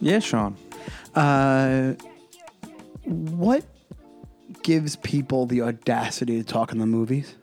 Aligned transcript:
Yeah, 0.00 0.18
Sean. 0.20 0.56
uh, 1.14 1.94
what 3.04 3.64
gives 4.62 4.96
people 4.96 5.46
the 5.46 5.62
audacity 5.62 6.38
to 6.38 6.44
talk 6.44 6.72
in 6.72 6.78
the 6.78 6.86
movies 6.86 7.34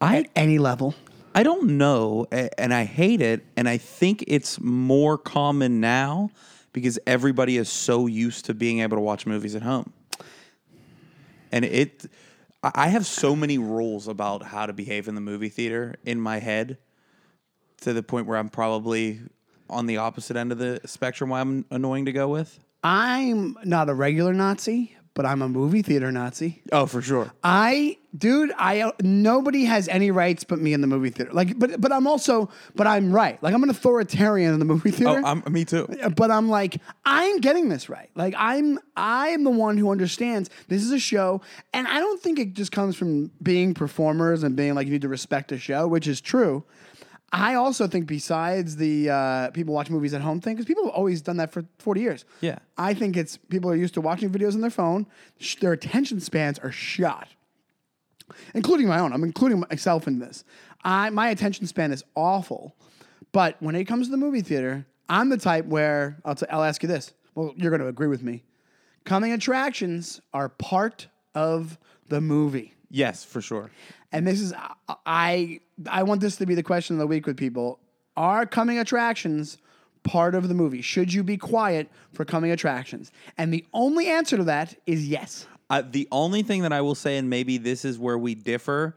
I 0.00 0.18
at 0.18 0.26
any 0.34 0.58
level? 0.58 0.94
I 1.34 1.42
don't 1.44 1.78
know, 1.78 2.26
and 2.30 2.74
I 2.74 2.84
hate 2.84 3.22
it, 3.22 3.44
and 3.56 3.68
I 3.68 3.78
think 3.78 4.24
it's 4.26 4.60
more 4.60 5.16
common 5.16 5.80
now 5.80 6.30
because 6.72 6.98
everybody 7.06 7.56
is 7.56 7.70
so 7.70 8.06
used 8.06 8.44
to 8.46 8.54
being 8.54 8.80
able 8.80 8.96
to 8.96 9.00
watch 9.00 9.24
movies 9.24 9.54
at 9.54 9.62
home. 9.62 9.92
And 11.50 11.64
it, 11.64 12.06
I 12.62 12.88
have 12.88 13.06
so 13.06 13.34
many 13.34 13.56
rules 13.58 14.08
about 14.08 14.42
how 14.42 14.66
to 14.66 14.72
behave 14.72 15.08
in 15.08 15.14
the 15.14 15.20
movie 15.20 15.48
theater 15.48 15.94
in 16.04 16.20
my 16.20 16.38
head, 16.38 16.78
to 17.82 17.92
the 17.92 18.02
point 18.02 18.26
where 18.26 18.36
I'm 18.36 18.48
probably 18.48 19.20
on 19.72 19.86
the 19.86 19.96
opposite 19.96 20.36
end 20.36 20.52
of 20.52 20.58
the 20.58 20.80
spectrum. 20.84 21.30
Why 21.30 21.40
I'm 21.40 21.64
annoying 21.70 22.04
to 22.04 22.12
go 22.12 22.28
with. 22.28 22.58
I'm 22.84 23.56
not 23.64 23.88
a 23.88 23.94
regular 23.94 24.32
Nazi, 24.32 24.96
but 25.14 25.26
I'm 25.26 25.42
a 25.42 25.48
movie 25.48 25.82
theater 25.82 26.10
Nazi. 26.10 26.62
Oh, 26.72 26.86
for 26.86 27.00
sure. 27.02 27.32
I, 27.44 27.98
dude, 28.16 28.50
I 28.58 28.92
nobody 29.00 29.64
has 29.64 29.86
any 29.88 30.10
rights 30.10 30.42
but 30.42 30.58
me 30.58 30.72
in 30.72 30.80
the 30.80 30.86
movie 30.86 31.10
theater. 31.10 31.32
Like, 31.32 31.58
but 31.58 31.80
but 31.80 31.92
I'm 31.92 32.06
also, 32.06 32.50
but 32.74 32.86
I'm 32.86 33.12
right. 33.12 33.40
Like, 33.42 33.54
I'm 33.54 33.62
an 33.62 33.70
authoritarian 33.70 34.52
in 34.52 34.58
the 34.58 34.64
movie 34.64 34.90
theater. 34.90 35.10
Oh, 35.10 35.22
theater. 35.22 35.42
I'm, 35.46 35.52
me 35.52 35.64
too. 35.64 35.86
but 36.16 36.30
I'm 36.30 36.48
like, 36.48 36.80
I'm 37.04 37.38
getting 37.40 37.68
this 37.68 37.88
right. 37.88 38.10
Like 38.14 38.34
I'm 38.36 38.80
I 38.96 39.28
am 39.28 39.44
the 39.44 39.50
one 39.50 39.76
who 39.76 39.90
understands 39.90 40.50
this 40.68 40.82
is 40.82 40.90
a 40.90 40.98
show, 40.98 41.40
and 41.72 41.86
I 41.86 42.00
don't 42.00 42.20
think 42.20 42.38
it 42.38 42.54
just 42.54 42.72
comes 42.72 42.96
from 42.96 43.30
being 43.42 43.74
performers 43.74 44.42
and 44.42 44.56
being 44.56 44.74
like 44.74 44.86
you 44.86 44.92
need 44.92 45.02
to 45.02 45.08
respect 45.08 45.52
a 45.52 45.58
show, 45.58 45.86
which 45.86 46.08
is 46.08 46.20
true. 46.20 46.64
I 47.34 47.54
also 47.54 47.86
think 47.86 48.06
besides 48.06 48.76
the 48.76 49.08
uh, 49.08 49.50
people 49.52 49.72
watch 49.72 49.88
movies 49.88 50.12
at 50.12 50.20
home 50.20 50.40
thing, 50.40 50.54
because 50.54 50.66
people 50.66 50.84
have 50.84 50.92
always 50.92 51.22
done 51.22 51.38
that 51.38 51.50
for 51.50 51.64
40 51.78 52.00
years. 52.00 52.24
Yeah. 52.42 52.58
I 52.76 52.92
think 52.92 53.16
it's 53.16 53.38
people 53.38 53.70
are 53.70 53.74
used 53.76 53.94
to 53.94 54.00
watching 54.02 54.30
videos 54.30 54.54
on 54.54 54.60
their 54.60 54.70
phone. 54.70 55.06
Sh- 55.38 55.56
Their 55.56 55.72
attention 55.72 56.20
spans 56.20 56.58
are 56.58 56.72
shot 56.72 57.28
including 58.54 58.86
my 58.88 58.98
own. 58.98 59.12
I'm 59.12 59.24
including 59.24 59.60
myself 59.70 60.06
in 60.06 60.18
this. 60.18 60.44
I 60.84 61.10
my 61.10 61.28
attention 61.28 61.66
span 61.66 61.92
is 61.92 62.02
awful, 62.14 62.74
but 63.32 63.56
when 63.60 63.74
it 63.74 63.84
comes 63.84 64.06
to 64.06 64.10
the 64.10 64.16
movie 64.16 64.40
theater, 64.40 64.86
I'm 65.08 65.28
the 65.28 65.36
type 65.36 65.66
where 65.66 66.16
I'll 66.24 66.34
t- 66.34 66.46
I'll 66.50 66.62
ask 66.64 66.82
you 66.82 66.88
this. 66.88 67.12
Well, 67.34 67.52
you're 67.56 67.70
going 67.70 67.82
to 67.82 67.88
agree 67.88 68.06
with 68.08 68.22
me. 68.22 68.42
Coming 69.04 69.32
attractions 69.32 70.20
are 70.32 70.48
part 70.48 71.08
of 71.34 71.78
the 72.08 72.20
movie. 72.20 72.74
Yes, 72.90 73.24
for 73.24 73.40
sure. 73.40 73.70
And 74.12 74.26
this 74.26 74.40
is 74.40 74.52
I 75.06 75.60
I 75.90 76.02
want 76.02 76.20
this 76.20 76.36
to 76.36 76.46
be 76.46 76.54
the 76.54 76.62
question 76.62 76.96
of 76.96 77.00
the 77.00 77.06
week 77.06 77.26
with 77.26 77.36
people. 77.36 77.80
Are 78.16 78.44
coming 78.44 78.78
attractions 78.78 79.58
part 80.02 80.34
of 80.34 80.48
the 80.48 80.54
movie? 80.54 80.82
Should 80.82 81.12
you 81.12 81.22
be 81.22 81.36
quiet 81.36 81.88
for 82.12 82.24
coming 82.24 82.50
attractions? 82.50 83.10
And 83.38 83.52
the 83.52 83.64
only 83.72 84.08
answer 84.08 84.36
to 84.36 84.44
that 84.44 84.74
is 84.86 85.08
yes. 85.08 85.46
Uh, 85.70 85.82
the 85.90 86.06
only 86.12 86.42
thing 86.42 86.62
that 86.62 86.72
I 86.72 86.82
will 86.82 86.94
say, 86.94 87.16
and 87.16 87.30
maybe 87.30 87.56
this 87.56 87.84
is 87.84 87.98
where 87.98 88.18
we 88.18 88.34
differ, 88.34 88.96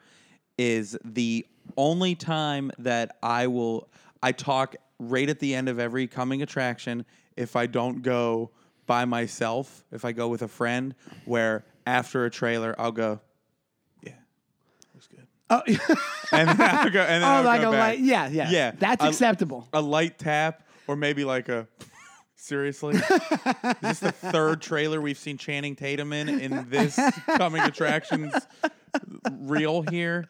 is 0.58 0.98
the 1.06 1.46
only 1.78 2.16
time 2.16 2.72
that 2.80 3.16
I 3.24 3.48
will 3.48 3.88
I 4.22 4.32
talk 4.32 4.76
right 5.00 5.30
at 5.30 5.40
the 5.40 5.56
end 5.56 5.70
of 5.70 5.80
every 5.80 6.08
coming 6.08 6.42
attraction 6.42 7.06
if 7.38 7.56
I 7.56 7.68
don't 7.68 8.02
go 8.02 8.52
by 8.86 9.06
myself, 9.06 9.84
if 9.92 10.06
I 10.06 10.12
go 10.12 10.28
with 10.28 10.42
a 10.42 10.48
friend, 10.48 10.96
where 11.26 11.66
after 11.86 12.26
a 12.26 12.30
trailer 12.30 12.76
I'll 12.78 12.92
go, 12.92 13.20
Oh, 15.50 15.62
and 16.32 16.50
then 16.50 16.62
I'll 16.62 16.90
go, 16.90 17.02
and 17.02 17.22
then 17.22 17.24
oh 17.24 17.28
I'll 17.28 17.44
like 17.44 17.62
go 17.62 17.70
a 17.70 17.72
back. 17.72 17.80
light, 17.96 18.00
yeah, 18.00 18.28
yeah, 18.30 18.50
Yeah, 18.50 18.72
That's 18.80 19.04
a- 19.04 19.08
acceptable. 19.10 19.68
a 19.74 19.82
light 19.82 20.18
tap, 20.18 20.64
or 20.88 20.96
maybe 20.96 21.24
like 21.24 21.50
a. 21.50 21.68
Seriously, 22.38 22.94
This 22.98 23.10
is 23.12 23.76
this 23.82 24.00
the 24.00 24.12
third 24.12 24.62
trailer 24.62 25.02
we've 25.02 25.18
seen 25.18 25.36
Channing 25.38 25.76
Tatum 25.76 26.14
in 26.14 26.30
in 26.30 26.68
this 26.70 27.00
coming 27.38 27.62
attractions 27.64 28.34
reel 29.32 29.82
here? 29.84 30.30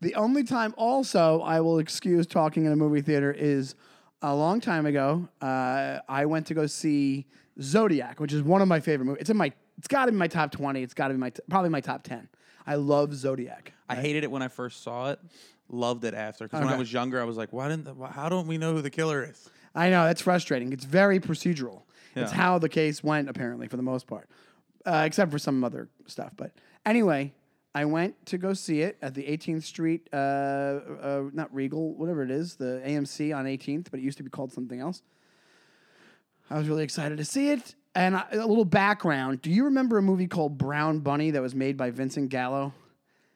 The 0.00 0.14
only 0.14 0.44
time 0.44 0.74
also 0.78 1.40
I 1.42 1.60
will 1.60 1.78
excuse 1.80 2.26
talking 2.26 2.64
in 2.64 2.72
a 2.72 2.76
movie 2.76 3.02
theater 3.02 3.30
is 3.32 3.74
a 4.22 4.34
long 4.34 4.60
time 4.60 4.86
ago. 4.86 5.28
Uh, 5.40 5.98
I 6.08 6.24
went 6.26 6.46
to 6.46 6.54
go 6.54 6.66
see 6.66 7.26
Zodiac, 7.60 8.20
which 8.20 8.32
is 8.32 8.42
one 8.42 8.62
of 8.62 8.68
my 8.68 8.80
favorite 8.80 9.06
movies. 9.06 9.20
It's 9.22 9.30
in 9.30 9.36
my, 9.36 9.52
it's 9.76 9.88
got 9.88 10.06
to 10.06 10.12
be 10.12 10.16
my 10.18 10.28
top 10.28 10.50
twenty. 10.50 10.82
It's 10.82 10.94
got 10.94 11.08
to 11.08 11.14
be 11.14 11.20
my 11.20 11.30
t- 11.30 11.42
probably 11.50 11.70
my 11.70 11.80
top 11.80 12.04
ten. 12.04 12.28
I 12.66 12.76
love 12.76 13.14
Zodiac. 13.14 13.72
I 13.88 13.96
hated 13.96 14.24
it 14.24 14.30
when 14.30 14.42
I 14.42 14.48
first 14.48 14.82
saw 14.82 15.10
it. 15.10 15.20
Loved 15.68 16.04
it 16.04 16.14
after 16.14 16.44
because 16.44 16.60
when 16.62 16.72
I 16.72 16.76
was 16.76 16.92
younger, 16.92 17.20
I 17.20 17.24
was 17.24 17.36
like, 17.36 17.52
"Why 17.52 17.68
didn't? 17.68 17.84
The, 17.84 18.06
how 18.06 18.28
don't 18.28 18.46
we 18.46 18.58
know 18.58 18.74
who 18.74 18.82
the 18.82 18.90
killer 18.90 19.24
is?" 19.24 19.48
I 19.74 19.88
know 19.88 20.04
that's 20.04 20.20
frustrating. 20.20 20.72
It's 20.72 20.84
very 20.84 21.18
procedural. 21.20 21.82
It's 22.14 22.30
how 22.30 22.58
the 22.58 22.68
case 22.68 23.02
went 23.02 23.28
apparently 23.28 23.66
for 23.66 23.76
the 23.76 23.82
most 23.82 24.06
part, 24.06 24.28
uh, 24.86 25.02
except 25.06 25.30
for 25.32 25.38
some 25.38 25.64
other 25.64 25.88
stuff. 26.06 26.32
But 26.36 26.52
anyway, 26.86 27.32
I 27.74 27.86
went 27.86 28.26
to 28.26 28.38
go 28.38 28.52
see 28.52 28.82
it 28.82 28.96
at 29.02 29.14
the 29.14 29.24
18th 29.24 29.64
Street, 29.64 30.08
uh, 30.12 30.16
uh, 30.16 31.22
not 31.32 31.52
Regal, 31.52 31.94
whatever 31.94 32.22
it 32.22 32.30
is, 32.30 32.54
the 32.54 32.80
AMC 32.86 33.36
on 33.36 33.46
18th, 33.46 33.88
but 33.90 33.98
it 33.98 34.04
used 34.04 34.18
to 34.18 34.22
be 34.22 34.30
called 34.30 34.52
something 34.52 34.78
else. 34.78 35.02
I 36.50 36.58
was 36.58 36.68
really 36.68 36.84
excited 36.84 37.18
to 37.18 37.24
see 37.24 37.50
it. 37.50 37.74
And 37.94 38.16
a 38.16 38.46
little 38.46 38.64
background: 38.64 39.42
Do 39.42 39.50
you 39.50 39.64
remember 39.64 39.98
a 39.98 40.02
movie 40.02 40.26
called 40.26 40.58
Brown 40.58 41.00
Bunny 41.00 41.30
that 41.32 41.42
was 41.42 41.54
made 41.54 41.76
by 41.76 41.90
Vincent 41.90 42.28
Gallo? 42.28 42.72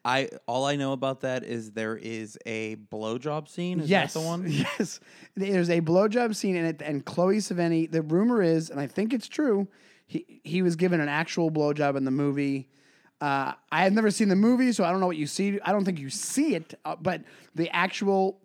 I 0.05 0.31
all 0.47 0.65
I 0.65 0.77
know 0.77 0.93
about 0.93 1.21
that 1.21 1.45
is 1.45 1.73
there 1.73 1.97
is 1.97 2.39
a 2.47 2.77
blowjob 2.77 3.49
scene. 3.49 3.81
Is 3.81 3.91
yes, 3.91 4.15
that 4.15 4.21
the 4.21 4.27
one? 4.27 4.45
Yes, 4.51 5.01
there's 5.35 5.71
a 5.71 5.81
blowjob 5.81 6.35
scene 6.35 6.57
in 6.57 6.65
it, 6.65 6.83
and 6.83 7.05
Chloe 7.05 7.39
Sevigny. 7.39 7.91
The 7.91 8.03
rumor 8.03 8.43
is, 8.43 8.71
and 8.71 8.81
I 8.81 8.87
think 8.87 9.13
it's 9.13 9.29
true, 9.29 9.69
he 10.07 10.41
he 10.45 10.63
was 10.63 10.77
given 10.77 11.01
an 11.01 11.09
actual 11.09 11.51
blowjob 11.51 11.97
in 11.97 12.05
the 12.05 12.11
movie. 12.11 12.69
Uh, 13.21 13.53
I 13.73 13.83
have 13.83 13.93
never 13.93 14.11
seen 14.11 14.29
the 14.29 14.37
movie, 14.37 14.73
so 14.73 14.85
I 14.85 14.91
don't 14.91 15.01
know 15.01 15.07
what 15.07 15.17
you 15.17 15.27
see. 15.27 15.59
I 15.63 15.73
don't 15.73 15.85
think 15.85 15.99
you 15.99 16.11
see 16.11 16.55
it, 16.55 16.75
uh, 16.85 16.97
but 16.97 17.23
the 17.55 17.69
actual 17.71 18.41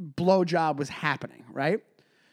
blowjob 0.00 0.76
was 0.76 0.88
happening, 0.90 1.44
right? 1.52 1.80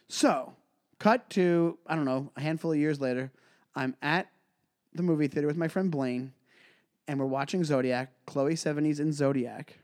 So, 0.10 0.54
cut 1.00 1.30
to 1.32 1.78
I 1.88 1.96
don't 1.96 2.06
know 2.06 2.32
a 2.36 2.42
handful 2.42 2.72
of 2.72 2.78
years 2.78 3.00
later. 3.00 3.32
I'm 3.76 3.96
at 4.02 4.28
the 4.94 5.04
movie 5.04 5.28
theater 5.28 5.48
with 5.48 5.58
my 5.58 5.68
friend 5.68 5.92
Blaine, 5.92 6.34
and 7.08 7.20
we're 7.20 7.26
watching 7.26 7.64
Zodiac. 7.64 8.12
Chloe 8.26 8.56
Sevigny's 8.56 9.00
in 9.00 9.12
Zodiac 9.14 9.78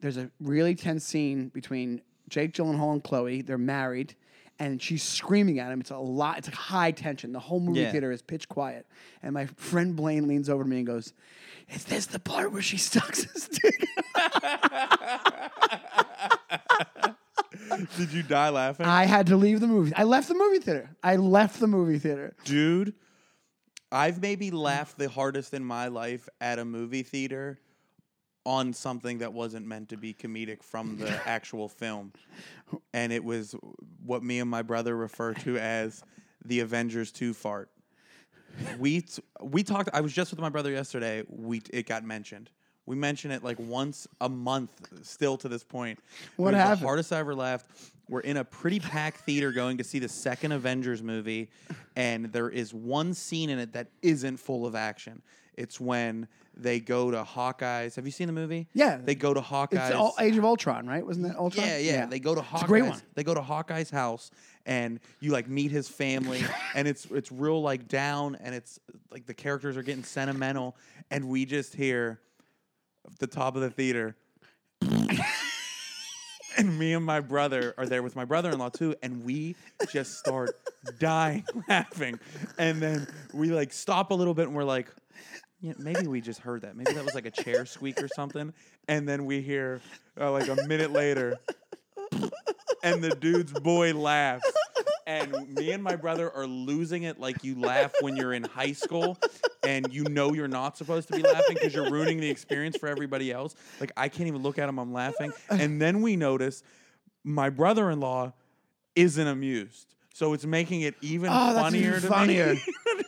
there's 0.00 0.16
a 0.18 0.30
really 0.38 0.74
tense 0.74 1.02
scene 1.02 1.48
between 1.48 2.02
Jake 2.28 2.52
Gyllenhaal 2.52 2.92
and 2.92 3.02
Chloe. 3.02 3.40
They're 3.40 3.56
married, 3.56 4.14
and 4.58 4.82
she's 4.82 5.02
screaming 5.02 5.60
at 5.60 5.72
him. 5.72 5.80
It's 5.80 5.90
a 5.92 5.96
lot. 5.96 6.36
It's 6.36 6.48
like 6.48 6.54
high 6.54 6.90
tension. 6.90 7.32
The 7.32 7.38
whole 7.38 7.58
movie 7.58 7.80
Yeah. 7.80 7.90
theater 7.90 8.12
is 8.12 8.20
pitch 8.20 8.46
quiet. 8.46 8.86
And 9.22 9.32
my 9.32 9.46
friend 9.46 9.96
Blaine 9.96 10.28
leans 10.28 10.50
over 10.50 10.62
to 10.62 10.68
me 10.68 10.76
and 10.78 10.86
goes, 10.86 11.14
"Is 11.70 11.84
this 11.84 12.04
the 12.04 12.18
part 12.18 12.52
where 12.52 12.60
she 12.60 12.76
sucks 12.76 13.22
his 13.32 13.48
dick?" 13.48 13.88
Did 17.96 18.12
you 18.12 18.22
die 18.22 18.50
laughing, 18.50 18.86
I 18.86 19.04
had 19.04 19.26
to 19.28 19.36
leave 19.36 19.60
the 19.60 19.66
movie. 19.66 19.92
I 19.94 20.04
left 20.04 20.28
the 20.28 20.34
movie 20.34 20.58
theater. 20.58 20.90
I 21.02 21.16
left 21.16 21.60
the 21.60 21.66
movie 21.66 21.98
theater. 21.98 22.34
dude? 22.44 22.94
I've 23.92 24.20
maybe 24.20 24.50
laughed 24.50 24.98
the 24.98 25.08
hardest 25.08 25.54
in 25.54 25.64
my 25.64 25.86
life 25.86 26.28
at 26.40 26.58
a 26.58 26.64
movie 26.64 27.04
theater 27.04 27.60
on 28.44 28.72
something 28.72 29.18
that 29.18 29.32
wasn't 29.32 29.66
meant 29.66 29.88
to 29.90 29.96
be 29.96 30.12
comedic 30.12 30.62
from 30.62 30.98
the 30.98 31.08
actual 31.28 31.68
film. 31.68 32.12
And 32.92 33.12
it 33.12 33.22
was 33.22 33.54
what 34.04 34.22
me 34.22 34.40
and 34.40 34.50
my 34.50 34.62
brother 34.62 34.96
refer 34.96 35.32
to 35.34 35.58
as 35.58 36.02
the 36.44 36.60
Avengers 36.60 37.12
2 37.12 37.34
fart. 37.34 37.70
We 38.78 39.02
t- 39.02 39.22
we 39.42 39.62
talked 39.62 39.90
I 39.92 40.00
was 40.00 40.12
just 40.12 40.30
with 40.30 40.40
my 40.40 40.48
brother 40.48 40.70
yesterday. 40.70 41.24
We 41.28 41.62
it 41.72 41.86
got 41.86 42.04
mentioned. 42.04 42.50
We 42.86 42.96
mention 42.96 43.30
it 43.30 43.42
like 43.42 43.58
once 43.58 44.06
a 44.20 44.28
month 44.28 44.70
still 45.02 45.36
to 45.38 45.48
this 45.48 45.64
point. 45.64 45.98
What 46.36 46.48
it 46.48 46.56
was 46.56 46.62
happened? 46.62 46.80
The 46.82 46.86
hardest 46.86 47.12
I 47.12 47.18
ever 47.18 47.34
laughed. 47.34 47.66
We're 48.08 48.20
in 48.20 48.36
a 48.36 48.44
pretty 48.44 48.80
packed 48.80 49.20
theater 49.20 49.50
going 49.50 49.78
to 49.78 49.84
see 49.84 49.98
the 49.98 50.08
second 50.10 50.52
Avengers 50.52 51.02
movie, 51.02 51.48
and 51.96 52.26
there 52.26 52.50
is 52.50 52.74
one 52.74 53.14
scene 53.14 53.48
in 53.48 53.58
it 53.58 53.72
that 53.72 53.86
isn't 54.02 54.36
full 54.36 54.66
of 54.66 54.74
action. 54.74 55.22
It's 55.56 55.80
when 55.80 56.28
they 56.56 56.80
go 56.80 57.10
to 57.10 57.24
Hawkeye's. 57.24 57.96
Have 57.96 58.04
you 58.04 58.10
seen 58.12 58.26
the 58.26 58.32
movie? 58.32 58.68
Yeah. 58.74 58.98
They 59.02 59.14
go 59.14 59.32
to 59.32 59.40
Hawkeye's. 59.40 59.88
It's 59.88 59.94
all, 59.96 60.14
Age 60.20 60.36
of 60.36 60.44
Ultron, 60.44 60.86
right? 60.86 61.04
Wasn't 61.04 61.26
that 61.26 61.36
Ultron? 61.36 61.66
Yeah, 61.66 61.78
yeah, 61.78 62.06
They 62.06 62.18
go 62.20 62.34
to 62.34 62.40
It's 62.40 62.48
Hawkeye's. 62.50 62.64
a 62.64 62.68
great 62.68 62.84
one. 62.84 63.00
They 63.14 63.24
go 63.24 63.34
to 63.34 63.40
Hawkeye's 63.42 63.90
house 63.90 64.30
and 64.66 65.00
you 65.20 65.30
like 65.32 65.48
meet 65.48 65.70
his 65.70 65.88
family 65.88 66.42
and 66.74 66.86
it's 66.88 67.06
it's 67.06 67.30
real 67.30 67.60
like 67.62 67.88
down 67.88 68.36
and 68.36 68.54
it's 68.54 68.78
like 69.10 69.26
the 69.26 69.34
characters 69.34 69.76
are 69.76 69.82
getting 69.82 70.04
sentimental 70.04 70.76
and 71.10 71.28
we 71.28 71.44
just 71.44 71.74
hear 71.74 72.20
at 73.06 73.18
the 73.18 73.26
top 73.26 73.56
of 73.56 73.62
the 73.62 73.70
theater 73.70 74.16
and 76.56 76.78
me 76.78 76.92
and 76.92 77.04
my 77.04 77.20
brother 77.20 77.74
are 77.78 77.86
there 77.86 78.02
with 78.02 78.16
my 78.16 78.24
brother-in-law 78.24 78.68
too 78.70 78.94
and 79.02 79.24
we 79.24 79.56
just 79.92 80.18
start 80.18 80.50
dying 80.98 81.44
laughing 81.68 82.18
and 82.58 82.80
then 82.80 83.06
we 83.32 83.48
like 83.48 83.72
stop 83.72 84.10
a 84.10 84.14
little 84.14 84.34
bit 84.34 84.46
and 84.46 84.54
we're 84.54 84.64
like 84.64 84.88
yeah, 85.64 85.72
maybe 85.78 86.06
we 86.06 86.20
just 86.20 86.40
heard 86.40 86.60
that. 86.60 86.76
Maybe 86.76 86.92
that 86.92 87.02
was 87.02 87.14
like 87.14 87.24
a 87.24 87.30
chair 87.30 87.64
squeak 87.64 88.02
or 88.02 88.08
something. 88.08 88.52
And 88.86 89.08
then 89.08 89.24
we 89.24 89.40
hear 89.40 89.80
uh, 90.20 90.30
like 90.30 90.46
a 90.48 90.56
minute 90.66 90.92
later, 90.92 91.38
and 92.82 93.02
the 93.02 93.16
dude's 93.18 93.52
boy 93.52 93.94
laughs. 93.94 94.52
And 95.06 95.54
me 95.54 95.72
and 95.72 95.82
my 95.82 95.96
brother 95.96 96.30
are 96.30 96.46
losing 96.46 97.02
it 97.02 97.20
like 97.20 97.44
you 97.44 97.60
laugh 97.60 97.92
when 98.00 98.16
you're 98.16 98.32
in 98.32 98.44
high 98.44 98.72
school 98.72 99.18
and 99.62 99.92
you 99.92 100.04
know 100.04 100.32
you're 100.32 100.48
not 100.48 100.76
supposed 100.78 101.08
to 101.08 101.16
be 101.16 101.22
laughing 101.22 101.54
because 101.54 101.74
you're 101.74 101.90
ruining 101.90 102.20
the 102.20 102.30
experience 102.30 102.76
for 102.76 102.88
everybody 102.88 103.30
else. 103.30 103.54
Like 103.80 103.92
I 103.96 104.08
can't 104.08 104.28
even 104.28 104.42
look 104.42 104.58
at 104.58 104.68
him, 104.68 104.78
I'm 104.78 104.92
laughing. 104.92 105.32
And 105.50 105.80
then 105.80 106.00
we 106.00 106.16
notice 106.16 106.62
my 107.22 107.50
brother 107.50 107.90
in 107.90 108.00
law 108.00 108.32
isn't 108.96 109.26
amused. 109.26 109.94
So 110.14 110.32
it's 110.32 110.46
making 110.46 110.82
it 110.82 110.94
even 111.02 111.28
Oh, 111.30 111.52
that's 111.52 111.58
funnier 111.66 111.88
even 111.90 112.00
to 112.02 112.08
funnier. 112.08 112.54
me. 112.54 112.60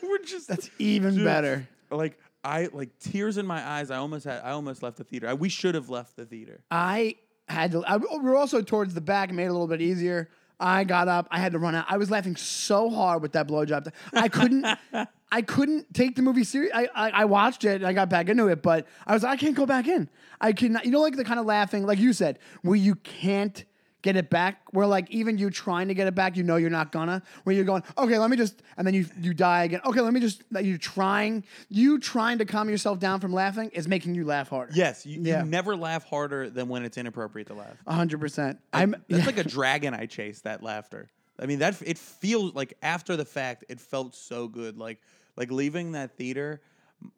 We're 0.03 0.19
just 0.19 0.47
That's 0.47 0.69
even 0.77 1.15
Dude. 1.15 1.23
better. 1.25 1.67
like 1.89 2.19
I 2.43 2.69
like 2.73 2.97
tears 2.99 3.37
in 3.37 3.45
my 3.47 3.65
eyes. 3.65 3.89
I 3.91 3.97
almost 3.97 4.25
had 4.25 4.41
I 4.43 4.51
almost 4.51 4.83
left 4.83 4.97
the 4.97 5.03
theater. 5.03 5.27
I, 5.29 5.33
we 5.33 5.49
should 5.49 5.73
have 5.75 5.89
left 5.89 6.15
the 6.15 6.25
theater. 6.25 6.61
I 6.69 7.15
had 7.47 7.71
to. 7.71 7.83
I, 7.85 7.97
we 7.97 8.05
were 8.19 8.35
also 8.35 8.61
towards 8.61 8.93
the 8.93 9.01
back, 9.01 9.31
made 9.31 9.45
it 9.45 9.47
a 9.47 9.51
little 9.53 9.67
bit 9.67 9.81
easier. 9.81 10.29
I 10.59 10.83
got 10.83 11.07
up. 11.07 11.27
I 11.29 11.39
had 11.39 11.51
to 11.51 11.59
run 11.59 11.75
out. 11.75 11.85
I 11.87 11.97
was 11.97 12.09
laughing 12.09 12.35
so 12.35 12.89
hard 12.89 13.21
with 13.21 13.33
that 13.33 13.47
blowjob. 13.47 13.91
I 14.13 14.27
couldn't. 14.27 14.65
I 15.31 15.41
couldn't 15.41 15.93
take 15.93 16.15
the 16.15 16.21
movie 16.21 16.45
serious. 16.45 16.71
I, 16.73 16.87
I 16.95 17.09
I 17.09 17.25
watched 17.25 17.65
it. 17.65 17.75
and 17.75 17.85
I 17.85 17.93
got 17.93 18.09
back 18.09 18.29
into 18.29 18.47
it, 18.47 18.61
but 18.63 18.87
I 19.05 19.13
was. 19.13 19.23
Like, 19.23 19.33
I 19.33 19.35
can't 19.35 19.55
go 19.55 19.65
back 19.65 19.87
in. 19.87 20.09
I 20.39 20.53
cannot. 20.53 20.85
You 20.85 20.91
know, 20.91 21.01
like 21.01 21.15
the 21.15 21.25
kind 21.25 21.39
of 21.39 21.45
laughing, 21.45 21.85
like 21.85 21.99
you 21.99 22.13
said, 22.13 22.39
where 22.61 22.77
you 22.77 22.95
can't 22.95 23.65
get 24.07 24.15
it 24.15 24.29
back. 24.29 24.61
Where 24.71 24.87
like 24.87 25.09
even 25.11 25.37
you 25.37 25.49
trying 25.49 25.89
to 25.89 25.93
get 25.93 26.07
it 26.07 26.15
back, 26.15 26.37
you 26.37 26.43
know 26.43 26.55
you're 26.55 26.69
not 26.69 26.91
gonna. 26.93 27.21
Where 27.43 27.53
you're 27.55 27.65
going, 27.65 27.83
okay, 27.97 28.17
let 28.17 28.29
me 28.29 28.37
just, 28.37 28.61
and 28.77 28.87
then 28.87 28.93
you 28.93 29.05
you 29.19 29.33
die 29.33 29.65
again. 29.65 29.81
Okay, 29.85 29.99
let 29.99 30.13
me 30.13 30.19
just. 30.21 30.43
You're 30.61 30.77
trying. 30.77 31.43
You 31.69 31.99
trying 31.99 32.37
to 32.37 32.45
calm 32.45 32.69
yourself 32.69 32.99
down 32.99 33.19
from 33.19 33.33
laughing 33.33 33.69
is 33.73 33.87
making 33.87 34.15
you 34.15 34.23
laugh 34.25 34.47
harder. 34.49 34.71
Yes, 34.73 35.05
you, 35.05 35.21
Yeah. 35.21 35.43
you 35.43 35.49
never 35.49 35.75
laugh 35.75 36.05
harder 36.05 36.49
than 36.49 36.69
when 36.69 36.85
it's 36.85 36.97
inappropriate 36.97 37.47
to 37.49 37.53
laugh. 37.53 37.75
hundred 37.87 38.19
percent. 38.21 38.59
I'm. 38.71 38.95
That's 39.09 39.25
like 39.25 39.37
a 39.45 39.49
dragon 39.57 39.93
I 39.93 40.05
chase. 40.05 40.39
That 40.41 40.63
laughter. 40.63 41.09
I 41.39 41.45
mean, 41.45 41.59
that 41.59 41.81
it 41.85 41.97
feels 41.97 42.55
like 42.55 42.75
after 42.81 43.17
the 43.17 43.25
fact, 43.25 43.65
it 43.67 43.79
felt 43.81 44.15
so 44.15 44.47
good. 44.47 44.77
Like 44.77 44.99
like 45.35 45.51
leaving 45.51 45.91
that 45.91 46.11
theater. 46.17 46.61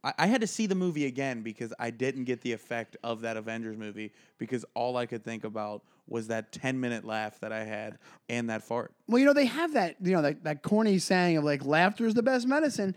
I, 0.03 0.13
I 0.17 0.27
had 0.27 0.41
to 0.41 0.47
see 0.47 0.65
the 0.65 0.75
movie 0.75 1.05
again 1.05 1.41
because 1.41 1.71
I 1.79 1.89
didn't 1.91 2.25
get 2.25 2.41
the 2.41 2.51
effect 2.51 2.97
of 3.01 3.21
that 3.21 3.37
Avengers 3.37 3.77
movie 3.77 4.11
because 4.37 4.65
all 4.73 4.97
I 4.97 5.05
could 5.05 5.23
think 5.23 5.45
about 5.45 5.83
was 6.09 6.27
that 6.27 6.51
ten 6.51 6.79
minute 6.79 7.05
laugh 7.05 7.39
that 7.41 7.51
I 7.51 7.63
had 7.63 7.97
and 8.29 8.49
that 8.49 8.63
fart. 8.63 8.91
Well, 9.07 9.19
you 9.19 9.25
know, 9.25 9.33
they 9.33 9.45
have 9.45 9.73
that, 9.73 9.95
you 10.01 10.11
know, 10.13 10.21
that, 10.21 10.43
that 10.43 10.63
corny 10.63 10.97
saying 10.99 11.37
of 11.37 11.43
like 11.43 11.65
laughter 11.65 12.05
is 12.05 12.13
the 12.13 12.23
best 12.23 12.47
medicine. 12.47 12.95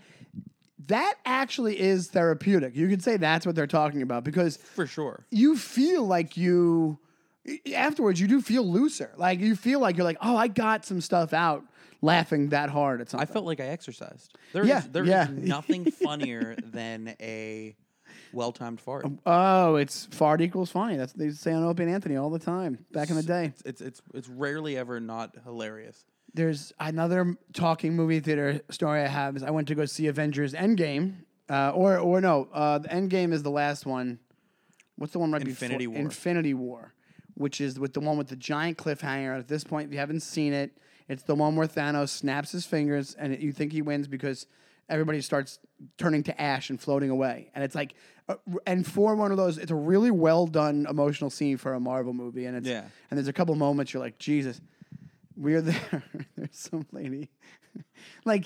That 0.87 1.15
actually 1.25 1.79
is 1.79 2.09
therapeutic. 2.09 2.75
You 2.75 2.89
could 2.89 3.01
say 3.03 3.15
that's 3.17 3.45
what 3.45 3.55
they're 3.55 3.67
talking 3.67 4.01
about 4.01 4.23
because 4.25 4.57
For 4.57 4.85
sure. 4.85 5.25
you 5.31 5.55
feel 5.57 6.03
like 6.05 6.35
you 6.35 6.99
afterwards 7.75 8.19
you 8.19 8.27
do 8.27 8.41
feel 8.41 8.69
looser. 8.69 9.11
Like 9.17 9.39
you 9.39 9.55
feel 9.55 9.79
like 9.79 9.95
you're 9.97 10.03
like, 10.05 10.17
"Oh, 10.21 10.35
I 10.35 10.47
got 10.47 10.85
some 10.85 10.99
stuff 11.01 11.31
out 11.33 11.63
laughing 12.01 12.49
that 12.49 12.69
hard 12.69 12.99
at 12.99 13.13
I 13.15 13.25
felt 13.25 13.45
like 13.45 13.61
I 13.61 13.65
exercised. 13.67 14.37
There 14.51 14.63
is 14.63 14.67
Yeah, 14.69 14.83
there 14.91 15.03
is 15.03 15.09
yeah. 15.09 15.27
nothing 15.31 15.89
funnier 15.91 16.55
than 16.61 17.15
a 17.21 17.75
well 18.33 18.51
timed 18.51 18.81
fart. 18.81 19.05
oh, 19.25 19.75
it's 19.75 20.05
fart 20.11 20.41
equals 20.41 20.71
funny. 20.71 20.97
That's 20.97 21.13
what 21.13 21.19
they 21.19 21.31
say 21.31 21.53
on 21.53 21.63
Opie 21.63 21.83
and 21.83 21.91
Anthony 21.91 22.15
all 22.15 22.29
the 22.29 22.39
time 22.39 22.85
back 22.91 23.09
in 23.09 23.15
the 23.15 23.23
day. 23.23 23.53
It's 23.65 23.81
it's 23.81 24.01
it's 24.13 24.27
rarely 24.27 24.77
ever 24.77 24.99
not 24.99 25.35
hilarious. 25.43 26.05
There's 26.33 26.73
another 26.79 27.37
talking 27.53 27.95
movie 27.95 28.19
theater 28.19 28.61
story 28.69 29.01
I 29.01 29.07
have 29.07 29.35
is 29.35 29.43
I 29.43 29.51
went 29.51 29.67
to 29.67 29.75
go 29.75 29.85
see 29.85 30.07
Avengers 30.07 30.53
Endgame, 30.53 31.17
uh, 31.49 31.71
or 31.75 31.97
or 31.99 32.21
no, 32.21 32.47
uh, 32.51 32.79
the 32.79 32.89
Endgame 32.89 33.33
is 33.33 33.43
the 33.43 33.51
last 33.51 33.85
one. 33.85 34.19
What's 34.95 35.13
the 35.13 35.19
one 35.19 35.31
right 35.31 35.41
Infinity 35.41 35.85
before 35.85 35.93
War. 35.93 36.01
Infinity 36.01 36.53
War, 36.53 36.93
which 37.35 37.61
is 37.61 37.79
with 37.79 37.93
the 37.93 37.99
one 37.99 38.17
with 38.17 38.27
the 38.27 38.35
giant 38.35 38.77
cliffhanger. 38.77 39.37
At 39.37 39.47
this 39.47 39.63
point, 39.63 39.87
if 39.87 39.93
you 39.93 39.99
haven't 39.99 40.21
seen 40.21 40.53
it, 40.53 40.77
it's 41.07 41.23
the 41.23 41.35
one 41.35 41.55
where 41.55 41.67
Thanos 41.67 42.09
snaps 42.09 42.51
his 42.51 42.65
fingers 42.65 43.15
and 43.15 43.39
you 43.41 43.51
think 43.51 43.71
he 43.71 43.81
wins 43.81 44.07
because 44.07 44.47
everybody 44.93 45.19
starts 45.21 45.59
turning 45.97 46.23
to 46.23 46.41
ash 46.41 46.69
and 46.69 46.79
floating 46.79 47.09
away. 47.09 47.49
And 47.55 47.63
it's 47.63 47.75
like, 47.75 47.93
uh, 48.29 48.35
and 48.65 48.85
for 48.85 49.15
one 49.15 49.31
of 49.31 49.37
those, 49.37 49.57
it's 49.57 49.71
a 49.71 49.75
really 49.75 50.11
well 50.11 50.47
done 50.47 50.85
emotional 50.89 51.29
scene 51.29 51.57
for 51.57 51.73
a 51.73 51.79
Marvel 51.79 52.13
movie. 52.13 52.45
And 52.45 52.55
it's 52.57 52.67
Yeah. 52.67 52.85
and 53.09 53.17
there's 53.17 53.27
a 53.27 53.33
couple 53.33 53.55
moments 53.55 53.93
you're 53.93 54.03
like, 54.03 54.17
Jesus, 54.19 54.61
we're 55.35 55.61
there. 55.61 56.03
There's 56.37 56.49
some 56.57 56.85
lady. 56.91 57.29
like, 58.25 58.45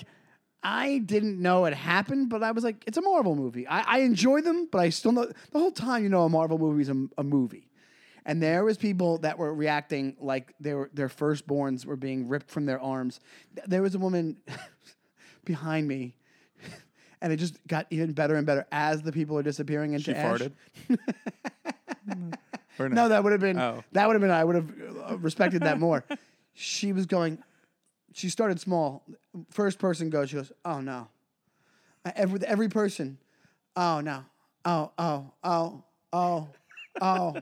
I 0.62 0.98
didn't 0.98 1.40
know 1.40 1.66
it 1.66 1.74
happened, 1.74 2.30
but 2.30 2.42
I 2.42 2.50
was 2.50 2.64
like, 2.64 2.82
it's 2.86 2.96
a 2.98 3.02
Marvel 3.02 3.34
movie. 3.36 3.66
I, 3.68 3.80
I 3.82 3.98
enjoy 4.00 4.40
them, 4.40 4.68
but 4.72 4.78
I 4.78 4.88
still 4.88 5.12
know 5.12 5.26
the 5.26 5.58
whole 5.58 5.70
time 5.70 6.02
you 6.02 6.08
know 6.08 6.24
a 6.24 6.28
Marvel 6.28 6.58
movie 6.58 6.82
is 6.82 6.88
a, 6.88 7.06
a 7.18 7.22
movie. 7.22 7.68
And 8.24 8.42
there 8.42 8.64
was 8.64 8.76
people 8.76 9.18
that 9.18 9.38
were 9.38 9.54
reacting 9.54 10.16
like 10.20 10.54
they 10.60 10.74
were, 10.74 10.90
their 10.92 11.08
firstborns 11.08 11.86
were 11.86 11.96
being 11.96 12.26
ripped 12.26 12.50
from 12.50 12.66
their 12.66 12.80
arms. 12.80 13.20
There 13.66 13.80
was 13.82 13.94
a 13.94 13.98
woman 13.98 14.38
behind 15.44 15.86
me, 15.88 16.14
and 17.20 17.32
it 17.32 17.36
just 17.36 17.58
got 17.66 17.86
even 17.90 18.12
better 18.12 18.36
and 18.36 18.46
better 18.46 18.66
as 18.72 19.02
the 19.02 19.12
people 19.12 19.36
are 19.38 19.42
disappearing 19.42 19.92
into 19.92 20.06
She 20.06 20.14
ash. 20.14 20.40
farted. 20.40 20.52
No, 22.80 23.08
that 23.08 23.24
would 23.24 23.32
have 23.32 23.40
been 23.40 23.58
Oh. 23.58 23.82
that 23.92 24.06
would 24.06 24.14
have 24.14 24.20
been 24.20 24.30
I 24.30 24.44
would 24.44 24.54
have 24.54 24.70
uh, 25.10 25.18
respected 25.18 25.62
that 25.62 25.80
more. 25.80 26.04
she 26.54 26.92
was 26.92 27.06
going. 27.06 27.38
She 28.12 28.28
started 28.28 28.60
small. 28.60 29.04
First 29.50 29.78
person 29.80 30.10
goes. 30.10 30.30
She 30.30 30.36
goes. 30.36 30.52
Oh 30.64 30.80
no. 30.80 31.08
Uh, 32.04 32.12
Every 32.14 32.38
every 32.46 32.68
person. 32.68 33.18
Oh 33.74 34.00
no. 34.00 34.24
Oh 34.64 34.92
oh 34.96 35.32
oh 35.42 35.82
oh 36.12 36.48
oh 37.00 37.36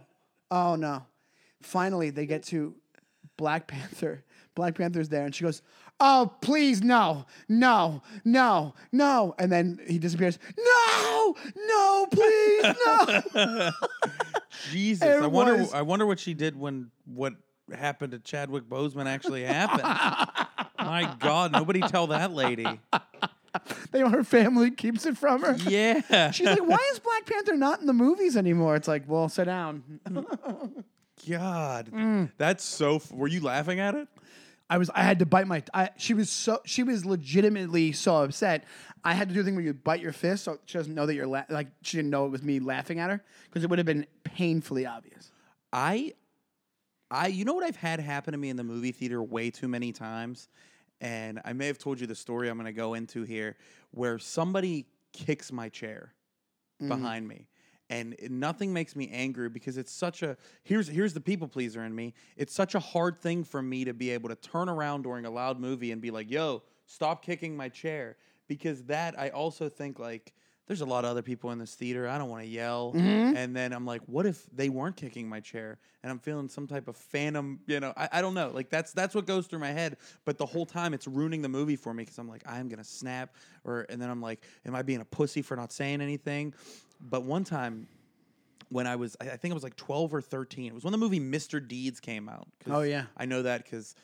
oh 0.51 0.75
no. 0.77 1.05
Finally, 1.63 2.11
they 2.11 2.25
get 2.25 2.43
to 2.45 2.75
Black 3.37 3.67
Panther. 3.67 4.25
Black 4.55 4.75
Panther's 4.75 5.11
there, 5.11 5.27
and 5.27 5.35
she 5.35 5.45
goes. 5.45 5.61
Oh 5.99 6.33
please 6.43 6.83
no 6.83 7.25
no 7.49 8.03
no 8.25 8.75
no 8.93 9.35
and 9.39 9.51
then 9.51 9.81
he 9.87 9.99
disappears 9.99 10.39
no 10.59 11.35
no 11.57 12.07
please 12.11 12.75
no 13.35 13.71
Jesus, 14.73 15.07
It 15.09 15.23
I 15.23 15.27
wonder. 15.27 15.57
was- 15.57 15.73
I 15.75 15.83
wonder 15.83 16.07
what 16.07 16.19
she 16.19 16.35
did 16.35 16.59
when 16.59 16.91
what 17.07 17.35
happened 17.75 18.13
to 18.13 18.19
Chadwick 18.19 18.65
Boseman 18.69 19.07
actually 19.07 19.43
happened. 19.45 19.83
My 20.79 21.15
God, 21.19 21.53
nobody 21.53 21.81
tell 21.81 22.09
that 22.09 22.33
lady. 22.33 22.67
they 23.91 24.01
her 24.01 24.23
family 24.25 24.71
keeps 24.71 25.07
it 25.07 25.17
from 25.17 25.41
her 25.43 25.57
Yeah, 25.69 26.31
She's 26.31 26.47
like, 26.47 26.67
why 26.67 26.79
is 26.93 26.99
Black 26.99 27.27
Panther 27.27 27.57
not 27.57 27.81
in 27.81 27.87
the 27.87 27.93
movies 27.93 28.37
anymore? 28.37 28.77
It's 28.77 28.89
like, 28.89 29.05
well, 29.09 29.29
sit 29.29 29.45
down. 29.47 29.83
God, 31.29 31.91
Mm. 31.93 32.31
that's 32.37 32.63
so. 32.65 32.97
F- 32.97 33.11
were 33.11 33.27
you 33.29 33.41
laughing 33.41 33.81
at 33.81 33.95
it? 33.95 34.07
I 34.69 34.79
was, 34.79 34.91
I 34.95 35.03
had 35.03 35.21
to 35.21 35.27
bite 35.27 35.47
my. 35.47 35.63
I, 35.73 35.91
she 35.97 36.13
was 36.13 36.29
so, 36.29 36.61
she 36.65 36.83
was 36.83 37.05
legitimately 37.05 37.93
so 37.93 38.17
upset. 38.17 38.65
I 39.05 39.15
had 39.15 39.29
to 39.29 39.35
do 39.35 39.43
the 39.43 39.47
thing 39.47 39.55
where 39.55 39.65
you 39.65 39.73
bite 39.73 40.01
your 40.01 40.13
fist, 40.13 40.45
so 40.45 40.59
she 40.67 40.77
doesn't 40.77 40.95
know 40.95 41.07
that 41.07 41.15
you're 41.15 41.27
la- 41.27 41.45
like 41.49 41.69
she 41.83 41.97
didn't 41.97 42.11
know 42.11 42.27
it 42.27 42.31
was 42.31 42.43
me 42.43 42.59
laughing 42.59 42.99
at 42.99 43.11
her 43.11 43.23
because 43.45 43.63
it 43.63 43.71
would 43.71 43.79
have 43.79 43.87
been 43.87 44.07
painfully 44.25 44.85
obvious. 44.85 45.31
I, 45.73 46.15
I, 47.11 47.29
you 47.29 47.45
know 47.45 47.55
what 47.55 47.65
I've 47.65 47.77
had 47.77 48.01
happen 48.01 48.33
to 48.33 48.39
me 48.39 48.49
in 48.49 48.57
the 48.57 48.65
movie 48.65 48.93
theater 48.93 49.23
way 49.23 49.51
too 49.51 49.69
many 49.69 49.93
times, 49.93 50.49
and 51.01 51.41
I 51.45 51.53
may 51.53 51.69
have 51.69 51.79
told 51.79 52.01
you 52.01 52.09
the 52.09 52.17
story 52.17 52.49
I'm 52.49 52.57
going 52.57 52.67
to 52.67 52.73
go 52.73 52.95
into 52.95 53.23
here, 53.23 53.57
where 53.93 54.19
somebody 54.19 54.87
kicks 55.13 55.53
my 55.53 55.69
chair 55.69 56.13
mm. 56.83 56.89
behind 56.89 57.29
me, 57.29 57.47
and 57.89 58.17
nothing 58.29 58.73
makes 58.73 58.97
me 58.97 59.09
angry 59.13 59.49
because 59.49 59.77
it's 59.77 59.93
such 59.93 60.23
a 60.23 60.37
here's 60.65 60.89
here's 60.89 61.15
the 61.15 61.21
people 61.21 61.49
pleaser 61.49 61.85
in 61.85 61.95
me. 61.95 62.15
It's 62.37 62.55
such 62.55 62.75
a 62.75 62.81
hard 62.81 63.21
thing 63.21 63.45
for 63.45 63.63
me 63.63 63.85
to 63.85 63.95
be 63.95 64.11
able 64.11 64.29
to 64.29 64.37
turn 64.37 64.69
around 64.69 65.03
during 65.03 65.25
a 65.25 65.31
loud 65.31 65.61
movie 65.61 65.93
and 65.93 66.01
be 66.01 66.11
like, 66.11 66.31
"Yo, 66.31 66.63
stop 66.87 67.25
kicking 67.25 67.57
my 67.57 67.69
chair," 67.69 68.17
because 68.49 68.85
that 68.85 69.19
I 69.19 69.31
also 69.31 69.69
think 69.69 69.99
like. 69.99 70.33
There's 70.69 70.81
a 70.81 70.85
lot 70.85 71.05
of 71.05 71.13
other 71.13 71.23
people 71.23 71.53
in 71.53 71.61
this 71.61 71.77
theater. 71.77 72.09
I 72.09 72.19
don't 72.19 72.29
want 72.29 72.43
to 72.43 72.49
yell. 72.49 72.93
Mm-hmm. 72.93 73.37
And 73.37 73.55
then 73.55 73.73
I'm 73.73 73.87
like, 73.87 74.03
what 74.07 74.27
if 74.27 74.45
they 74.53 74.69
weren't 74.69 74.97
kicking 74.97 75.29
my 75.29 75.39
chair? 75.39 75.79
And 76.03 76.11
I'm 76.11 76.19
feeling 76.19 76.49
some 76.49 76.67
type 76.67 76.89
of 76.89 76.97
phantom, 76.97 77.61
you 77.69 77.79
know, 77.79 77.93
I, 77.97 78.09
I 78.15 78.21
don't 78.21 78.35
know. 78.35 78.51
Like 78.53 78.69
that's 78.69 78.93
that's 78.93 79.15
what 79.15 79.27
goes 79.27 79.47
through 79.47 79.61
my 79.61 79.71
head. 79.71 79.97
But 80.25 80.39
the 80.39 80.45
whole 80.45 80.67
time 80.67 80.93
it's 80.93 81.07
ruining 81.07 81.41
the 81.41 81.49
movie 81.49 81.77
for 81.77 81.95
me 81.95 82.03
because 82.03 82.19
I'm 82.19 82.29
like, 82.29 82.43
I'm 82.49 82.69
gonna 82.69 82.83
snap. 82.83 83.37
Or 83.63 83.87
and 83.89 84.03
then 84.03 84.11
I'm 84.11 84.21
like, 84.21 84.43
am 84.67 84.75
I 84.75 84.83
being 84.83 85.01
a 85.01 85.05
pussy 85.05 85.41
for 85.41 85.57
not 85.57 85.71
saying 85.71 86.01
anything? 86.01 86.53
But 87.01 87.23
one 87.25 87.45
time 87.45 87.89
when 88.69 88.87
I 88.87 88.97
was, 88.97 89.17
I 89.21 89.31
I 89.31 89.37
think 89.37 89.53
I 89.53 89.55
was 89.55 89.63
like 89.63 89.77
12 89.77 90.15
or 90.15 90.21
13. 90.21 90.67
It 90.67 90.75
was 90.75 90.85
when 90.85 90.93
the 90.93 90.99
movie 90.99 91.21
Mr. 91.21 91.67
Deeds 91.67 92.01
came 92.01 92.29
out. 92.29 92.49
'cause 92.65 92.73
Oh, 92.75 92.83
yeah. 92.83 93.07
I 93.17 93.27
know 93.27 93.43
that 93.43 93.65
because 93.65 93.95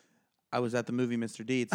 I 0.52 0.60
was 0.60 0.74
at 0.74 0.86
the 0.86 0.92
movie 0.92 1.16
Mr. 1.16 1.44
Deeds, 1.46 1.72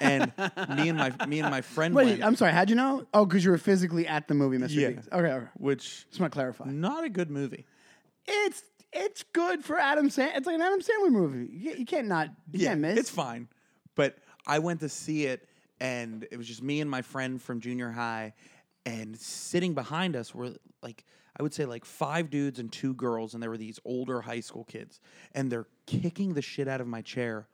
and 0.00 0.32
me 0.76 0.90
and 0.90 0.98
my 0.98 1.12
me 1.26 1.40
and 1.40 1.50
my 1.50 1.62
friend 1.62 1.94
Wait, 1.94 2.04
went, 2.04 2.22
I'm 2.24 2.36
sorry. 2.36 2.52
How'd 2.52 2.68
you 2.70 2.76
know? 2.76 3.06
Oh, 3.14 3.24
because 3.24 3.44
you 3.44 3.50
were 3.50 3.56
physically 3.58 4.06
at 4.06 4.28
the 4.28 4.34
movie, 4.34 4.58
Mr. 4.58 4.74
Yeah. 4.74 4.88
Deeds. 4.90 5.08
Okay, 5.10 5.26
okay. 5.32 5.46
which 5.56 6.06
Just 6.08 6.20
want 6.20 6.32
to 6.32 6.36
clarify. 6.36 6.66
not 6.70 7.04
a 7.04 7.08
good 7.08 7.30
movie. 7.30 7.64
It's 8.26 8.62
it's 8.92 9.22
good 9.32 9.64
for 9.64 9.78
Adam 9.78 10.08
Sandler. 10.10 10.36
It's 10.36 10.46
like 10.46 10.56
an 10.56 10.62
Adam 10.62 10.80
Sandler 10.80 11.10
movie. 11.10 11.50
You, 11.52 11.74
you 11.78 11.84
can't 11.86 12.06
not. 12.08 12.28
You 12.52 12.66
can't 12.66 12.80
miss. 12.80 12.98
It's 12.98 13.10
fine. 13.10 13.48
But 13.94 14.16
I 14.46 14.58
went 14.60 14.80
to 14.80 14.88
see 14.90 15.24
it, 15.24 15.48
and 15.80 16.26
it 16.30 16.36
was 16.36 16.46
just 16.46 16.62
me 16.62 16.80
and 16.82 16.90
my 16.90 17.02
friend 17.02 17.40
from 17.40 17.60
junior 17.60 17.90
high, 17.90 18.34
and 18.88 19.18
sitting 19.18 19.74
behind 19.74 20.16
us 20.16 20.34
were 20.34 20.54
like, 20.82 21.04
I 21.38 21.42
would 21.42 21.52
say 21.52 21.66
like 21.66 21.84
five 21.84 22.30
dudes 22.30 22.58
and 22.58 22.72
two 22.72 22.94
girls, 22.94 23.34
and 23.34 23.42
there 23.42 23.50
were 23.50 23.58
these 23.58 23.78
older 23.84 24.22
high 24.22 24.40
school 24.40 24.64
kids, 24.64 24.98
and 25.34 25.52
they're 25.52 25.66
kicking 25.86 26.32
the 26.32 26.42
shit 26.42 26.68
out 26.68 26.80
of 26.80 26.86
my 26.86 27.02
chair 27.02 27.48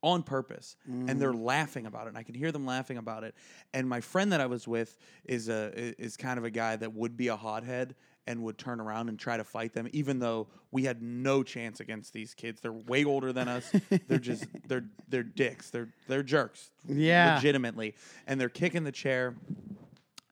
on 0.00 0.22
purpose 0.22 0.76
and 0.86 1.20
they're 1.20 1.32
mm. 1.32 1.42
laughing 1.42 1.84
about 1.84 2.06
it 2.06 2.10
and 2.10 2.18
i 2.18 2.22
can 2.22 2.32
hear 2.32 2.52
them 2.52 2.64
laughing 2.64 2.98
about 2.98 3.24
it 3.24 3.34
and 3.74 3.88
my 3.88 4.00
friend 4.00 4.30
that 4.30 4.40
i 4.40 4.46
was 4.46 4.68
with 4.68 4.96
is 5.24 5.48
a 5.48 5.72
is 6.00 6.16
kind 6.16 6.38
of 6.38 6.44
a 6.44 6.50
guy 6.50 6.76
that 6.76 6.94
would 6.94 7.16
be 7.16 7.26
a 7.26 7.34
hothead 7.34 7.96
and 8.28 8.42
would 8.44 8.58
turn 8.58 8.78
around 8.78 9.08
and 9.08 9.18
try 9.18 9.36
to 9.36 9.42
fight 9.42 9.72
them 9.72 9.88
even 9.92 10.20
though 10.20 10.46
we 10.70 10.84
had 10.84 11.02
no 11.02 11.42
chance 11.42 11.80
against 11.80 12.12
these 12.12 12.34
kids. 12.34 12.60
They're 12.60 12.72
way 12.72 13.04
older 13.04 13.32
than 13.32 13.48
us. 13.48 13.72
They're 14.06 14.18
just 14.18 14.44
they're 14.68 14.84
they're 15.08 15.22
dicks. 15.22 15.70
They're 15.70 15.88
they're 16.06 16.22
jerks 16.22 16.70
Yeah. 16.86 17.36
legitimately 17.36 17.94
and 18.26 18.38
they're 18.38 18.50
kicking 18.50 18.84
the 18.84 18.92
chair 18.92 19.34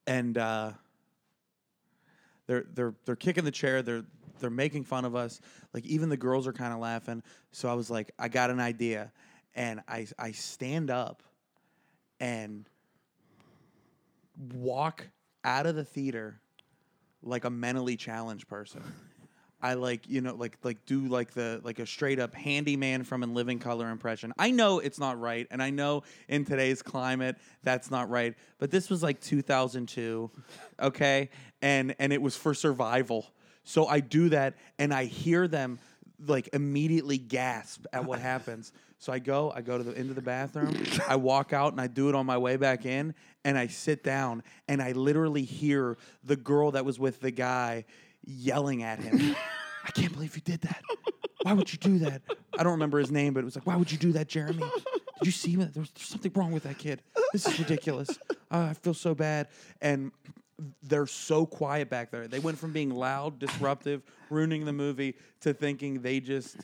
and 0.07 0.39
uh 0.39 0.73
they're 2.47 2.67
they're 2.75 2.95
they're 3.05 3.17
kicking 3.17 3.45
the 3.45 3.51
chair. 3.51 3.83
They're 3.83 4.05
they're 4.39 4.51
making 4.51 4.85
fun 4.85 5.05
of 5.05 5.15
us. 5.15 5.41
Like 5.73 5.85
even 5.87 6.09
the 6.09 6.17
girls 6.17 6.47
are 6.47 6.53
kind 6.53 6.73
of 6.73 6.79
laughing. 6.79 7.23
So 7.53 7.69
i 7.69 7.75
was 7.75 7.91
like 7.91 8.13
i 8.19 8.29
got 8.29 8.51
an 8.51 8.61
idea. 8.61 9.13
And 9.55 9.81
i 9.89 10.07
i 10.19 10.33
stand 10.33 10.91
up 10.91 11.23
and 12.21 12.69
walk 14.55 15.07
out 15.45 15.67
of 15.67 15.77
the 15.77 15.85
theater 15.85 16.41
like 17.23 17.45
a 17.45 17.51
mentally 17.51 17.97
challenged 17.97 18.47
person 18.49 18.83
I 19.63 19.75
like 19.75 20.09
you 20.09 20.21
know 20.21 20.35
like 20.35 20.59
like 20.63 20.85
do 20.85 21.07
like 21.07 21.33
the 21.33 21.61
like 21.65 21.79
a 21.79 21.87
straight 21.87 22.19
up 22.19 22.35
handyman 22.35 23.05
from 23.05 23.23
in 23.23 23.35
living 23.35 23.59
color 23.59 23.91
impression. 23.91 24.33
I 24.39 24.51
know 24.51 24.81
it's 24.81 24.99
not 24.99 25.19
right, 25.19 25.47
and 25.51 25.63
I 25.63 25.71
know 25.71 26.03
in 26.29 26.45
today's 26.45 26.83
climate 26.83 27.37
that's 27.63 27.91
not 27.91 28.11
right. 28.11 28.35
But 28.59 28.71
this 28.71 28.91
was 28.91 29.03
like 29.03 29.21
2002, 29.21 30.31
okay, 30.81 31.31
and 31.63 31.95
and 31.99 32.13
it 32.13 32.21
was 32.21 32.37
for 32.37 32.53
survival. 32.53 33.27
So 33.65 33.87
I 33.87 34.01
do 34.01 34.29
that, 34.29 34.55
and 34.79 34.93
I 34.93 35.07
hear 35.07 35.49
them 35.49 35.79
like 36.27 36.51
immediately 36.53 37.19
gasp 37.19 37.87
at 37.93 38.05
what 38.05 38.19
happens. 38.21 38.73
So 38.99 39.13
I 39.13 39.19
go, 39.19 39.53
I 39.55 39.61
go 39.61 39.77
to 39.77 39.85
the 39.85 39.93
into 39.93 40.15
the 40.15 40.23
bathroom, 40.23 40.75
I 41.09 41.17
walk 41.17 41.53
out, 41.53 41.73
and 41.73 41.81
I 41.81 41.87
do 41.87 42.09
it 42.09 42.15
on 42.15 42.27
my 42.27 42.39
way 42.39 42.57
back 42.57 42.87
in, 42.87 43.15
and 43.45 43.59
I 43.59 43.67
sit 43.67 44.03
down, 44.03 44.43
and 44.69 44.83
I 44.83 44.93
literally 44.93 45.45
hear 45.45 45.97
the 46.25 46.37
girl 46.37 46.71
that 46.73 46.85
was 46.85 46.99
with 46.99 47.21
the 47.21 47.31
guy 47.31 47.85
yelling 48.27 48.83
at 48.83 48.99
him. 48.99 49.35
I 49.85 49.91
can't 49.93 50.13
believe 50.13 50.37
you 50.37 50.43
did 50.43 50.63
that. 50.63 50.83
Why 51.43 51.53
would 51.53 51.73
you 51.73 51.79
do 51.79 51.99
that? 52.01 52.23
I 52.59 52.63
don't 52.63 52.73
remember 52.73 52.99
his 52.99 53.11
name, 53.11 53.33
but 53.33 53.41
it 53.41 53.45
was 53.45 53.55
like, 53.55 53.67
why 53.67 53.77
would 53.77 53.91
you 53.93 53.99
do 53.99 54.13
that, 54.13 54.29
Jeremy? 54.29 54.65
Did 55.19 55.27
you 55.27 55.33
see 55.33 55.53
him? 55.53 55.61
There's, 55.61 55.91
there's 55.91 56.09
something 56.09 56.33
wrong 56.35 56.53
with 56.53 56.65
that 56.65 56.77
kid. 56.77 57.03
This 57.33 57.47
is 57.47 57.59
ridiculous. 57.59 58.19
Uh, 58.51 58.69
I 58.71 58.75
feel 58.75 58.95
so 58.95 59.15
bad. 59.15 59.49
And 59.81 60.11
they're 60.83 61.07
so 61.07 61.47
quiet 61.47 61.89
back 61.89 62.11
there. 62.11 62.27
They 62.27 62.39
went 62.39 62.59
from 62.59 62.73
being 62.73 62.91
loud, 62.91 63.39
disruptive, 63.39 64.03
ruining 64.29 64.65
the 64.65 64.73
movie, 64.73 65.15
to 65.43 65.55
thinking 65.55 66.03
they 66.03 66.19
just, 66.19 66.57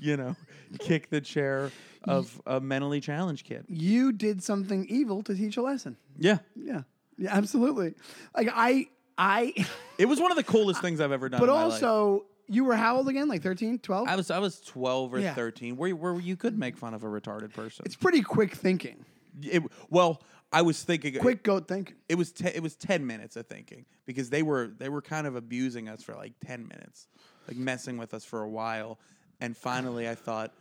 you 0.00 0.16
know, 0.16 0.34
kick 0.78 1.10
the 1.10 1.20
chair 1.20 1.70
of 2.04 2.40
a 2.46 2.60
mentally 2.60 3.00
challenged 3.00 3.46
kid. 3.46 3.66
You 3.68 4.12
did 4.12 4.42
something 4.42 4.86
evil 4.88 5.22
to 5.22 5.34
teach 5.34 5.56
a 5.56 5.62
lesson. 5.62 5.96
Yeah. 6.18 6.38
Yeah. 6.56 6.82
Yeah, 7.18 7.36
absolutely. 7.36 7.94
Like 8.34 8.48
I 8.52 8.88
I 9.18 9.52
It 9.98 10.06
was 10.06 10.20
one 10.20 10.30
of 10.30 10.36
the 10.36 10.42
coolest 10.44 10.80
things 10.80 11.00
I've 11.00 11.12
ever 11.12 11.28
done. 11.28 11.38
but 11.40 11.48
in 11.48 11.54
my 11.54 11.64
life. 11.64 11.72
also 11.74 12.24
you 12.48 12.64
were 12.64 12.74
how 12.74 12.96
old 12.96 13.08
again? 13.08 13.28
Like 13.28 13.42
13, 13.42 13.78
12? 13.78 14.08
I 14.08 14.16
was 14.16 14.30
I 14.30 14.38
was 14.38 14.60
twelve 14.60 15.14
or 15.14 15.18
Yeah. 15.20 15.34
thirteen, 15.34 15.76
where 15.76 15.94
where 15.94 16.18
you 16.20 16.36
could 16.36 16.58
make 16.58 16.76
fun 16.76 16.92
of 16.94 17.02
a 17.04 17.06
retarded 17.06 17.52
person. 17.54 17.84
it's 17.86 17.96
pretty 17.96 18.20
quick 18.22 18.54
thinking. 18.54 19.04
It, 19.42 19.62
well, 19.88 20.22
I 20.52 20.60
was 20.60 20.82
thinking 20.82 21.14
Quick 21.18 21.42
goat 21.42 21.66
thinking. 21.66 21.96
It 22.10 22.16
was 22.16 22.30
te- 22.32 22.48
it 22.54 22.62
was 22.62 22.74
ten 22.76 23.06
minutes 23.06 23.36
of 23.36 23.46
thinking 23.46 23.86
because 24.04 24.28
they 24.28 24.42
were 24.42 24.72
they 24.76 24.90
were 24.90 25.00
kind 25.00 25.26
of 25.26 25.34
abusing 25.36 25.88
us 25.88 26.02
for 26.02 26.14
like 26.14 26.32
ten 26.44 26.66
minutes, 26.68 27.06
like 27.48 27.56
messing 27.56 27.96
with 27.96 28.12
us 28.12 28.24
for 28.24 28.42
a 28.42 28.48
while, 28.50 28.98
and 29.40 29.56
finally 29.56 30.06
I 30.08 30.14
thought 30.14 30.52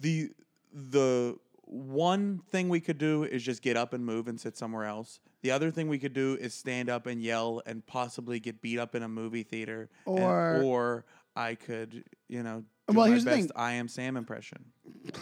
the 0.00 0.30
the 0.72 1.38
one 1.70 2.40
thing 2.50 2.68
we 2.68 2.80
could 2.80 2.98
do 2.98 3.24
is 3.24 3.42
just 3.42 3.60
get 3.62 3.76
up 3.76 3.92
and 3.92 4.04
move 4.04 4.26
and 4.28 4.40
sit 4.40 4.56
somewhere 4.56 4.84
else. 4.84 5.20
The 5.42 5.50
other 5.50 5.70
thing 5.70 5.88
we 5.88 5.98
could 5.98 6.14
do 6.14 6.36
is 6.40 6.54
stand 6.54 6.88
up 6.88 7.06
and 7.06 7.22
yell 7.22 7.60
and 7.66 7.84
possibly 7.86 8.40
get 8.40 8.60
beat 8.62 8.78
up 8.78 8.94
in 8.94 9.02
a 9.02 9.08
movie 9.08 9.42
theater, 9.42 9.90
and- 10.06 10.18
Or- 10.18 10.62
or 10.62 11.04
I 11.36 11.54
could 11.54 12.04
you 12.28 12.42
know 12.42 12.64
do 12.88 12.96
Well, 12.96 13.06
my 13.06 13.10
here's 13.10 13.24
the 13.24 13.30
thing. 13.30 13.50
I 13.54 13.72
am 13.72 13.88
Sam 13.88 14.16
impression. 14.16 14.64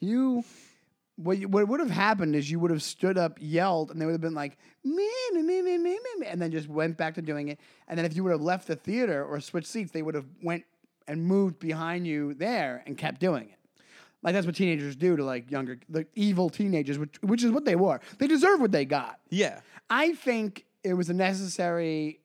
You 0.00 0.44
what, 1.16 1.38
you, 1.38 1.48
what 1.48 1.68
would 1.68 1.80
have 1.80 1.90
happened 1.90 2.34
is 2.34 2.50
you 2.50 2.58
would 2.58 2.70
have 2.70 2.82
stood 2.82 3.16
up, 3.18 3.38
yelled, 3.40 3.90
and 3.90 4.00
they 4.00 4.06
would 4.06 4.12
have 4.12 4.20
been 4.20 4.34
like 4.34 4.56
me, 4.82 5.08
me, 5.32 5.42
me, 5.42 5.62
me, 5.62 5.78
me, 5.78 5.98
me, 6.18 6.26
and 6.26 6.40
then 6.42 6.50
just 6.50 6.68
went 6.68 6.96
back 6.96 7.14
to 7.14 7.22
doing 7.22 7.48
it. 7.48 7.60
And 7.86 7.96
then 7.98 8.04
if 8.04 8.16
you 8.16 8.24
would 8.24 8.32
have 8.32 8.40
left 8.40 8.66
the 8.66 8.74
theater 8.76 9.24
or 9.24 9.40
switched 9.40 9.68
seats, 9.68 9.92
they 9.92 10.02
would 10.02 10.14
have 10.16 10.26
went 10.42 10.64
and 11.06 11.22
moved 11.22 11.58
behind 11.58 12.06
you 12.06 12.34
there 12.34 12.82
and 12.86 12.96
kept 12.98 13.20
doing 13.20 13.44
it. 13.50 13.58
Like 14.24 14.32
that's 14.32 14.46
what 14.46 14.56
teenagers 14.56 14.96
do 14.96 15.16
to 15.16 15.24
like 15.24 15.50
younger, 15.50 15.78
the 15.88 16.06
evil 16.14 16.48
teenagers, 16.48 16.98
which 16.98 17.16
which 17.20 17.44
is 17.44 17.52
what 17.52 17.66
they 17.66 17.76
were. 17.76 18.00
They 18.18 18.26
deserve 18.26 18.60
what 18.60 18.72
they 18.72 18.86
got. 18.86 19.20
Yeah, 19.28 19.60
I 19.90 20.14
think 20.14 20.64
it 20.82 20.94
was 20.94 21.10
a 21.10 21.14
necessary 21.14 22.20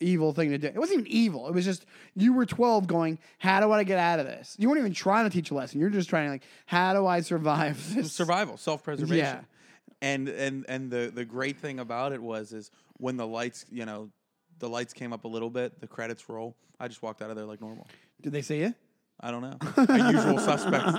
evil 0.00 0.32
thing 0.32 0.50
to 0.50 0.58
do. 0.58 0.66
It 0.66 0.76
wasn't 0.76 1.00
even 1.00 1.12
evil. 1.12 1.46
It 1.48 1.54
was 1.54 1.64
just 1.64 1.86
you 2.14 2.32
were 2.32 2.44
12 2.44 2.88
going, 2.88 3.20
how 3.38 3.60
do 3.60 3.70
I 3.70 3.84
get 3.84 3.98
out 3.98 4.18
of 4.18 4.26
this? 4.26 4.56
You 4.58 4.68
weren't 4.68 4.80
even 4.80 4.92
trying 4.94 5.24
to 5.24 5.30
teach 5.30 5.52
a 5.52 5.54
lesson. 5.54 5.80
You're 5.80 5.90
just 5.90 6.10
trying 6.10 6.26
to 6.26 6.32
like, 6.32 6.42
how 6.66 6.92
do 6.92 7.06
I 7.06 7.20
survive 7.20 7.94
this? 7.94 8.12
survival, 8.12 8.56
self 8.56 8.82
preservation. 8.82 9.18
Yeah. 9.18 9.40
And 10.00 10.28
and 10.28 10.66
and 10.68 10.90
the 10.90 11.12
the 11.14 11.24
great 11.24 11.58
thing 11.58 11.78
about 11.78 12.12
it 12.12 12.20
was 12.20 12.52
is 12.52 12.72
when 12.98 13.16
the 13.16 13.26
lights, 13.26 13.64
you 13.70 13.86
know, 13.86 14.10
the 14.58 14.68
lights 14.68 14.92
came 14.92 15.12
up 15.12 15.22
a 15.22 15.28
little 15.28 15.50
bit, 15.50 15.80
the 15.80 15.86
credits 15.86 16.28
roll. 16.28 16.56
I 16.80 16.88
just 16.88 17.00
walked 17.00 17.22
out 17.22 17.30
of 17.30 17.36
there 17.36 17.44
like 17.46 17.60
normal. 17.60 17.86
Did 18.20 18.32
they 18.32 18.42
see 18.42 18.58
you? 18.58 18.74
I 19.24 19.30
don't 19.30 19.42
know. 19.42 19.56
Usual 20.10 20.38
suspects. 20.38 20.92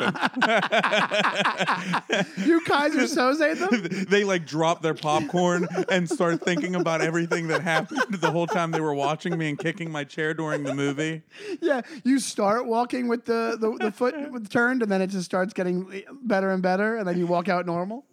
You 2.37 2.61
Keyser 2.61 3.07
Soze 3.07 3.59
them? 3.59 4.05
they 4.09 4.23
like 4.23 4.45
drop 4.45 4.81
their 4.81 4.93
popcorn 4.93 5.67
and 5.89 6.09
start 6.09 6.41
thinking 6.41 6.75
about 6.75 7.01
everything 7.01 7.47
that 7.47 7.61
happened 7.61 8.01
the 8.13 8.31
whole 8.31 8.47
time 8.47 8.71
they 8.71 8.79
were 8.79 8.93
watching 8.93 9.37
me 9.37 9.49
and 9.49 9.59
kicking 9.59 9.91
my 9.91 10.03
chair 10.03 10.33
during 10.33 10.63
the 10.63 10.73
movie. 10.73 11.23
yeah. 11.61 11.81
You 12.03 12.19
start 12.19 12.65
walking 12.65 13.07
with 13.07 13.25
the, 13.25 13.57
the, 13.59 13.85
the 13.85 13.91
foot 13.91 14.15
turned 14.49 14.81
and 14.83 14.91
then 14.91 15.01
it 15.01 15.07
just 15.07 15.25
starts 15.25 15.53
getting 15.53 16.03
better 16.23 16.51
and 16.51 16.61
better 16.61 16.97
and 16.97 17.07
then 17.07 17.17
you 17.17 17.27
walk 17.27 17.49
out 17.49 17.65
normal. 17.65 18.05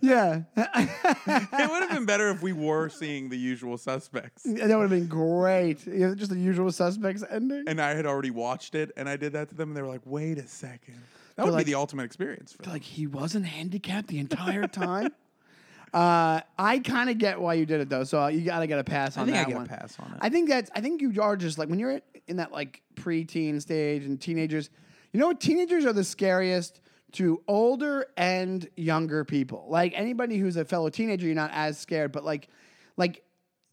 yeah. 0.00 0.42
It 0.56 1.70
would 1.70 1.82
have 1.82 1.90
been 1.90 2.06
better 2.06 2.30
if 2.30 2.42
we 2.42 2.52
were 2.52 2.88
seeing 2.88 3.28
the 3.28 3.38
usual 3.38 3.76
suspects. 3.76 4.42
that 4.44 4.76
would 4.76 4.82
have 4.82 4.90
been 4.90 5.08
great. 5.08 5.86
Yeah, 5.86 6.14
just 6.14 6.30
the 6.30 6.38
usual 6.38 6.70
suspects 6.72 7.24
ending. 7.30 7.64
And 7.66 7.80
I 7.80 7.94
had 7.94 8.06
already 8.06 8.30
watched 8.30 8.71
it 8.74 8.90
and 8.96 9.08
I 9.08 9.16
did 9.16 9.32
that 9.32 9.48
to 9.50 9.54
them 9.54 9.70
and 9.70 9.76
they 9.76 9.82
were 9.82 9.88
like, 9.88 10.02
wait 10.04 10.38
a 10.38 10.46
second. 10.46 11.00
That 11.36 11.44
would 11.44 11.54
like- 11.54 11.66
be 11.66 11.72
the 11.72 11.78
ultimate 11.78 12.04
experience 12.04 12.52
for 12.52 12.62
them. 12.62 12.72
like 12.72 12.82
he 12.82 13.06
wasn't 13.06 13.46
handicapped 13.46 14.08
the 14.08 14.18
entire 14.18 14.66
time. 14.66 15.06
uh, 15.94 16.40
I 16.58 16.78
kind 16.80 17.10
of 17.10 17.18
get 17.18 17.40
why 17.40 17.54
you 17.54 17.66
did 17.66 17.80
it 17.80 17.88
though, 17.88 18.04
so 18.04 18.26
you 18.28 18.42
got 18.42 18.60
to 18.60 18.66
get 18.66 18.78
a 18.78 18.84
pass 18.84 19.16
on 19.16 19.26
think 19.26 19.36
I 19.36 19.44
that 19.44 19.50
get 19.50 19.62
a 19.62 19.66
pass 19.66 19.96
on 19.98 20.12
it. 20.12 20.18
I 20.20 20.28
think 20.28 20.48
that's. 20.48 20.70
I 20.74 20.80
think 20.80 21.02
you 21.02 21.20
are 21.20 21.36
just 21.36 21.58
like 21.58 21.68
when 21.68 21.78
you're 21.78 22.00
in 22.28 22.36
that 22.36 22.52
like 22.52 22.82
preteen 22.94 23.60
stage 23.60 24.04
and 24.04 24.20
teenagers. 24.20 24.70
You 25.12 25.20
know 25.20 25.28
what? 25.28 25.40
Teenagers 25.40 25.84
are 25.84 25.92
the 25.92 26.04
scariest 26.04 26.80
to 27.12 27.42
older 27.46 28.06
and 28.16 28.66
younger 28.76 29.24
people. 29.24 29.66
Like 29.68 29.92
anybody 29.94 30.38
who's 30.38 30.56
a 30.56 30.64
fellow 30.64 30.88
teenager, 30.88 31.26
you're 31.26 31.34
not 31.34 31.50
as 31.52 31.78
scared, 31.78 32.12
but 32.12 32.24
like, 32.24 32.48
like, 32.96 33.22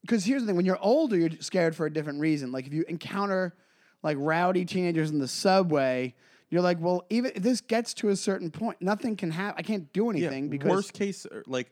because 0.01 0.25
here's 0.25 0.41
the 0.41 0.48
thing: 0.48 0.58
when 0.58 0.65
you're 0.65 0.79
older, 0.82 1.18
you're 1.18 1.32
scared 1.39 1.75
for 1.75 1.86
a 1.86 1.94
different 1.94 2.20
reason. 2.20 2.51
Like 2.51 2.68
if 2.68 2.74
you 2.74 2.84
encounter 2.88 3.56
like 4.03 4.18
rowdy 4.20 4.65
teenagers 4.65 5.12
in 5.12 5.20
the 5.20 5.27
subway. 5.27 6.13
You're 6.50 6.62
like, 6.62 6.79
well, 6.79 7.06
even 7.10 7.32
if 7.36 7.44
this 7.44 7.62
gets 7.62 7.94
to 7.96 8.10
a 8.10 8.15
certain 8.15 8.50
point, 8.50 8.82
nothing 8.82 9.15
can 9.15 9.32
happen. 9.32 9.56
I 9.60 9.62
can't 9.62 9.91
do 9.94 10.10
anything 10.10 10.50
because 10.50 10.70
worst 10.70 10.94
case, 10.94 11.25
uh, 11.25 11.41
like 11.46 11.72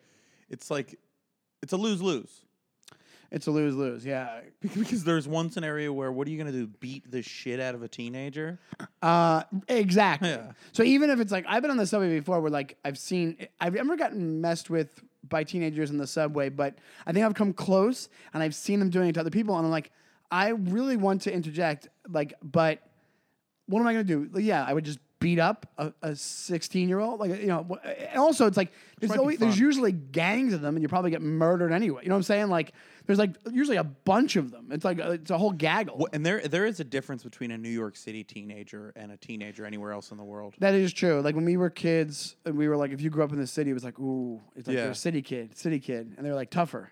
it's 0.50 0.70
like 0.70 1.00
it's 1.62 1.74
a 1.74 1.78
lose 1.78 2.02
lose 2.02 2.42
it's 3.32 3.48
a 3.48 3.52
lose 3.52 3.76
lose. 3.76 4.06
Yeah. 4.06 4.42
because 4.62 5.04
there's 5.04 5.28
one 5.28 5.52
scenario 5.52 5.92
where 5.92 6.12
what 6.12 6.28
are 6.28 6.32
you 6.32 6.38
gonna 6.38 6.52
do? 6.52 6.68
Beat 6.68 7.10
the 7.10 7.22
shit 7.22 7.60
out 7.60 7.76
of 7.76 7.84
a 7.84 7.88
teenager? 7.88 8.60
Uh, 9.02 9.44
exactly. 9.68 10.30
Yeah. 10.30 10.52
So 10.72 10.84
even 10.84 11.10
if 11.10 11.20
it's 11.20 11.32
like 11.32 11.46
I've 11.48 11.62
been 11.62 11.72
on 11.72 11.78
the 11.78 11.88
subway 11.88 12.18
before, 12.18 12.40
where 12.42 12.52
like 12.52 12.78
I've 12.86 12.98
seen, 12.98 13.48
I've 13.60 13.74
never 13.74 13.98
gotten 13.98 14.42
messed 14.42 14.70
with 14.70 15.04
by 15.28 15.44
teenagers 15.44 15.90
in 15.90 15.98
the 15.98 16.08
subway, 16.08 16.50
but 16.50 16.76
I 17.06 17.12
think 17.12 17.26
I've 17.26 17.34
come 17.34 17.54
close 17.54 18.08
and 18.34 18.42
I've 18.42 18.56
seen 18.56 18.80
them 18.80 18.90
doing 18.90 19.10
it 19.10 19.14
to 19.14 19.20
other 19.20 19.30
people, 19.30 19.58
and 19.58 19.66
I'm 19.66 19.72
like, 19.72 19.92
I 20.32 20.50
really 20.50 20.98
want 20.98 21.22
to 21.24 21.34
interject, 21.34 21.88
like, 22.10 22.34
but 22.44 22.80
what 23.68 23.80
am 23.80 23.88
I 23.88 23.94
gonna 23.94 24.04
do? 24.04 24.30
Like, 24.32 24.44
Yeah, 24.44 24.64
I 24.66 24.74
would 24.74 24.86
just 24.86 25.00
beat 25.20 25.40
up 25.40 25.66
a, 25.80 25.92
a 26.04 26.16
16 26.16 26.88
year 26.88 27.00
old. 27.00 27.20
Like, 27.20 27.40
you 27.42 27.48
know, 27.48 27.80
and 27.84 28.20
also 28.20 28.46
it's 28.46 28.56
like, 28.58 28.72
there's, 29.00 29.12
always, 29.18 29.40
there's 29.40 29.60
usually 29.60 29.92
gangs 29.92 30.54
of 30.54 30.62
them 30.62 30.76
and 30.76 30.84
you 30.84 30.88
probably 30.88 31.10
get 31.10 31.24
murdered 31.24 31.72
anyway. 31.72 32.02
You 32.04 32.10
know 32.10 32.14
what 32.16 32.20
I'm 32.20 32.24
saying? 32.24 32.50
Like, 32.50 32.74
there's 33.08 33.18
like 33.18 33.32
usually 33.52 33.78
a 33.78 33.84
bunch 33.84 34.36
of 34.36 34.52
them. 34.52 34.68
It's 34.72 34.86
like, 34.86 35.00
a, 35.00 35.14
it's 35.14 35.32
a 35.32 35.38
whole 35.38 35.52
gaggle. 35.52 35.98
Wh- 36.02 36.14
And 36.16 36.24
there 36.24 36.42
there 36.48 36.68
is 36.68 36.80
a 36.80 36.84
difference 36.84 37.24
between 37.24 37.50
a 37.50 37.58
New 37.58 37.70
York 37.70 37.96
City 37.96 38.24
teenager 38.24 38.94
and 38.96 39.12
a 39.12 39.18
teenager 39.18 39.66
anywhere 39.66 39.92
else 39.92 40.12
in 40.12 40.18
the 40.18 40.24
world. 40.24 40.54
That 40.60 40.76
is 40.76 40.94
true. 40.94 41.20
Like 41.22 41.34
when 41.34 41.46
we 41.46 41.58
were 41.58 41.72
kids, 41.72 42.36
and 42.46 42.56
we 42.56 42.68
were 42.68 42.78
like, 42.78 42.92
if 42.92 43.02
you 43.02 43.10
grew 43.10 43.24
up 43.24 43.32
in 43.34 43.40
the 43.40 43.48
city, 43.48 43.72
it 43.72 43.74
was 43.74 43.84
like, 43.84 43.98
ooh, 44.00 44.40
it's 44.56 44.68
like 44.68 44.76
Yeah. 44.76 44.84
you're 44.84 44.92
a 44.92 44.96
city 44.96 45.24
kid, 45.24 45.58
city 45.58 45.80
kid, 45.80 46.14
and 46.16 46.24
they 46.26 46.30
were 46.30 46.36
like 46.36 46.52
tougher, 46.52 46.92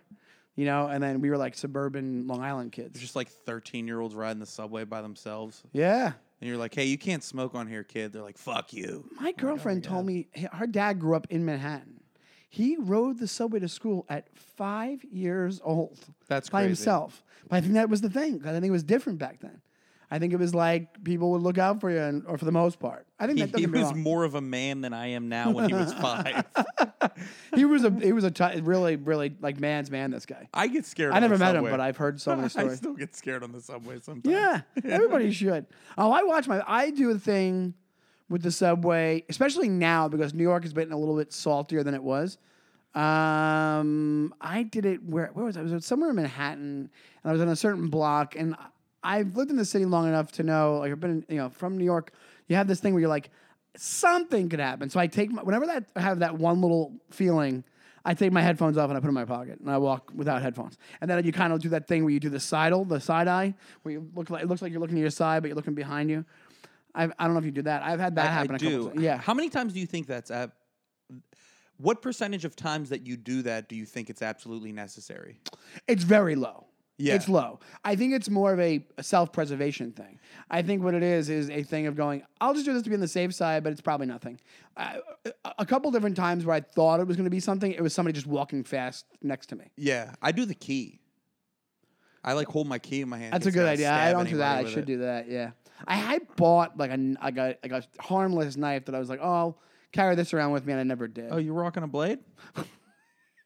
you 0.56 0.66
know. 0.66 0.88
And 0.88 1.02
then 1.02 1.22
we 1.22 1.30
were 1.30 1.38
like 1.38 1.56
suburban 1.56 2.28
Long 2.28 2.42
Island 2.42 2.72
kids. 2.72 3.00
Just 3.00 3.16
like 3.16 3.30
13 3.30 3.88
year 3.88 4.00
olds 4.00 4.16
riding 4.16 4.40
the 4.40 4.46
subway 4.46 4.84
by 4.84 5.02
themselves. 5.02 5.64
yeah. 5.74 6.14
And 6.42 6.50
you're 6.50 6.60
like, 6.60 6.76
hey, 6.76 6.84
you 6.84 6.98
can't 6.98 7.24
smoke 7.24 7.56
on 7.56 7.66
here, 7.66 7.84
kid. 7.84 8.12
They're 8.12 8.22
like, 8.22 8.38
fuck 8.38 8.74
you. 8.74 9.10
My 9.20 9.32
girlfriend 9.32 9.88
oh, 9.88 9.90
told 9.90 10.06
me 10.06 10.28
her 10.52 10.68
dad 10.68 11.00
grew 11.00 11.16
up 11.16 11.28
in 11.30 11.46
Manhattan. 11.46 12.02
He 12.50 12.76
rode 12.78 13.20
the 13.20 13.28
subway 13.28 13.60
to 13.60 13.70
school 13.70 14.06
at 14.10 14.28
five 14.38 15.04
years 15.06 15.62
old. 15.64 15.98
That's 16.28 16.50
by 16.50 16.60
crazy. 16.60 16.68
himself. 16.70 17.24
But 17.48 17.58
I 17.58 17.62
think 17.62 17.74
that 17.74 17.90
was 17.90 18.02
the 18.02 18.10
thing. 18.10 18.42
I 18.46 18.52
think 18.52 18.66
it 18.66 18.72
was 18.72 18.84
different 18.84 19.18
back 19.18 19.40
then. 19.40 19.62
I 20.12 20.20
think 20.20 20.34
it 20.34 20.40
was 20.40 20.54
like 20.54 21.04
people 21.04 21.32
would 21.32 21.42
look 21.42 21.58
out 21.58 21.82
for 21.82 21.90
you, 21.90 21.98
and, 22.00 22.24
or 22.28 22.38
for 22.38 22.46
the 22.46 22.52
most 22.52 22.80
part. 22.80 23.08
I 23.20 23.26
think 23.28 23.40
He, 23.40 23.46
that 23.46 23.60
he 23.60 23.66
was 23.66 23.84
wrong. 23.84 24.02
more 24.02 24.24
of 24.24 24.36
a 24.36 24.42
man 24.42 24.82
than 24.82 24.94
I 24.94 25.08
am 25.08 25.30
now 25.30 25.52
when 25.52 25.68
he 25.68 25.74
was 25.74 25.94
five. 25.94 26.46
he 27.56 27.66
was 27.66 27.84
a 27.84 27.90
he 27.92 28.12
was 28.14 28.24
a 28.24 28.32
t- 28.32 28.62
really 28.62 28.96
really 28.98 29.36
like 29.42 29.60
man's 29.60 29.90
man. 29.90 30.12
This 30.12 30.26
guy. 30.26 30.48
I 30.54 30.68
get 30.68 30.86
scared. 30.86 31.12
I 31.14 31.20
never 31.20 31.38
met 31.38 31.56
him, 31.56 31.64
but 31.64 31.80
I've 31.80 31.98
heard 31.98 32.22
so 32.22 32.36
many 32.36 32.50
stories. 32.50 32.74
I 32.74 32.76
still 32.76 32.94
get 32.94 33.16
scared 33.16 33.44
on 33.44 33.52
the 33.52 33.62
subway 33.62 34.00
sometimes. 34.00 34.32
Yeah, 34.34 34.62
everybody 34.84 35.32
should. 35.32 35.66
Oh, 35.98 36.12
I 36.12 36.24
watch 36.24 36.48
my. 36.48 36.62
I 36.68 36.92
do 36.92 37.10
a 37.12 37.18
thing 37.20 37.74
with 38.30 38.42
the 38.44 38.52
subway, 38.52 39.24
especially 39.30 39.70
now 39.70 40.08
because 40.08 40.34
New 40.34 40.44
York 40.44 40.64
has 40.64 40.74
been 40.74 40.92
a 40.92 40.98
little 40.98 41.16
bit 41.18 41.32
saltier 41.34 41.84
than 41.84 41.94
it 41.94 42.04
was. 42.04 42.38
Um, 42.94 44.34
I 44.40 44.64
did 44.64 44.86
it 44.86 45.04
where 45.04 45.28
where 45.34 45.46
was 45.46 45.58
I? 45.58 45.62
I 45.62 45.64
was 45.64 45.86
somewhere 45.86 46.10
in 46.12 46.16
Manhattan, 46.16 46.90
and 47.24 47.30
I 47.30 47.32
was 47.32 47.42
on 47.42 47.50
a 47.50 47.56
certain 47.56 47.88
block, 47.90 48.36
and 48.36 48.56
I've 49.06 49.38
lived 49.38 49.52
in 49.52 49.56
the 49.56 49.66
city 49.66 49.86
long 49.86 50.08
enough 50.08 50.32
to 50.34 50.44
know, 50.44 50.80
like 50.80 50.92
I've 50.92 51.00
been, 51.00 51.24
you 51.30 51.38
know, 51.38 51.50
from 51.50 51.78
New 51.78 51.86
York. 51.86 52.12
You 52.48 52.56
have 52.56 52.68
this 52.68 52.80
thing 52.80 52.94
where 52.94 53.02
you're 53.02 53.10
like, 53.10 53.30
something 53.78 54.50
could 54.50 54.60
happen. 54.60 54.90
So 54.90 55.00
I 55.00 55.08
take 55.08 55.32
my, 55.32 55.44
whenever 55.44 55.68
that 55.68 55.86
I 55.96 56.02
have 56.02 56.20
that 56.20 56.38
one 56.38 56.62
little 56.62 56.94
feeling. 57.12 57.64
I 58.08 58.14
take 58.14 58.32
my 58.32 58.42
headphones 58.42 58.78
off 58.78 58.90
and 58.90 58.98
I 58.98 59.00
put 59.00 59.08
them 59.08 59.18
in 59.18 59.22
my 59.22 59.26
pocket 59.26 59.60
and 59.60 59.70
I 59.70 59.80
walk 59.80 60.12
without 60.14 60.42
headphones. 60.42 60.78
And 61.02 61.10
then 61.10 61.26
you 61.26 61.32
kind 61.32 61.52
of 61.52 61.60
do 61.60 61.70
that 61.70 61.88
thing 61.88 62.04
where 62.04 62.14
you 62.14 62.20
do 62.20 62.30
the 62.30 62.40
sidle, 62.40 62.86
the 62.86 63.00
side 63.00 63.28
eye, 63.28 63.56
where 63.82 63.94
you 63.94 64.08
look 64.14 64.30
like 64.30 64.44
it 64.44 64.48
looks 64.48 64.62
like 64.62 64.72
you're 64.72 64.80
looking 64.80 64.96
to 64.96 65.02
your 65.02 65.10
side, 65.10 65.42
but 65.42 65.48
you're 65.48 65.56
looking 65.56 65.74
behind 65.74 66.12
you. 66.12 66.24
I've, 66.94 67.12
I 67.18 67.26
don't 67.26 67.34
know 67.34 67.40
if 67.40 67.46
you 67.46 67.52
do 67.52 67.64
that. 67.64 67.82
I've 67.82 68.00
had 68.00 68.16
that 68.16 68.26
I, 68.26 68.30
I 68.30 68.32
happen. 68.32 68.56
a 68.56 68.60
couple 68.60 68.70
do. 68.70 68.90
times. 68.90 69.02
Yeah. 69.02 69.18
How 69.18 69.34
many 69.34 69.50
times 69.50 69.74
do 69.74 69.80
you 69.80 69.88
think 69.88 70.06
that's 70.06 70.30
at? 70.30 70.52
What 71.78 72.02
percentage 72.04 72.46
of 72.46 72.56
times 72.56 72.90
that 72.90 73.06
you 73.08 73.18
do 73.18 73.42
that 73.42 73.68
do 73.68 73.76
you 73.76 73.86
think 73.86 74.12
it's 74.12 74.22
absolutely 74.22 74.72
necessary? 74.72 75.42
It's 75.88 76.04
very 76.04 76.36
low. 76.36 76.68
Yeah. 76.98 77.16
It's 77.16 77.28
low. 77.28 77.60
I 77.84 77.96
think 77.96 78.14
it's 78.14 78.30
more 78.30 78.54
of 78.54 78.60
a 78.60 78.86
self 79.02 79.34
preservation 79.34 79.92
thing. 79.92 80.20
I 80.50 80.62
think 80.62 80.82
what 80.82 80.94
it 80.94 81.04
is 81.04 81.30
is 81.30 81.50
a 81.50 81.62
thing 81.64 81.88
of 81.88 81.96
going, 81.96 82.24
I'll 82.40 82.54
just 82.54 82.66
do 82.66 82.74
this 82.74 82.84
to 82.84 82.90
be 82.90 82.96
on 82.96 83.02
the 83.02 83.08
safe 83.08 83.36
side, 83.36 83.64
but 83.64 83.74
it's 83.74 83.82
probably 83.82 84.08
nothing. 84.08 84.40
Uh, 84.78 84.98
a 85.58 85.66
couple 85.66 85.92
different 85.92 86.16
times 86.16 86.46
where 86.46 86.56
I 86.56 86.62
thought 86.62 87.00
it 87.02 87.08
was 87.08 87.18
going 87.18 87.26
to 87.26 87.32
be 87.32 87.42
something, 87.42 87.72
it 87.72 87.82
was 87.82 87.94
somebody 87.94 88.14
just 88.14 88.28
walking 88.28 88.64
fast 88.64 89.06
next 89.22 89.48
to 89.48 89.56
me. 89.56 89.66
Yeah, 89.76 90.14
I 90.22 90.32
do 90.32 90.46
the 90.46 90.56
key. 90.56 91.00
I 92.24 92.34
like 92.34 92.48
hold 92.48 92.68
my 92.68 92.80
key 92.80 93.02
in 93.02 93.10
my 93.10 93.18
hand. 93.18 93.34
That's 93.34 93.46
a 93.46 93.52
good 93.52 93.68
idea. 93.68 93.92
I 93.92 94.12
don't 94.12 94.30
do 94.30 94.38
that. 94.38 94.66
I 94.66 94.70
should 94.70 94.80
it. 94.80 94.86
do 94.86 94.98
that. 95.00 95.30
Yeah. 95.30 95.52
I 95.88 95.96
had 95.96 96.22
bought 96.38 96.78
like 96.78 96.92
a, 96.92 96.98
like 97.22 97.38
a, 97.38 97.58
like 97.62 97.72
a 97.72 97.84
harmless 98.02 98.56
knife 98.56 98.86
that 98.86 98.96
I 98.96 99.00
was 99.00 99.10
like, 99.10 99.20
oh, 99.22 99.34
I'll 99.34 99.58
carry 99.92 100.16
this 100.16 100.34
around 100.34 100.52
with 100.52 100.66
me, 100.66 100.74
and 100.74 100.80
I 100.80 100.84
never 100.84 101.08
did. 101.08 101.28
Oh, 101.30 101.38
you're 101.38 101.54
rocking 101.54 101.84
a 101.84 101.88
blade? 101.88 102.20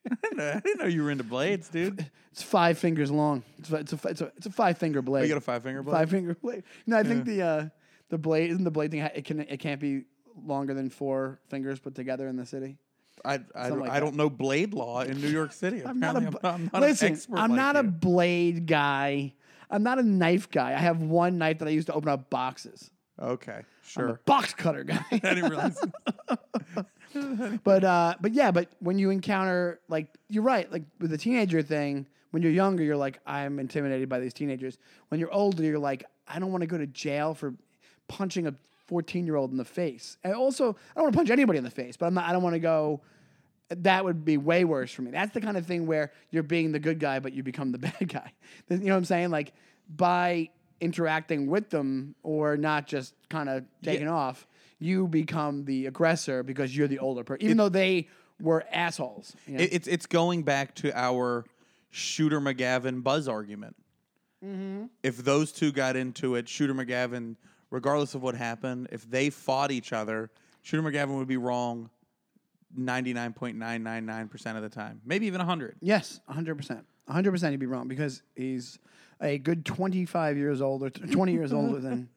I, 0.10 0.14
didn't 0.22 0.36
know, 0.38 0.50
I 0.50 0.60
didn't 0.60 0.78
know 0.80 0.86
you 0.86 1.02
were 1.02 1.10
into 1.10 1.24
blades, 1.24 1.68
dude. 1.68 2.10
It's 2.32 2.42
five 2.42 2.78
fingers 2.78 3.10
long. 3.10 3.42
It's 3.58 3.70
a, 3.70 3.76
it's 3.76 3.92
a, 3.92 4.08
it's 4.08 4.20
a, 4.20 4.32
it's 4.36 4.46
a 4.46 4.50
five 4.50 4.78
finger 4.78 5.02
blade. 5.02 5.22
Oh, 5.22 5.24
you 5.24 5.28
got 5.28 5.38
a 5.38 5.42
five 5.42 5.62
finger 5.62 5.82
blade? 5.82 5.94
five 5.94 6.10
finger 6.10 6.34
blade. 6.34 6.62
No, 6.86 6.96
I 6.96 7.02
think 7.02 7.24
the 7.24 7.42
uh, 7.42 7.68
the 8.08 8.18
blade 8.18 8.50
isn't 8.50 8.64
the 8.64 8.70
blade 8.70 8.90
thing. 8.90 9.00
It 9.00 9.24
can 9.24 9.40
it 9.40 9.58
can't 9.58 9.80
be 9.80 10.04
longer 10.44 10.74
than 10.74 10.90
four 10.90 11.40
fingers 11.48 11.78
put 11.80 11.94
together 11.94 12.28
in 12.28 12.36
the 12.36 12.46
city. 12.46 12.78
I, 13.24 13.40
I, 13.54 13.68
don't, 13.68 13.80
like 13.80 13.90
I 13.90 14.00
don't 14.00 14.16
know 14.16 14.30
blade 14.30 14.72
law 14.72 15.02
in 15.02 15.20
New 15.20 15.28
York 15.28 15.52
City. 15.52 15.82
I'm 15.86 16.00
not 16.00 16.16
a 16.16 16.18
I'm 16.18 16.24
not, 16.24 16.44
I'm 16.44 16.70
not 16.72 16.82
listen. 16.82 17.18
I'm 17.34 17.50
like 17.50 17.56
not 17.56 17.76
a 17.76 17.82
you. 17.82 17.90
blade 17.90 18.66
guy. 18.66 19.34
I'm 19.70 19.82
not 19.82 19.98
a 19.98 20.02
knife 20.02 20.50
guy. 20.50 20.70
I 20.70 20.78
have 20.78 21.00
one 21.02 21.38
knife 21.38 21.58
that 21.58 21.68
I 21.68 21.70
use 21.70 21.84
to 21.86 21.92
open 21.92 22.08
up 22.08 22.30
boxes. 22.30 22.90
Okay, 23.20 23.52
I'm 23.52 23.58
a 23.60 23.86
sure. 23.86 24.20
box 24.24 24.54
cutter 24.54 24.84
guy. 24.84 25.04
I 25.12 25.18
didn't 25.18 25.50
realize. 25.50 25.78
but 27.64 27.84
uh, 27.84 28.14
but 28.20 28.32
yeah, 28.32 28.50
but 28.50 28.68
when 28.80 28.98
you 28.98 29.10
encounter 29.10 29.80
like 29.88 30.08
you're 30.28 30.42
right, 30.42 30.70
like 30.70 30.84
with 30.98 31.10
the 31.10 31.18
teenager 31.18 31.62
thing, 31.62 32.06
when 32.30 32.42
you're 32.42 32.52
younger, 32.52 32.82
you're 32.82 32.96
like, 32.96 33.18
I'm 33.26 33.58
intimidated 33.58 34.08
by 34.08 34.20
these 34.20 34.32
teenagers. 34.32 34.78
When 35.08 35.20
you're 35.20 35.32
older, 35.32 35.62
you're 35.62 35.78
like, 35.78 36.04
I 36.28 36.38
don't 36.38 36.52
want 36.52 36.62
to 36.62 36.66
go 36.66 36.78
to 36.78 36.86
jail 36.86 37.34
for 37.34 37.54
punching 38.08 38.46
a 38.46 38.54
14 38.86 39.26
year 39.26 39.36
old 39.36 39.50
in 39.50 39.56
the 39.56 39.64
face. 39.64 40.16
And 40.24 40.34
also, 40.34 40.70
I 40.70 40.94
don't 40.94 41.04
want 41.04 41.12
to 41.14 41.18
punch 41.18 41.30
anybody 41.30 41.58
in 41.58 41.64
the 41.64 41.70
face, 41.70 41.96
but 41.96 42.06
I'm 42.06 42.14
not. 42.14 42.24
I 42.24 42.32
don't 42.32 42.42
want 42.42 42.54
to 42.54 42.60
go. 42.60 43.00
That 43.68 44.04
would 44.04 44.24
be 44.24 44.36
way 44.36 44.64
worse 44.64 44.90
for 44.90 45.02
me. 45.02 45.12
That's 45.12 45.32
the 45.32 45.40
kind 45.40 45.56
of 45.56 45.64
thing 45.64 45.86
where 45.86 46.12
you're 46.30 46.42
being 46.42 46.72
the 46.72 46.80
good 46.80 46.98
guy, 46.98 47.20
but 47.20 47.32
you 47.32 47.42
become 47.42 47.70
the 47.70 47.78
bad 47.90 48.08
guy. 48.08 48.32
You 48.68 48.78
know 48.78 48.92
what 48.92 48.98
I'm 48.98 49.04
saying? 49.04 49.30
Like 49.30 49.52
by 49.88 50.50
interacting 50.80 51.46
with 51.46 51.70
them 51.70 52.14
or 52.22 52.56
not 52.56 52.86
just 52.86 53.14
kind 53.28 53.48
of 53.48 53.64
taking 53.82 54.08
off, 54.08 54.46
you 54.80 55.06
become 55.06 55.64
the 55.64 55.86
aggressor 55.86 56.42
because 56.42 56.76
you're 56.76 56.88
the 56.88 56.98
older 56.98 57.22
person, 57.22 57.44
even 57.44 57.56
though 57.56 57.68
they 57.68 58.08
were 58.40 58.64
assholes. 58.72 59.36
you 59.46 59.58
know? 59.58 59.62
It, 59.62 59.72
it's 59.72 59.88
it's 59.88 60.06
going 60.06 60.42
back 60.42 60.74
to 60.76 60.98
our 60.98 61.44
Shooter 61.90 62.40
McGavin 62.40 63.02
Buzz 63.02 63.28
argument. 63.28 63.76
Mm-hmm. 64.44 64.86
If 65.02 65.18
those 65.18 65.52
two 65.52 65.70
got 65.70 65.96
into 65.96 66.34
it, 66.34 66.48
Shooter 66.48 66.74
McGavin, 66.74 67.36
regardless 67.70 68.14
of 68.14 68.22
what 68.22 68.34
happened, 68.34 68.88
if 68.90 69.08
they 69.08 69.28
fought 69.28 69.70
each 69.70 69.92
other, 69.92 70.30
Shooter 70.62 70.82
McGavin 70.82 71.18
would 71.18 71.28
be 71.28 71.36
wrong 71.36 71.90
ninety 72.74 73.12
nine 73.12 73.34
point 73.34 73.58
nine 73.58 73.82
nine 73.82 74.06
nine 74.06 74.28
percent 74.28 74.56
of 74.56 74.62
the 74.62 74.70
time, 74.70 75.00
maybe 75.04 75.26
even 75.26 75.40
hundred. 75.40 75.76
yes, 75.80 76.20
100%. 76.30 76.82
100% 77.08 77.50
he'd 77.50 77.56
be 77.58 77.66
wrong 77.66 77.88
because 77.88 78.22
he's 78.36 78.78
a 79.20 79.36
good 79.36 79.64
25 79.64 80.36
years 80.36 80.60
older, 80.60 80.88
20 80.90 81.32
years 81.32 81.52
older 81.52 81.80
than 81.80 82.08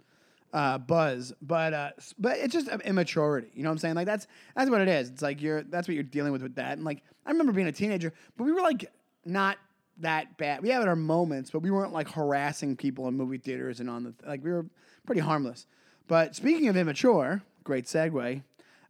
uh, 0.54 0.78
Buzz. 0.78 1.34
But 1.42 1.74
uh, 1.74 1.90
but 2.18 2.38
it's 2.38 2.54
just 2.54 2.70
immaturity. 2.86 3.50
You 3.54 3.64
know 3.64 3.70
what 3.70 3.74
I'm 3.74 3.78
saying? 3.80 3.96
Like 3.96 4.06
that's 4.06 4.28
that's 4.56 4.70
what 4.70 4.82
it 4.82 4.88
is. 4.88 5.10
It's 5.10 5.22
like 5.22 5.42
you're 5.42 5.64
that's 5.64 5.88
what 5.88 5.96
you're 5.96 6.04
dealing 6.04 6.32
with 6.32 6.44
with 6.44 6.56
that. 6.56 6.74
And 6.74 6.86
like 6.86 7.04
I 7.26 7.32
remember 7.32 7.52
being 7.52 7.68
a 7.68 7.72
teenager, 7.72 8.14
but 8.38 8.46
we 8.46 8.52
were 8.52 8.62
like 8.62 8.92
not 9.26 9.58
that 10.00 10.38
bad. 10.38 10.62
We 10.62 10.70
had 10.70 10.88
our 10.88 10.96
moments, 10.96 11.52
but 11.52 11.60
we 11.60 11.72
weren't 11.72 11.94
like 11.94 12.10
harassing 12.10 12.76
people 12.76 13.08
in 13.08 13.16
movie 13.16 13.38
theaters 13.38 13.80
and 13.80 13.90
on 13.90 14.04
the 14.04 14.14
like 14.26 14.44
we 14.44 14.52
were 14.52 14.66
pretty 15.06 15.22
harmless. 15.22 15.66
But 16.08 16.36
speaking 16.36 16.68
of 16.68 16.78
immature, 16.78 17.42
great 17.64 17.86
segue. 17.86 18.44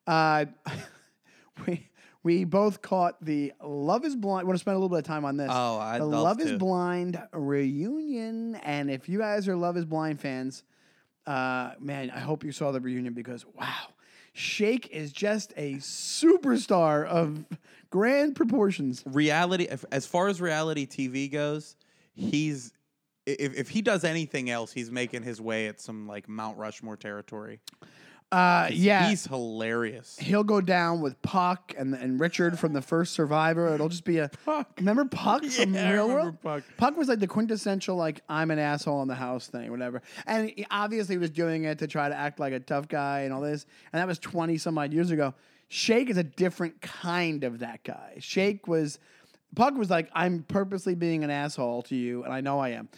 Uh, 0.06 0.46
we 1.66 1.90
we 2.24 2.46
both 2.46 2.82
caught 2.82 3.24
the 3.24 3.54
Love 3.62 4.06
Is 4.06 4.16
Blind. 4.16 4.48
Want 4.48 4.58
to 4.58 4.62
spend 4.62 4.76
a 4.76 4.80
little 4.80 4.90
bit 4.90 5.00
of 5.00 5.06
time 5.06 5.26
on 5.26 5.38
this? 5.38 5.50
Oh, 5.52 5.78
I'd 5.78 6.02
the 6.02 6.06
love 6.06 6.24
Love 6.24 6.40
Is. 6.40 6.58
Blind 6.58 7.22
reunion. 7.34 8.56
And 8.56 8.90
if 8.90 9.08
you 9.10 9.20
guys 9.20 9.48
are 9.48 9.56
Love 9.56 9.78
Is 9.78 9.86
Blind 9.86 10.20
fans, 10.22 10.64
uh, 11.26 11.72
man, 11.80 12.12
I 12.12 12.20
hope 12.20 12.44
you 12.44 12.52
saw 12.52 12.72
the 12.72 12.80
reunion 12.80 13.14
because 13.14 13.46
wow, 13.56 13.88
Shake 14.34 14.90
is 14.90 15.12
just 15.12 15.54
a 15.56 15.76
superstar 15.76 17.06
of 17.06 17.46
grand 17.90 18.36
proportions. 18.36 19.04
Reality, 19.06 19.68
as 19.92 20.06
far 20.06 20.28
as 20.28 20.42
reality 20.42 20.86
TV 20.88 21.32
goes, 21.32 21.76
he's 22.14 22.74
if 23.26 23.56
if 23.56 23.70
he 23.70 23.82
does 23.82 24.04
anything 24.04 24.50
else, 24.50 24.74
he's 24.74 24.92
making 24.92 25.24
his 25.24 25.40
way 25.40 25.68
at 25.68 25.80
some 25.80 26.08
like 26.08 26.28
Mount 26.28 26.58
Rushmore 26.58 26.98
territory. 26.98 27.60
Uh, 28.34 28.68
yeah, 28.72 29.10
he's 29.10 29.26
hilarious. 29.28 30.18
he'll 30.18 30.44
go 30.44 30.60
down 30.60 31.02
with 31.02 31.22
Puck 31.22 31.74
and 31.78 31.94
and 31.94 32.20
Richard 32.20 32.58
from 32.58 32.74
the 32.74 32.82
first 32.82 33.14
Survivor. 33.14 33.74
It'll 33.76 33.90
just 33.90 34.06
be 34.06 34.18
a 34.18 34.30
Puck. 34.46 34.72
Remember 34.80 35.06
Puck 35.06 35.44
from 35.46 35.74
Yeah, 35.74 35.90
I 35.90 35.94
Real 35.94 36.08
remember 36.08 36.24
World? 36.24 36.42
Puck. 36.42 36.64
Puck 36.78 36.98
was 36.98 37.08
like 37.10 37.20
the 37.20 37.28
quintessential 37.28 37.96
like 37.96 38.22
I'm 38.28 38.50
an 38.50 38.58
asshole 38.60 39.02
in 39.04 39.08
the 39.08 39.16
house 39.16 39.48
thing, 39.48 39.70
whatever. 39.70 40.02
And 40.26 40.46
obviously, 40.46 40.64
he 40.64 40.68
obviously 40.72 41.18
was 41.18 41.30
doing 41.30 41.64
it 41.66 41.80
to 41.80 41.88
try 41.88 42.10
to 42.10 42.16
act 42.16 42.40
like 42.40 42.54
a 42.54 42.60
tough 42.60 42.88
guy 42.88 43.22
and 43.22 43.34
all 43.34 43.42
this. 43.42 43.66
And 43.92 44.00
that 44.00 44.08
was 44.08 44.18
20 44.20 44.58
some 44.58 44.78
odd 44.78 44.94
years 44.94 45.12
ago. 45.12 45.34
Shake 45.68 46.10
is 46.10 46.18
a 46.18 46.24
different 46.24 46.82
kind 46.82 47.44
of 47.44 47.60
that 47.60 47.84
guy. 47.84 48.16
Shake 48.20 48.68
was 48.68 49.00
Puck 49.56 49.76
was 49.76 49.90
like 49.90 50.10
I'm 50.14 50.44
purposely 50.44 50.96
being 50.96 51.24
an 51.24 51.30
asshole 51.30 51.84
to 51.84 51.96
you 51.96 52.24
and 52.24 52.34
I 52.34 52.42
know 52.42 52.60
I 52.60 52.70
am. 52.70 52.90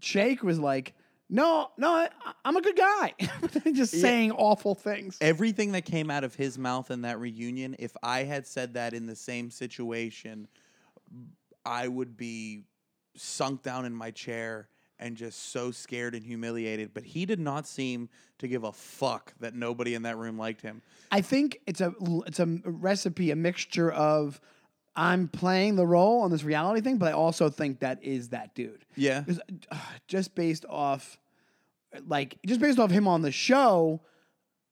Shake 0.00 0.42
was 0.42 0.58
like 0.58 0.94
no, 1.28 1.70
no, 1.76 1.90
I, 1.90 2.08
I'm 2.44 2.56
a 2.56 2.62
good 2.62 2.76
guy. 2.76 3.14
just 3.72 4.00
saying 4.00 4.32
awful 4.32 4.74
things. 4.74 5.18
Everything 5.20 5.72
that 5.72 5.84
came 5.84 6.10
out 6.10 6.24
of 6.24 6.34
his 6.34 6.58
mouth 6.58 6.90
in 6.90 7.02
that 7.02 7.18
reunion, 7.18 7.76
if 7.78 7.96
I 8.02 8.24
had 8.24 8.46
said 8.46 8.74
that 8.74 8.94
in 8.94 9.06
the 9.06 9.16
same 9.16 9.50
situation, 9.50 10.46
I 11.64 11.88
would 11.88 12.16
be 12.16 12.64
sunk 13.16 13.62
down 13.62 13.84
in 13.84 13.94
my 13.94 14.12
chair 14.12 14.68
and 14.98 15.16
just 15.16 15.50
so 15.50 15.70
scared 15.70 16.14
and 16.14 16.24
humiliated. 16.24 16.94
But 16.94 17.04
he 17.04 17.26
did 17.26 17.40
not 17.40 17.66
seem 17.66 18.08
to 18.38 18.48
give 18.48 18.64
a 18.64 18.72
fuck 18.72 19.34
that 19.40 19.54
nobody 19.54 19.94
in 19.94 20.02
that 20.02 20.16
room 20.16 20.38
liked 20.38 20.62
him. 20.62 20.82
I 21.10 21.20
think 21.20 21.60
it's 21.66 21.80
a 21.80 21.92
it's 22.26 22.40
a 22.40 22.46
recipe, 22.64 23.30
a 23.30 23.36
mixture 23.36 23.90
of 23.90 24.40
I'm 24.96 25.28
playing 25.28 25.76
the 25.76 25.86
role 25.86 26.22
on 26.22 26.30
this 26.30 26.42
reality 26.42 26.80
thing, 26.80 26.96
but 26.96 27.08
I 27.08 27.12
also 27.12 27.50
think 27.50 27.80
that 27.80 28.02
is 28.02 28.30
that 28.30 28.54
dude. 28.54 28.84
Yeah. 28.96 29.24
uh, 29.70 29.76
just 30.08 30.34
based 30.34 30.64
off, 30.68 31.18
like, 32.06 32.38
just 32.46 32.60
based 32.60 32.78
off 32.78 32.90
him 32.90 33.06
on 33.06 33.20
the 33.20 33.30
show, 33.30 34.00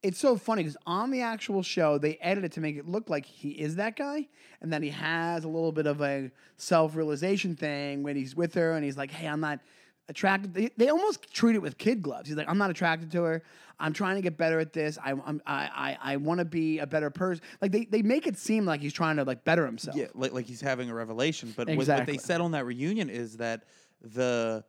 it's 0.02 0.18
so 0.18 0.37
funny 0.37 0.62
because 0.62 0.76
on 0.87 1.10
the 1.10 1.20
actual 1.20 1.62
show, 1.62 1.98
they 1.98 2.16
edit 2.20 2.44
it 2.44 2.52
to 2.52 2.60
make 2.60 2.76
it 2.76 2.88
look 2.88 3.08
like 3.08 3.26
he 3.26 3.50
is 3.50 3.76
that 3.76 3.96
guy, 3.96 4.28
and 4.60 4.72
then 4.72 4.82
he 4.82 4.90
has 4.90 5.44
a 5.44 5.48
little 5.48 5.72
bit 5.72 5.87
of 5.87 6.00
a 6.00 6.30
self 6.56 6.94
realization 6.94 7.54
thing 7.56 8.02
when 8.02 8.14
he's 8.14 8.37
with 8.37 8.54
her, 8.54 8.72
and 8.72 8.84
he's 8.84 8.98
like, 8.98 9.10
"Hey, 9.10 9.26
I'm 9.26 9.40
not." 9.40 9.60
Attracted, 10.09 10.53
they, 10.53 10.71
they 10.77 10.88
almost 10.90 11.33
treat 11.33 11.57
it 11.57 11.62
with 11.62 11.79
kid 11.79 12.03
gloves. 12.03 12.29
He's 12.29 12.37
like, 12.37 12.49
I'm 12.49 12.59
not 12.59 12.69
attracted 12.69 13.11
to 13.12 13.23
her. 13.23 13.43
I'm 13.81 13.95
trying 13.95 14.17
to 14.17 14.21
get 14.23 14.37
better 14.37 14.61
at 14.61 14.75
this. 14.75 14.99
I, 15.03 15.12
I'm, 15.12 15.40
I, 15.47 15.97
I, 16.03 16.12
I 16.12 16.17
want 16.19 16.40
to 16.40 16.45
be 16.45 16.79
a 16.79 16.87
better 16.87 17.09
person. 17.09 17.43
Like 17.62 17.73
they, 17.73 17.87
they 17.87 18.03
make 18.03 18.27
it 18.27 18.37
seem 18.37 18.67
like 18.67 18.83
he's 18.83 18.93
trying 18.93 19.17
to 19.17 19.25
like 19.25 19.45
better 19.45 19.64
himself. 19.64 19.97
Yeah, 19.97 20.09
like 20.14 20.33
like 20.33 20.45
he's 20.45 20.61
having 20.61 20.90
a 20.90 20.95
revelation. 20.95 21.55
But 21.57 21.69
what- 21.69 21.79
what 21.88 22.07
they 22.07 22.19
said 22.19 22.40
on 22.43 22.51
that 22.51 22.67
reunion 22.67 23.09
is 23.09 23.38
that 23.38 23.64
the 24.03 24.62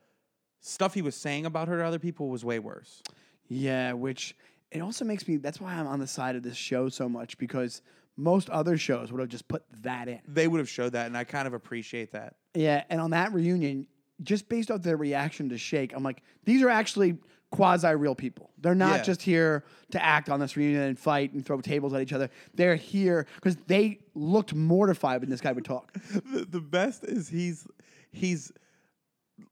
stuff 0.62 0.94
he 0.94 1.02
was 1.02 1.16
saying 1.16 1.46
about 1.46 1.68
her 1.68 1.78
to 1.80 1.84
other 1.86 2.00
people 2.00 2.30
was 2.30 2.46
way 2.46 2.60
worse. 2.60 3.04
Yeah, 3.50 3.92
which 3.94 4.36
it 4.72 4.80
also 4.82 5.04
makes 5.06 5.28
me. 5.28 5.36
That's 5.38 5.60
why 5.60 5.74
I'm 5.74 5.86
on 5.88 6.00
the 6.00 6.08
side 6.08 6.36
of 6.38 6.44
this 6.44 6.56
show 6.56 6.88
so 6.90 7.10
much 7.10 7.38
because 7.38 7.82
most 8.18 8.50
other 8.50 8.78
shows 8.78 9.12
would 9.12 9.20
have 9.20 9.30
just 9.30 9.48
put 9.50 9.64
that 9.84 10.08
in. 10.08 10.22
They 10.28 10.48
would 10.48 10.60
have 10.60 10.70
showed 10.70 10.94
that, 10.94 11.08
and 11.08 11.18
I 11.18 11.26
kind 11.26 11.46
of 11.46 11.54
appreciate 11.54 12.14
that. 12.14 12.36
Yeah, 12.54 12.84
and 12.90 13.02
on 13.02 13.12
that 13.12 13.34
reunion, 13.34 13.86
just 14.24 14.48
based 14.50 14.72
off 14.72 14.82
their 14.82 14.98
reaction 14.98 15.50
to 15.50 15.58
Shake, 15.58 15.94
I'm 15.96 16.04
like, 16.04 16.22
these 16.46 16.62
are 16.62 16.70
actually 16.70 17.18
quasi 17.52 17.88
real 17.96 18.16
people. 18.16 18.50
They're 18.60 18.76
not 18.76 18.98
Yeah. 18.98 19.04
just 19.04 19.22
here 19.22 19.64
to 19.92 20.04
act 20.04 20.30
on 20.30 20.40
this 20.40 20.58
reunion 20.58 20.82
and 20.84 21.00
fight 21.00 21.32
and 21.34 21.46
throw 21.46 21.62
tables 21.62 21.94
at 21.94 22.02
each 22.02 22.12
other. 22.14 22.30
They're 22.54 22.76
here 22.76 23.28
because 23.36 23.56
they 23.68 24.00
looked 24.14 24.54
mortified 24.54 25.22
when 25.22 25.30
this 25.30 25.42
guy 25.42 25.52
would 25.52 25.66
talk. 25.66 25.94
the, 26.34 26.46
the 26.50 26.60
best 26.62 27.04
is 27.04 27.30
he's 27.30 27.68
he's 28.12 28.52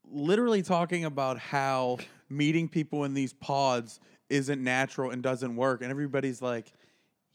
literally 0.09 0.61
talking 0.61 1.05
about 1.05 1.37
how 1.39 1.97
meeting 2.29 2.67
people 2.67 3.03
in 3.03 3.13
these 3.13 3.33
pods 3.33 3.99
isn't 4.29 4.63
natural 4.63 5.11
and 5.11 5.21
doesn't 5.21 5.55
work, 5.55 5.81
and 5.81 5.91
everybody's 5.91 6.41
like. 6.41 6.71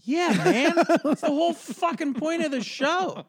Yeah, 0.03 0.29
man. 0.45 0.75
That's 1.03 1.23
the 1.23 1.27
whole 1.27 1.53
fucking 1.53 2.14
point 2.14 2.45
of 2.45 2.53
the 2.53 2.62
show. 2.62 3.27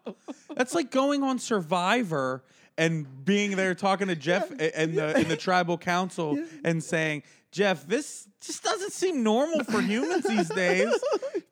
That's 0.56 0.76
like 0.76 0.92
going 0.92 1.24
on 1.24 1.40
Survivor 1.40 2.44
and 2.80 3.26
being 3.26 3.56
there 3.56 3.76
talking 3.76 4.08
to 4.08 4.16
Jeff 4.16 4.50
a- 4.52 4.80
and 4.80 4.98
the 4.98 5.20
in 5.20 5.28
the 5.28 5.38
tribal 5.38 5.78
council 5.78 6.38
and 6.64 6.84
saying, 6.84 7.24
"Jeff, 7.52 7.86
this 7.88 8.28
just 8.42 8.64
doesn't 8.64 8.94
seem 8.94 9.22
normal 9.22 9.64
for 9.66 9.82
humans 9.82 10.24
these 10.24 10.50
days 10.50 10.92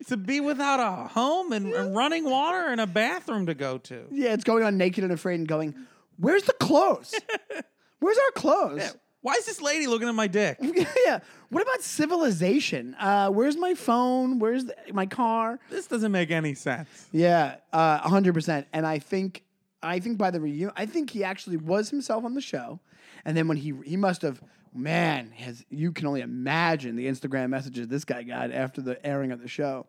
to 0.08 0.18
be 0.18 0.40
without 0.40 0.80
a 0.80 1.08
home 1.08 1.52
and, 1.52 1.74
and 1.74 1.96
running 1.96 2.24
water 2.24 2.68
and 2.68 2.82
a 2.82 2.88
bathroom 2.88 3.46
to 3.46 3.54
go 3.54 3.78
to." 3.78 4.08
Yeah, 4.10 4.34
it's 4.34 4.44
going 4.44 4.64
on 4.64 4.78
naked 4.78 5.04
and 5.04 5.14
afraid 5.14 5.36
and 5.36 5.48
going, 5.48 5.76
where's 6.18 6.44
the 6.44 6.54
clothes? 6.54 7.14
Where's 8.00 8.18
our 8.18 8.32
clothes? 8.32 8.96
Why 9.22 9.34
is 9.34 9.46
this 9.48 9.60
lady 9.60 9.88
looking 9.88 10.08
at 10.08 10.14
my 10.14 10.28
dick? 10.28 10.60
yeah. 11.06 11.20
What 11.50 11.64
about 11.64 11.82
civilization? 11.82 12.96
Uh, 13.00 13.30
where's 13.30 13.58
my 13.58 13.74
phone? 13.74 14.38
Where's 14.38 14.66
the, 14.66 14.76
my 14.94 15.08
car? 15.08 15.60
This 15.72 15.88
doesn't 15.88 16.12
make 16.12 16.30
any 16.30 16.54
sense. 16.54 17.08
Yeah, 17.12 17.56
uh, 17.74 17.98
hundred 18.08 18.36
percent. 18.36 18.68
And 18.72 18.86
I 18.86 19.00
think, 19.00 19.44
I 19.84 20.00
think 20.00 20.18
by 20.18 20.32
the 20.32 20.42
reunion, 20.42 20.72
I 20.76 20.86
think 20.86 21.10
he 21.12 21.24
actually 21.24 21.58
was 21.58 21.90
himself 21.90 22.24
on 22.26 22.34
the 22.34 22.42
show, 22.42 22.80
and 23.26 23.36
then 23.38 23.48
when 23.48 23.58
he 23.58 23.74
he 23.86 23.98
must 23.98 24.22
have, 24.24 24.42
man, 24.74 25.32
has 25.32 25.64
you 25.70 25.92
can 25.92 26.08
only 26.08 26.22
imagine 26.22 26.96
the 26.96 27.08
Instagram 27.08 27.50
messages 27.50 27.88
this 27.88 28.06
guy 28.06 28.24
got 28.24 28.52
after 28.52 28.82
the 28.82 29.04
airing 29.06 29.32
of 29.32 29.42
the 29.42 29.48
show. 29.48 29.86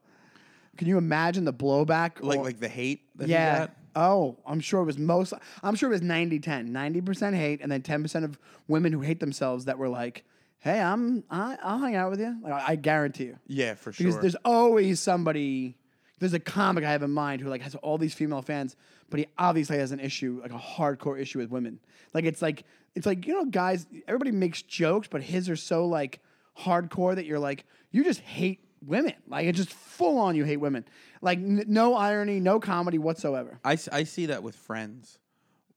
Can 0.76 0.86
you 0.86 0.98
imagine 0.98 1.44
the 1.44 1.52
blowback? 1.52 2.22
Like 2.22 2.38
or- 2.38 2.44
like 2.44 2.60
the 2.60 2.68
hate 2.68 3.00
that 3.16 3.26
he 3.26 3.32
yeah. 3.32 3.68
Oh, 3.96 4.36
I'm 4.46 4.60
sure 4.60 4.82
it 4.82 4.84
was 4.84 4.98
most. 4.98 5.32
I'm 5.62 5.74
sure 5.74 5.88
it 5.88 5.92
was 5.92 6.02
90 6.02 6.38
10. 6.38 6.68
90% 6.68 7.34
hate, 7.34 7.60
and 7.62 7.72
then 7.72 7.82
10% 7.82 8.22
of 8.22 8.38
women 8.68 8.92
who 8.92 9.00
hate 9.00 9.18
themselves 9.18 9.64
that 9.64 9.76
were 9.76 9.88
like, 9.88 10.24
hey, 10.60 10.78
I'm, 10.80 11.24
I, 11.30 11.56
I'll 11.60 11.78
hang 11.78 11.96
out 11.96 12.10
with 12.10 12.20
you. 12.20 12.36
Like, 12.40 12.62
I 12.64 12.76
guarantee 12.76 13.24
you. 13.24 13.38
Yeah, 13.48 13.74
for 13.74 13.92
sure. 13.92 14.06
Because 14.06 14.20
there's 14.20 14.36
always 14.44 15.00
somebody. 15.00 15.76
There's 16.20 16.34
a 16.34 16.38
comic 16.38 16.84
I 16.84 16.92
have 16.92 17.02
in 17.02 17.10
mind 17.10 17.40
who 17.40 17.48
like 17.48 17.62
has 17.62 17.74
all 17.76 17.98
these 17.98 18.14
female 18.14 18.42
fans, 18.42 18.76
but 19.10 19.20
he 19.20 19.26
obviously 19.38 19.78
has 19.78 19.92
an 19.92 20.00
issue, 20.00 20.40
like 20.42 20.52
a 20.52 20.58
hardcore 20.58 21.18
issue 21.20 21.38
with 21.38 21.50
women. 21.50 21.80
Like 22.14 22.24
it's 22.24 22.42
like 22.42 22.64
it's 22.94 23.06
like 23.06 23.26
you 23.26 23.34
know, 23.34 23.44
guys. 23.44 23.86
Everybody 24.06 24.32
makes 24.32 24.62
jokes, 24.62 25.08
but 25.08 25.22
his 25.22 25.48
are 25.48 25.56
so 25.56 25.86
like 25.86 26.20
hardcore 26.58 27.14
that 27.14 27.24
you're 27.24 27.38
like 27.38 27.64
you 27.90 28.04
just 28.04 28.20
hate 28.20 28.60
women. 28.84 29.14
Like 29.28 29.46
it's 29.46 29.58
just 29.58 29.72
full 29.72 30.18
on 30.18 30.36
you 30.36 30.44
hate 30.44 30.58
women. 30.58 30.84
Like 31.20 31.38
n- 31.38 31.64
no 31.66 31.94
irony, 31.94 32.40
no 32.40 32.60
comedy 32.60 32.98
whatsoever. 32.98 33.58
I, 33.64 33.78
I 33.92 34.04
see 34.04 34.26
that 34.26 34.42
with 34.42 34.54
friends 34.56 35.18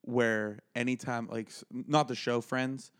where 0.01 0.59
anytime 0.75 1.27
like 1.27 1.51
not 1.71 2.07
the 2.07 2.15
show 2.15 2.41
friends 2.41 2.91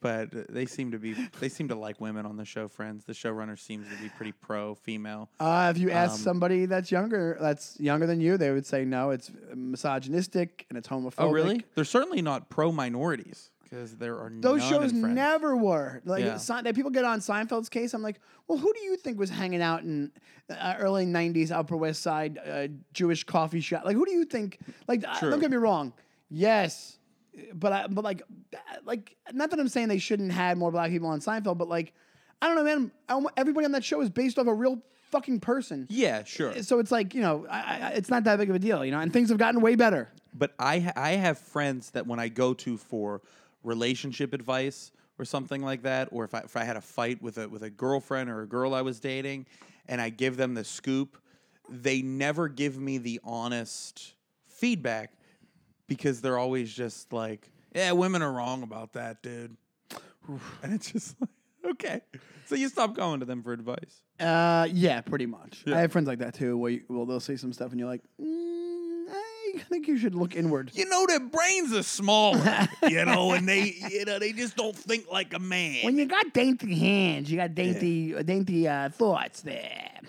but 0.00 0.28
they 0.52 0.66
seem 0.66 0.90
to 0.92 0.98
be 0.98 1.14
they 1.40 1.48
seem 1.48 1.68
to 1.68 1.74
like 1.74 2.00
women 2.00 2.26
on 2.26 2.36
the 2.36 2.44
show 2.44 2.68
friends 2.68 3.04
the 3.04 3.12
showrunner 3.12 3.58
seems 3.58 3.88
to 3.88 3.96
be 4.02 4.08
pretty 4.10 4.32
pro 4.32 4.74
female 4.74 5.28
Uh, 5.40 5.72
if 5.74 5.78
you 5.80 5.90
ask 5.90 6.12
Um, 6.14 6.18
somebody 6.20 6.66
that's 6.66 6.90
younger, 6.92 7.36
that's 7.40 7.78
younger 7.80 8.06
than 8.06 8.20
you, 8.20 8.36
they 8.36 8.50
would 8.50 8.66
say 8.66 8.84
no. 8.84 9.10
It's 9.10 9.30
misogynistic 9.54 10.66
and 10.68 10.78
it's 10.78 10.88
homophobic. 10.88 11.14
oh 11.18 11.30
really 11.30 11.64
they're 11.74 11.84
certainly 11.84 12.22
not 12.22 12.48
pro 12.50 12.72
minorities 12.72 13.50
because 13.62 13.96
there 13.96 14.14
are 14.14 14.30
Those 14.32 14.62
shows 14.64 14.92
never 14.92 15.56
were. 15.56 16.00
Like 16.04 16.24
Yeah. 16.24 16.36
Se- 16.36 16.62
that 16.62 16.74
people 16.74 16.90
get 16.92 17.04
on 17.04 17.18
Seinfeld's 17.20 17.68
case. 17.68 17.94
I'm 17.94 18.02
like, 18.02 18.20
well, 18.46 18.58
who 18.58 18.72
do 18.72 18.80
you 18.80 18.96
think 18.96 19.18
was 19.18 19.28
hanging 19.30 19.60
out 19.60 19.82
in 19.82 20.12
uh, 20.48 20.74
early 20.78 21.04
'90s 21.04 21.50
Upper 21.50 21.76
West 21.76 22.00
Side 22.00 22.38
uh, 22.38 22.68
Jewish 22.92 23.24
coffee 23.24 23.60
shop? 23.60 23.84
Like, 23.84 23.96
who 23.96 24.04
do 24.04 24.12
you 24.12 24.24
think? 24.24 24.60
Like, 24.86 25.04
uh, 25.06 25.18
don't 25.18 25.40
get 25.40 25.50
me 25.50 25.56
wrong. 25.56 25.92
Yes, 26.30 26.95
but 27.54 27.72
I, 27.72 27.86
but 27.86 28.04
like, 28.04 28.22
like 28.84 29.16
not 29.32 29.50
that 29.50 29.58
I'm 29.60 29.68
saying 29.68 29.88
they 29.88 29.98
shouldn't 29.98 30.32
have 30.32 30.56
more 30.58 30.70
black 30.70 30.90
people 30.90 31.08
on 31.08 31.20
Seinfeld, 31.20 31.58
but 31.58 31.68
like, 31.68 31.92
I 32.42 32.46
don't 32.48 32.56
know, 32.56 32.64
man. 32.64 32.90
I 33.08 33.12
don't- 33.14 33.32
Everybody 33.36 33.64
on 33.66 33.72
that 33.72 33.84
show 33.84 34.00
is 34.00 34.10
based 34.10 34.38
off 34.38 34.46
a 34.46 34.54
real 34.54 34.82
fucking 35.10 35.40
person. 35.40 35.86
yeah 35.88 36.24
sure 36.24 36.60
So 36.62 36.78
it's 36.80 36.90
like 36.90 37.14
you 37.14 37.20
know, 37.20 37.46
I, 37.48 37.58
I, 37.58 37.88
it's 37.94 38.10
not 38.10 38.24
that 38.24 38.38
big 38.38 38.50
of 38.50 38.56
a 38.56 38.58
deal, 38.58 38.84
you 38.84 38.90
know. 38.90 39.00
And 39.00 39.12
things 39.12 39.28
have 39.28 39.38
gotten 39.38 39.60
way 39.60 39.74
better. 39.76 40.08
but 40.34 40.52
I 40.58 40.80
ha- 40.80 40.92
I 40.96 41.10
have 41.12 41.38
friends 41.38 41.90
that 41.90 42.06
when 42.06 42.18
I 42.18 42.28
go 42.28 42.54
to 42.54 42.76
for 42.76 43.22
relationship 43.62 44.32
advice 44.32 44.92
or 45.18 45.24
something 45.24 45.62
like 45.62 45.82
that, 45.82 46.08
or 46.12 46.24
if 46.24 46.34
I 46.34 46.40
if 46.40 46.56
I 46.56 46.64
had 46.64 46.76
a 46.76 46.80
fight 46.80 47.22
with 47.22 47.38
a 47.38 47.48
with 47.48 47.62
a 47.62 47.70
girlfriend 47.70 48.28
or 48.30 48.42
a 48.42 48.46
girl 48.46 48.74
I 48.74 48.82
was 48.82 49.00
dating, 49.00 49.46
and 49.88 50.00
I 50.00 50.08
give 50.10 50.36
them 50.36 50.54
the 50.54 50.64
scoop, 50.64 51.16
they 51.68 52.02
never 52.02 52.48
give 52.48 52.78
me 52.78 52.98
the 52.98 53.20
honest 53.24 54.14
feedback 54.46 55.12
because 55.86 56.20
they're 56.20 56.38
always 56.38 56.72
just 56.72 57.12
like, 57.12 57.50
"Yeah, 57.74 57.92
women 57.92 58.22
are 58.22 58.32
wrong 58.32 58.62
about 58.62 58.92
that, 58.94 59.22
dude," 59.22 59.56
and 60.62 60.72
it's 60.72 60.90
just 60.92 61.16
like, 61.20 61.30
okay, 61.72 62.00
so 62.46 62.54
you 62.54 62.68
stop 62.68 62.94
going 62.94 63.20
to 63.20 63.26
them 63.26 63.42
for 63.42 63.52
advice. 63.52 64.02
Uh, 64.20 64.68
yeah, 64.72 65.00
pretty 65.00 65.26
much. 65.26 65.62
Yeah. 65.66 65.76
I 65.76 65.80
have 65.80 65.92
friends 65.92 66.08
like 66.08 66.20
that 66.20 66.34
too. 66.34 66.56
Where 66.56 66.72
you, 66.72 66.82
well, 66.88 67.06
they'll 67.06 67.20
say 67.20 67.36
some 67.36 67.52
stuff, 67.52 67.70
and 67.70 67.80
you're 67.80 67.88
like, 67.88 68.02
mm, 68.20 68.46
I 69.56 69.62
think 69.68 69.88
you 69.88 69.98
should 69.98 70.14
look 70.14 70.34
inward. 70.36 70.70
You 70.74 70.88
know, 70.88 71.06
their 71.06 71.20
brains 71.20 71.72
are 71.72 71.82
smaller, 71.82 72.68
you 72.88 73.04
know, 73.04 73.32
and 73.32 73.48
they, 73.48 73.74
you 73.90 74.04
know, 74.04 74.18
they 74.18 74.32
just 74.32 74.56
don't 74.56 74.76
think 74.76 75.10
like 75.10 75.34
a 75.34 75.38
man. 75.38 75.84
When 75.84 75.98
you 75.98 76.06
got 76.06 76.32
dainty 76.32 76.74
hands, 76.78 77.30
you 77.30 77.36
got 77.36 77.54
dainty, 77.54 78.14
uh, 78.14 78.22
dainty 78.22 78.68
uh, 78.68 78.90
thoughts 78.90 79.42
there. 79.42 80.00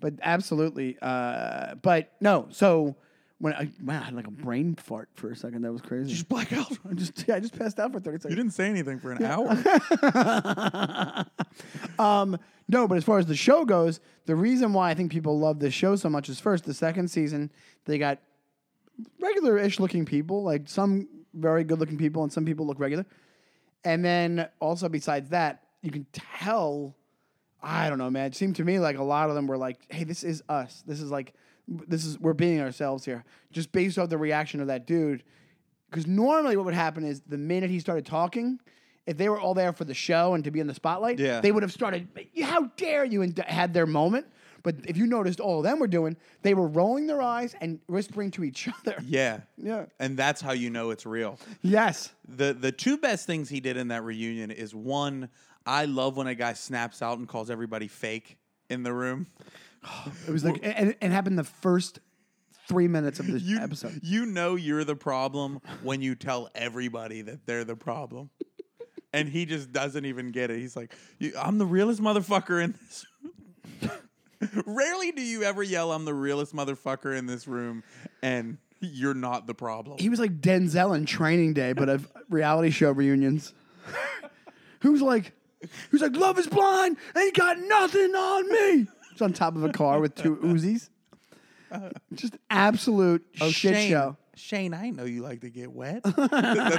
But 0.00 0.14
absolutely. 0.22 0.96
Uh, 1.00 1.74
but 1.82 2.12
no. 2.20 2.46
So 2.50 2.96
when 3.40 3.54
I, 3.54 3.70
wow, 3.82 4.00
I 4.00 4.04
had 4.04 4.14
like 4.14 4.26
a 4.26 4.30
brain 4.30 4.74
fart 4.76 5.08
for 5.14 5.30
a 5.30 5.36
second. 5.36 5.62
That 5.62 5.72
was 5.72 5.80
crazy. 5.80 6.12
just 6.12 6.28
black 6.28 6.52
out. 6.52 6.70
I 6.90 6.92
just, 6.94 7.26
yeah, 7.26 7.36
I 7.36 7.40
just 7.40 7.58
passed 7.58 7.80
out 7.80 7.92
for 7.92 7.98
thirty 7.98 8.18
seconds. 8.18 8.30
You 8.30 8.36
didn't 8.36 8.52
say 8.52 8.68
anything 8.68 8.98
for 9.00 9.12
an 9.12 9.24
hour. 9.24 9.48
um, 11.98 12.38
no, 12.68 12.86
but 12.86 12.98
as 12.98 13.04
far 13.04 13.18
as 13.18 13.26
the 13.26 13.34
show 13.34 13.64
goes, 13.64 14.00
the 14.26 14.36
reason 14.36 14.72
why 14.72 14.90
I 14.90 14.94
think 14.94 15.10
people 15.10 15.38
love 15.38 15.58
this 15.58 15.74
show 15.74 15.96
so 15.96 16.10
much 16.10 16.28
is 16.28 16.38
first, 16.38 16.64
the 16.64 16.74
second 16.74 17.08
season, 17.08 17.50
they 17.86 17.98
got 17.98 18.18
regular 19.20 19.58
ish 19.58 19.80
looking 19.80 20.04
people, 20.04 20.44
like 20.44 20.68
some 20.68 21.08
very 21.32 21.64
good 21.64 21.80
looking 21.80 21.96
people, 21.96 22.22
and 22.22 22.32
some 22.32 22.44
people 22.44 22.66
look 22.66 22.78
regular. 22.78 23.06
And 23.84 24.04
then 24.04 24.48
also, 24.60 24.88
besides 24.88 25.30
that, 25.30 25.64
you 25.82 25.90
can 25.90 26.06
tell, 26.12 26.94
I 27.62 27.88
don't 27.88 27.98
know, 27.98 28.10
man, 28.10 28.26
it 28.26 28.36
seemed 28.36 28.56
to 28.56 28.64
me 28.64 28.78
like 28.78 28.98
a 28.98 29.02
lot 29.02 29.30
of 29.30 29.34
them 29.34 29.46
were 29.46 29.56
like, 29.56 29.78
hey, 29.88 30.04
this 30.04 30.22
is 30.22 30.42
us. 30.48 30.84
This 30.86 31.00
is 31.00 31.10
like, 31.10 31.32
this 31.70 32.04
is, 32.04 32.18
we're 32.18 32.32
being 32.32 32.60
ourselves 32.60 33.04
here. 33.04 33.24
Just 33.52 33.72
based 33.72 33.98
off 33.98 34.08
the 34.08 34.18
reaction 34.18 34.60
of 34.60 34.66
that 34.66 34.86
dude. 34.86 35.22
Because 35.90 36.06
normally 36.06 36.56
what 36.56 36.64
would 36.66 36.74
happen 36.74 37.04
is 37.04 37.20
the 37.26 37.38
minute 37.38 37.70
he 37.70 37.80
started 37.80 38.04
talking, 38.06 38.58
if 39.06 39.16
they 39.16 39.28
were 39.28 39.40
all 39.40 39.54
there 39.54 39.72
for 39.72 39.84
the 39.84 39.94
show 39.94 40.34
and 40.34 40.44
to 40.44 40.50
be 40.50 40.60
in 40.60 40.66
the 40.66 40.74
spotlight, 40.74 41.18
Yeah. 41.18 41.40
they 41.40 41.50
would 41.52 41.62
have 41.62 41.72
started, 41.72 42.08
how 42.42 42.64
dare 42.76 43.04
you, 43.04 43.22
and 43.22 43.36
had 43.38 43.72
their 43.74 43.86
moment. 43.86 44.26
But 44.62 44.76
if 44.84 44.96
you 44.98 45.06
noticed, 45.06 45.40
all 45.40 45.58
of 45.58 45.64
them 45.64 45.78
were 45.78 45.86
doing, 45.88 46.16
they 46.42 46.52
were 46.54 46.66
rolling 46.68 47.06
their 47.06 47.22
eyes 47.22 47.54
and 47.62 47.80
whispering 47.88 48.30
to 48.32 48.44
each 48.44 48.68
other. 48.80 48.96
Yeah. 49.04 49.40
Yeah. 49.56 49.86
And 49.98 50.16
that's 50.16 50.40
how 50.40 50.52
you 50.52 50.68
know 50.70 50.90
it's 50.90 51.06
real. 51.06 51.38
Yes. 51.62 52.12
The 52.28 52.52
the 52.52 52.70
two 52.70 52.98
best 52.98 53.26
things 53.26 53.48
he 53.48 53.60
did 53.60 53.76
in 53.78 53.88
that 53.88 54.04
reunion 54.04 54.50
is 54.50 54.74
one, 54.74 55.30
I 55.66 55.86
love 55.86 56.16
when 56.18 56.26
a 56.26 56.34
guy 56.34 56.52
snaps 56.52 57.00
out 57.00 57.18
and 57.18 57.26
calls 57.26 57.50
everybody 57.50 57.88
fake 57.88 58.36
in 58.68 58.82
the 58.82 58.92
room. 58.92 59.26
It 60.26 60.30
was 60.30 60.44
like, 60.44 60.60
and 60.62 60.94
it 61.00 61.10
happened 61.10 61.38
the 61.38 61.44
first 61.44 62.00
three 62.68 62.86
minutes 62.88 63.18
of 63.18 63.26
the 63.26 63.38
You, 63.40 63.58
episode. 63.58 63.98
you 64.02 64.26
know 64.26 64.54
you're 64.54 64.84
the 64.84 64.94
problem 64.96 65.60
when 65.82 66.00
you 66.02 66.14
tell 66.14 66.48
everybody 66.54 67.22
that 67.22 67.46
they're 67.46 67.64
the 67.64 67.76
problem. 67.76 68.30
and 69.12 69.28
he 69.28 69.44
just 69.46 69.72
doesn't 69.72 70.04
even 70.04 70.30
get 70.30 70.50
it. 70.50 70.58
He's 70.60 70.76
like, 70.76 70.94
I'm 71.38 71.58
the 71.58 71.66
realest 71.66 72.00
motherfucker 72.00 72.62
in 72.62 72.74
this 72.86 73.06
Rarely 74.66 75.12
do 75.12 75.20
you 75.20 75.42
ever 75.42 75.62
yell, 75.62 75.92
I'm 75.92 76.04
the 76.04 76.14
realest 76.14 76.54
motherfucker 76.54 77.16
in 77.16 77.26
this 77.26 77.46
room, 77.46 77.82
and 78.22 78.56
you're 78.80 79.12
not 79.14 79.46
the 79.46 79.54
problem. 79.54 79.98
He 79.98 80.08
was 80.08 80.18
like 80.20 80.40
Denzel 80.40 80.96
in 80.96 81.04
Training 81.04 81.52
Day, 81.52 81.72
but 81.74 81.88
of 81.90 82.10
reality 82.30 82.70
show 82.70 82.90
reunions. 82.92 83.52
who's 84.80 85.02
like, 85.02 85.32
who's 85.90 86.00
like, 86.00 86.16
love 86.16 86.38
is 86.38 86.46
blind, 86.46 86.96
ain't 87.16 87.36
got 87.36 87.58
nothing 87.58 88.14
on 88.14 88.48
me. 88.50 88.86
On 89.22 89.32
top 89.32 89.56
of 89.56 89.64
a 89.64 89.70
car 89.72 90.00
with 90.00 90.14
two 90.14 90.36
Uzis. 90.42 90.88
Just 92.14 92.36
absolute 92.50 93.24
Oh, 93.40 93.50
shit 93.50 93.74
Shayne, 93.74 93.90
show. 93.90 94.16
Shayne, 94.34 94.74
I 94.74 94.90
know 94.90 95.04
you 95.04 95.22
like 95.22 95.42
to 95.42 95.50
get 95.50 95.70
wet. 95.70 96.02
That's 96.04 96.16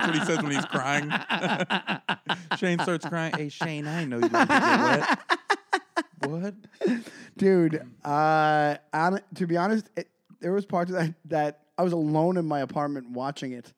what 0.08 0.16
he 0.16 0.26
says 0.26 0.42
when 0.42 0.52
he's 0.52 0.66
crying. 0.66 1.10
Shayne 2.58 2.80
starts 2.80 3.06
crying. 3.06 3.34
Hey, 3.38 3.50
Shayne, 3.50 3.88
I 3.88 4.04
know 4.06 4.18
you 4.18 4.28
like 4.28 4.48
to 4.48 4.56
get 4.56 5.00
wet. 5.00 5.20
What? 6.30 6.56
Dude, 7.38 7.82
uh, 8.04 8.76
hon- 8.94 9.22
to 9.36 9.48
be 9.48 9.58
honest, 9.58 9.90
it, 9.96 10.08
there 10.40 10.52
was 10.52 10.66
parts 10.66 10.92
of 10.92 10.98
that 10.98 11.14
that 11.26 11.60
I 11.78 11.84
was 11.84 11.94
alone 11.94 12.38
in 12.38 12.46
my 12.46 12.60
apartment 12.60 13.10
watching 13.12 13.54
it, 13.54 13.74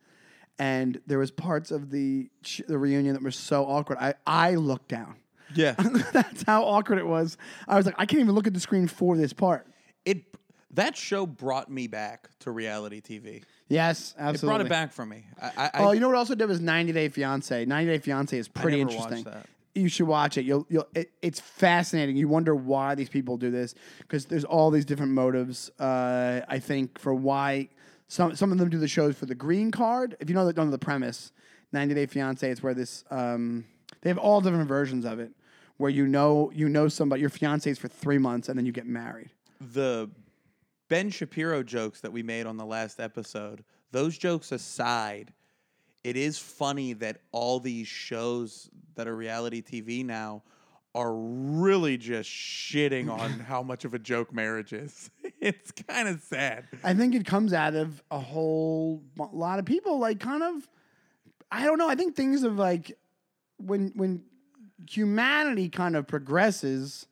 and 0.60 1.00
there 1.08 1.20
was 1.20 1.32
parts 1.32 1.72
of 1.72 1.90
the 1.90 2.30
sh- 2.42 2.62
the 2.68 2.78
reunion 2.78 3.14
that 3.14 3.24
were 3.24 3.32
so 3.32 3.66
awkward. 3.66 3.98
I 4.00 4.16
I 4.28 4.56
looked 4.56 4.90
down. 4.90 5.16
Yeah. 5.56 5.74
That's 6.12 6.44
how 6.44 6.64
awkward 6.64 7.00
it 7.00 7.08
was. 7.08 7.38
I 7.68 7.76
was 7.76 7.86
like, 7.86 7.96
I 7.98 8.06
can't 8.06 8.22
even 8.22 8.36
look 8.36 8.48
at 8.48 8.54
the 8.54 8.60
screen 8.60 8.88
for 8.88 9.18
this 9.18 9.34
part. 9.34 9.68
It 10.06 10.24
that 10.72 10.98
show 10.98 11.26
brought 11.28 11.70
me 11.70 11.88
back 11.88 12.30
to 12.40 12.52
reality 12.52 13.00
TV. 13.02 13.44
Yes, 13.68 14.16
absolutely. 14.18 14.48
It 14.48 14.50
brought 14.50 14.66
it 14.66 14.70
back 14.70 14.92
for 14.92 15.06
me. 15.06 15.26
I, 15.42 15.52
I, 15.58 15.70
Oh, 15.76 15.92
you 15.92 16.00
know 16.00 16.08
what 16.08 16.18
also 16.18 16.36
did 16.36 16.48
was 16.48 16.60
90 16.60 16.94
Day 16.94 17.10
Fiance. 17.10 17.66
90 17.66 17.92
Day 17.92 17.98
Fiance 18.00 18.38
is 18.38 18.48
pretty 18.48 18.84
never 18.84 18.98
watched 18.98 19.12
interesting. 19.12 19.32
that. 19.32 19.46
You 19.76 19.88
should 19.90 20.08
watch 20.08 20.38
it. 20.38 20.46
You'll 20.46 20.68
you'll 20.70 20.88
it, 20.94 21.12
it's 21.22 21.40
fascinating. 21.40 22.16
You 22.16 22.28
wonder 22.28 22.54
why 22.56 22.94
these 22.96 23.10
people 23.10 23.38
do 23.38 23.50
this 23.50 23.74
because 24.00 24.26
there's 24.26 24.46
all 24.46 24.70
these 24.70 24.86
different 24.86 25.14
motives. 25.14 25.72
Uh, 25.80 26.42
I 26.48 26.60
think 26.60 27.00
for 27.00 27.14
why 27.14 27.70
some 28.08 28.36
some 28.36 28.52
of 28.52 28.60
them 28.60 28.70
do 28.70 28.78
the 28.78 28.88
shows 28.88 29.16
for 29.16 29.26
the 29.26 29.34
green 29.34 29.72
card. 29.72 30.16
If 30.20 30.30
you 30.30 30.36
know 30.36 30.46
the, 30.46 30.54
know 30.54 30.70
the 30.70 30.78
premise, 30.78 31.32
90 31.72 31.96
Day 31.96 32.06
Fiance, 32.06 32.48
it's 32.48 32.62
where 32.62 32.76
this 32.76 33.04
um, 33.10 33.66
they 34.02 34.10
have 34.10 34.20
all 34.20 34.42
different 34.42 34.68
versions 34.68 35.06
of 35.06 35.20
it. 35.20 35.32
Where 35.78 35.90
you 35.90 36.08
know 36.08 36.52
you 36.54 36.70
know 36.70 36.88
somebody 36.88 37.22
your 37.22 37.30
fiance 37.30 37.70
is 37.70 37.80
for 37.80 37.88
three 37.88 38.18
months 38.18 38.48
and 38.50 38.58
then 38.58 38.66
you 38.66 38.72
get 38.72 38.86
married. 38.86 39.30
the 39.60 40.10
Ben 40.90 41.10
Shapiro 41.10 41.64
jokes 41.64 42.02
that 42.02 42.12
we 42.12 42.22
made 42.22 42.46
on 42.46 42.58
the 42.58 42.66
last 42.66 43.00
episode, 43.00 43.64
those 43.92 44.18
jokes 44.18 44.52
aside, 44.52 45.34
it 46.04 46.16
is 46.16 46.38
funny 46.38 46.94
that 46.94 47.22
all 47.32 47.60
these 47.60 47.88
shows 47.88 48.70
that 48.96 49.08
are 49.08 49.16
reality 49.16 49.62
TV 49.64 50.06
now 50.06 50.44
are 50.94 51.16
really 51.16 51.98
just 51.98 52.30
shitting 52.30 53.10
on 53.10 53.32
how 53.48 53.64
much 53.64 53.86
of 53.86 53.96
a 53.96 54.00
joke 54.00 54.32
marriage 54.34 54.74
is. 54.74 55.10
It's 55.42 55.72
kind 55.74 56.08
of 56.08 56.22
sad. 56.22 56.70
I 56.86 56.94
think 56.94 57.14
it 57.16 57.26
comes 57.26 57.52
out 57.52 57.76
of 57.76 58.02
a 58.10 58.20
whole 58.20 59.04
lot 59.34 59.60
of 59.60 59.66
people 59.66 60.00
like 60.00 60.22
kind 60.22 60.42
of 60.42 60.70
I 61.52 61.66
don't 61.66 61.78
know. 61.78 61.90
I 61.90 61.96
think 61.96 62.16
things 62.16 62.44
of 62.44 62.58
like 62.58 62.98
when 63.58 63.92
when 63.96 64.24
humanity 64.90 65.70
kind 65.70 65.96
of 65.96 66.08
progresses, 66.08 67.08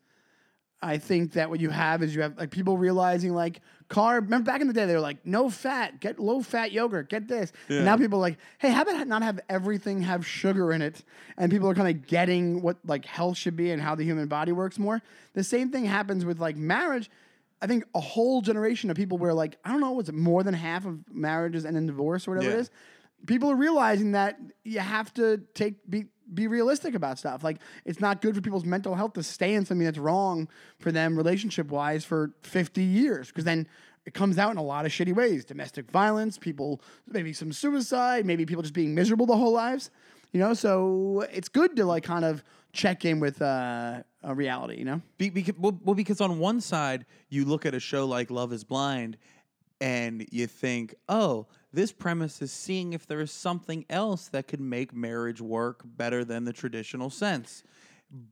I 0.83 0.97
think 0.97 1.33
that 1.33 1.49
what 1.49 1.59
you 1.59 1.69
have 1.69 2.01
is 2.01 2.15
you 2.15 2.21
have 2.21 2.37
like 2.37 2.49
people 2.49 2.75
realizing 2.77 3.33
like 3.33 3.61
carb. 3.87 4.21
Remember 4.23 4.45
back 4.51 4.61
in 4.61 4.67
the 4.67 4.73
day, 4.73 4.85
they 4.87 4.95
were 4.95 4.99
like, 4.99 5.23
no 5.25 5.49
fat, 5.49 5.99
get 5.99 6.17
low 6.19 6.41
fat 6.41 6.71
yogurt, 6.71 7.07
get 7.09 7.27
this. 7.27 7.51
And 7.69 7.85
now 7.85 7.97
people 7.97 8.17
are 8.17 8.21
like, 8.21 8.39
hey, 8.57 8.71
how 8.71 8.81
about 8.81 9.07
not 9.07 9.21
have 9.21 9.39
everything 9.47 10.01
have 10.01 10.25
sugar 10.25 10.71
in 10.71 10.81
it? 10.81 11.03
And 11.37 11.51
people 11.51 11.69
are 11.69 11.75
kind 11.75 11.95
of 11.95 12.07
getting 12.07 12.61
what 12.63 12.77
like 12.85 13.05
health 13.05 13.37
should 13.37 13.55
be 13.55 13.69
and 13.71 13.79
how 13.81 13.93
the 13.93 14.03
human 14.03 14.27
body 14.27 14.51
works 14.53 14.79
more. 14.79 15.01
The 15.33 15.43
same 15.43 15.69
thing 15.69 15.85
happens 15.85 16.25
with 16.25 16.39
like 16.39 16.55
marriage. 16.55 17.11
I 17.61 17.67
think 17.67 17.83
a 17.93 17.99
whole 17.99 18.41
generation 18.41 18.89
of 18.89 18.97
people 18.97 19.19
where 19.19 19.35
like 19.35 19.57
I 19.63 19.69
don't 19.71 19.81
know, 19.81 19.91
was 19.91 20.09
it 20.09 20.15
more 20.15 20.41
than 20.41 20.55
half 20.55 20.87
of 20.87 20.97
marriages 21.13 21.63
and 21.63 21.75
then 21.75 21.85
divorce 21.85 22.27
or 22.27 22.31
whatever 22.31 22.49
it 22.49 22.53
Yeah. 22.55 22.59
is? 22.61 22.69
People 23.27 23.51
are 23.51 23.55
realizing 23.55 24.13
that 24.13 24.39
you 24.63 24.79
have 24.79 25.13
to 25.15 25.41
take 25.53 25.89
be 25.89 26.05
be 26.33 26.47
realistic 26.47 26.95
about 26.95 27.19
stuff. 27.19 27.43
Like 27.43 27.57
it's 27.85 27.99
not 27.99 28.21
good 28.21 28.35
for 28.35 28.41
people's 28.41 28.65
mental 28.65 28.95
health 28.95 29.13
to 29.13 29.23
stay 29.23 29.53
in 29.53 29.65
something 29.65 29.85
that's 29.85 29.97
wrong 29.97 30.47
for 30.79 30.91
them 30.91 31.17
relationship 31.17 31.67
wise 31.67 32.05
for 32.05 32.31
50 32.43 32.81
years 32.81 33.27
because 33.27 33.43
then 33.43 33.67
it 34.05 34.13
comes 34.13 34.37
out 34.37 34.51
in 34.51 34.57
a 34.57 34.63
lot 34.63 34.85
of 34.85 34.91
shitty 34.91 35.13
ways. 35.13 35.45
Domestic 35.45 35.91
violence, 35.91 36.37
people 36.37 36.81
maybe 37.07 37.33
some 37.33 37.51
suicide, 37.51 38.25
maybe 38.25 38.45
people 38.45 38.63
just 38.63 38.73
being 38.73 38.95
miserable 38.95 39.25
the 39.25 39.35
whole 39.35 39.53
lives. 39.53 39.91
You 40.31 40.39
know, 40.39 40.53
so 40.53 41.25
it's 41.31 41.49
good 41.49 41.75
to 41.75 41.85
like 41.85 42.03
kind 42.03 42.23
of 42.23 42.43
check 42.71 43.03
in 43.03 43.19
with 43.19 43.41
uh, 43.41 44.01
a 44.23 44.33
reality, 44.33 44.77
you 44.77 44.85
know? 44.85 45.01
Be, 45.17 45.29
because, 45.29 45.55
well, 45.57 45.77
well, 45.83 45.93
because 45.93 46.21
on 46.21 46.39
one 46.39 46.61
side, 46.61 47.05
you 47.29 47.43
look 47.43 47.65
at 47.65 47.73
a 47.73 47.81
show 47.81 48.05
like 48.05 48.31
Love 48.31 48.53
is 48.53 48.63
Blind 48.63 49.17
and 49.81 50.25
you 50.31 50.47
think, 50.47 50.95
oh, 51.09 51.47
this 51.73 51.91
premise 51.91 52.41
is 52.41 52.51
seeing 52.51 52.93
if 52.93 53.07
there 53.07 53.21
is 53.21 53.31
something 53.31 53.85
else 53.89 54.27
that 54.29 54.47
could 54.47 54.59
make 54.61 54.93
marriage 54.93 55.39
work 55.41 55.81
better 55.85 56.23
than 56.25 56.43
the 56.45 56.53
traditional 56.53 57.09
sense. 57.09 57.63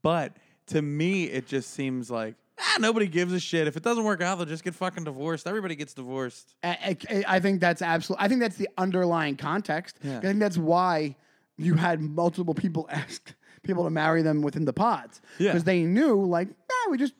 But 0.02 0.38
to 0.67 0.82
me, 0.82 1.23
it 1.25 1.47
just 1.47 1.71
seems 1.71 2.12
like, 2.12 2.36
ah, 2.60 2.78
nobody 2.80 3.08
gives 3.08 3.32
a 3.34 3.39
shit. 3.39 3.67
If 3.67 3.78
it 3.78 3.84
doesn't 3.84 4.04
work 4.04 4.21
out, 4.21 4.36
they'll 4.38 4.45
just 4.45 4.63
get 4.63 4.75
fucking 4.75 5.06
divorced. 5.06 5.47
Everybody 5.47 5.75
gets 5.75 5.93
divorced. 5.93 6.56
I, 6.63 6.97
I- 7.10 7.23
I 7.28 7.39
think 7.39 7.62
that's 7.62 7.82
absolutely. 7.82 8.25
I 8.25 8.28
think 8.28 8.41
that's 8.41 8.58
the 8.58 8.69
underlying 8.78 9.38
context. 9.38 9.97
Yeah. 10.04 10.17
I 10.17 10.21
think 10.21 10.39
that's 10.39 10.58
why 10.58 11.15
you 11.58 11.75
had 11.75 12.02
multiple 12.02 12.54
people 12.54 12.88
ask 12.91 13.34
people 13.63 13.84
to 13.86 13.89
marry 13.89 14.21
them 14.21 14.41
within 14.41 14.65
the 14.65 14.73
pods 14.73 15.21
Yeah. 15.38 15.49
because 15.52 15.63
they 15.63 15.84
knew, 15.84 16.23
like, 16.25 16.47
nah, 16.49 16.91
we 16.91 16.97
just. 16.97 17.13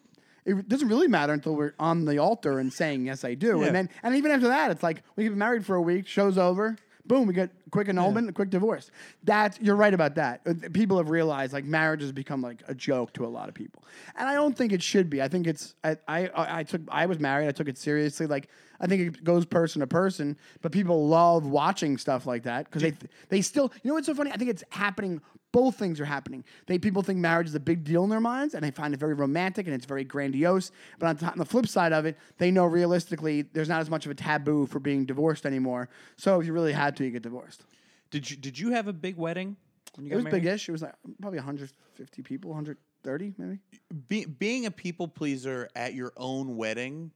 It 0.45 0.67
doesn't 0.69 0.88
really 0.88 1.08
matter 1.08 1.34
until 1.34 1.56
we're 1.56 1.73
on 1.80 2.06
the 2.06 2.17
altar 2.17 2.60
and 2.60 2.71
saying 2.71 3.06
yes, 3.06 3.23
I 3.23 3.34
do, 3.36 3.60
Yeah. 3.60 3.67
and 3.67 3.75
then 3.75 3.89
and 4.04 4.15
even 4.15 4.32
after 4.32 4.47
that, 4.47 4.71
it's 4.71 4.84
like 4.84 5.04
we 5.15 5.23
get 5.25 5.36
married 5.36 5.65
for 5.65 5.75
a 5.75 5.82
week, 5.82 6.08
show's 6.08 6.38
over, 6.38 6.75
boom, 7.06 7.28
we 7.28 7.34
get 7.34 7.49
quick 7.71 7.89
annulment, 7.89 8.30
a 8.30 8.32
quick 8.32 8.49
divorce. 8.49 8.89
That's 9.23 9.60
you're 9.60 9.75
right 9.75 9.93
about 9.93 10.15
that. 10.15 10.41
Uh, 10.45 10.54
People 10.71 10.97
have 10.97 11.10
realized 11.10 11.54
like 11.54 11.65
marriage 11.65 12.02
has 12.02 12.12
become 12.12 12.41
like 12.41 12.62
a 12.67 12.73
joke 12.75 13.13
to 13.13 13.25
a 13.25 13.28
lot 13.28 13.49
of 13.49 13.56
people, 13.56 13.84
and 14.15 14.28
I 14.28 14.34
don't 14.34 14.56
think 14.58 14.71
it 14.73 14.82
should 14.84 15.10
be. 15.10 15.21
I 15.21 15.28
think 15.28 15.45
it's 15.47 15.75
I 15.84 15.97
I, 16.08 16.30
I 16.60 16.63
took 16.63 16.82
I 16.89 17.06
was 17.06 17.19
married, 17.19 17.47
I 17.47 17.52
took 17.52 17.67
it 17.67 17.78
seriously. 17.78 18.25
Like 18.28 18.47
I 18.80 18.88
think 18.88 19.02
it 19.17 19.23
goes 19.25 19.45
person 19.45 19.82
to 19.82 19.88
person, 19.88 20.38
but 20.62 20.71
people 20.71 21.08
love 21.08 21.45
watching 21.45 21.97
stuff 21.97 22.25
like 22.25 22.43
that 22.43 22.65
because 22.65 22.82
they 22.82 22.93
they 23.28 23.41
still 23.41 23.71
you 23.84 23.89
know 23.89 23.95
what's 23.95 24.08
so 24.08 24.13
funny? 24.15 24.32
I 24.32 24.38
think 24.38 24.49
it's 24.52 24.63
happening. 24.69 25.21
Both 25.52 25.78
things 25.78 26.00
are 26.00 26.06
happening. 26.06 26.44
They 26.68 26.78
people 26.78 27.02
think 27.02 27.18
marriage 27.20 27.48
is 27.48 27.56
a 27.56 27.60
big 27.60 27.84
deal 27.84 28.04
in 28.04 28.10
their 28.10 28.20
minds, 28.20 28.54
and 28.54 28.64
they 28.64 28.70
find 28.72 28.94
it 28.94 29.00
very 29.00 29.16
romantic 29.16 29.66
and 29.66 29.76
it's 29.76 29.86
very 29.86 30.04
grandiose. 30.04 30.72
But 31.00 31.08
on, 31.08 31.18
top, 31.18 31.32
on 31.32 31.38
the 31.40 31.46
flip 31.46 31.68
side 31.68 31.92
of 31.92 32.06
it, 32.06 32.18
they 32.38 32.52
know 32.52 32.66
realistically 32.66 33.42
there's 33.42 33.70
not 33.70 33.82
as 33.82 33.90
much 33.90 34.06
of 34.06 34.12
a 34.12 34.16
taboo 34.16 34.68
for 34.68 34.80
being 34.80 35.06
divorced 35.06 35.46
anymore. 35.48 35.90
So 36.18 36.40
if 36.40 36.46
you 36.46 36.54
really 36.54 36.74
had 36.74 36.96
to, 36.98 37.04
you 37.06 37.10
get 37.12 37.24
divorced. 37.24 37.66
Did 38.12 38.30
you 38.30 38.38
did 38.38 38.60
you 38.60 38.72
have 38.72 38.88
a 38.88 38.94
big 38.94 39.18
wedding 39.18 39.56
when 39.96 40.06
you 40.06 40.12
It 40.12 40.16
got 40.16 40.16
was 40.18 40.24
married? 40.26 40.44
big-ish. 40.44 40.70
It 40.70 40.72
was 40.72 40.82
like 40.84 40.94
probably 41.20 41.40
150 41.40 42.22
people, 42.22 42.52
130 42.52 43.34
maybe. 43.40 43.60
Be, 44.08 44.26
being 44.26 44.68
a 44.68 44.72
people 44.72 45.08
pleaser 45.08 45.68
at 45.76 45.96
your 45.96 46.14
own 46.16 46.58
wedding, 46.58 47.12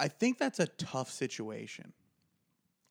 I 0.00 0.08
think 0.08 0.38
that's 0.38 0.58
a 0.58 0.66
tough 0.66 1.10
situation. 1.10 1.92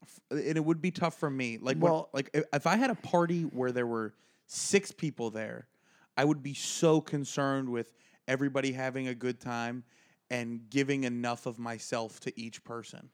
F- 0.04 0.19
And 0.32 0.58
it 0.58 0.63
would 0.63 0.82
be 0.82 0.91
tough 0.91 1.15
for 1.19 1.30
me. 1.30 1.58
Like, 1.58 1.76
when- 1.78 1.91
Well- 1.91 2.10
like 2.13 2.30
if- 2.34 2.45
if 2.54 2.65
I 2.67 2.78
had 2.78 2.89
a 2.91 2.95
party 2.95 3.43
where 3.43 3.71
there 3.73 3.88
were 3.88 4.13
six 4.47 4.91
people 4.91 5.29
there, 5.29 5.67
I 6.15 6.25
would 6.25 6.43
be 6.43 6.53
so 6.53 7.01
concerned 7.01 7.69
with 7.69 7.93
everybody 8.27 8.71
having 8.71 9.08
a 9.08 9.15
good 9.15 9.39
time 9.39 9.84
and 10.29 10.62
giving 10.69 11.03
enough 11.03 11.45
of 11.45 11.60
myself 11.60 12.19
to 12.21 12.39
each 12.39 12.63
person. 12.63 13.10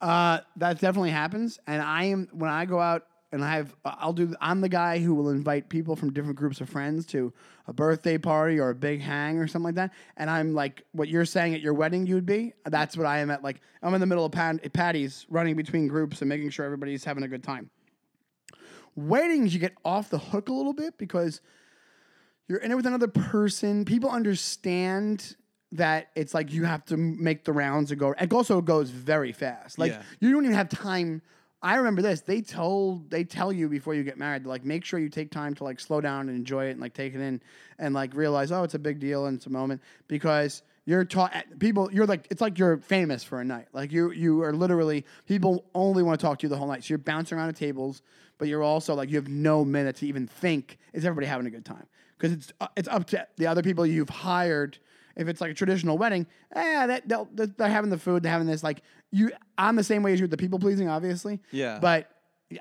Uh, 0.00 0.40
that 0.56 0.80
definitely 0.80 1.10
happens, 1.10 1.58
and 1.66 1.80
I 1.80 2.04
am 2.04 2.28
when 2.32 2.50
I 2.50 2.64
go 2.64 2.80
out 2.80 3.06
and 3.32 3.44
I 3.44 3.56
have 3.56 3.74
I'll 3.84 4.12
do 4.12 4.34
I'm 4.40 4.60
the 4.60 4.68
guy 4.68 4.98
who 4.98 5.14
will 5.14 5.30
invite 5.30 5.68
people 5.68 5.96
from 5.96 6.12
different 6.12 6.36
groups 6.36 6.60
of 6.60 6.68
friends 6.68 7.04
to 7.06 7.32
a 7.66 7.72
birthday 7.72 8.16
party 8.16 8.60
or 8.60 8.70
a 8.70 8.74
big 8.74 9.00
hang 9.00 9.38
or 9.38 9.46
something 9.48 9.66
like 9.66 9.74
that, 9.74 9.92
and 10.16 10.30
I'm 10.30 10.54
like 10.54 10.84
what 10.92 11.08
you're 11.08 11.24
saying 11.24 11.54
at 11.54 11.60
your 11.60 11.74
wedding 11.74 12.06
you 12.06 12.14
would 12.14 12.26
be. 12.26 12.52
That's 12.64 12.96
what 12.96 13.06
I 13.06 13.18
am 13.18 13.30
at. 13.30 13.42
Like 13.42 13.60
I'm 13.82 13.94
in 13.94 14.00
the 14.00 14.06
middle 14.06 14.24
of 14.24 14.32
pat- 14.32 14.72
patties, 14.72 15.26
running 15.28 15.56
between 15.56 15.88
groups 15.88 16.22
and 16.22 16.28
making 16.28 16.50
sure 16.50 16.64
everybody's 16.64 17.04
having 17.04 17.24
a 17.24 17.28
good 17.28 17.42
time. 17.42 17.70
Weddings, 18.96 19.52
you 19.54 19.60
get 19.60 19.74
off 19.84 20.10
the 20.10 20.18
hook 20.18 20.48
a 20.48 20.52
little 20.52 20.72
bit 20.72 20.98
because 20.98 21.40
you're 22.48 22.58
in 22.58 22.70
it 22.70 22.74
with 22.74 22.86
another 22.86 23.08
person. 23.08 23.84
People 23.84 24.10
understand 24.10 25.36
that 25.72 26.08
it's 26.14 26.34
like 26.34 26.52
you 26.52 26.64
have 26.64 26.84
to 26.86 26.96
make 26.96 27.44
the 27.44 27.52
rounds 27.52 27.90
and 27.90 27.98
go. 27.98 28.14
It 28.20 28.32
also 28.32 28.60
goes 28.60 28.90
very 28.90 29.32
fast. 29.32 29.78
Like 29.78 29.92
Yeah. 29.92 30.02
you 30.20 30.30
don't 30.30 30.44
even 30.44 30.54
have 30.56 30.68
time. 30.68 31.22
I 31.62 31.76
remember 31.76 32.02
this. 32.02 32.20
They 32.20 32.42
told 32.42 33.10
they 33.10 33.24
tell 33.24 33.52
you 33.52 33.68
before 33.68 33.94
you 33.94 34.04
get 34.04 34.18
married, 34.18 34.46
like 34.46 34.64
make 34.64 34.84
sure 34.84 35.00
you 35.00 35.08
take 35.08 35.30
time 35.30 35.54
to 35.54 35.64
like 35.64 35.80
slow 35.80 36.00
down 36.00 36.28
and 36.28 36.36
enjoy 36.36 36.66
it 36.66 36.72
and 36.72 36.80
like 36.80 36.94
take 36.94 37.14
it 37.14 37.20
in 37.20 37.40
and 37.78 37.94
like 37.94 38.14
realize 38.14 38.52
oh 38.52 38.62
it's 38.62 38.74
a 38.74 38.78
big 38.78 39.00
deal 39.00 39.26
and 39.26 39.36
it's 39.38 39.46
a 39.46 39.50
moment 39.50 39.82
because 40.06 40.62
you're 40.84 41.04
taught 41.04 41.34
eh, 41.34 41.42
people 41.58 41.90
you're 41.90 42.06
like 42.06 42.28
it's 42.30 42.42
like 42.42 42.58
you're 42.58 42.76
famous 42.76 43.24
for 43.24 43.40
a 43.40 43.44
night 43.44 43.66
like 43.72 43.90
you 43.90 44.12
you 44.12 44.42
are 44.42 44.52
literally 44.52 45.04
people 45.26 45.64
only 45.74 46.02
want 46.02 46.20
to 46.20 46.24
talk 46.24 46.38
to 46.38 46.44
you 46.44 46.48
the 46.50 46.56
whole 46.56 46.68
night 46.68 46.84
so 46.84 46.88
you're 46.90 46.98
bouncing 46.98 47.38
around 47.38 47.48
at 47.48 47.56
tables 47.56 48.02
but 48.44 48.50
you're 48.50 48.62
also 48.62 48.94
like 48.94 49.08
you 49.08 49.16
have 49.16 49.26
no 49.26 49.64
minute 49.64 49.96
to 49.96 50.06
even 50.06 50.26
think 50.26 50.76
is 50.92 51.06
everybody 51.06 51.26
having 51.26 51.46
a 51.46 51.50
good 51.50 51.64
time 51.64 51.86
because 52.18 52.30
it's 52.30 52.52
uh, 52.60 52.66
it's 52.76 52.88
up 52.88 53.06
to 53.06 53.26
the 53.38 53.46
other 53.46 53.62
people 53.62 53.86
you've 53.86 54.10
hired 54.10 54.78
if 55.16 55.28
it's 55.28 55.40
like 55.40 55.50
a 55.50 55.54
traditional 55.54 55.96
wedding, 55.96 56.26
eh, 56.54 56.86
that 56.86 57.08
they'll, 57.08 57.26
they're 57.32 57.68
having 57.68 57.88
the 57.88 57.96
food, 57.96 58.22
they're 58.22 58.32
having 58.32 58.46
this. 58.46 58.62
Like 58.62 58.82
you, 59.12 59.30
I'm 59.56 59.76
the 59.76 59.84
same 59.84 60.02
way 60.02 60.12
as 60.12 60.18
you 60.18 60.24
with 60.24 60.30
the 60.30 60.36
people 60.36 60.58
pleasing, 60.58 60.90
obviously. 60.90 61.40
Yeah. 61.52 61.78
But 61.78 62.10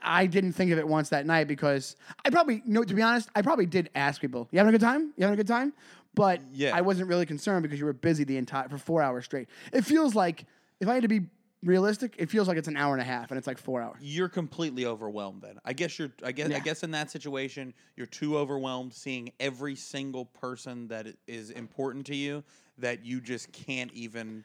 I 0.02 0.26
didn't 0.26 0.54
think 0.54 0.72
of 0.72 0.78
it 0.78 0.88
once 0.88 1.10
that 1.10 1.26
night 1.26 1.50
because 1.50 1.98
I 2.24 2.30
probably, 2.30 2.62
you 2.66 2.74
know, 2.74 2.84
to 2.86 2.94
be 2.94 3.02
honest, 3.02 3.28
I 3.36 3.42
probably 3.42 3.66
did 3.66 3.90
ask 3.94 4.22
people, 4.22 4.48
"You 4.52 4.60
having 4.60 4.74
a 4.74 4.78
good 4.78 4.86
time? 4.86 5.14
You 5.18 5.24
having 5.24 5.34
a 5.34 5.38
good 5.38 5.48
time?" 5.48 5.74
But 6.16 6.40
Yeah. 6.54 6.74
I 6.74 6.82
wasn't 6.82 7.10
really 7.10 7.26
concerned 7.26 7.64
because 7.64 7.80
you 7.80 7.86
were 7.86 7.92
busy 7.94 8.24
the 8.24 8.38
entire 8.38 8.70
for 8.70 8.78
four 8.78 9.02
hours 9.02 9.26
straight. 9.26 9.50
It 9.74 9.84
feels 9.84 10.16
like 10.16 10.46
if 10.80 10.88
I 10.88 10.94
had 10.94 11.02
to 11.02 11.10
be 11.10 11.22
realistic, 11.64 12.16
it 12.18 12.30
feels 12.30 12.48
like 12.48 12.58
it's 12.58 12.68
an 12.68 12.78
hour 12.78 12.94
and 12.94 13.02
a 13.02 13.06
half, 13.06 13.32
and 13.32 13.38
it's 13.38 13.48
like 13.48 13.58
four 13.58 13.82
hours. 13.82 13.98
You're 14.02 14.30
completely 14.30 14.86
overwhelmed 14.86 15.42
then. 15.42 15.60
I 15.66 15.74
guess 15.74 15.98
you're 15.98 16.12
I 16.24 16.32
guess 16.32 16.52
I 16.52 16.60
guess 16.60 16.84
in 16.84 16.92
that 16.92 17.10
situation 17.10 17.74
you're 17.96 18.08
too 18.08 18.38
overwhelmed 18.38 18.94
seeing 18.94 19.32
every 19.40 19.76
single 19.76 20.26
person 20.26 20.88
that 20.90 21.08
is 21.28 21.50
important 21.52 22.06
to 22.08 22.16
you 22.16 22.44
that 22.78 23.06
you 23.06 23.22
just 23.22 23.52
can't 23.52 23.92
even 23.94 24.44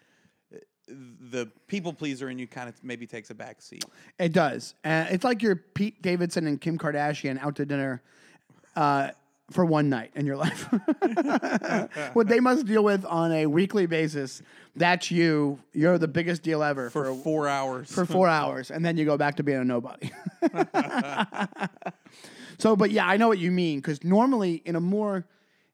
uh, 0.54 0.58
the 1.30 1.50
people 1.66 1.92
pleaser 1.92 2.30
in 2.30 2.38
you 2.38 2.46
kind 2.46 2.68
of 2.68 2.82
maybe 2.82 3.06
takes 3.06 3.30
a 3.30 3.34
back 3.34 3.60
seat. 3.60 3.84
It 4.18 4.32
does. 4.32 4.74
Uh, 4.84 5.06
it's 5.10 5.24
like 5.24 5.42
you're 5.42 5.56
Pete 5.56 6.00
Davidson 6.02 6.46
and 6.46 6.60
Kim 6.60 6.78
Kardashian 6.78 7.38
out 7.40 7.56
to 7.56 7.66
dinner 7.66 8.02
uh, 8.76 9.10
for 9.50 9.64
one 9.64 9.88
night 9.88 10.10
in 10.14 10.26
your 10.26 10.36
life. 10.36 10.64
what 12.12 12.28
they 12.28 12.40
must 12.40 12.66
deal 12.66 12.84
with 12.84 13.04
on 13.06 13.32
a 13.32 13.46
weekly 13.46 13.86
basis, 13.86 14.42
that's 14.76 15.10
you. 15.10 15.58
You're 15.72 15.98
the 15.98 16.08
biggest 16.08 16.42
deal 16.42 16.62
ever 16.62 16.90
For 16.90 17.06
for, 17.06 17.14
4 17.14 17.48
hours. 17.48 17.92
for 17.92 18.04
four 18.04 18.28
hours, 18.28 18.70
and 18.70 18.84
then 18.84 18.96
you 18.96 19.04
go 19.04 19.16
back 19.16 19.36
to 19.36 19.42
being 19.42 19.58
a 19.58 19.64
nobody. 19.64 20.10
so, 22.58 22.76
but 22.76 22.90
yeah, 22.90 23.06
I 23.06 23.16
know 23.16 23.28
what 23.28 23.38
you 23.38 23.50
mean 23.50 23.78
because 23.78 24.02
normally 24.04 24.62
in 24.64 24.76
a 24.76 24.80
more 24.80 25.24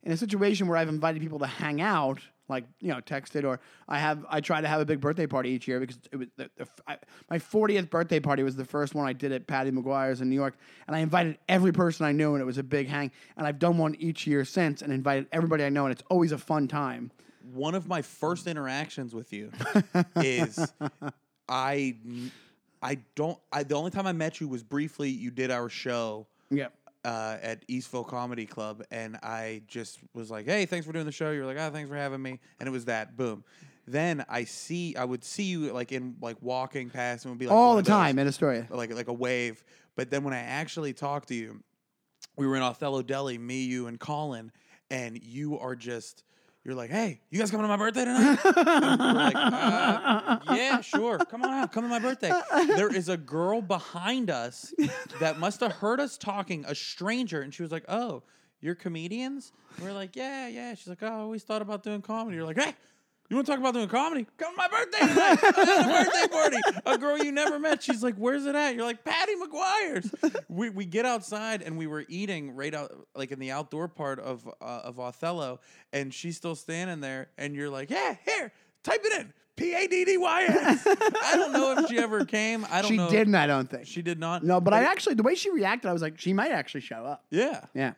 in 0.03 0.13
a 0.13 0.17
situation 0.17 0.69
where 0.69 0.77
I've 0.77 0.89
invited 0.89 1.23
people 1.23 1.39
to 1.41 1.47
hang 1.47 1.81
out, 1.81 2.21
like 2.49 2.65
you 2.81 2.89
know, 2.89 3.01
texted 3.01 3.45
or 3.45 3.61
I 3.89 3.99
have 3.99 4.25
I 4.29 4.41
try 4.41 4.61
to 4.61 4.69
have 4.69 4.81
a 4.81 4.85
big 4.85 5.01
birthday 5.01 5.27
party 5.27 5.51
each 5.51 5.67
year 5.67 5.81
because 5.81 5.99
it 6.13 6.17
was 6.17 6.29
the, 6.37 6.51
the, 6.57 6.67
I, 6.87 6.99
my 7.31 7.39
40th 7.39 7.91
birthday 7.91 8.21
party 8.21 8.43
was 8.43 8.57
the 8.57 8.65
first 8.65 8.95
one 8.95 9.07
I 9.07 9.13
did 9.13 9.33
at 9.33 9.47
Paddy 9.47 9.71
McGuire's 9.71 10.21
in 10.21 10.29
New 10.29 10.35
York, 10.37 10.57
and 10.87 10.95
I 10.95 11.01
invited 11.01 11.39
every 11.49 11.73
person 11.73 12.05
I 12.07 12.13
knew, 12.13 12.35
and 12.35 12.43
it 12.43 12.45
was 12.45 12.59
a 12.59 12.63
big 12.63 12.89
hang. 12.89 13.11
And 13.37 13.47
I've 13.47 13.59
done 13.59 13.79
one 13.79 13.95
each 13.97 14.27
year 14.27 14.45
since, 14.45 14.83
and 14.83 14.93
invited 14.93 15.27
everybody 15.33 15.65
I 15.65 15.69
know, 15.71 15.85
and 15.87 15.93
it's 15.93 16.05
always 16.11 16.33
a 16.33 16.39
fun 16.39 16.69
time. 16.69 17.11
one 17.53 17.75
of 17.75 17.87
my 17.89 18.03
first 18.03 18.47
interactions 18.47 19.15
with 19.15 19.33
you 19.33 19.51
is 20.17 20.73
I 21.49 21.97
I 22.83 22.99
don't 23.15 23.39
I 23.53 23.63
the 23.63 23.75
only 23.75 23.91
time 23.91 24.07
I 24.07 24.13
met 24.13 24.41
you 24.41 24.49
was 24.49 24.63
briefly 24.63 25.09
you 25.11 25.31
did 25.31 25.51
our 25.51 25.69
show 25.69 26.27
Yeah. 26.51 26.69
Uh, 27.05 27.37
at 27.43 27.67
Eastville 27.69 28.07
Comedy 28.07 28.47
Club, 28.47 28.83
and 28.91 29.17
I 29.23 29.63
just 29.67 29.99
was 30.15 30.31
like, 30.31 30.47
"Hey, 30.47 30.67
thanks 30.67 30.87
for 30.87 30.93
doing 30.93 31.07
the 31.07 31.13
show." 31.13 31.31
You're 31.31 31.47
like, 31.47 31.59
"Ah, 31.59 31.71
thanks 31.71 31.89
for 31.89 31.97
having 31.97 32.23
me," 32.23 32.41
and 32.59 32.67
it 32.69 32.73
was 32.73 32.87
that. 32.87 33.17
Boom. 33.17 33.45
Then 33.87 34.25
I 34.29 34.45
see, 34.45 34.97
I 34.97 35.05
would 35.05 35.23
see 35.25 35.45
you 35.45 35.71
like 35.73 35.93
in 35.93 36.17
like 36.23 36.37
walking 36.41 36.89
past, 36.91 37.25
and 37.25 37.33
would 37.33 37.39
be 37.39 37.47
like 37.47 37.55
All 37.55 37.75
one 37.75 37.77
the 37.77 37.81
of 37.81 37.85
those, 37.87 37.93
time 37.93 38.19
in 38.19 38.27
Astoria. 38.27 38.67
like 38.71 38.95
like 38.95 39.09
a 39.09 39.13
wave. 39.13 39.63
But 39.97 40.11
then 40.11 40.25
when 40.25 40.33
I 40.35 40.39
actually 40.41 40.93
talked 40.95 41.29
to 41.29 41.35
you, 41.35 41.63
we 42.37 42.47
were 42.47 42.57
in 42.57 42.63
Othello 42.63 43.03
Deli, 43.03 43.37
me, 43.39 43.63
you, 43.65 43.87
and 43.87 44.01
Colin, 44.01 44.51
and 44.91 45.23
you 45.23 45.59
are 45.59 45.77
just. 45.77 46.25
You're 46.65 46.75
like, 46.75 46.91
hey, 46.91 47.21
you 47.31 47.39
guys 47.39 47.51
coming 47.51 47.65
to 47.65 47.69
my 47.69 47.77
birthday 47.77 48.07
tonight? 48.07 48.39
Like, 49.15 49.35
uh, 49.37 50.39
yeah, 50.55 50.81
sure. 50.81 51.19
Come 51.19 51.43
on 51.43 51.51
out. 51.51 51.73
Come 51.73 51.85
to 51.85 51.89
my 51.91 51.99
birthday. 51.99 52.33
There 52.69 52.95
is 52.95 53.09
a 53.11 53.17
girl 53.19 53.61
behind 53.61 54.31
us 54.31 54.73
that 55.21 55.39
must 55.39 55.61
have 55.61 55.73
heard 55.73 56.01
us 56.01 56.17
talking, 56.17 56.65
a 56.67 56.75
stranger, 56.75 57.43
and 57.43 57.53
she 57.53 57.63
was 57.63 57.71
like, 57.71 57.85
oh, 57.89 58.23
you're 58.63 58.75
comedians? 58.75 59.53
And 59.77 59.85
we're 59.87 59.93
like, 59.93 60.17
yeah, 60.17 60.49
yeah. 60.49 60.75
She's 60.75 60.89
like, 60.89 61.03
oh, 61.03 61.07
I 61.07 61.11
always 61.21 61.43
thought 61.43 61.61
about 61.61 61.83
doing 61.83 62.01
comedy. 62.01 62.37
You're 62.37 62.47
like, 62.47 62.59
hey, 62.59 62.75
you 63.31 63.37
want 63.37 63.47
to 63.47 63.53
talk 63.53 63.59
about 63.61 63.75
doing 63.75 63.89
comedy? 63.89 64.27
Come 64.37 64.53
to 64.53 64.57
my 64.57 64.69
birthday 64.69 64.99
tonight. 65.07 65.43
A 65.43 66.05
birthday 66.05 66.29
party. 66.31 66.57
A 66.87 66.99
girl 66.99 67.19
you 67.19 67.33
never 67.33 67.59
met. 67.59 67.83
She's 67.83 68.03
like, 68.03 68.17
where's 68.17 68.45
it 68.47 68.55
at? 68.55 68.75
You're 68.75 68.85
like, 68.85 69.05
Paddy 69.05 69.33
McGuire's. 69.37 70.15
We, 70.49 70.71
we 70.71 70.85
get 70.85 71.07
outside 71.07 71.63
and 71.63 71.77
we 71.79 71.87
were 71.87 72.05
eating 72.09 72.55
right 72.55 72.75
out, 72.75 72.93
like 73.15 73.33
in 73.33 73.39
the 73.39 73.51
outdoor 73.51 73.89
part 73.89 74.21
of 74.21 74.47
uh, 74.61 74.65
of 74.85 75.01
Othello, 75.01 75.61
and 75.93 76.13
she's 76.13 76.37
still 76.37 76.55
standing 76.55 77.01
there, 77.01 77.29
and 77.39 77.55
you're 77.55 77.71
like, 77.71 77.91
yeah, 77.91 78.17
here, 78.25 78.53
type 78.83 79.01
it 79.05 79.21
in. 79.21 79.33
P 79.57 79.73
A 79.73 79.87
D 79.87 80.05
D 80.05 80.17
Y 80.19 80.43
S. 80.49 80.85
I 80.87 81.37
don't 81.37 81.53
know 81.53 81.79
if 81.79 81.89
she 81.89 81.97
ever 81.99 82.25
came. 82.25 82.67
I 82.71 82.83
don't 82.83 82.91
She 82.91 82.97
know. 82.97 83.09
didn't, 83.09 83.37
I 83.37 83.47
don't 83.47 83.71
think. 83.71 83.87
She 83.87 84.03
did 84.03 84.19
not. 84.19 84.43
No, 84.43 84.61
but 84.61 84.75
I 84.75 84.83
actually, 84.83 85.15
the 85.15 85.23
way 85.23 85.37
she 85.37 85.49
reacted, 85.51 85.89
I 85.89 85.93
was 85.93 86.03
like, 86.03 86.19
she 86.19 86.33
might 86.33 86.51
actually 86.51 86.81
show 86.81 87.05
up. 87.05 87.25
Yeah. 87.31 87.65
Yeah. 87.73 87.93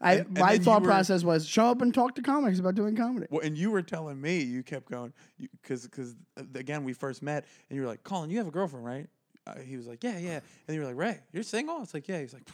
I, 0.00 0.14
And- 0.14 0.26
and 0.28 0.38
my 0.38 0.58
thought 0.58 0.82
were- 0.82 0.88
process 0.88 1.22
was 1.24 1.46
show 1.46 1.66
up 1.66 1.82
and 1.82 1.92
talk 1.92 2.14
to 2.14 2.22
comics 2.22 2.58
about 2.58 2.74
doing 2.74 2.96
comedy. 2.96 3.26
Well, 3.30 3.42
and 3.44 3.56
you 3.56 3.70
were 3.70 3.82
telling 3.82 4.20
me 4.20 4.40
you 4.42 4.62
kept 4.62 4.90
going 4.90 5.12
because 5.62 5.82
because 5.84 6.16
again 6.54 6.84
we 6.84 6.92
first 6.94 7.22
met 7.22 7.44
and 7.68 7.76
you 7.76 7.82
were 7.82 7.88
like, 7.88 8.02
Colin, 8.02 8.30
you 8.30 8.38
have 8.38 8.46
a 8.48 8.50
girlfriend, 8.50 8.84
right? 8.86 9.06
Uh, 9.46 9.58
he 9.60 9.76
was 9.76 9.86
like, 9.86 10.02
Yeah, 10.02 10.18
yeah. 10.18 10.40
And 10.68 10.74
you 10.74 10.80
were 10.80 10.86
like, 10.86 10.96
Ray, 10.96 11.20
you're 11.32 11.42
single? 11.42 11.82
It's 11.82 11.92
like, 11.94 12.08
Yeah. 12.08 12.20
He's 12.20 12.32
like, 12.32 12.48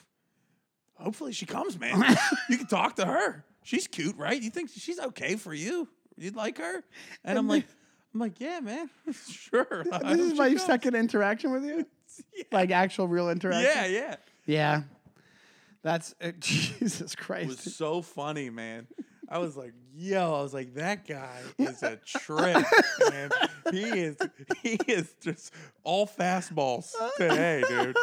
Hopefully 0.94 1.32
she 1.32 1.46
comes, 1.46 1.78
man. 1.78 2.02
you 2.48 2.56
can 2.58 2.66
talk 2.66 2.96
to 2.96 3.04
her. 3.06 3.44
She's 3.62 3.86
cute, 3.86 4.16
right? 4.16 4.40
You 4.40 4.50
think 4.50 4.70
she's 4.70 4.98
okay 4.98 5.36
for 5.36 5.52
you? 5.52 5.88
You'd 6.16 6.36
like 6.36 6.58
her? 6.58 6.82
And 7.24 7.38
I'm 7.38 7.46
like, 7.48 7.66
I'm 8.14 8.20
like, 8.20 8.40
yeah, 8.40 8.60
man, 8.60 8.88
sure. 9.30 9.84
This 9.84 10.20
is 10.20 10.34
my 10.38 10.54
second 10.56 10.94
interaction 10.94 11.52
with 11.52 11.64
you. 11.64 11.86
Like 12.50 12.70
actual 12.70 13.08
real 13.08 13.28
interaction. 13.28 13.70
Yeah, 13.70 13.86
yeah. 13.86 14.16
Yeah. 14.46 14.82
That's 15.86 16.16
uh, 16.20 16.32
Jesus 16.40 17.14
Christ. 17.14 17.44
It 17.44 17.64
was 17.64 17.76
so 17.76 18.02
funny, 18.02 18.50
man. 18.50 18.88
I 19.28 19.38
was 19.38 19.56
like, 19.56 19.72
yo, 19.94 20.34
I 20.34 20.42
was 20.42 20.52
like, 20.52 20.74
that 20.74 21.06
guy 21.06 21.42
is 21.60 21.80
a 21.84 21.94
trip, 22.04 22.64
man. 23.08 23.30
He 23.70 23.82
is 23.84 24.16
he 24.64 24.80
is 24.88 25.14
just 25.22 25.52
all 25.84 26.04
fastballs 26.08 26.90
today, 27.16 27.62
dude. 27.68 27.96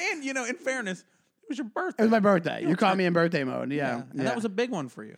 And 0.00 0.22
you 0.24 0.34
know, 0.34 0.44
in 0.44 0.54
fairness, 0.54 1.00
it 1.00 1.48
was 1.48 1.58
your 1.58 1.64
birthday. 1.66 2.04
It 2.04 2.06
was 2.06 2.12
my 2.12 2.20
birthday. 2.20 2.64
You 2.64 2.76
caught 2.76 2.96
me 2.96 3.06
in 3.06 3.12
birthday 3.12 3.42
mode. 3.42 3.72
Yeah. 3.72 4.02
and 4.12 4.20
that 4.20 4.36
was 4.36 4.44
a 4.44 4.48
big 4.48 4.70
one 4.70 4.88
for 4.88 5.02
you. 5.02 5.16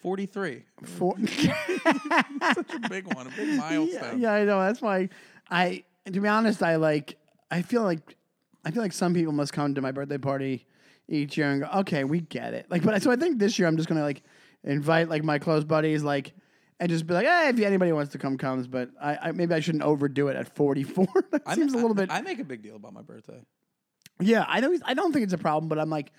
43. 0.00 0.64
Four- 0.84 1.18
Such 1.26 2.74
a 2.74 2.88
big 2.88 3.14
one, 3.14 3.26
a 3.26 3.30
big 3.30 3.48
yeah, 3.48 3.56
milestone. 3.56 4.20
yeah, 4.20 4.32
I 4.32 4.44
know. 4.44 4.58
That's 4.58 4.80
why 4.80 5.10
I 5.50 5.84
to 6.10 6.18
be 6.18 6.28
honest, 6.28 6.62
I 6.62 6.76
like 6.76 7.18
I 7.50 7.60
feel 7.60 7.82
like 7.82 8.16
I 8.64 8.70
feel 8.70 8.82
like 8.82 8.94
some 8.94 9.12
people 9.12 9.34
must 9.34 9.52
come 9.52 9.74
to 9.74 9.82
my 9.82 9.92
birthday 9.92 10.16
party 10.16 10.66
each 11.12 11.36
year 11.36 11.50
and 11.50 11.62
go, 11.62 11.68
okay, 11.80 12.04
we 12.04 12.20
get 12.20 12.54
it. 12.54 12.66
Like, 12.70 12.82
but 12.82 13.02
so 13.02 13.10
I 13.10 13.16
think 13.16 13.38
this 13.38 13.58
year 13.58 13.68
I'm 13.68 13.76
just 13.76 13.88
gonna 13.88 14.02
like 14.02 14.22
invite 14.64 15.08
like 15.08 15.22
my 15.24 15.38
close 15.38 15.64
buddies, 15.64 16.02
like, 16.02 16.32
and 16.80 16.88
just 16.90 17.06
be 17.06 17.14
like, 17.14 17.26
hey, 17.26 17.48
if 17.48 17.60
anybody 17.60 17.92
wants 17.92 18.12
to 18.12 18.18
come, 18.18 18.38
comes. 18.38 18.66
But 18.66 18.90
I, 19.00 19.16
I 19.16 19.32
maybe 19.32 19.54
I 19.54 19.60
shouldn't 19.60 19.84
overdo 19.84 20.28
it 20.28 20.36
at 20.36 20.54
44. 20.54 21.06
that 21.30 21.42
I- 21.46 21.54
seems 21.54 21.72
a 21.74 21.76
little 21.76 21.94
bit. 21.94 22.10
I 22.10 22.20
make 22.22 22.38
a 22.38 22.44
big 22.44 22.62
deal 22.62 22.76
about 22.76 22.92
my 22.94 23.02
birthday. 23.02 23.40
yeah, 24.20 24.44
I 24.48 24.60
don't. 24.60 24.82
I 24.84 24.94
don't 24.94 25.12
think 25.12 25.24
it's 25.24 25.32
a 25.34 25.38
problem, 25.38 25.68
but 25.68 25.78
I'm 25.78 25.90
like. 25.90 26.12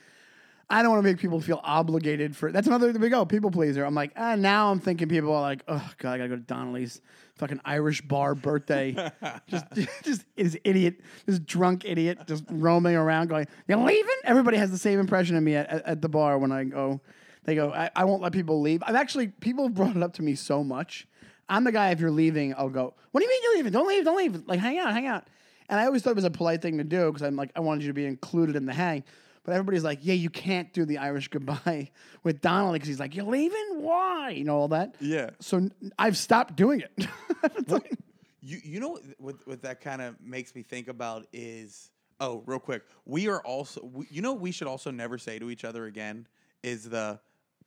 I 0.69 0.81
don't 0.81 0.91
want 0.91 1.03
to 1.03 1.09
make 1.09 1.19
people 1.19 1.39
feel 1.39 1.59
obligated 1.63 2.35
for. 2.35 2.51
That's 2.51 2.67
another. 2.67 2.91
We 2.91 3.09
go. 3.09 3.25
People 3.25 3.51
pleaser. 3.51 3.83
I'm 3.83 3.93
like, 3.93 4.11
ah, 4.15 4.35
now 4.35 4.71
I'm 4.71 4.79
thinking 4.79 5.09
people 5.09 5.33
are 5.33 5.41
like, 5.41 5.63
oh 5.67 5.91
god, 5.97 6.13
I 6.13 6.17
gotta 6.17 6.29
go 6.29 6.35
to 6.35 6.41
Donnelly's 6.41 7.01
fucking 7.35 7.59
Irish 7.65 8.01
bar 8.01 8.35
birthday. 8.35 8.93
just, 9.47 9.65
just 10.03 10.25
this 10.35 10.57
idiot, 10.63 11.01
this 11.25 11.39
drunk 11.39 11.85
idiot, 11.85 12.19
just 12.27 12.43
roaming 12.49 12.95
around, 12.95 13.27
going, 13.27 13.47
"You 13.67 13.77
leaving?" 13.77 14.09
Everybody 14.23 14.57
has 14.57 14.71
the 14.71 14.77
same 14.77 14.99
impression 14.99 15.35
of 15.35 15.43
me 15.43 15.55
at, 15.55 15.69
at, 15.69 15.85
at 15.85 16.01
the 16.01 16.09
bar 16.09 16.37
when 16.37 16.51
I 16.51 16.63
go. 16.63 17.01
They 17.43 17.55
go, 17.55 17.71
I, 17.71 17.89
"I 17.95 18.05
won't 18.05 18.21
let 18.21 18.31
people 18.31 18.61
leave." 18.61 18.81
I've 18.85 18.95
actually 18.95 19.27
people 19.27 19.65
have 19.65 19.73
brought 19.73 19.95
it 19.95 20.03
up 20.03 20.13
to 20.13 20.23
me 20.23 20.35
so 20.35 20.63
much. 20.63 21.07
I'm 21.49 21.65
the 21.65 21.71
guy. 21.71 21.91
If 21.91 21.99
you're 21.99 22.11
leaving, 22.11 22.53
I'll 22.57 22.69
go. 22.69 22.93
What 23.11 23.19
do 23.19 23.25
you 23.25 23.29
mean 23.29 23.41
you're 23.43 23.55
leaving? 23.57 23.73
Don't 23.73 23.87
leave. 23.87 24.05
Don't 24.05 24.17
leave. 24.17 24.47
Like, 24.47 24.59
hang 24.59 24.79
out. 24.79 24.93
Hang 24.93 25.07
out. 25.07 25.27
And 25.69 25.79
I 25.79 25.85
always 25.85 26.01
thought 26.01 26.11
it 26.11 26.15
was 26.15 26.25
a 26.25 26.31
polite 26.31 26.61
thing 26.61 26.77
to 26.77 26.83
do 26.83 27.07
because 27.07 27.21
I'm 27.21 27.35
like, 27.35 27.51
I 27.55 27.59
wanted 27.59 27.83
you 27.83 27.89
to 27.89 27.93
be 27.93 28.05
included 28.05 28.55
in 28.55 28.65
the 28.65 28.73
hang. 28.73 29.03
But 29.43 29.51
everybody's 29.53 29.83
like, 29.83 29.99
yeah, 30.01 30.13
you 30.13 30.29
can't 30.29 30.71
do 30.73 30.85
the 30.85 30.99
Irish 30.99 31.27
goodbye 31.27 31.91
with 32.23 32.39
Donnelly 32.41 32.79
because 32.79 32.87
he's 32.87 32.99
like, 32.99 33.15
you're 33.15 33.25
leaving? 33.25 33.81
Why? 33.81 34.29
You 34.29 34.45
know, 34.45 34.55
all 34.57 34.67
that. 34.69 34.95
Yeah. 35.01 35.31
So 35.41 35.69
I've 35.99 36.17
stopped 36.17 36.55
doing 36.55 36.81
it. 36.81 37.07
Like- 37.67 37.97
You 38.41 38.59
you 38.63 38.79
know 38.79 38.99
what, 39.17 39.35
what, 39.47 39.61
that 39.63 39.79
kind 39.81 40.01
of 40.01 40.15
makes 40.21 40.53
me 40.55 40.63
think 40.63 40.87
about 40.89 41.27
is 41.33 41.89
oh 42.19 42.43
real 42.45 42.59
quick 42.59 42.83
we 43.05 43.27
are 43.29 43.39
also 43.41 43.81
we, 43.85 44.05
you 44.11 44.21
know 44.21 44.33
we 44.33 44.51
should 44.51 44.67
also 44.67 44.91
never 44.91 45.17
say 45.17 45.39
to 45.39 45.49
each 45.49 45.63
other 45.65 45.85
again 45.85 46.27
is 46.61 46.89
the 46.89 47.19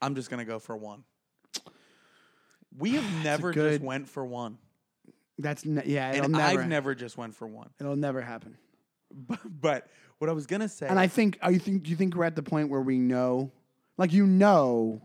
I'm 0.02 0.14
just 0.14 0.28
gonna 0.30 0.44
go 0.44 0.58
for 0.58 0.76
one. 0.76 1.04
We 2.78 2.92
have 2.92 3.24
never 3.24 3.52
good- 3.52 3.80
just 3.80 3.84
went 3.84 4.08
for 4.08 4.24
one, 4.24 4.58
That's 5.38 5.64
ne- 5.64 5.82
yeah. 5.86 6.12
And 6.12 6.32
never. 6.32 6.60
I've 6.60 6.68
never 6.68 6.94
just 6.94 7.16
went 7.16 7.34
for 7.34 7.46
one. 7.46 7.70
It'll 7.80 7.96
never 7.96 8.20
happen. 8.20 8.56
But, 9.28 9.40
but 9.60 9.88
what 10.18 10.30
I 10.30 10.32
was 10.32 10.46
gonna 10.46 10.68
say, 10.68 10.86
And 10.86 10.98
I 10.98 11.06
think, 11.06 11.38
are 11.42 11.52
you 11.52 11.58
think, 11.58 11.84
do 11.84 11.90
you 11.90 11.96
think 11.96 12.14
we're 12.14 12.24
at 12.24 12.36
the 12.36 12.42
point 12.42 12.70
where 12.70 12.80
we 12.80 12.98
know, 12.98 13.52
like 13.96 14.12
you 14.12 14.26
know, 14.26 15.02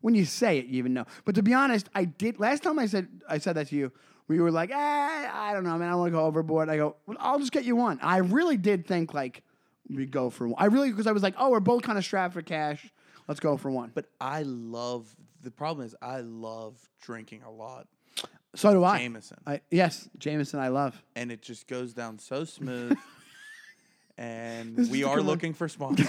when 0.00 0.14
you 0.14 0.24
say 0.24 0.58
it, 0.58 0.66
you 0.66 0.78
even 0.78 0.92
know. 0.94 1.04
But 1.24 1.34
to 1.36 1.42
be 1.42 1.54
honest, 1.54 1.88
I 1.94 2.04
did 2.04 2.38
last 2.40 2.62
time 2.62 2.78
I 2.78 2.86
said 2.86 3.08
I 3.28 3.38
said 3.38 3.54
that 3.54 3.68
to 3.68 3.76
you. 3.76 3.92
We 4.28 4.40
were 4.40 4.50
like, 4.50 4.70
eh, 4.70 4.74
I 4.76 5.52
don't 5.52 5.64
know, 5.64 5.76
man. 5.78 5.88
I 5.88 5.90
don't 5.92 6.00
want 6.00 6.12
to 6.12 6.18
go 6.18 6.24
overboard. 6.24 6.68
I 6.68 6.76
go, 6.76 6.96
well, 7.06 7.16
I'll 7.20 7.38
just 7.38 7.52
get 7.52 7.64
you 7.64 7.76
one. 7.76 7.98
I 8.02 8.18
really 8.18 8.56
did 8.56 8.86
think 8.86 9.12
like 9.14 9.42
we 9.88 10.06
go 10.06 10.30
for 10.30 10.48
one. 10.48 10.56
I 10.58 10.66
really 10.66 10.90
because 10.90 11.06
I 11.06 11.12
was 11.12 11.22
like, 11.22 11.34
oh, 11.38 11.50
we're 11.50 11.60
both 11.60 11.82
kind 11.82 11.98
of 11.98 12.04
strapped 12.04 12.34
for 12.34 12.42
cash. 12.42 12.92
Let's 13.28 13.40
go 13.40 13.56
for 13.56 13.70
one. 13.70 13.90
But 13.94 14.06
but 14.18 14.26
I 14.26 14.42
love. 14.42 15.14
The 15.42 15.50
problem 15.50 15.84
is, 15.86 15.94
I 16.00 16.20
love 16.20 16.76
drinking 17.00 17.42
a 17.42 17.50
lot, 17.50 17.88
so 18.54 18.72
do 18.72 18.84
I. 18.84 18.98
Jameson, 18.98 19.38
I 19.44 19.60
yes, 19.72 20.08
Jameson, 20.18 20.60
I 20.60 20.68
love. 20.68 21.02
and 21.16 21.32
it 21.32 21.42
just 21.42 21.66
goes 21.66 21.92
down 21.94 22.18
so 22.20 22.44
smooth. 22.44 22.96
and 24.18 24.76
This 24.76 24.88
we 24.90 25.04
are 25.04 25.16
one. 25.16 25.26
looking 25.26 25.54
for 25.54 25.68
sponsors. 25.68 26.06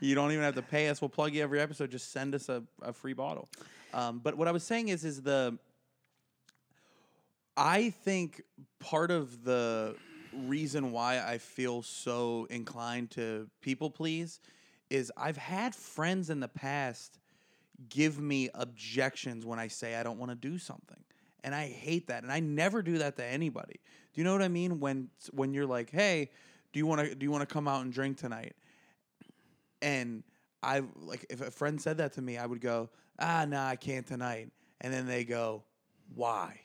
you 0.00 0.14
don't 0.14 0.32
even 0.32 0.44
have 0.44 0.54
to 0.56 0.62
pay 0.62 0.88
us. 0.88 1.00
We'll 1.00 1.08
plug 1.08 1.34
you 1.34 1.42
every 1.42 1.60
episode. 1.60 1.90
Just 1.90 2.12
send 2.12 2.34
us 2.34 2.48
a, 2.48 2.62
a 2.82 2.92
free 2.92 3.12
bottle. 3.14 3.48
Um, 3.94 4.20
but 4.22 4.36
what 4.36 4.48
I 4.48 4.52
was 4.52 4.62
saying 4.64 4.88
is, 4.88 5.04
is 5.04 5.22
the 5.22 5.58
I 7.56 7.90
think 7.90 8.42
part 8.80 9.10
of 9.10 9.44
the 9.44 9.96
reason 10.34 10.92
why 10.92 11.20
I 11.20 11.38
feel 11.38 11.82
so 11.82 12.46
inclined 12.50 13.10
to 13.12 13.48
people 13.62 13.90
please 13.90 14.40
is 14.90 15.10
I've 15.16 15.38
had 15.38 15.74
friends 15.74 16.28
in 16.28 16.40
the 16.40 16.48
past 16.48 17.18
give 17.88 18.18
me 18.20 18.50
objections 18.54 19.46
when 19.46 19.58
I 19.58 19.68
say 19.68 19.94
I 19.96 20.02
don't 20.02 20.18
want 20.18 20.30
to 20.30 20.36
do 20.36 20.58
something. 20.58 20.98
And 21.42 21.54
I 21.54 21.66
hate 21.68 22.08
that. 22.08 22.22
And 22.24 22.32
I 22.32 22.40
never 22.40 22.82
do 22.82 22.98
that 22.98 23.16
to 23.16 23.24
anybody. 23.24 23.80
Do 24.16 24.22
you 24.22 24.24
know 24.24 24.32
what 24.32 24.40
I 24.42 24.48
mean 24.48 24.80
when 24.80 25.10
when 25.32 25.52
you're 25.52 25.66
like, 25.66 25.90
"Hey, 25.90 26.30
do 26.72 26.78
you 26.78 26.86
want 26.86 27.02
to 27.02 27.14
do 27.14 27.24
you 27.24 27.30
want 27.30 27.46
to 27.46 27.52
come 27.52 27.68
out 27.68 27.84
and 27.84 27.92
drink 27.92 28.16
tonight?" 28.16 28.54
And 29.82 30.24
I 30.62 30.82
like 30.96 31.26
if 31.28 31.42
a 31.42 31.50
friend 31.50 31.78
said 31.78 31.98
that 31.98 32.14
to 32.14 32.22
me, 32.22 32.38
I 32.38 32.46
would 32.46 32.62
go, 32.62 32.88
"Ah, 33.18 33.44
nah, 33.46 33.68
I 33.68 33.76
can't 33.76 34.06
tonight." 34.06 34.50
And 34.80 34.90
then 34.92 35.06
they 35.06 35.24
go, 35.24 35.64
"Why?" 36.14 36.58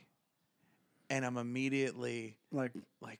And 1.10 1.26
I'm 1.26 1.36
immediately 1.36 2.38
Like 2.54 2.72
like, 3.02 3.20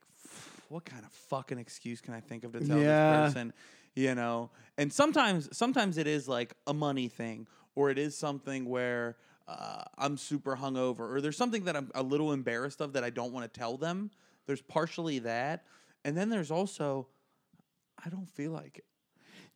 what 0.70 0.86
kind 0.86 1.04
of 1.04 1.12
fucking 1.12 1.58
excuse 1.58 2.00
can 2.00 2.14
I 2.14 2.20
think 2.20 2.44
of 2.44 2.52
to 2.52 2.60
tell 2.60 2.78
Yeah. 2.78 3.18
this 3.18 3.24
person? 3.26 3.52
You 3.94 4.14
know, 4.14 4.50
and 4.78 4.90
sometimes 4.90 5.54
sometimes 5.54 5.98
it 5.98 6.06
is 6.06 6.26
like 6.26 6.54
a 6.66 6.72
money 6.72 7.08
thing, 7.08 7.46
or 7.74 7.90
it 7.90 7.98
is 7.98 8.16
something 8.16 8.64
where 8.64 9.18
uh, 9.52 9.84
I'm 9.98 10.16
super 10.16 10.56
hungover, 10.56 11.00
or 11.00 11.20
there's 11.20 11.36
something 11.36 11.64
that 11.64 11.76
I'm 11.76 11.90
a 11.94 12.02
little 12.02 12.32
embarrassed 12.32 12.80
of 12.80 12.94
that 12.94 13.04
I 13.04 13.10
don't 13.10 13.32
want 13.32 13.52
to 13.52 13.60
tell 13.60 13.76
them. 13.76 14.10
There's 14.46 14.62
partially 14.62 15.18
that, 15.20 15.64
and 16.04 16.16
then 16.16 16.30
there's 16.30 16.50
also 16.50 17.08
I 18.04 18.08
don't 18.08 18.28
feel 18.28 18.52
like 18.52 18.78
it, 18.78 18.84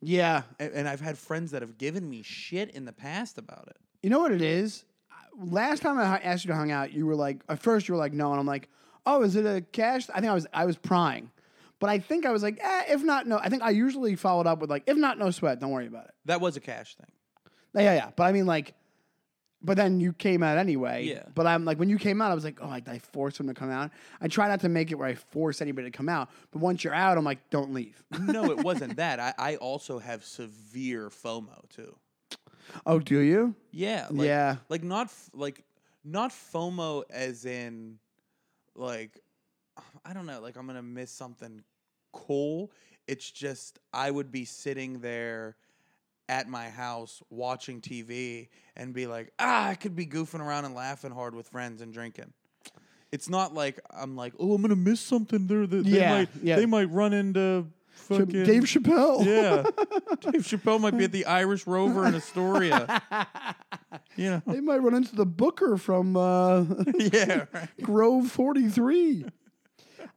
yeah, 0.01 0.43
and, 0.59 0.73
and 0.73 0.87
I've 0.87 1.01
had 1.01 1.17
friends 1.17 1.51
that 1.51 1.61
have 1.61 1.77
given 1.77 2.09
me 2.09 2.21
shit 2.21 2.71
in 2.71 2.85
the 2.85 2.93
past 2.93 3.37
about 3.37 3.67
it. 3.67 3.77
You 4.03 4.09
know 4.09 4.19
what 4.19 4.31
it 4.31 4.41
is? 4.41 4.85
Last 5.39 5.81
time 5.81 5.99
I 5.99 6.19
asked 6.19 6.45
you 6.45 6.49
to 6.49 6.55
hang 6.55 6.71
out, 6.71 6.93
you 6.93 7.05
were 7.05 7.15
like, 7.15 7.43
at 7.49 7.59
first 7.59 7.87
you 7.87 7.93
were 7.93 7.99
like, 7.99 8.13
no, 8.13 8.31
and 8.31 8.39
I'm 8.39 8.47
like, 8.47 8.69
oh, 9.05 9.23
is 9.23 9.35
it 9.35 9.45
a 9.45 9.61
cash? 9.61 10.09
I 10.13 10.19
think 10.19 10.31
I 10.31 10.33
was, 10.33 10.47
I 10.53 10.65
was 10.65 10.77
prying, 10.77 11.31
but 11.79 11.89
I 11.89 11.99
think 11.99 12.25
I 12.25 12.31
was 12.31 12.43
like, 12.43 12.59
eh, 12.61 12.83
if 12.89 13.03
not, 13.03 13.27
no. 13.27 13.37
I 13.37 13.49
think 13.49 13.63
I 13.63 13.71
usually 13.71 14.15
followed 14.15 14.47
up 14.47 14.59
with 14.59 14.69
like, 14.69 14.83
if 14.87 14.97
not, 14.97 15.17
no 15.17 15.31
sweat, 15.31 15.59
don't 15.59 15.71
worry 15.71 15.87
about 15.87 16.05
it. 16.05 16.11
That 16.25 16.41
was 16.41 16.57
a 16.57 16.59
cash 16.59 16.95
thing. 16.95 17.11
Yeah, 17.83 17.93
yeah, 17.93 18.09
but 18.15 18.23
I 18.23 18.31
mean 18.31 18.47
like, 18.47 18.73
but 19.67 19.77
then 19.77 19.99
you 19.99 20.13
came 20.13 20.41
out 20.41 20.57
anyway. 20.57 21.03
Yeah. 21.03 21.23
But 21.35 21.45
I'm 21.45 21.63
like, 21.65 21.77
when 21.77 21.89
you 21.89 21.99
came 21.99 22.21
out, 22.21 22.31
I 22.31 22.35
was 22.35 22.43
like, 22.43 22.57
oh, 22.61 22.67
like 22.67 22.87
I 22.87 22.97
forced 22.99 23.39
him 23.39 23.47
to 23.47 23.53
come 23.53 23.69
out. 23.69 23.91
I 24.21 24.27
try 24.27 24.47
not 24.47 24.61
to 24.61 24.69
make 24.69 24.91
it 24.91 24.95
where 24.95 25.07
I 25.07 25.13
force 25.13 25.61
anybody 25.61 25.91
to 25.91 25.95
come 25.95 26.09
out, 26.09 26.29
but 26.51 26.59
once 26.59 26.83
you're 26.83 26.93
out, 26.95 27.17
I'm 27.17 27.23
like, 27.25 27.49
don't 27.51 27.73
leave. 27.73 28.01
No, 28.19 28.49
it 28.51 28.57
wasn't 28.63 28.95
that. 28.97 29.19
I, 29.19 29.33
I 29.37 29.55
also 29.57 29.99
have 29.99 30.23
severe 30.25 31.09
FOMO 31.09 31.69
too. 31.69 31.95
oh, 32.85 32.99
do 32.99 33.19
you? 33.19 33.53
Yeah. 33.71 34.07
Like, 34.09 34.25
Yeah. 34.27 34.55
Like 34.69 34.83
not 34.83 35.07
f- 35.07 35.29
like 35.33 35.63
not 36.03 36.31
FOMO 36.31 37.03
as 37.09 37.45
in 37.45 37.99
like 38.75 39.19
I 40.05 40.13
don't 40.13 40.25
know, 40.25 40.39
like 40.41 40.55
I'm 40.57 40.65
gonna 40.67 40.81
miss 40.81 41.11
something 41.11 41.61
cool. 42.13 42.71
It's 43.07 43.29
just 43.29 43.79
I 43.93 44.09
would 44.11 44.31
be 44.31 44.45
sitting 44.45 44.99
there 44.99 45.55
at 46.29 46.47
my 46.49 46.69
house 46.69 47.21
watching 47.29 47.81
TV 47.81 48.49
and 48.75 48.93
be 48.93 49.07
like, 49.07 49.31
ah, 49.39 49.69
I 49.69 49.75
could 49.75 49.95
be 49.95 50.05
goofing 50.05 50.39
around 50.41 50.65
and 50.65 50.75
laughing 50.75 51.11
hard 51.11 51.33
with 51.35 51.47
friends 51.49 51.81
and 51.81 51.93
drinking. 51.93 52.33
It's 53.11 53.29
not 53.29 53.53
like 53.53 53.79
I'm 53.89 54.15
like, 54.15 54.33
oh, 54.39 54.53
I'm 54.53 54.61
gonna 54.61 54.75
miss 54.75 54.99
something 54.99 55.47
there 55.47 55.65
that 55.65 55.85
Yeah, 55.85 55.99
they 55.99 56.09
might 56.19 56.29
yeah. 56.43 56.55
they 56.57 56.65
might 56.65 56.91
run 56.91 57.13
into 57.13 57.65
fucking 57.91 58.43
Dave 58.43 58.63
Chappelle. 58.63 59.25
yeah. 59.25 59.63
Dave 60.31 60.41
Chappelle 60.43 60.79
might 60.81 60.97
be 60.97 61.05
at 61.05 61.11
the 61.13 61.25
Irish 61.25 61.65
Rover 61.65 62.05
in 62.05 62.15
Astoria. 62.15 63.01
you 64.17 64.29
know. 64.29 64.41
They 64.45 64.59
might 64.59 64.79
run 64.81 64.93
into 64.93 65.15
the 65.15 65.25
Booker 65.25 65.77
from 65.77 66.17
uh, 66.17 66.65
Yeah. 66.97 67.45
right. 67.53 67.69
Grove 67.81 68.29
43. 68.29 69.25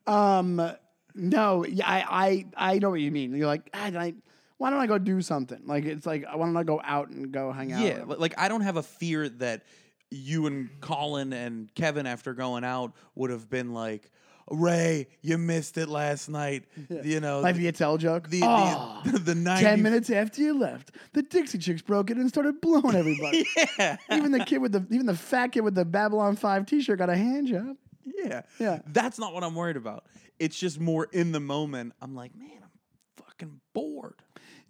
Um, 0.06 0.70
no, 1.14 1.64
yeah, 1.66 1.86
I, 1.88 2.46
I, 2.56 2.72
I 2.72 2.78
know 2.78 2.90
what 2.90 3.00
you 3.00 3.10
mean. 3.10 3.34
You're 3.34 3.46
like, 3.46 3.68
ah, 3.74 3.90
I, 3.94 4.14
why 4.60 4.68
don't 4.68 4.78
I 4.78 4.86
go 4.86 4.98
do 4.98 5.22
something? 5.22 5.62
Like, 5.64 5.86
it's 5.86 6.04
like, 6.04 6.26
why 6.26 6.44
don't 6.44 6.54
I 6.54 6.64
go 6.64 6.82
out 6.84 7.08
and 7.08 7.32
go 7.32 7.50
hang 7.50 7.72
out? 7.72 7.82
Yeah. 7.82 8.04
Like 8.06 8.34
I 8.36 8.48
don't 8.48 8.60
have 8.60 8.76
a 8.76 8.82
fear 8.82 9.26
that 9.26 9.62
you 10.10 10.44
and 10.44 10.68
Colin 10.82 11.32
and 11.32 11.74
Kevin 11.74 12.04
after 12.04 12.34
going 12.34 12.62
out 12.62 12.92
would 13.14 13.30
have 13.30 13.48
been 13.48 13.72
like, 13.72 14.10
Ray, 14.50 15.06
you 15.22 15.38
missed 15.38 15.78
it 15.78 15.88
last 15.88 16.28
night. 16.28 16.64
You 16.90 17.20
know, 17.20 17.40
Like 17.40 17.56
the 17.56 17.68
Attell 17.68 17.96
joke. 17.96 18.28
the, 18.28 18.42
oh, 18.42 19.00
the, 19.06 19.12
ah. 19.14 19.18
the 19.24 19.34
90 19.34 19.64
10 19.64 19.82
minutes 19.82 20.10
after 20.10 20.42
you 20.42 20.58
left, 20.58 20.90
the 21.14 21.22
Dixie 21.22 21.56
Chicks 21.56 21.80
broke 21.80 22.10
it 22.10 22.18
and 22.18 22.28
started 22.28 22.60
blowing 22.60 22.94
everybody. 22.94 23.46
Yeah. 23.78 23.96
even 24.12 24.30
the 24.30 24.44
kid 24.44 24.58
with 24.58 24.72
the, 24.72 24.86
even 24.90 25.06
the 25.06 25.16
fat 25.16 25.52
kid 25.52 25.62
with 25.62 25.74
the 25.74 25.86
Babylon 25.86 26.36
5 26.36 26.66
t-shirt 26.66 26.98
got 26.98 27.08
a 27.08 27.16
hand 27.16 27.46
job. 27.46 27.76
Yeah. 28.04 28.42
Yeah. 28.58 28.80
That's 28.88 29.18
not 29.18 29.32
what 29.32 29.42
I'm 29.42 29.54
worried 29.54 29.78
about. 29.78 30.04
It's 30.38 30.58
just 30.58 30.78
more 30.78 31.08
in 31.12 31.32
the 31.32 31.40
moment. 31.40 31.94
I'm 32.02 32.14
like, 32.14 32.36
man, 32.36 32.50
I'm 32.62 33.24
fucking 33.24 33.60
bored. 33.72 34.16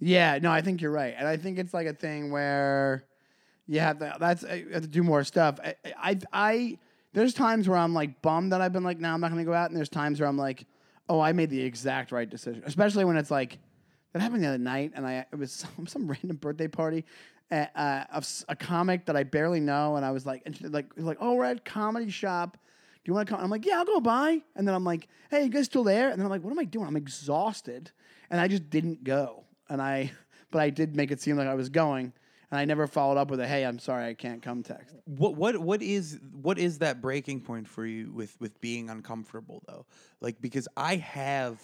Yeah, 0.01 0.39
no, 0.41 0.51
I 0.51 0.63
think 0.63 0.81
you're 0.81 0.91
right, 0.91 1.15
and 1.17 1.29
I 1.29 1.37
think 1.37 1.59
it's 1.59 1.75
like 1.75 1.87
a 1.87 1.93
thing 1.93 2.31
where 2.31 3.05
you 3.67 3.81
have 3.81 3.99
to. 3.99 4.17
That's 4.19 4.43
uh, 4.45 4.55
you 4.55 4.71
have 4.73 4.83
to 4.83 4.89
do 4.89 5.03
more 5.03 5.23
stuff. 5.25 5.61
I, 5.63 5.75
I, 5.97 6.19
I 6.33 6.79
there's 7.13 7.35
times 7.35 7.69
where 7.69 7.77
I'm 7.77 7.93
like 7.93 8.23
bummed 8.23 8.53
that 8.53 8.61
I've 8.61 8.73
been 8.73 8.83
like, 8.83 8.99
no, 8.99 9.11
I'm 9.11 9.21
not 9.21 9.29
to 9.35 9.45
go 9.45 9.53
out, 9.53 9.71
and 9.71 9.77
there's 9.77 9.91
times 9.91 10.19
where 10.19 10.29
I'm 10.29 10.39
like, 10.39 10.67
oh, 11.09 11.21
I 11.21 11.33
made 11.33 11.51
the 11.51 11.61
exact 11.61 12.13
right 12.13 12.29
decision. 12.29 12.63
Especially 12.65 13.05
when 13.05 13.19
it's 13.19 13.31
like 13.31 13.59
that 14.13 14.23
happened 14.23 14.43
the 14.43 14.49
other 14.49 14.59
night, 14.59 14.93
and 14.95 15.07
I 15.07 15.27
it 15.31 15.39
was 15.39 15.53
some, 15.77 15.87
some 15.87 16.09
random 16.09 16.37
birthday 16.37 16.69
party. 16.69 17.05
Uh, 17.53 17.67
uh, 17.75 18.21
a 18.49 18.55
comic 18.55 19.07
that 19.07 19.17
I 19.17 19.25
barely 19.25 19.61
know, 19.61 19.97
and 19.97 20.05
I 20.05 20.13
was 20.13 20.25
like, 20.25 20.43
and 20.47 20.57
she, 20.57 20.69
like, 20.69 20.87
like, 20.97 21.19
oh, 21.21 21.35
we're 21.35 21.47
at 21.47 21.65
comedy 21.65 22.09
shop. 22.09 22.57
Do 23.03 23.11
you 23.11 23.15
want 23.15 23.29
to 23.29 23.35
come? 23.35 23.43
I'm 23.43 23.51
like, 23.51 23.67
yeah, 23.67 23.79
I'll 23.79 23.85
go 23.85 24.01
by. 24.01 24.41
And 24.55 24.69
then 24.69 24.75
I'm 24.75 24.85
like, 24.85 25.09
hey, 25.31 25.45
you 25.45 25.49
guys 25.49 25.65
still 25.65 25.83
there? 25.83 26.11
And 26.11 26.19
then 26.19 26.27
I'm 26.27 26.31
like, 26.31 26.45
what 26.45 26.53
am 26.53 26.61
I 26.61 26.65
doing? 26.65 26.87
I'm 26.87 26.97
exhausted, 26.97 27.91
and 28.31 28.41
I 28.41 28.47
just 28.47 28.71
didn't 28.71 29.05
go. 29.05 29.45
And 29.71 29.81
I, 29.81 30.13
but 30.51 30.61
I 30.61 30.69
did 30.69 30.95
make 30.95 31.11
it 31.11 31.23
seem 31.23 31.37
like 31.37 31.49
I 31.49 31.55
was 31.55 31.71
going, 31.71 32.13
and 32.51 32.59
I 32.59 32.65
never 32.65 32.87
followed 32.87 33.17
up 33.17 33.31
with 33.31 33.41
a, 33.41 33.47
hey, 33.47 33.65
I'm 33.65 33.79
sorry, 33.79 34.07
I 34.07 34.15
can't 34.15 34.43
come 34.43 34.63
text. 34.63 34.95
What 35.07 35.37
what 35.37 35.57
what 35.59 35.81
is 35.83 36.19
what 36.43 36.59
is 36.59 36.79
that 36.79 37.01
breaking 37.01 37.41
point 37.43 37.69
for 37.69 37.87
you 37.87 38.13
with 38.13 38.37
with 38.41 38.61
being 38.61 38.91
uncomfortable 38.91 39.63
though? 39.67 39.87
Like 40.21 40.41
because 40.41 40.67
I 40.77 40.97
have, 40.97 41.63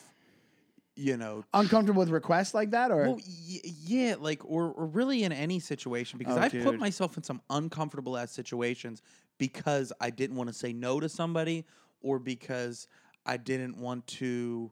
you 0.95 1.17
know, 1.17 1.45
Uncomfortable 1.53 2.01
with 2.01 2.11
requests 2.11 2.55
like 2.55 2.71
that, 2.71 2.91
or 2.91 3.03
well, 3.03 3.17
y- 3.17 3.61
yeah, 3.65 4.15
like 4.19 4.43
or 4.45 4.71
or 4.71 4.87
really 4.87 5.25
in 5.25 5.33
any 5.33 5.59
situation 5.59 6.19
because 6.19 6.37
Oh, 6.37 6.41
I've 6.43 6.53
put 6.53 6.79
myself 6.79 7.17
in 7.17 7.23
some 7.25 7.41
uncomfortable 7.51 8.17
ass 8.17 8.31
situations 8.31 9.03
because 9.39 9.93
I 10.01 10.11
didn't 10.11 10.37
want 10.37 10.49
to 10.49 10.55
say 10.55 10.73
no 10.73 11.01
to 11.01 11.09
somebody 11.09 11.65
or 12.01 12.19
because 12.19 12.87
I 13.27 13.37
didn't 13.37 13.77
want 13.77 14.07
to 14.07 14.71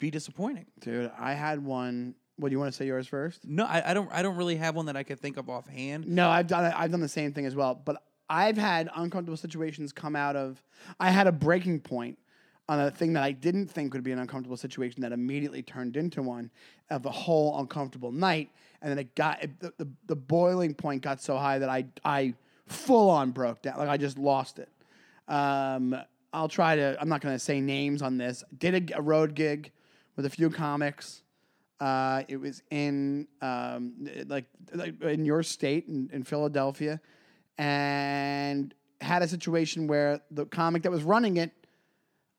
be 0.00 0.10
disappointing. 0.10 0.66
dude, 0.80 1.10
I 1.18 1.34
had 1.34 1.64
one. 1.64 2.14
What 2.38 2.48
do 2.50 2.52
you 2.52 2.58
want 2.58 2.72
to 2.72 2.76
say 2.76 2.86
yours 2.86 3.08
first? 3.08 3.44
No, 3.44 3.64
I, 3.64 3.90
I 3.90 3.94
don't. 3.94 4.08
I 4.12 4.22
don't 4.22 4.36
really 4.36 4.56
have 4.56 4.76
one 4.76 4.86
that 4.86 4.96
I 4.96 5.02
could 5.02 5.18
think 5.18 5.36
of 5.36 5.50
offhand. 5.50 6.06
No, 6.06 6.30
I've 6.30 6.46
done 6.46 6.72
I've 6.72 6.90
done 6.90 7.00
the 7.00 7.08
same 7.08 7.32
thing 7.32 7.46
as 7.46 7.56
well. 7.56 7.74
But 7.74 8.02
I've 8.30 8.56
had 8.56 8.88
uncomfortable 8.94 9.36
situations 9.36 9.92
come 9.92 10.14
out 10.14 10.36
of. 10.36 10.62
I 11.00 11.10
had 11.10 11.26
a 11.26 11.32
breaking 11.32 11.80
point 11.80 12.18
on 12.68 12.80
a 12.80 12.90
thing 12.90 13.14
that 13.14 13.22
I 13.22 13.32
didn't 13.32 13.68
think 13.68 13.92
would 13.92 14.04
be 14.04 14.12
an 14.12 14.18
uncomfortable 14.18 14.56
situation 14.56 15.02
that 15.02 15.10
immediately 15.10 15.62
turned 15.62 15.96
into 15.96 16.22
one 16.22 16.50
of 16.90 17.06
a 17.06 17.10
whole 17.10 17.58
uncomfortable 17.58 18.12
night, 18.12 18.50
and 18.82 18.90
then 18.90 18.98
it 18.98 19.14
got 19.16 19.42
it, 19.42 19.58
the, 19.58 19.72
the 19.78 19.88
the 20.06 20.16
boiling 20.16 20.74
point 20.74 21.02
got 21.02 21.20
so 21.20 21.36
high 21.36 21.58
that 21.58 21.68
I 21.68 21.86
I 22.04 22.34
full 22.66 23.10
on 23.10 23.32
broke 23.32 23.62
down. 23.62 23.78
Like 23.78 23.88
I 23.88 23.96
just 23.96 24.16
lost 24.16 24.60
it. 24.60 24.68
Um, 25.26 25.96
I'll 26.32 26.48
try 26.48 26.76
to. 26.76 26.96
I'm 27.00 27.08
not 27.08 27.20
going 27.20 27.34
to 27.34 27.38
say 27.38 27.60
names 27.60 28.02
on 28.02 28.18
this. 28.18 28.44
Did 28.56 28.90
a, 28.92 28.98
a 28.98 29.02
road 29.02 29.34
gig 29.34 29.72
with 30.14 30.26
a 30.26 30.30
few 30.30 30.50
comics. 30.50 31.22
Uh, 31.80 32.22
it 32.28 32.36
was 32.36 32.62
in 32.70 33.28
um, 33.40 34.08
like, 34.26 34.46
like 34.74 35.00
in 35.02 35.24
your 35.24 35.42
state 35.42 35.86
in, 35.86 36.10
in 36.12 36.24
Philadelphia, 36.24 37.00
and 37.56 38.74
had 39.00 39.22
a 39.22 39.28
situation 39.28 39.86
where 39.86 40.20
the 40.30 40.44
comic 40.46 40.82
that 40.82 40.90
was 40.90 41.04
running 41.04 41.36
it, 41.36 41.52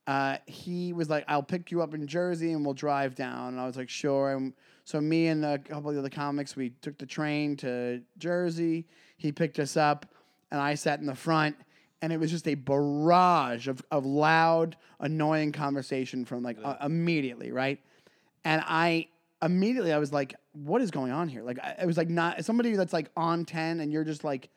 uh, 0.07 0.37
he 0.45 0.91
was 0.91 1.09
like, 1.09 1.23
"I'll 1.27 1.43
pick 1.43 1.71
you 1.71 1.81
up 1.81 1.93
in 1.93 2.05
Jersey 2.05 2.51
and 2.51 2.65
we'll 2.65 2.73
drive 2.73 3.15
down." 3.15 3.49
And 3.49 3.61
I 3.61 3.65
was 3.65 3.77
like, 3.77 3.89
"Sure." 3.89 4.33
And 4.33 4.53
so 4.83 4.99
me 4.99 5.27
and 5.27 5.45
a 5.45 5.59
couple 5.59 5.89
of 5.89 5.95
the 5.95 6.01
other 6.01 6.09
comics, 6.09 6.55
we 6.55 6.71
took 6.81 6.97
the 6.97 7.05
train 7.05 7.55
to 7.57 8.01
Jersey. 8.17 8.87
He 9.17 9.31
picked 9.31 9.59
us 9.59 9.77
up, 9.77 10.05
and 10.51 10.59
I 10.59 10.75
sat 10.75 10.99
in 10.99 11.05
the 11.05 11.15
front. 11.15 11.55
And 12.01 12.13
it 12.13 12.17
was 12.17 12.31
just 12.31 12.47
a 12.47 12.55
barrage 12.55 13.67
of, 13.67 13.83
of 13.91 14.05
loud, 14.05 14.77
annoying 15.01 15.51
conversation 15.51 16.23
from 16.23 16.43
like 16.43 16.57
uh, 16.63 16.77
immediately, 16.81 17.51
right? 17.51 17.77
And 18.45 18.63
I 18.65 19.09
immediately 19.41 19.93
I 19.93 19.97
was 19.97 20.11
like, 20.11 20.35
"What 20.53 20.81
is 20.81 20.91
going 20.91 21.11
on 21.11 21.27
here?" 21.27 21.43
Like 21.43 21.59
I, 21.59 21.77
it 21.81 21.85
was 21.85 21.97
like 21.97 22.09
not 22.09 22.43
somebody 22.45 22.73
that's 22.73 22.93
like 22.93 23.09
on 23.15 23.45
ten, 23.45 23.79
and 23.79 23.91
you're 23.91 24.03
just 24.03 24.23
like, 24.23 24.49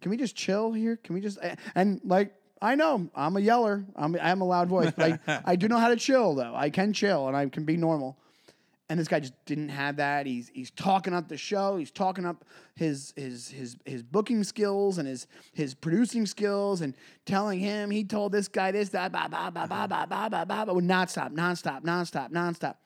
"Can 0.00 0.10
we 0.10 0.16
just 0.16 0.36
chill 0.36 0.72
here? 0.72 0.96
Can 0.96 1.14
we 1.14 1.20
just?" 1.20 1.38
And 1.74 2.00
like 2.04 2.34
I 2.60 2.74
know 2.74 3.08
I'm 3.14 3.36
a 3.36 3.40
yeller, 3.40 3.84
I'm 3.96 4.14
I 4.16 4.30
am 4.30 4.40
a 4.40 4.44
loud 4.44 4.68
voice, 4.68 4.92
but 4.96 5.20
I 5.26 5.40
I 5.44 5.56
do 5.56 5.68
know 5.68 5.78
how 5.78 5.88
to 5.88 5.96
chill 5.96 6.34
though. 6.34 6.54
I 6.54 6.70
can 6.70 6.92
chill 6.92 7.28
and 7.28 7.36
I 7.36 7.48
can 7.48 7.64
be 7.64 7.76
normal. 7.76 8.18
And 8.90 8.98
this 8.98 9.06
guy 9.06 9.20
just 9.20 9.34
didn't 9.44 9.68
have 9.68 9.96
that. 9.96 10.24
He's 10.24 10.50
he's 10.54 10.70
talking 10.70 11.12
up 11.12 11.28
the 11.28 11.36
show. 11.36 11.76
He's 11.76 11.90
talking 11.90 12.24
up 12.24 12.44
his 12.74 13.12
his 13.16 13.48
his 13.50 13.76
his 13.84 14.02
booking 14.02 14.42
skills 14.44 14.96
and 14.96 15.06
his 15.06 15.26
his 15.52 15.74
producing 15.74 16.24
skills 16.24 16.80
and 16.80 16.94
telling 17.26 17.60
him 17.60 17.90
he 17.90 18.02
told 18.02 18.32
this 18.32 18.48
guy 18.48 18.70
this 18.70 18.88
that 18.90 19.12
blah 19.12 19.28
blah 19.28 19.50
blah 19.50 19.66
blah 19.66 19.86
blah 19.86 20.06
blah 20.06 20.28
blah 20.28 20.44
blah 20.44 20.64
but 20.64 20.74
would 20.74 20.84
not 20.84 21.10
stop, 21.10 21.32
nonstop, 21.32 21.82
nonstop, 21.82 22.30
nonstop. 22.30 22.76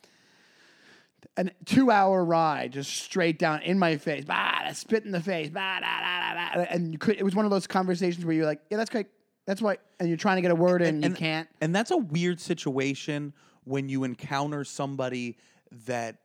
An 1.37 1.51
two 1.65 1.91
hour 1.91 2.23
ride 2.23 2.73
just 2.73 2.95
straight 2.95 3.39
down 3.39 3.63
in 3.63 3.79
my 3.79 3.97
face, 3.97 4.25
bah, 4.25 4.71
spit 4.75 5.05
in 5.05 5.13
the 5.13 5.21
face, 5.21 5.49
bah, 5.49 5.81
da, 5.81 6.01
da, 6.01 6.35
da, 6.55 6.61
and 6.69 6.93
you 6.93 6.99
could. 6.99 7.17
It 7.17 7.23
was 7.23 7.35
one 7.35 7.47
of 7.47 7.51
those 7.51 7.67
conversations 7.67 8.25
where 8.25 8.35
you're 8.35 8.45
like, 8.45 8.61
yeah, 8.71 8.77
that's 8.77 8.91
great, 8.91 9.07
that's 9.47 9.63
what, 9.63 9.81
and 9.99 10.09
you're 10.09 10.19
trying 10.19 10.37
to 10.37 10.43
get 10.43 10.51
a 10.51 10.55
word 10.55 10.83
in, 10.83 10.97
and 10.97 11.05
you 11.05 11.15
can't. 11.15 11.49
And 11.63 11.75
that's 11.75 11.91
a 11.91 11.97
weird 11.97 12.39
situation 12.39 13.33
when 13.65 13.89
you 13.89 14.05
encounter 14.05 14.63
somebody 14.63 15.39
that 15.87 16.19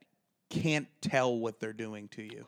can't 0.50 0.88
tell 1.00 1.38
what 1.38 1.62
they're 1.62 1.72
doing 1.72 2.10
to 2.10 2.24
you. 2.24 2.46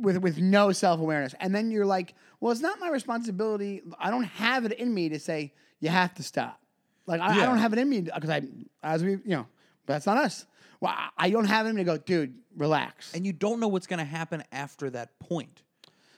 with 0.00 0.18
with 0.18 0.36
no 0.38 0.70
self 0.70 1.00
awareness, 1.00 1.34
and 1.40 1.54
then 1.54 1.70
you're 1.70 1.86
like, 1.86 2.14
well, 2.40 2.52
it's 2.52 2.60
not 2.60 2.78
my 2.78 2.90
responsibility. 2.90 3.80
I 3.98 4.10
don't 4.10 4.24
have 4.24 4.66
it 4.66 4.72
in 4.72 4.92
me 4.92 5.08
to 5.08 5.18
say 5.18 5.54
you 5.80 5.88
have 5.88 6.14
to 6.16 6.22
stop. 6.22 6.60
Like 7.06 7.22
I, 7.22 7.42
I 7.42 7.46
don't 7.46 7.58
have 7.58 7.72
it 7.72 7.78
in 7.78 7.88
me 7.88 8.02
because 8.02 8.28
I, 8.30 8.42
as 8.82 9.02
we, 9.02 9.12
you 9.12 9.20
know, 9.24 9.46
that's 9.86 10.04
not 10.06 10.18
us. 10.18 10.46
Well, 10.84 10.94
I- 11.16 11.30
don't 11.30 11.46
have 11.46 11.66
him 11.66 11.76
to 11.76 11.84
go, 11.84 11.96
dude, 11.96 12.34
relax. 12.56 13.14
And 13.14 13.24
you 13.24 13.32
don't 13.32 13.58
know 13.58 13.68
what's 13.68 13.86
going 13.86 13.98
to 13.98 14.04
happen 14.04 14.44
after 14.52 14.90
that 14.90 15.18
point. 15.18 15.62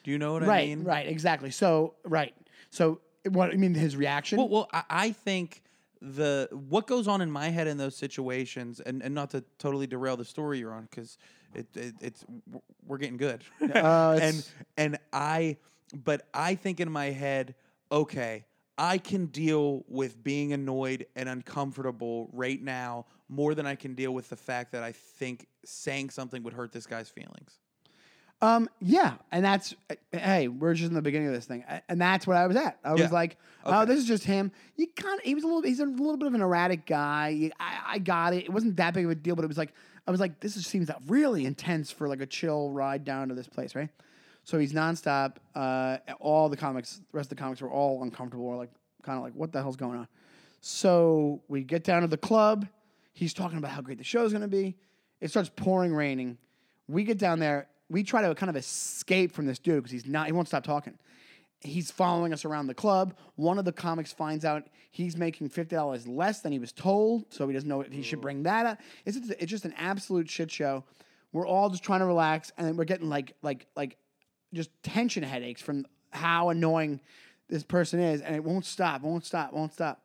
Do 0.03 0.11
you 0.11 0.19
know 0.19 0.35
what 0.35 0.43
right, 0.43 0.65
I 0.65 0.67
mean? 0.67 0.85
right, 0.85 1.07
exactly. 1.07 1.51
So 1.51 1.95
right, 2.05 2.35
so 2.71 3.01
what 3.31 3.51
I 3.53 3.57
mean, 3.57 3.75
his 3.75 3.97
reaction. 3.97 4.39
Well, 4.39 4.49
well 4.49 4.69
I, 4.73 4.83
I 4.89 5.11
think 5.13 5.63
the 6.01 6.49
what 6.69 6.87
goes 6.87 7.09
on 7.09 7.21
in 7.21 7.31
my 7.31 7.49
head 7.49 7.67
in 7.67 7.77
those 7.77 7.97
situations, 7.97 8.81
and, 8.81 9.03
and 9.03 9.15
not 9.15 9.31
to 9.31 9.43
totally 9.59 9.87
derail 9.87 10.17
the 10.17 10.25
story 10.25 10.59
you're 10.59 10.73
on, 10.73 10.87
because 10.91 11.19
it, 11.55 11.67
it, 11.75 11.95
it's 12.01 12.25
we're 12.87 12.99
getting 12.99 13.17
good, 13.17 13.43
Uh, 13.75 14.19
and 14.21 14.49
and 14.77 14.99
I, 15.13 15.57
but 16.05 16.29
I 16.35 16.55
think 16.55 16.81
in 16.81 16.91
my 16.91 17.07
head, 17.07 17.55
okay, 17.91 18.45
I 18.79 18.99
can 18.99 19.27
deal 19.27 19.85
with 19.89 20.23
being 20.23 20.53
annoyed 20.53 21.07
and 21.17 21.29
uncomfortable 21.29 22.29
right 22.33 22.63
now 22.63 23.07
more 23.29 23.55
than 23.55 23.67
I 23.67 23.75
can 23.75 23.95
deal 23.95 24.13
with 24.13 24.29
the 24.29 24.37
fact 24.37 24.73
that 24.73 24.83
I 24.83 24.93
think 24.93 25.47
saying 25.65 26.11
something 26.11 26.43
would 26.45 26.53
hurt 26.55 26.73
this 26.73 26.87
guy's 26.87 27.09
feelings. 27.09 27.59
Um, 28.43 28.69
yeah, 28.81 29.15
and 29.33 29.43
that's 29.43 29.75
hey, 30.13 30.49
we're 30.49 30.75
just 30.75 30.89
in 30.91 30.95
the 30.95 31.01
beginning 31.01 31.29
of 31.29 31.33
this 31.35 31.47
thing, 31.47 31.65
and 31.89 31.99
that's 31.99 32.27
what 32.27 32.37
I 32.37 32.47
was 32.47 32.55
at. 32.57 32.79
I 32.85 32.93
was 32.93 33.01
Yeah. 33.01 33.09
like, 33.09 33.39
oh, 33.65 33.81
Okay. 33.83 33.87
this 33.87 33.99
is 33.99 34.05
just 34.07 34.25
him. 34.25 34.53
You 34.77 34.89
kind 34.95 35.19
of, 35.19 35.25
he 35.25 35.35
was 35.35 35.43
a 35.43 35.47
little, 35.47 35.63
he's 35.63 35.81
a 35.81 35.87
little 35.87 36.19
bit 36.19 36.27
of 36.29 36.35
an 36.35 36.43
erratic 36.43 36.85
guy. 36.85 37.51
I, 37.59 37.79
I 37.95 37.99
got 37.99 38.35
it. 38.35 38.45
It 38.45 38.53
wasn't 38.53 38.77
that 38.77 38.93
big 38.93 39.07
of 39.07 39.11
a 39.11 39.15
deal, 39.15 39.37
but 39.37 39.45
it 39.45 39.49
was 39.49 39.57
like, 39.57 39.73
I 40.07 40.11
was 40.11 40.21
like, 40.21 40.39
this 40.41 40.55
just 40.55 40.69
seems 40.69 40.91
really 41.07 41.47
intense 41.47 41.91
for 41.91 42.09
like 42.09 42.21
a 42.21 42.27
chill 42.27 42.71
ride 42.71 43.05
down 43.05 43.29
to 43.31 43.35
this 43.35 43.49
place, 43.49 43.75
right? 43.75 43.89
So 44.45 44.59
he's 44.59 44.75
nonstop. 44.75 45.37
Uh, 45.55 45.97
all 46.21 46.51
the 46.51 46.59
comics, 46.59 46.97
the 47.11 47.17
rest 47.17 47.33
of 47.33 47.39
the 47.39 47.43
comics 47.43 47.63
were 47.63 47.71
all 47.71 48.03
uncomfortable, 48.03 48.45
or 48.47 48.57
like 48.57 48.71
kind 49.03 49.17
of 49.17 49.25
like, 49.25 49.33
what 49.33 49.51
the 49.51 49.63
hell's 49.63 49.77
going 49.77 49.99
on? 49.99 50.09
So 50.61 51.41
we 51.49 51.63
get 51.63 51.85
down 51.85 52.03
to 52.03 52.09
the 52.09 52.19
club. 52.19 52.67
He's 53.17 53.33
talking 53.33 53.57
about 53.57 53.71
how 53.71 53.81
great 53.81 53.97
the 53.97 54.05
show's 54.05 54.33
going 54.33 54.43
to 54.43 54.49
be. 54.49 54.77
It 55.23 55.31
starts 55.31 55.51
pouring, 55.57 55.95
raining. 55.95 56.37
We 56.87 57.03
get 57.03 57.17
down 57.17 57.39
there. 57.39 57.67
We 57.89 58.03
try 58.03 58.21
to 58.21 58.35
kind 58.35 58.51
of 58.51 58.57
escape 58.57 59.33
from 59.33 59.47
this 59.47 59.59
dude 59.59 59.77
because 59.77 59.91
he's 59.91 60.05
not. 60.05 60.27
He 60.27 60.33
won't 60.33 60.49
stop 60.49 60.65
talking. 60.65 60.99
He's 61.63 61.91
following 61.91 62.35
us 62.35 62.45
around 62.45 62.67
the 62.67 62.75
club. 62.75 63.17
One 63.37 63.59
of 63.59 63.65
the 63.65 63.73
comics 63.73 64.13
finds 64.13 64.45
out 64.45 64.65
he's 64.91 65.17
making 65.17 65.49
fifty 65.49 65.75
dollars 65.75 66.07
less 66.07 66.43
than 66.43 66.53
he 66.53 66.59
was 66.59 66.73
told, 66.73 67.33
so 67.33 67.49
he 67.49 67.55
doesn't 67.55 67.67
know 67.67 67.81
if 67.81 67.91
he 67.91 68.03
should 68.03 68.21
bring 68.21 68.43
that 68.43 68.67
up. 68.67 68.81
It's 69.07 69.17
just, 69.17 69.31
it's 69.41 69.51
just 69.51 69.65
an 69.65 69.73
absolute 69.79 70.29
shit 70.29 70.51
show. 70.51 70.85
We're 71.33 71.47
all 71.47 71.71
just 71.71 71.83
trying 71.83 72.01
to 72.01 72.07
relax, 72.07 72.53
and 72.59 72.77
we're 72.77 72.85
getting 72.85 73.09
like 73.09 73.33
like 73.41 73.67
like 73.75 73.97
just 74.53 74.69
tension 74.83 75.23
headaches 75.23 75.63
from 75.63 75.87
how 76.11 76.51
annoying 76.51 77.01
this 77.49 77.65
person 77.65 77.99
is, 77.99 78.21
and 78.21 78.37
it 78.37 78.45
won't 78.45 78.67
stop, 78.67 79.01
won't 79.01 79.25
stop, 79.25 79.55
won't 79.55 79.73
stop. 79.73 80.03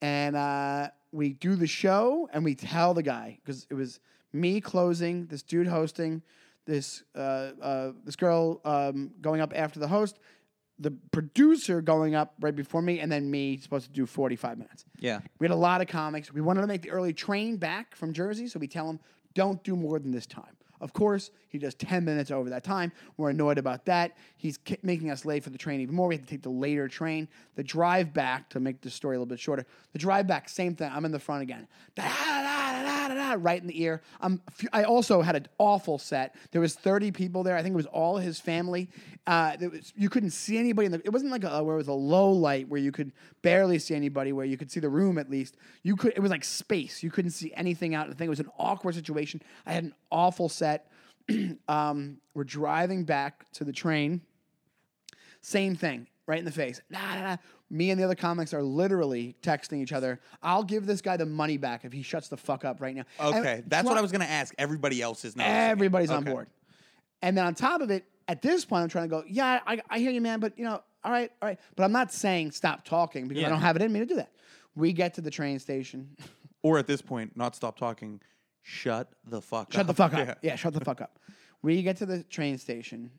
And 0.00 0.36
uh, 0.36 0.90
we 1.16 1.32
do 1.32 1.56
the 1.56 1.66
show, 1.66 2.28
and 2.32 2.44
we 2.44 2.54
tell 2.54 2.94
the 2.94 3.02
guy 3.02 3.38
because 3.42 3.66
it 3.70 3.74
was 3.74 4.00
me 4.32 4.60
closing, 4.60 5.26
this 5.26 5.42
dude 5.42 5.66
hosting, 5.66 6.22
this 6.66 7.02
uh, 7.14 7.52
uh, 7.62 7.92
this 8.04 8.16
girl 8.16 8.60
um, 8.64 9.12
going 9.20 9.40
up 9.40 9.52
after 9.56 9.80
the 9.80 9.88
host, 9.88 10.18
the 10.78 10.90
producer 11.10 11.80
going 11.80 12.14
up 12.14 12.34
right 12.40 12.54
before 12.54 12.82
me, 12.82 13.00
and 13.00 13.10
then 13.10 13.30
me 13.30 13.56
supposed 13.56 13.86
to 13.86 13.92
do 13.92 14.04
forty 14.06 14.36
five 14.36 14.58
minutes. 14.58 14.84
Yeah. 14.98 15.20
We 15.38 15.44
had 15.44 15.52
a 15.52 15.56
lot 15.56 15.80
of 15.80 15.88
comics. 15.88 16.32
We 16.32 16.40
wanted 16.40 16.60
to 16.60 16.66
make 16.66 16.82
the 16.82 16.90
early 16.90 17.12
train 17.12 17.56
back 17.56 17.96
from 17.96 18.12
Jersey, 18.12 18.46
so 18.48 18.58
we 18.58 18.68
tell 18.68 18.88
him, 18.88 19.00
don't 19.34 19.62
do 19.64 19.74
more 19.74 19.98
than 19.98 20.12
this 20.12 20.26
time. 20.26 20.56
Of 20.80 20.92
course, 20.92 21.30
he 21.48 21.58
does 21.58 21.74
10 21.74 22.04
minutes 22.04 22.30
over 22.30 22.50
that 22.50 22.64
time. 22.64 22.92
We're 23.16 23.30
annoyed 23.30 23.58
about 23.58 23.84
that. 23.86 24.16
He's 24.36 24.58
ki- 24.58 24.78
making 24.82 25.10
us 25.10 25.24
late 25.24 25.42
for 25.44 25.50
the 25.50 25.58
train 25.58 25.80
even 25.80 25.94
more. 25.94 26.08
We 26.08 26.16
have 26.16 26.24
to 26.24 26.30
take 26.30 26.42
the 26.42 26.50
later 26.50 26.88
train. 26.88 27.28
The 27.54 27.64
drive 27.64 28.12
back, 28.12 28.48
to 28.50 28.60
make 28.60 28.80
the 28.80 28.90
story 28.90 29.16
a 29.16 29.18
little 29.18 29.26
bit 29.26 29.40
shorter, 29.40 29.66
the 29.92 29.98
drive 29.98 30.26
back, 30.26 30.48
same 30.48 30.74
thing. 30.74 30.90
I'm 30.92 31.04
in 31.04 31.12
the 31.12 31.18
front 31.18 31.42
again. 31.42 31.66
Da, 31.94 32.04
right 33.16 33.60
in 33.60 33.66
the 33.66 33.82
ear. 33.82 34.02
I'm, 34.20 34.40
I 34.72 34.84
also 34.84 35.22
had 35.22 35.36
an 35.36 35.46
awful 35.58 35.98
set. 35.98 36.34
There 36.52 36.60
was 36.60 36.74
30 36.74 37.12
people 37.12 37.42
there. 37.42 37.56
I 37.56 37.62
think 37.62 37.72
it 37.72 37.76
was 37.76 37.86
all 37.86 38.16
his 38.18 38.40
family. 38.40 38.88
Uh, 39.26 39.56
was, 39.60 39.92
you 39.96 40.08
couldn't 40.08 40.30
see 40.30 40.58
anybody. 40.58 40.86
In 40.86 40.92
the, 40.92 41.02
it 41.04 41.12
wasn't 41.12 41.32
like 41.32 41.44
a, 41.44 41.62
where 41.62 41.74
it 41.74 41.78
was 41.78 41.88
a 41.88 41.92
low 41.92 42.30
light 42.30 42.68
where 42.68 42.80
you 42.80 42.92
could 42.92 43.12
barely 43.42 43.78
see 43.78 43.94
anybody, 43.94 44.32
where 44.32 44.46
you 44.46 44.56
could 44.56 44.70
see 44.70 44.80
the 44.80 44.88
room 44.88 45.18
at 45.18 45.30
least. 45.30 45.56
You 45.82 45.96
could. 45.96 46.12
It 46.16 46.20
was 46.20 46.30
like 46.30 46.44
space. 46.44 47.02
You 47.02 47.10
couldn't 47.10 47.32
see 47.32 47.52
anything 47.54 47.94
out. 47.94 48.06
I 48.06 48.10
think 48.10 48.26
it 48.26 48.30
was 48.30 48.40
an 48.40 48.50
awkward 48.58 48.94
situation. 48.94 49.42
I 49.66 49.72
had 49.72 49.84
an 49.84 49.94
awful 50.10 50.48
set. 50.48 50.90
um, 51.68 52.18
we're 52.34 52.44
driving 52.44 53.04
back 53.04 53.50
to 53.52 53.64
the 53.64 53.72
train. 53.72 54.20
Same 55.40 55.76
thing, 55.76 56.06
right 56.26 56.38
in 56.38 56.44
the 56.44 56.52
face. 56.52 56.80
Nah, 56.90 57.14
nah, 57.14 57.20
nah. 57.22 57.36
Me 57.68 57.90
and 57.90 57.98
the 58.00 58.04
other 58.04 58.14
comics 58.14 58.54
are 58.54 58.62
literally 58.62 59.34
texting 59.42 59.82
each 59.82 59.92
other. 59.92 60.20
I'll 60.42 60.62
give 60.62 60.86
this 60.86 61.00
guy 61.00 61.16
the 61.16 61.26
money 61.26 61.56
back 61.56 61.84
if 61.84 61.92
he 61.92 62.02
shuts 62.02 62.28
the 62.28 62.36
fuck 62.36 62.64
up 62.64 62.80
right 62.80 62.94
now. 62.94 63.02
And 63.18 63.34
Okay, 63.36 63.62
that's 63.66 63.88
what 63.88 63.96
I 63.98 64.00
was 64.00 64.12
going 64.12 64.20
to 64.20 64.30
ask. 64.30 64.54
Everybody 64.56 65.02
else 65.02 65.24
is 65.24 65.34
it. 65.34 65.40
Everybody's 65.40 66.10
on 66.10 66.22
Okay. 66.22 66.30
board. 66.32 66.48
And 67.22 67.36
then 67.36 67.44
on 67.44 67.54
top 67.54 67.80
of 67.80 67.90
it, 67.90 68.04
at 68.28 68.40
this 68.42 68.64
point, 68.64 68.82
I'm 68.82 68.88
trying 68.88 69.04
to 69.04 69.08
go, 69.08 69.24
yeah, 69.28 69.60
I, 69.66 69.80
I 69.90 69.98
hear 69.98 70.10
you, 70.12 70.20
man, 70.20 70.38
but 70.38 70.56
you 70.58 70.64
know, 70.64 70.80
all 71.04 71.10
right, 71.12 71.30
all 71.42 71.48
right. 71.48 71.58
But 71.74 71.84
I'm 71.84 71.92
not 71.92 72.12
saying 72.12 72.52
stop 72.52 72.84
talking 72.84 73.26
because 73.26 73.42
I 73.44 73.48
don't 73.48 73.60
have 73.60 73.74
it 73.76 73.82
in 73.82 73.92
me 73.92 74.00
to 74.00 74.06
do 74.06 74.16
that. 74.16 74.30
We 74.74 74.92
get 74.92 75.14
to 75.14 75.20
the 75.20 75.30
train 75.30 75.58
station. 75.58 76.10
Or 76.62 76.78
at 76.78 76.88
this 76.88 77.00
point, 77.00 77.36
not 77.36 77.54
stop 77.54 77.78
talking. 77.78 78.20
Shut 78.62 79.12
the 79.24 79.40
fuck 79.40 79.72
Shut 79.72 79.82
up. 79.82 79.86
the 79.86 79.94
fuck 79.94 80.12
up. 80.14 80.18
Yeah. 80.26 80.34
Yeah. 80.42 80.56
shut 80.56 80.72
the 80.74 80.80
fuck 80.84 81.00
up. 81.00 81.20
We 81.62 81.80
get 81.82 81.96
to 81.98 82.06
the 82.06 82.24
train 82.24 82.58
station. 82.58 83.12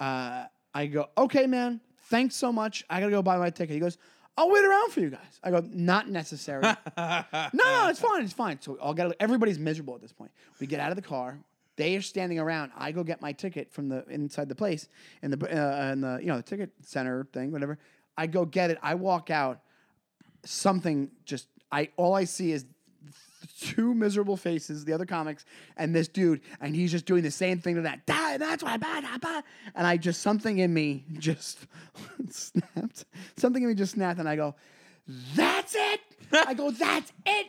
Uh, 0.00 0.44
I 0.72 0.86
go, 0.86 1.08
okay, 1.18 1.46
man, 1.46 1.80
thanks 2.08 2.36
so 2.36 2.52
much. 2.52 2.84
I 2.90 3.00
gotta 3.00 3.12
go 3.12 3.22
buy 3.22 3.36
my 3.36 3.50
ticket. 3.50 3.74
He 3.74 3.80
goes, 3.80 3.98
I'll 4.36 4.50
wait 4.50 4.64
around 4.64 4.92
for 4.92 5.00
you 5.00 5.10
guys. 5.10 5.40
I 5.42 5.50
go, 5.50 5.64
not 5.72 6.10
necessary. 6.10 6.62
no, 6.96 7.24
no, 7.54 7.88
it's 7.88 8.00
fine, 8.00 8.22
it's 8.22 8.32
fine. 8.32 8.60
So 8.60 8.78
I'll 8.82 8.94
get. 8.94 9.14
Everybody's 9.18 9.58
miserable 9.58 9.94
at 9.94 10.02
this 10.02 10.12
point. 10.12 10.30
We 10.60 10.66
get 10.66 10.80
out 10.80 10.90
of 10.90 10.96
the 10.96 11.02
car. 11.02 11.38
They 11.76 11.96
are 11.96 12.02
standing 12.02 12.38
around. 12.38 12.72
I 12.76 12.92
go 12.92 13.02
get 13.02 13.20
my 13.20 13.32
ticket 13.32 13.72
from 13.72 13.88
the 13.88 14.04
inside 14.08 14.48
the 14.48 14.54
place 14.54 14.88
in 15.22 15.30
the 15.30 15.38
uh, 15.38 15.92
in 15.92 16.00
the 16.00 16.18
you 16.20 16.26
know 16.26 16.36
the 16.36 16.42
ticket 16.42 16.70
center 16.82 17.26
thing, 17.32 17.50
whatever. 17.50 17.78
I 18.16 18.26
go 18.26 18.44
get 18.44 18.70
it. 18.70 18.78
I 18.82 18.94
walk 18.94 19.30
out. 19.30 19.60
Something 20.44 21.10
just 21.24 21.48
I 21.72 21.90
all 21.96 22.14
I 22.14 22.24
see 22.24 22.52
is 22.52 22.66
two 23.60 23.94
miserable 23.94 24.36
faces, 24.36 24.84
the 24.84 24.92
other 24.92 25.06
comics, 25.06 25.44
and 25.76 25.94
this 25.94 26.08
dude, 26.08 26.40
and 26.60 26.74
he's 26.74 26.90
just 26.92 27.06
doing 27.06 27.22
the 27.22 27.30
same 27.30 27.58
thing 27.58 27.76
to 27.76 27.82
that. 27.82 28.06
"Die, 28.06 28.36
That's 28.38 28.62
why, 28.62 28.76
blah." 28.76 29.00
and 29.74 29.86
I 29.86 29.96
just 29.96 30.22
something 30.22 30.58
in 30.58 30.72
me 30.72 31.04
just 31.18 31.66
snapped. 32.30 33.04
Something 33.36 33.62
in 33.62 33.68
me 33.68 33.74
just 33.74 33.92
snapped, 33.92 34.18
and 34.18 34.28
I 34.28 34.36
go, 34.36 34.54
"That's 35.34 35.74
it." 35.76 36.00
I 36.32 36.54
go, 36.54 36.70
"That's 36.86 37.12
it." 37.24 37.46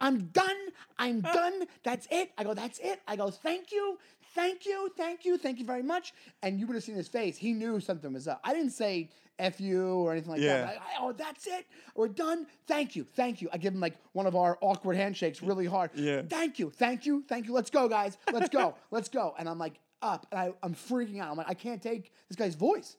I'm 0.00 0.26
done. 0.26 0.56
I'm 0.98 1.20
done. 1.20 1.64
That's 1.82 2.06
it. 2.10 2.30
I 2.38 2.44
go, 2.44 2.54
that's 2.54 2.78
it. 2.80 3.00
I 3.08 3.16
go, 3.16 3.30
thank 3.30 3.72
you. 3.72 3.98
Thank 4.34 4.64
you. 4.66 4.90
Thank 4.96 5.24
you. 5.24 5.36
Thank 5.38 5.58
you 5.58 5.64
very 5.64 5.82
much. 5.82 6.12
And 6.42 6.60
you 6.60 6.66
would 6.66 6.74
have 6.74 6.84
seen 6.84 6.94
his 6.94 7.08
face. 7.08 7.36
He 7.36 7.52
knew 7.52 7.80
something 7.80 8.12
was 8.12 8.28
up. 8.28 8.40
I 8.44 8.54
didn't 8.54 8.70
say 8.70 9.10
F 9.40 9.60
you 9.60 9.94
or 9.94 10.12
anything 10.12 10.30
like 10.32 10.40
Yeah. 10.40 10.62
that. 10.62 10.68
I- 10.78 10.94
I- 10.96 10.96
oh, 11.00 11.12
that's 11.12 11.46
it. 11.46 11.66
We're 11.94 12.08
done. 12.08 12.46
Thank 12.66 12.94
you. 12.96 13.04
Thank 13.14 13.40
you. 13.42 13.48
I 13.52 13.58
give 13.58 13.74
him 13.74 13.80
like 13.80 13.96
one 14.12 14.26
of 14.26 14.36
our 14.36 14.58
awkward 14.60 14.96
handshakes 14.96 15.42
really 15.42 15.66
hard. 15.66 15.90
Yeah. 15.94 16.22
Thank 16.22 16.58
you. 16.58 16.70
Thank 16.70 17.06
you. 17.06 17.24
Thank 17.28 17.46
you. 17.46 17.52
Let's 17.52 17.70
go, 17.70 17.88
guys. 17.88 18.18
Let's 18.32 18.48
go. 18.50 18.74
Let's 18.90 19.08
go. 19.08 19.34
And 19.38 19.48
I'm 19.48 19.58
like 19.58 19.80
up 20.02 20.26
and 20.30 20.38
I, 20.40 20.52
I'm 20.62 20.74
freaking 20.74 21.20
out. 21.20 21.30
I'm 21.30 21.36
like, 21.36 21.48
I 21.48 21.54
can't 21.54 21.82
take 21.82 22.12
this 22.28 22.36
guy's 22.36 22.54
voice. 22.54 22.96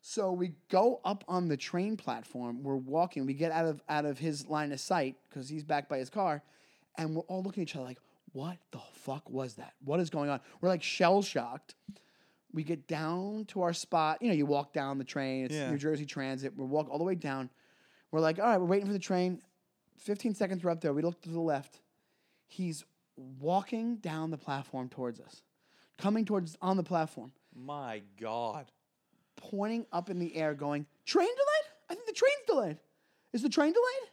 So 0.00 0.32
we 0.32 0.52
go 0.68 1.00
up 1.04 1.24
on 1.26 1.48
the 1.48 1.56
train 1.56 1.96
platform. 1.96 2.62
We're 2.62 2.76
walking. 2.76 3.26
We 3.26 3.34
get 3.34 3.50
out 3.50 3.66
of 3.66 3.82
out 3.88 4.04
of 4.04 4.18
his 4.18 4.46
line 4.46 4.70
of 4.72 4.78
sight 4.78 5.16
because 5.28 5.48
he's 5.48 5.64
back 5.64 5.88
by 5.88 5.98
his 5.98 6.10
car, 6.10 6.42
and 6.96 7.16
we're 7.16 7.22
all 7.22 7.42
looking 7.42 7.62
at 7.62 7.70
each 7.70 7.74
other 7.74 7.84
like, 7.86 7.98
"What 8.32 8.58
the 8.70 8.78
fuck 8.92 9.28
was 9.28 9.54
that? 9.54 9.72
What 9.84 9.98
is 9.98 10.08
going 10.10 10.30
on?" 10.30 10.40
We're 10.60 10.68
like 10.68 10.82
shell 10.84 11.22
shocked. 11.22 11.74
We 12.56 12.64
get 12.64 12.88
down 12.88 13.44
to 13.48 13.60
our 13.60 13.74
spot. 13.74 14.22
You 14.22 14.28
know, 14.28 14.34
you 14.34 14.46
walk 14.46 14.72
down 14.72 14.96
the 14.96 15.04
train. 15.04 15.44
It's 15.44 15.54
Yeah. 15.54 15.70
New 15.70 15.76
Jersey 15.76 16.06
Transit. 16.06 16.56
We 16.56 16.64
walk 16.64 16.88
all 16.88 16.96
the 16.96 17.04
way 17.04 17.14
down. 17.14 17.50
We're 18.10 18.20
like, 18.20 18.38
all 18.38 18.46
right, 18.46 18.56
we're 18.58 18.64
waiting 18.66 18.86
for 18.86 18.94
the 18.94 18.98
train. 18.98 19.42
Fifteen 19.98 20.34
seconds, 20.34 20.64
we're 20.64 20.70
up 20.70 20.80
there. 20.80 20.94
We 20.94 21.02
look 21.02 21.20
to 21.22 21.28
the 21.28 21.38
left. 21.40 21.80
He's 22.46 22.82
walking 23.16 23.96
down 23.96 24.30
the 24.30 24.38
platform 24.38 24.88
towards 24.88 25.20
us, 25.20 25.42
coming 25.98 26.24
towards 26.24 26.56
on 26.62 26.78
the 26.78 26.82
platform 26.82 27.32
My 27.54 28.00
God. 28.18 28.70
pointing 29.36 29.84
up 29.92 30.08
in 30.08 30.18
the 30.18 30.34
air, 30.34 30.54
going, 30.54 30.86
"Train 31.04 31.28
delayed? 31.28 31.72
I 31.90 31.94
think 31.94 32.06
the 32.06 32.12
train's 32.14 32.42
delayed. 32.46 32.78
Is 33.34 33.42
the 33.42 33.48
train 33.50 33.72
delayed?" 33.74 34.10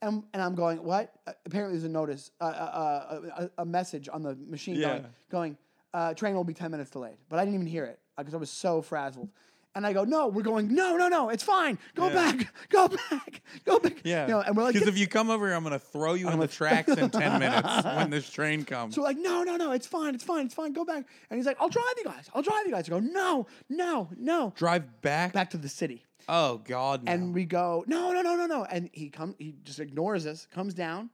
And, 0.00 0.22
and 0.32 0.42
I'm 0.42 0.54
going, 0.54 0.82
"What?" 0.82 1.12
Uh, 1.26 1.32
apparently, 1.44 1.76
there's 1.78 1.84
a 1.84 1.92
notice, 1.92 2.30
uh, 2.40 2.44
uh, 2.44 2.48
uh, 2.48 3.48
a, 3.58 3.62
a 3.62 3.64
message 3.66 4.08
on 4.10 4.22
the 4.22 4.34
machine 4.34 4.76
Yeah. 4.76 4.88
going, 4.88 5.06
going, 5.30 5.58
uh, 5.94 6.12
"Train 6.12 6.34
will 6.34 6.44
be 6.44 6.52
ten 6.54 6.70
minutes 6.70 6.90
delayed." 6.90 7.16
But 7.30 7.38
I 7.38 7.44
didn't 7.44 7.54
even 7.54 7.66
hear 7.66 7.86
it 7.86 7.98
because 8.18 8.34
I 8.34 8.36
was 8.36 8.50
so 8.50 8.82
frazzled. 8.82 9.30
And 9.76 9.84
I 9.84 9.92
go, 9.92 10.04
"No, 10.04 10.28
we're 10.28 10.42
going. 10.42 10.72
No, 10.72 10.96
no, 10.96 11.08
no, 11.08 11.30
it's 11.30 11.42
fine. 11.42 11.78
Go 11.96 12.06
Yeah. 12.08 12.14
back, 12.32 12.54
go 12.68 12.86
back, 12.86 13.42
go 13.64 13.80
back." 13.80 13.96
Yeah. 14.04 14.26
You 14.26 14.32
know, 14.34 14.40
and 14.40 14.56
we're 14.56 14.62
like, 14.62 14.74
because 14.74 14.86
if 14.86 14.96
you 14.96 15.08
come 15.08 15.30
over 15.30 15.46
here, 15.48 15.56
I'm 15.56 15.64
gonna 15.64 15.80
throw 15.80 16.14
you 16.14 16.28
on 16.28 16.38
the 16.38 16.46
tracks 16.46 16.90
in 16.90 17.10
ten 17.22 17.40
minutes 17.40 17.84
when 17.84 18.08
this 18.10 18.30
train 18.30 18.64
comes. 18.64 18.94
So 18.94 19.00
we're 19.00 19.08
like, 19.08 19.16
no, 19.18 19.42
no, 19.42 19.56
no, 19.56 19.72
it's 19.72 19.86
fine, 19.88 20.14
it's 20.14 20.22
fine, 20.22 20.46
it's 20.46 20.54
fine. 20.54 20.72
Go 20.74 20.84
back. 20.84 21.04
And 21.28 21.36
he's 21.38 21.46
like, 21.46 21.56
I'll 21.60 21.68
drive 21.70 21.84
you 21.96 22.04
guys. 22.04 22.30
I'll 22.34 22.42
drive 22.42 22.66
you 22.66 22.70
guys. 22.72 22.86
I 22.88 22.90
go, 22.90 23.00
no, 23.00 23.46
no, 23.68 24.10
no. 24.16 24.52
Drive 24.56 25.00
back. 25.02 25.32
Back 25.32 25.50
to 25.50 25.56
the 25.58 25.68
city. 25.68 26.04
Oh 26.28 26.58
God. 26.58 27.02
No. 27.02 27.10
And 27.12 27.34
we 27.34 27.44
go, 27.44 27.84
no, 27.88 28.12
no, 28.12 28.22
no, 28.22 28.36
no, 28.36 28.46
no. 28.46 28.64
And 28.64 28.90
he 28.92 29.10
come, 29.10 29.34
he 29.40 29.56
just 29.64 29.80
ignores 29.80 30.24
us, 30.24 30.46
comes 30.54 30.72
down. 30.72 31.10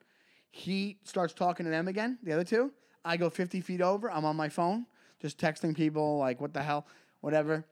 He 0.50 0.98
starts 1.04 1.32
talking 1.32 1.64
to 1.64 1.70
them 1.70 1.88
again, 1.88 2.18
the 2.22 2.32
other 2.32 2.44
two. 2.44 2.72
I 3.04 3.16
go 3.16 3.30
50 3.30 3.60
feet 3.60 3.80
over. 3.80 4.10
I'm 4.10 4.24
on 4.24 4.36
my 4.36 4.48
phone, 4.48 4.86
just 5.20 5.38
texting 5.38 5.74
people 5.76 6.18
like, 6.18 6.40
what 6.40 6.52
the 6.52 6.62
hell, 6.62 6.86
whatever. 7.20 7.64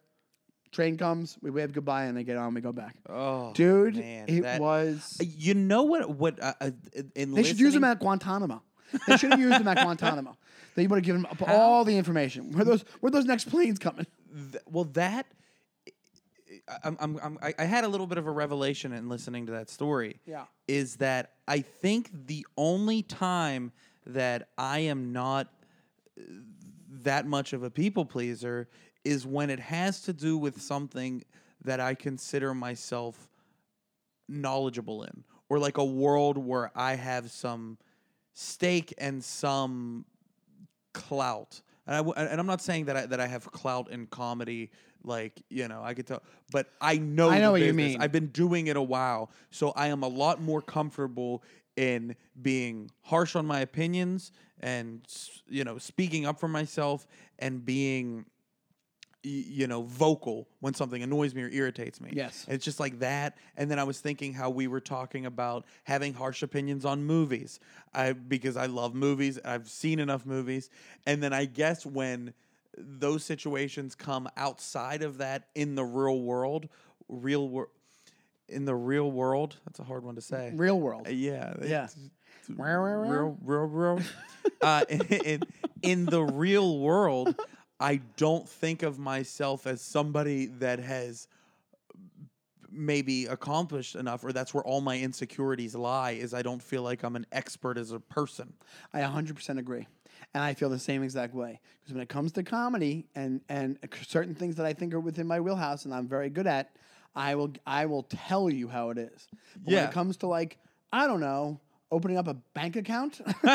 Train 0.70 0.98
comes, 0.98 1.38
we 1.40 1.50
wave 1.50 1.72
goodbye, 1.72 2.04
and 2.04 2.16
they 2.16 2.24
get 2.24 2.36
on. 2.36 2.52
We 2.52 2.60
go 2.60 2.72
back. 2.72 2.94
oh, 3.08 3.52
Dude, 3.54 3.96
man, 3.96 4.26
it 4.28 4.42
that- 4.42 4.60
was. 4.60 5.16
You 5.20 5.54
know 5.54 5.84
what? 5.84 6.10
What? 6.10 6.42
Uh, 6.42 6.52
uh, 6.60 6.70
in 7.14 7.32
They 7.32 7.42
should 7.42 7.58
use 7.58 7.72
them 7.72 7.84
at 7.84 8.00
Guantanamo. 8.00 8.62
They 9.06 9.16
should 9.16 9.30
have 9.30 9.40
used 9.40 9.58
them 9.58 9.66
at 9.68 9.78
Guantanamo. 9.82 10.36
They 10.74 10.86
would 10.86 10.96
have 10.96 11.04
given 11.04 11.24
up 11.24 11.40
all 11.48 11.84
the 11.84 11.96
information. 11.96 12.52
Where 12.52 12.64
those 12.66 12.84
where 13.00 13.10
those 13.10 13.24
next 13.24 13.46
planes 13.48 13.78
coming? 13.78 14.06
Th- 14.52 14.62
well, 14.70 14.84
that 14.92 15.26
I'm, 16.84 16.96
I'm, 17.00 17.18
I'm, 17.22 17.38
I 17.42 17.54
I 17.58 17.64
had 17.64 17.84
a 17.84 17.88
little 17.88 18.06
bit 18.06 18.18
of 18.18 18.26
a 18.26 18.30
revelation 18.30 18.92
in 18.92 19.08
listening 19.08 19.46
to 19.46 19.52
that 19.52 19.70
story. 19.70 20.20
Yeah. 20.26 20.44
is 20.66 20.96
that 20.96 21.32
I 21.46 21.60
think 21.60 22.10
the 22.26 22.46
only 22.58 23.02
time 23.02 23.72
that 24.08 24.48
I 24.56 24.80
am 24.80 25.12
not 25.12 25.48
uh, 26.18 26.22
that 27.02 27.26
much 27.26 27.52
of 27.52 27.62
a 27.62 27.70
people 27.70 28.04
pleaser 28.04 28.68
is 29.04 29.26
when 29.26 29.50
it 29.50 29.60
has 29.60 30.02
to 30.02 30.12
do 30.12 30.36
with 30.36 30.60
something 30.60 31.22
that 31.64 31.80
I 31.80 31.94
consider 31.94 32.54
myself 32.54 33.28
knowledgeable 34.28 35.04
in, 35.04 35.24
or 35.48 35.58
like 35.58 35.78
a 35.78 35.84
world 35.84 36.38
where 36.38 36.70
I 36.74 36.94
have 36.94 37.30
some 37.30 37.78
stake 38.34 38.92
and 38.98 39.22
some 39.22 40.04
clout. 40.92 41.60
And, 41.86 41.94
I 41.94 41.98
w- 41.98 42.14
and 42.16 42.38
I'm 42.38 42.46
not 42.46 42.60
saying 42.60 42.86
that 42.86 42.96
I, 42.96 43.06
that 43.06 43.20
I 43.20 43.26
have 43.26 43.50
clout 43.50 43.90
in 43.90 44.06
comedy, 44.06 44.70
like 45.04 45.40
you 45.48 45.68
know, 45.68 45.82
I 45.82 45.94
could 45.94 46.06
tell, 46.06 46.22
but 46.50 46.70
I 46.80 46.98
know. 46.98 47.30
I 47.30 47.40
know 47.40 47.52
what 47.52 47.62
you 47.62 47.72
mean. 47.72 48.00
I've 48.00 48.12
been 48.12 48.28
doing 48.28 48.66
it 48.66 48.76
a 48.76 48.82
while, 48.82 49.30
so 49.50 49.70
I 49.70 49.88
am 49.88 50.02
a 50.02 50.08
lot 50.08 50.40
more 50.40 50.60
comfortable 50.60 51.42
in 51.78 52.16
being 52.42 52.90
harsh 53.02 53.36
on 53.36 53.46
my 53.46 53.60
opinions 53.60 54.32
and 54.60 55.00
you 55.46 55.62
know 55.62 55.78
speaking 55.78 56.26
up 56.26 56.40
for 56.40 56.48
myself 56.48 57.06
and 57.38 57.64
being 57.64 58.26
you 59.22 59.68
know 59.68 59.82
vocal 59.82 60.48
when 60.58 60.74
something 60.74 61.02
annoys 61.04 61.34
me 61.36 61.42
or 61.42 61.48
irritates 61.48 62.00
me. 62.00 62.10
Yes. 62.12 62.44
it's 62.48 62.64
just 62.64 62.80
like 62.80 62.98
that. 62.98 63.36
And 63.56 63.70
then 63.70 63.78
i 63.78 63.84
was 63.84 64.00
thinking 64.00 64.32
how 64.32 64.50
we 64.50 64.66
were 64.66 64.80
talking 64.80 65.24
about 65.24 65.66
having 65.84 66.14
harsh 66.14 66.42
opinions 66.42 66.84
on 66.84 67.04
movies. 67.04 67.60
I 67.94 68.12
because 68.12 68.56
i 68.56 68.66
love 68.66 68.94
movies 68.94 69.38
i've 69.44 69.68
seen 69.68 70.00
enough 70.00 70.26
movies. 70.26 70.70
And 71.06 71.22
then 71.22 71.32
i 71.32 71.44
guess 71.44 71.86
when 71.86 72.34
those 72.76 73.24
situations 73.24 73.94
come 73.94 74.28
outside 74.36 75.02
of 75.02 75.18
that 75.18 75.48
in 75.54 75.76
the 75.76 75.84
real 75.84 76.20
world 76.22 76.68
real 77.08 77.48
world 77.48 77.70
in 78.48 78.64
the 78.64 78.74
real 78.74 79.10
world 79.10 79.56
that's 79.66 79.78
a 79.78 79.84
hard 79.84 80.04
one 80.04 80.14
to 80.14 80.20
say 80.20 80.52
Real 80.54 80.78
world. 80.80 81.06
uh, 81.06 81.10
yeah. 81.10 81.54
Yeah. 81.60 81.84
it's- 81.84 81.96
it's 82.40 82.50
Real, 82.50 82.78
real, 82.80 82.96
real? 83.00 83.10
real, 83.42 83.66
real, 83.66 83.96
real. 83.96 84.00
uh, 84.62 84.84
in, 84.88 85.00
in, 85.02 85.42
in 85.82 86.04
the 86.06 86.22
real 86.22 86.78
world, 86.78 87.34
I 87.78 88.00
don't 88.16 88.48
think 88.48 88.82
of 88.82 88.98
myself 88.98 89.66
as 89.66 89.82
somebody 89.82 90.46
that 90.58 90.78
has 90.78 91.28
maybe 92.70 93.26
accomplished 93.26 93.96
enough, 93.96 94.24
or 94.24 94.32
that's 94.32 94.52
where 94.52 94.64
all 94.64 94.80
my 94.80 94.98
insecurities 94.98 95.74
lie. 95.74 96.12
Is 96.12 96.34
I 96.34 96.42
don't 96.42 96.62
feel 96.62 96.82
like 96.82 97.02
I'm 97.02 97.16
an 97.16 97.26
expert 97.32 97.78
as 97.78 97.92
a 97.92 98.00
person. 98.00 98.52
I 98.92 99.00
100% 99.00 99.58
agree. 99.58 99.86
And 100.34 100.42
I 100.42 100.54
feel 100.54 100.68
the 100.68 100.78
same 100.78 101.02
exact 101.02 101.34
way. 101.34 101.60
Because 101.80 101.94
when 101.94 102.02
it 102.02 102.08
comes 102.08 102.32
to 102.32 102.42
comedy 102.42 103.06
and, 103.14 103.40
and 103.48 103.78
certain 104.06 104.34
things 104.34 104.56
that 104.56 104.66
I 104.66 104.72
think 104.72 104.92
are 104.92 105.00
within 105.00 105.26
my 105.26 105.40
wheelhouse 105.40 105.84
and 105.84 105.94
I'm 105.94 106.08
very 106.08 106.28
good 106.28 106.46
at, 106.46 106.70
I 107.18 107.34
will 107.34 107.52
I 107.66 107.86
will 107.86 108.04
tell 108.04 108.48
you 108.48 108.68
how 108.68 108.90
it 108.90 108.98
is. 108.98 109.26
But 109.56 109.74
when 109.74 109.84
it 109.84 109.90
comes 109.90 110.18
to 110.18 110.28
like, 110.28 110.56
I 110.92 111.08
don't 111.08 111.18
know, 111.18 111.58
opening 111.90 112.16
up 112.16 112.28
a 112.28 112.34
bank 112.54 112.76
account, 112.76 113.20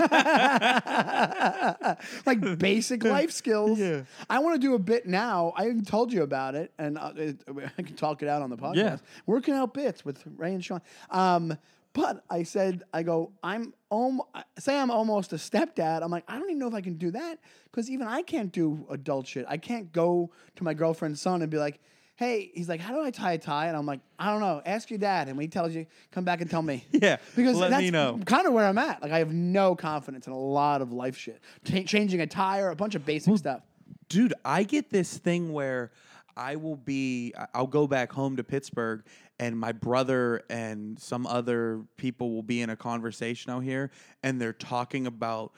like 2.25 2.59
basic 2.59 3.03
life 3.05 3.31
skills. 3.31 3.79
Yeah. 3.79 4.01
I 4.29 4.39
want 4.39 4.61
to 4.61 4.67
do 4.67 4.75
a 4.75 4.79
bit 4.79 5.07
now. 5.07 5.53
I 5.55 5.67
even 5.67 5.85
told 5.85 6.11
you 6.11 6.23
about 6.23 6.55
it, 6.55 6.73
and 6.77 6.97
uh, 6.97 7.13
it, 7.15 7.41
I 7.77 7.81
can 7.81 7.95
talk 7.95 8.21
it 8.21 8.27
out 8.27 8.41
on 8.41 8.49
the 8.49 8.57
podcast. 8.57 8.75
Yeah. 8.75 8.97
Working 9.25 9.53
out 9.53 9.73
bits 9.73 10.03
with 10.03 10.21
Ray 10.35 10.53
and 10.53 10.63
Sean. 10.63 10.81
Um, 11.09 11.57
but 11.93 12.23
I 12.29 12.43
said, 12.43 12.83
I 12.91 13.03
go, 13.03 13.31
I'm 13.43 13.73
om- 13.91 14.23
say 14.57 14.77
I'm 14.77 14.91
almost 14.91 15.31
a 15.31 15.37
stepdad. 15.37 16.01
I'm 16.01 16.11
like, 16.11 16.25
I 16.27 16.37
don't 16.37 16.49
even 16.49 16.59
know 16.59 16.67
if 16.67 16.73
I 16.73 16.81
can 16.81 16.95
do 16.95 17.11
that 17.11 17.39
because 17.65 17.89
even 17.89 18.07
I 18.07 18.23
can't 18.23 18.51
do 18.51 18.85
adult 18.89 19.27
shit. 19.27 19.45
I 19.47 19.57
can't 19.57 19.93
go 19.93 20.31
to 20.57 20.63
my 20.63 20.73
girlfriend's 20.73 21.21
son 21.21 21.43
and 21.43 21.51
be 21.51 21.59
like, 21.59 21.79
hey, 22.15 22.51
he's 22.53 22.69
like, 22.69 22.79
how 22.79 22.93
do 22.93 23.01
I 23.03 23.09
tie 23.11 23.33
a 23.33 23.37
tie? 23.37 23.67
And 23.67 23.75
I'm 23.75 23.85
like, 23.85 23.99
I 24.19 24.31
don't 24.31 24.39
know. 24.39 24.61
Ask 24.65 24.89
your 24.91 24.99
dad. 24.99 25.27
And 25.27 25.35
when 25.37 25.45
he 25.45 25.47
tells 25.49 25.73
you, 25.73 25.85
come 26.11 26.23
back 26.23 26.41
and 26.41 26.49
tell 26.49 26.61
me. 26.61 26.85
Yeah, 26.91 27.17
Because 27.35 27.57
let 27.57 27.71
that's 27.71 27.81
me 27.81 27.89
know. 27.91 28.19
kind 28.25 28.45
of 28.47 28.53
where 28.53 28.65
I'm 28.67 28.77
at. 28.77 29.01
Like, 29.01 29.11
I 29.11 29.19
have 29.19 29.33
no 29.33 29.75
confidence 29.75 30.27
in 30.27 30.33
a 30.33 30.37
lot 30.39 30.81
of 30.81 30.93
life 30.93 31.17
shit. 31.17 31.41
Ch- 31.65 31.85
changing 31.87 32.21
a 32.21 32.27
tire, 32.27 32.69
a 32.69 32.75
bunch 32.75 32.95
of 32.95 33.05
basic 33.05 33.35
stuff. 33.37 33.61
dude 34.09 34.33
i 34.45 34.63
get 34.63 34.89
this 34.91 35.17
thing 35.17 35.51
where 35.53 35.91
i 36.37 36.55
will 36.55 36.75
be 36.75 37.33
i'll 37.53 37.67
go 37.67 37.87
back 37.87 38.11
home 38.11 38.35
to 38.37 38.43
pittsburgh 38.43 39.03
and 39.39 39.57
my 39.59 39.71
brother 39.71 40.41
and 40.49 40.99
some 40.99 41.25
other 41.27 41.81
people 41.97 42.31
will 42.33 42.43
be 42.43 42.61
in 42.61 42.69
a 42.69 42.75
conversation 42.75 43.51
out 43.51 43.63
here 43.63 43.89
and 44.21 44.39
they're 44.39 44.53
talking 44.53 45.07
about 45.07 45.51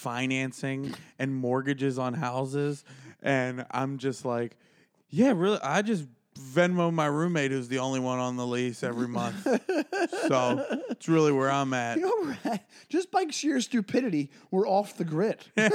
refinancing 0.00 0.94
and 1.18 1.34
mortgages 1.34 1.98
on 1.98 2.14
houses 2.14 2.84
and 3.22 3.64
i'm 3.70 3.98
just 3.98 4.24
like 4.24 4.56
yeah 5.10 5.32
really 5.34 5.58
i 5.62 5.82
just 5.82 6.04
venmo 6.54 6.92
my 6.92 7.06
roommate 7.06 7.50
who's 7.50 7.68
the 7.68 7.78
only 7.78 8.00
one 8.00 8.18
on 8.18 8.36
the 8.36 8.46
lease 8.46 8.82
every 8.82 9.08
month 9.08 9.42
so 10.28 10.64
it's 10.90 11.08
really 11.08 11.32
where 11.32 11.50
i'm 11.50 11.72
at 11.74 11.98
You 11.98 12.34
know, 12.44 12.58
just 12.88 13.10
by 13.10 13.26
sheer 13.30 13.60
stupidity, 13.60 14.30
we're 14.50 14.66
off 14.66 14.96
the 14.96 15.04
grid. 15.04 15.38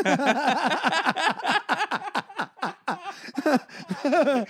Yo, 4.04 4.12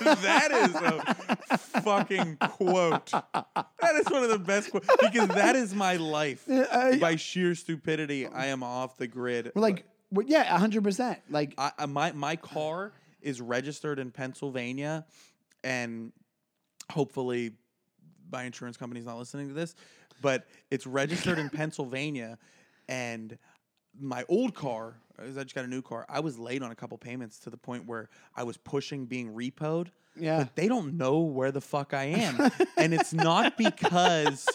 that 0.00 0.50
is 0.52 0.74
a 1.50 1.58
fucking 1.58 2.36
quote. 2.36 3.10
That 3.10 3.94
is 3.96 4.10
one 4.10 4.22
of 4.22 4.30
the 4.30 4.38
best 4.38 4.70
quotes 4.70 4.86
because 5.00 5.28
that 5.28 5.56
is 5.56 5.74
my 5.74 5.96
life. 5.96 6.44
I- 6.48 6.98
By 6.98 7.16
sheer 7.16 7.54
stupidity, 7.54 8.26
I 8.26 8.46
am 8.46 8.62
off 8.62 8.96
the 8.96 9.06
grid. 9.06 9.52
Like, 9.54 9.84
well, 10.10 10.26
yeah, 10.28 10.56
hundred 10.58 10.84
percent. 10.84 11.18
Like, 11.30 11.54
I, 11.58 11.72
I, 11.78 11.86
my 11.86 12.12
my 12.12 12.36
car 12.36 12.92
is 13.22 13.40
registered 13.40 13.98
in 13.98 14.10
Pennsylvania, 14.10 15.04
and 15.64 16.12
hopefully, 16.90 17.52
my 18.32 18.44
insurance 18.44 18.76
company's 18.76 19.06
not 19.06 19.18
listening 19.18 19.48
to 19.48 19.54
this. 19.54 19.74
but 20.22 20.46
it's 20.70 20.86
registered 20.86 21.38
in 21.38 21.48
Pennsylvania, 21.60 22.38
and 22.88 23.38
my 23.98 24.24
old 24.28 24.54
car. 24.54 24.96
I 25.18 25.42
just 25.42 25.54
got 25.54 25.64
a 25.64 25.68
new 25.68 25.82
car. 25.82 26.06
I 26.08 26.20
was 26.20 26.38
late 26.38 26.62
on 26.62 26.70
a 26.70 26.74
couple 26.74 26.96
payments 26.96 27.40
to 27.40 27.50
the 27.50 27.56
point 27.58 27.86
where 27.86 28.08
I 28.34 28.42
was 28.42 28.56
pushing 28.56 29.04
being 29.04 29.34
repoed. 29.34 29.88
Yeah. 30.16 30.38
But 30.38 30.56
they 30.56 30.66
don't 30.66 30.96
know 30.96 31.20
where 31.20 31.52
the 31.52 31.60
fuck 31.60 31.92
I 31.92 32.04
am. 32.04 32.50
and 32.78 32.94
it's 32.94 33.12
not 33.12 33.58
because, 33.58 34.48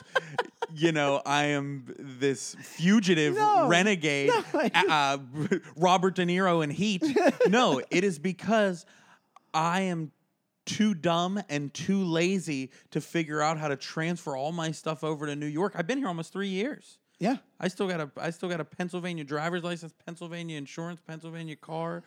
you 0.74 0.91
know, 0.91 1.22
I 1.26 1.45
am 1.45 1.93
this 1.99 2.55
fugitive 2.61 3.36
No. 3.36 3.68
renegade, 3.68 4.30
No. 4.53 4.70
uh, 4.89 5.18
Robert 5.76 6.16
De 6.16 6.26
Niro 6.26 6.63
in 6.63 6.70
Heat. 6.70 7.03
No, 7.47 7.82
it 7.91 8.03
is 8.03 8.20
because 8.20 8.86
I 9.53 9.82
am 9.82 10.11
too 10.66 10.93
dumb 10.95 11.39
and 11.49 11.74
too 11.74 12.03
lazy 12.03 12.72
to 12.91 12.99
figure 12.99 13.41
out 13.41 13.57
how 13.59 13.68
to 13.68 13.76
transfer 13.76 14.36
all 14.36 14.51
my 14.51 14.72
stuff 14.72 15.03
over 15.03 15.26
to 15.28 15.36
New 15.36 15.45
York. 15.45 15.74
I've 15.76 15.86
been 15.88 15.99
here 15.99 16.07
almost 16.07 16.34
three 16.34 16.47
years. 16.49 16.97
Yeah. 17.20 17.38
I 17.59 17.68
still 17.70 17.88
got 17.88 18.01
a 18.01 18.09
I 18.18 18.32
still 18.32 18.49
got 18.49 18.59
a 18.59 18.66
Pennsylvania 18.66 19.24
driver's 19.24 19.63
license, 19.63 19.93
Pennsylvania 20.05 20.57
insurance, 20.57 20.99
Pennsylvania 21.05 21.55
car. 21.55 22.03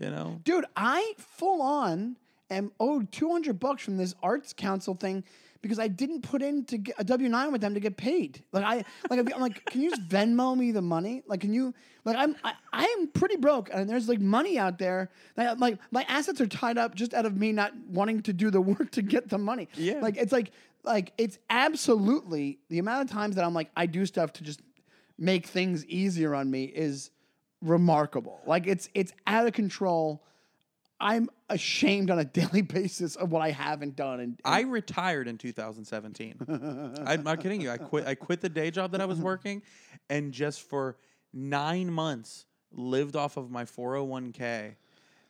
You 0.00 0.10
know, 0.10 0.40
Dude, 0.44 0.66
I 0.76 1.14
full 1.16 1.62
on 1.62 2.16
am 2.50 2.70
owed 2.78 3.10
200 3.12 3.58
bucks 3.58 3.82
from 3.82 3.96
this 3.96 4.14
arts 4.22 4.52
council 4.52 4.94
thing 4.94 5.24
because 5.66 5.78
I 5.78 5.88
didn't 5.88 6.22
put 6.22 6.42
in 6.42 6.64
to 6.66 6.78
get 6.78 6.94
a 6.98 7.04
W 7.04 7.28
9 7.28 7.52
with 7.52 7.60
them 7.60 7.74
to 7.74 7.80
get 7.80 7.96
paid. 7.96 8.42
Like, 8.52 8.64
I, 8.64 8.84
like, 9.10 9.34
I'm 9.34 9.40
like, 9.40 9.64
can 9.66 9.82
you 9.82 9.90
just 9.90 10.08
Venmo 10.08 10.56
me 10.56 10.72
the 10.72 10.82
money? 10.82 11.22
Like, 11.26 11.40
can 11.40 11.52
you, 11.52 11.74
like, 12.04 12.16
I'm, 12.16 12.36
I, 12.44 12.52
I 12.72 12.84
am 12.98 13.08
pretty 13.08 13.36
broke 13.36 13.70
and 13.72 13.88
there's 13.88 14.08
like 14.08 14.20
money 14.20 14.58
out 14.58 14.78
there. 14.78 15.10
Like, 15.36 15.78
my 15.90 16.04
assets 16.08 16.40
are 16.40 16.46
tied 16.46 16.78
up 16.78 16.94
just 16.94 17.14
out 17.14 17.26
of 17.26 17.36
me 17.36 17.52
not 17.52 17.72
wanting 17.88 18.22
to 18.22 18.32
do 18.32 18.50
the 18.50 18.60
work 18.72 18.90
to 18.92 19.02
get 19.02 19.28
the 19.28 19.38
money. 19.38 19.68
Yeah. 19.74 20.00
Like, 20.00 20.16
it's 20.16 20.32
like, 20.32 20.52
like, 20.84 21.12
it's 21.18 21.38
absolutely 21.50 22.58
the 22.68 22.78
amount 22.78 23.08
of 23.08 23.10
times 23.10 23.36
that 23.36 23.44
I'm 23.44 23.54
like, 23.54 23.70
I 23.76 23.86
do 23.86 24.06
stuff 24.06 24.32
to 24.34 24.44
just 24.44 24.60
make 25.18 25.46
things 25.46 25.84
easier 25.86 26.34
on 26.34 26.50
me 26.50 26.64
is 26.64 27.10
remarkable. 27.62 28.40
Like 28.46 28.66
it's 28.66 28.88
it's 28.94 29.12
out 29.26 29.46
of 29.46 29.52
control. 29.52 30.22
I'm 31.00 31.28
ashamed 31.50 32.10
on 32.10 32.18
a 32.18 32.24
daily 32.40 32.62
basis 32.62 33.16
of 33.16 33.30
what 33.30 33.42
I 33.42 33.50
haven't 33.50 33.96
done. 33.96 34.20
And, 34.20 34.40
I 34.44 34.60
retired 34.62 35.28
in 35.28 35.38
2017. 35.38 37.02
I'm 37.06 37.22
not 37.22 37.40
kidding 37.40 37.60
you. 37.60 37.70
I 37.70 37.76
quit. 37.76 38.06
I 38.06 38.14
quit 38.14 38.40
the 38.40 38.48
day 38.48 38.70
job 38.70 38.92
that 38.92 39.00
I 39.00 39.06
was 39.06 39.18
working, 39.18 39.62
and 40.08 40.32
just 40.32 40.62
for 40.62 40.96
nine 41.32 41.92
months 41.92 42.46
lived 42.72 43.16
off 43.16 43.36
of 43.36 43.50
my 43.50 43.64
401k. 43.64 44.76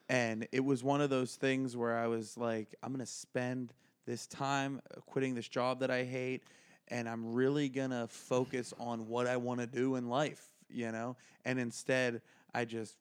And 0.08 0.46
it 0.52 0.64
was 0.64 0.84
one 0.84 1.00
of 1.00 1.10
those 1.10 1.34
things 1.34 1.76
where 1.76 1.96
I 1.96 2.06
was 2.06 2.36
like, 2.36 2.74
I'm 2.82 2.92
gonna 2.92 3.06
spend 3.06 3.72
this 4.06 4.26
time 4.28 4.80
quitting 5.06 5.34
this 5.34 5.48
job 5.48 5.80
that 5.80 5.90
I 5.90 6.04
hate, 6.04 6.44
and 6.88 7.08
I'm 7.08 7.34
really 7.34 7.68
gonna 7.68 8.06
focus 8.06 8.72
on 8.78 9.08
what 9.08 9.26
I 9.26 9.36
want 9.36 9.60
to 9.60 9.66
do 9.66 9.96
in 9.96 10.08
life, 10.08 10.48
you 10.68 10.92
know. 10.92 11.16
And 11.44 11.58
instead, 11.58 12.22
I 12.54 12.64
just 12.64 12.96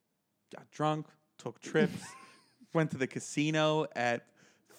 got 0.55 0.69
drunk, 0.71 1.05
took 1.37 1.61
trips, 1.61 2.03
went 2.75 2.91
to 2.91 2.97
the 2.97 3.07
casino 3.07 3.87
at 3.95 4.25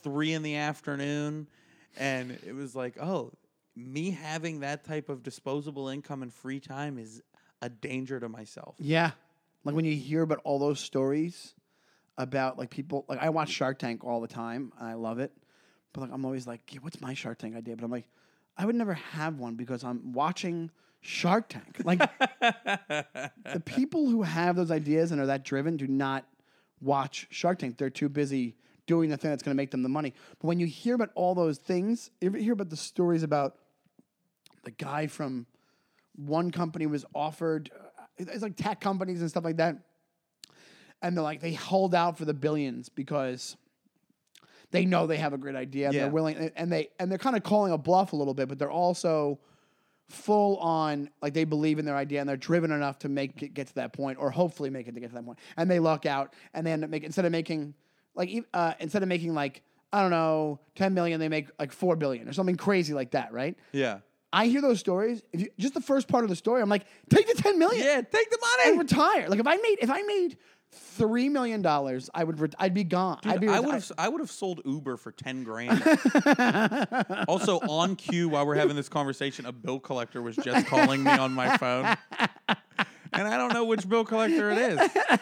three 0.03 0.33
in 0.33 0.43
the 0.43 0.57
afternoon, 0.57 1.49
and 1.97 2.39
it 2.47 2.55
was 2.55 2.77
like, 2.77 2.97
oh, 3.03 3.33
me 3.75 4.11
having 4.11 4.61
that 4.61 4.85
type 4.85 5.09
of 5.09 5.23
disposable 5.23 5.89
income 5.89 6.23
and 6.23 6.33
free 6.33 6.61
time 6.61 6.99
is 6.99 7.23
a 7.63 7.69
danger 7.69 8.21
to 8.21 8.29
myself. 8.29 8.77
yeah, 8.79 9.13
like 9.65 9.75
when 9.75 9.85
you 9.85 9.97
hear 9.97 10.23
about 10.23 10.41
all 10.45 10.59
those 10.59 10.79
stories 10.79 11.55
about 12.19 12.57
like 12.57 12.71
people, 12.71 13.05
like 13.09 13.19
I 13.21 13.31
watch 13.31 13.51
Shark 13.51 13.79
Tank 13.79 14.05
all 14.05 14.21
the 14.21 14.29
time 14.29 14.73
and 14.79 14.89
I 14.89 14.95
love 14.95 15.19
it, 15.19 15.33
but 15.93 16.03
like 16.03 16.11
I'm 16.13 16.25
always 16.25 16.47
like, 16.47 16.61
yeah, 16.73 16.79
what's 16.83 17.01
my 17.01 17.15
Shark 17.15 17.39
Tank 17.39 17.57
idea? 17.57 17.75
But 17.77 17.85
I'm 17.85 17.91
like, 17.91 18.09
I 18.57 18.65
would 18.65 18.77
never 18.77 18.95
have 18.95 19.39
one 19.39 19.55
because 19.55 19.83
I'm 19.85 20.13
watching 20.13 20.71
Shark 21.01 21.49
Tank. 21.49 21.83
Like 21.85 21.99
the 22.41 23.63
people 23.65 24.09
who 24.09 24.23
have 24.23 24.57
those 24.57 24.71
ideas 24.71 25.11
and 25.13 25.21
are 25.21 25.27
that 25.27 25.45
driven 25.45 25.77
do 25.77 25.87
not 25.87 26.25
watch 26.81 27.27
Shark 27.31 27.59
Tank. 27.59 27.79
They're 27.79 27.91
too 27.91 28.09
busy 28.09 28.57
doing 28.87 29.11
the 29.11 29.17
thing 29.17 29.31
that's 29.31 29.43
going 29.43 29.55
to 29.55 29.57
make 29.57 29.71
them 29.71 29.83
the 29.83 29.89
money. 29.89 30.15
But 30.41 30.47
when 30.49 30.61
you 30.61 30.67
hear 30.67 30.95
about 30.95 31.11
all 31.15 31.35
those 31.35 31.59
things, 31.59 32.11
you 32.21 32.29
ever 32.29 32.39
hear 32.39 32.53
about 32.53 32.71
the 32.71 32.77
stories 32.77 33.23
about 33.23 33.57
the 34.65 34.71
guy 34.71 35.07
from 35.07 35.47
one 36.15 36.51
company 36.51 36.87
was 36.87 37.05
offered, 37.15 37.71
uh, 37.75 38.05
it's 38.17 38.43
like 38.43 38.57
tech 38.57 38.81
companies 38.81 39.21
and 39.21 39.29
stuff 39.31 39.45
like 39.45 39.57
that, 39.59 39.77
and 41.03 41.17
they're 41.17 41.23
like 41.23 41.41
they 41.41 41.53
hold 41.53 41.95
out 41.95 42.17
for 42.17 42.25
the 42.25 42.33
billions 42.35 42.89
because 42.89 43.57
they 44.71 44.85
know 44.87 45.07
they 45.07 45.19
have 45.19 45.33
a 45.33 45.39
great 45.39 45.55
idea 45.55 45.87
and 45.87 45.95
Yeah. 45.95 46.03
they're 46.03 46.11
willing 46.11 46.51
and 46.57 46.73
they 46.73 46.89
and 46.99 47.11
they're 47.11 47.19
kind 47.19 47.37
of 47.37 47.43
calling 47.43 47.73
a 47.73 47.79
bluff 47.79 48.13
a 48.13 48.17
little 48.17 48.35
bit, 48.35 48.49
but 48.49 48.59
they're 48.59 48.71
also 48.71 49.39
full 50.09 50.57
on 50.59 51.11
like 51.21 51.35
they 51.35 51.45
believe 51.45 51.79
in 51.79 51.85
their 51.85 51.97
idea 51.97 52.21
and 52.21 52.29
they're 52.29 52.37
driven 52.37 52.71
enough 52.71 52.99
to 53.01 53.09
make 53.09 53.43
it 53.43 53.55
get 53.55 53.67
to 53.67 53.75
that 53.75 53.93
point 53.93 54.19
or 54.21 54.31
hopefully 54.31 54.71
make 54.71 54.87
it 54.87 54.95
to 54.95 55.01
get 55.01 55.09
to 55.09 55.15
that 55.15 55.25
point. 55.25 55.39
And 55.57 55.71
they 55.71 55.81
luck 55.81 56.07
out 56.07 56.33
and 56.55 56.67
they 56.67 56.73
end 56.73 56.85
up 56.85 56.91
making 56.91 57.07
instead 57.07 57.25
of 57.25 57.33
making 57.33 57.75
like 58.15 58.31
uh, 58.55 58.75
instead 58.81 59.03
of 59.03 59.09
making 59.09 59.35
like 59.35 59.63
i 59.93 60.01
don't 60.01 60.11
know 60.11 60.59
10 60.77 60.95
million 60.95 61.21
they 61.21 61.29
make 61.29 61.49
like 61.59 61.73
4 61.73 61.97
billion 61.97 62.29
or 62.29 62.33
something 62.33 62.57
crazy 62.57 62.93
like 62.95 63.11
that 63.13 63.33
right? 63.33 63.57
Yeah. 63.73 63.99
i 64.33 64.47
hear 64.47 64.61
those 64.61 64.81
stories. 64.81 65.23
If 65.33 65.41
you, 65.41 65.49
just 65.59 65.75
the 65.75 65.81
first 65.81 66.09
part 66.09 66.25
of 66.25 66.31
the 66.31 66.37
story 66.37 66.63
i'm 66.63 66.69
like 66.69 66.87
take 67.11 67.27
the 67.27 67.41
10 67.43 67.59
million 67.59 67.85
Yeah, 67.85 68.01
take 68.01 68.31
the 68.31 68.39
money! 68.41 68.71
and 68.71 68.79
retire. 68.79 69.29
Like 69.29 69.41
if 69.41 69.47
i 69.47 69.57
made 69.57 69.77
if 69.81 69.91
i 69.91 70.03
made 70.03 70.39
three 70.77 71.29
million 71.29 71.63
dollars 71.63 72.09
i 72.15 72.23
would 72.25 72.39
ret- 72.41 72.55
i'd 72.59 72.75
be 72.75 72.85
gone 72.85 73.19
i'd 73.25 73.41
be 73.41 73.49
I 73.49 73.61
would 73.61 73.75
have 73.75 73.93
I 73.99 74.09
would 74.09 74.21
have 74.21 74.31
sold 74.31 74.61
Uber 74.65 74.97
for 74.97 75.13
ten 75.13 75.43
grand. 75.43 75.83
also, 77.29 77.59
on 77.61 77.97
cue 77.97 78.29
while 78.29 78.47
we're 78.47 78.55
having 78.55 78.77
this 78.77 78.89
conversation, 78.89 79.47
a 79.47 79.53
bill 79.53 79.79
collector 79.81 80.23
was 80.23 80.37
just 80.37 80.67
calling 80.67 81.03
me 81.03 81.11
on 81.11 81.33
my 81.33 81.57
phone, 81.57 81.97
and 83.13 83.29
I 83.29 83.37
don't 83.37 83.53
know 83.53 83.65
which 83.65 83.89
bill 83.89 84.05
collector 84.05 84.51
it 84.51 84.59
is. 84.59 84.79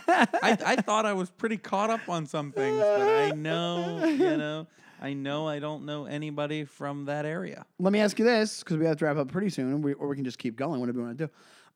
I, 0.09 0.59
I 0.65 0.77
thought 0.77 1.07
I 1.07 1.13
was 1.13 1.31
pretty 1.31 1.57
caught 1.57 1.91
up 1.91 2.09
on 2.09 2.27
some 2.27 2.53
things, 2.53 2.79
but 2.79 3.03
I 3.03 3.31
know 3.31 4.05
you 4.05 4.37
know 4.37 4.67
I 5.01 5.13
know 5.13 5.47
I 5.49 5.59
don't 5.59 5.85
know 5.85 6.07
anybody 6.07 6.65
from 6.65 7.07
that 7.07 7.27
area. 7.27 7.67
let 7.79 7.93
me 7.93 8.01
ask 8.01 8.19
you 8.19 8.25
this 8.25 8.61
because 8.61 8.77
we 8.79 8.87
have 8.87 8.97
to 8.99 9.05
wrap 9.05 9.17
up 9.17 9.29
pretty 9.29 9.51
soon, 9.51 9.83
we, 9.83 9.93
or 9.95 10.09
we 10.09 10.17
can 10.17 10.25
just 10.25 10.39
keep 10.39 10.57
going, 10.57 10.81
whatever 10.81 10.99
we 10.99 11.05
want 11.05 11.19
to 11.19 11.27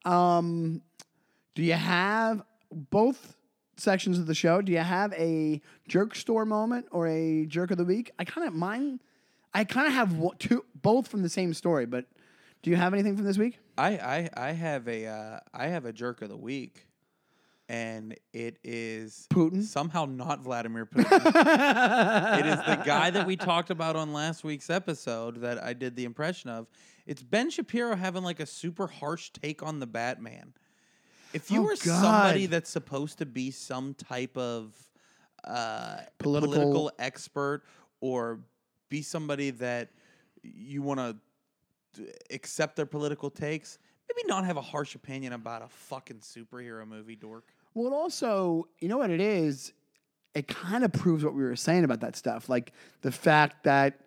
do. 0.05 0.11
Um, 0.11 0.83
do 1.55 1.62
you 1.62 1.74
have 1.74 2.43
both 2.72 3.35
sections 3.81 4.18
of 4.18 4.26
the 4.26 4.35
show? 4.35 4.61
Do 4.61 4.72
you 4.72 4.79
have 4.79 5.12
a 5.14 5.61
jerk 5.87 6.14
store 6.14 6.45
moment 6.45 6.87
or 6.91 7.07
a 7.09 7.47
jerk 7.47 7.70
of 7.70 7.79
the 7.79 7.85
week? 7.85 8.11
I 8.18 8.24
kind 8.24 8.47
of 8.47 8.55
mine. 8.55 9.01
I 9.55 9.64
kind 9.64 9.87
of 9.87 9.95
have 9.95 10.39
two, 10.39 10.64
both 10.83 11.09
from 11.09 11.22
the 11.22 11.29
same 11.29 11.55
story, 11.55 11.87
but 11.87 12.07
do 12.62 12.70
you 12.70 12.76
have 12.76 12.93
anything 12.93 13.16
from 13.16 13.24
this 13.24 13.39
week? 13.39 13.59
I 13.76 13.91
I, 14.37 14.49
I 14.49 14.53
have 14.53 14.89
a 14.89 15.07
uh, 15.07 15.41
I 15.55 15.68
have 15.68 15.85
a 15.85 15.93
jerk 15.93 16.22
of 16.22 16.29
the 16.29 16.37
week, 16.37 16.87
and 17.68 18.14
it 18.33 18.59
is 18.64 19.26
Putin? 19.31 19.62
somehow 19.62 20.05
not 20.05 20.41
Vladimir 20.41 20.87
Putin. 20.87 21.05
it 22.41 22.47
is 22.47 22.59
the 22.66 22.83
guy 22.85 23.11
that 23.11 23.26
we 23.26 23.37
talked 23.37 23.70
about 23.70 23.97
on 23.97 24.12
last 24.12 24.45
week's 24.45 24.70
episode 24.70 25.41
that 25.43 25.62
I 25.62 25.72
did 25.72 25.97
the 25.97 26.05
impression 26.05 26.51
of. 26.51 26.66
It's 27.07 27.22
Ben 27.22 27.49
Shapiro 27.51 27.97
having 27.97 28.22
like 28.22 28.41
a 28.41 28.47
super 28.47 28.87
harsh 28.87 29.31
take 29.31 29.62
on 29.62 29.81
the 29.81 29.87
Batman. 29.87 30.53
If 31.33 31.51
you 31.51 31.61
Oh, 31.61 31.64
were 31.64 31.76
somebody 31.76 32.43
God. 32.47 32.51
that's 32.51 32.70
supposed 32.70 33.18
to 33.18 33.26
be 33.26 33.51
some 33.51 33.95
type 33.95 34.37
of 34.37 34.74
uh, 35.45 35.99
Political- 36.18 36.55
political 36.55 36.93
expert 36.99 37.62
or 38.01 38.41
be 38.89 39.03
somebody 39.03 39.51
that 39.51 39.91
you 40.43 40.83
want 40.83 40.99
to 41.01 41.16
accept 42.31 42.76
their 42.76 42.87
political 42.87 43.31
takes, 43.31 43.79
maybe 44.09 44.26
not 44.29 44.45
have 44.45 44.57
a 44.57 44.62
harsh 44.62 44.95
opinion 44.95 45.33
about 45.33 45.62
a 45.62 45.68
fucking 45.68 46.18
superhero 46.18 46.87
movie, 46.87 47.16
dork. 47.16 47.45
Well, 47.74 47.87
it 47.87 47.93
also, 47.95 48.66
you 48.81 48.89
know 48.89 48.99
what 48.99 49.11
it 49.11 49.20
is? 49.20 49.72
It 50.35 50.49
kind 50.49 50.85
of 50.85 50.93
proves 50.93 51.24
what 51.24 51.35
we 51.35 51.43
were 51.43 51.57
saying 51.57 51.85
about 51.85 52.01
that 52.01 52.16
stuff. 52.16 52.49
Like 52.49 52.72
the 53.03 53.12
fact 53.12 53.64
that 53.64 54.01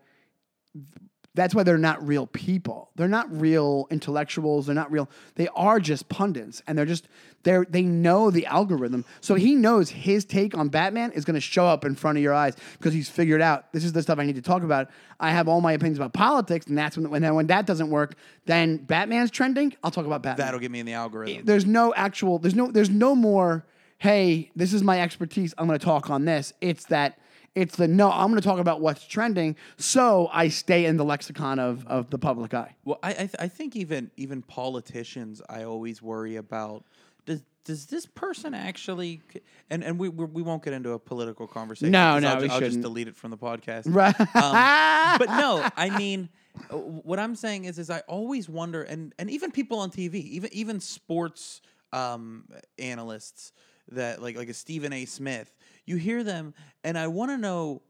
that's 1.34 1.56
why 1.56 1.64
they're 1.64 1.78
not 1.78 2.06
real 2.06 2.28
people. 2.28 2.90
They're 2.96 3.08
not 3.08 3.32
real 3.40 3.88
intellectuals. 3.90 4.66
They're 4.66 4.76
not 4.76 4.92
real. 4.92 5.10
They 5.36 5.48
are 5.56 5.80
just 5.80 6.10
pundits, 6.10 6.62
and 6.68 6.78
they're 6.78 6.86
just 6.86 7.08
they 7.44 7.58
they 7.70 7.84
know 7.84 8.32
the 8.32 8.46
algorithm. 8.46 9.06
So 9.22 9.36
he 9.36 9.56
knows 9.56 9.90
his 9.90 10.26
take 10.26 10.58
on 10.58 10.68
Batman 10.68 11.12
is 11.14 11.24
going 11.24 11.36
to 11.36 11.42
show 11.42 11.66
up 11.66 11.86
in 11.86 11.96
front 11.96 12.18
of 12.18 12.24
your 12.24 12.34
eyes 12.34 12.56
because 12.78 12.94
he's 12.94 13.10
figured 13.10 13.42
out 13.42 13.72
this 13.72 13.86
is 13.86 13.94
the 13.94 14.02
stuff 14.02 14.20
I 14.20 14.26
need 14.26 14.36
to 14.36 14.42
talk 14.42 14.64
about. 14.64 14.90
I 15.20 15.32
have 15.32 15.48
all 15.48 15.62
my 15.62 15.72
opinions 15.72 15.98
about 15.98 16.12
politics, 16.14 16.68
and 16.68 16.78
that's 16.78 16.98
when 16.98 17.10
when 17.10 17.34
when 17.36 17.48
that 17.48 17.66
doesn't 17.66 17.90
work, 17.90 18.16
then 18.46 18.78
Batman's 18.78 19.32
trending. 19.32 19.74
I'll 19.84 19.92
talk 19.92 20.06
about 20.06 20.22
Batman 20.24 20.46
That'll 20.46 20.60
get 20.60 20.72
me 20.72 20.82
in 20.82 20.86
the 20.86 20.94
algorithm. 20.94 21.46
there's 21.46 21.66
no 21.66 21.94
actual 21.94 22.40
there's 22.40 22.56
no 22.56 22.72
there's 22.72 22.90
no 22.90 23.16
more 23.16 23.66
hey 24.00 24.52
this 24.56 24.74
is 24.74 24.82
my 24.82 25.00
expertise 25.00 25.54
i'm 25.60 25.68
going 25.68 25.78
to 25.78 25.86
talk 25.86 26.10
on 26.10 26.26
this 26.26 26.54
it's 26.60 26.86
that 26.86 27.20
it's 27.56 27.76
the 27.76 27.88
no 27.88 28.10
i'm 28.12 28.30
going 28.30 28.40
to 28.42 28.48
talk 28.48 28.60
about 28.60 28.80
what's 28.82 29.06
trending 29.06 29.56
so 29.78 30.30
i 30.32 30.48
stay 30.48 30.86
in 30.86 30.98
the 30.98 31.04
lexicon 31.06 31.60
of, 31.60 31.86
of 31.88 32.10
the 32.10 32.18
public 32.18 32.54
eye 32.54 32.76
Well, 32.86 33.00
I 33.04 33.10
I, 33.10 33.14
th- 33.14 33.36
I 33.40 33.48
think 33.48 33.76
even 33.76 34.12
even 34.18 34.42
politicians, 34.42 35.42
I 35.50 35.64
always 35.64 36.02
worry 36.02 36.36
about 36.38 36.86
does 37.26 37.44
does 37.66 37.86
this 37.88 38.06
person 38.06 38.54
actually 38.54 39.22
and 39.70 39.84
and 39.84 40.00
we 40.00 40.10
we, 40.10 40.42
won't 40.42 40.64
get 40.64 40.74
into 40.74 40.92
a 40.94 41.00
political 41.00 41.46
conversation. 41.48 41.92
no 41.92 42.18
no, 42.20 42.30
I'll, 42.30 42.42
we 42.42 42.50
I'll 42.50 42.60
just 42.60 42.60
shouldn't. 42.60 42.82
delete 42.84 43.08
it 43.08 43.16
from 43.16 43.32
the 43.32 43.38
podcast. 43.38 43.84
right 43.86 44.20
Um, 44.20 45.18
but 45.20 45.28
no, 45.30 45.68
I 45.78 45.90
mean, 45.98 46.30
uh, 46.72 46.78
what 46.78 47.20
I'm 47.20 47.36
saying 47.36 47.66
is, 47.66 47.78
is 47.78 47.90
I 47.90 48.00
always 48.08 48.48
wonder, 48.50 48.82
and 48.84 49.14
and 49.20 49.30
even 49.30 49.52
people 49.52 49.80
on 49.80 49.92
TV, 49.92 50.16
even 50.16 50.50
even 50.54 50.80
sports 50.80 51.62
um, 51.94 52.46
analysts 52.80 53.52
that 53.92 54.22
like 54.22 54.36
like 54.38 54.50
a 54.50 54.54
Stephen 54.54 54.94
A. 54.94 55.06
Smith, 55.06 55.56
you 55.86 55.98
hear 55.98 56.24
them, 56.24 56.54
and 56.84 56.98
I 56.98 57.08
want 57.08 57.32
to 57.32 57.38
know. 57.38 57.82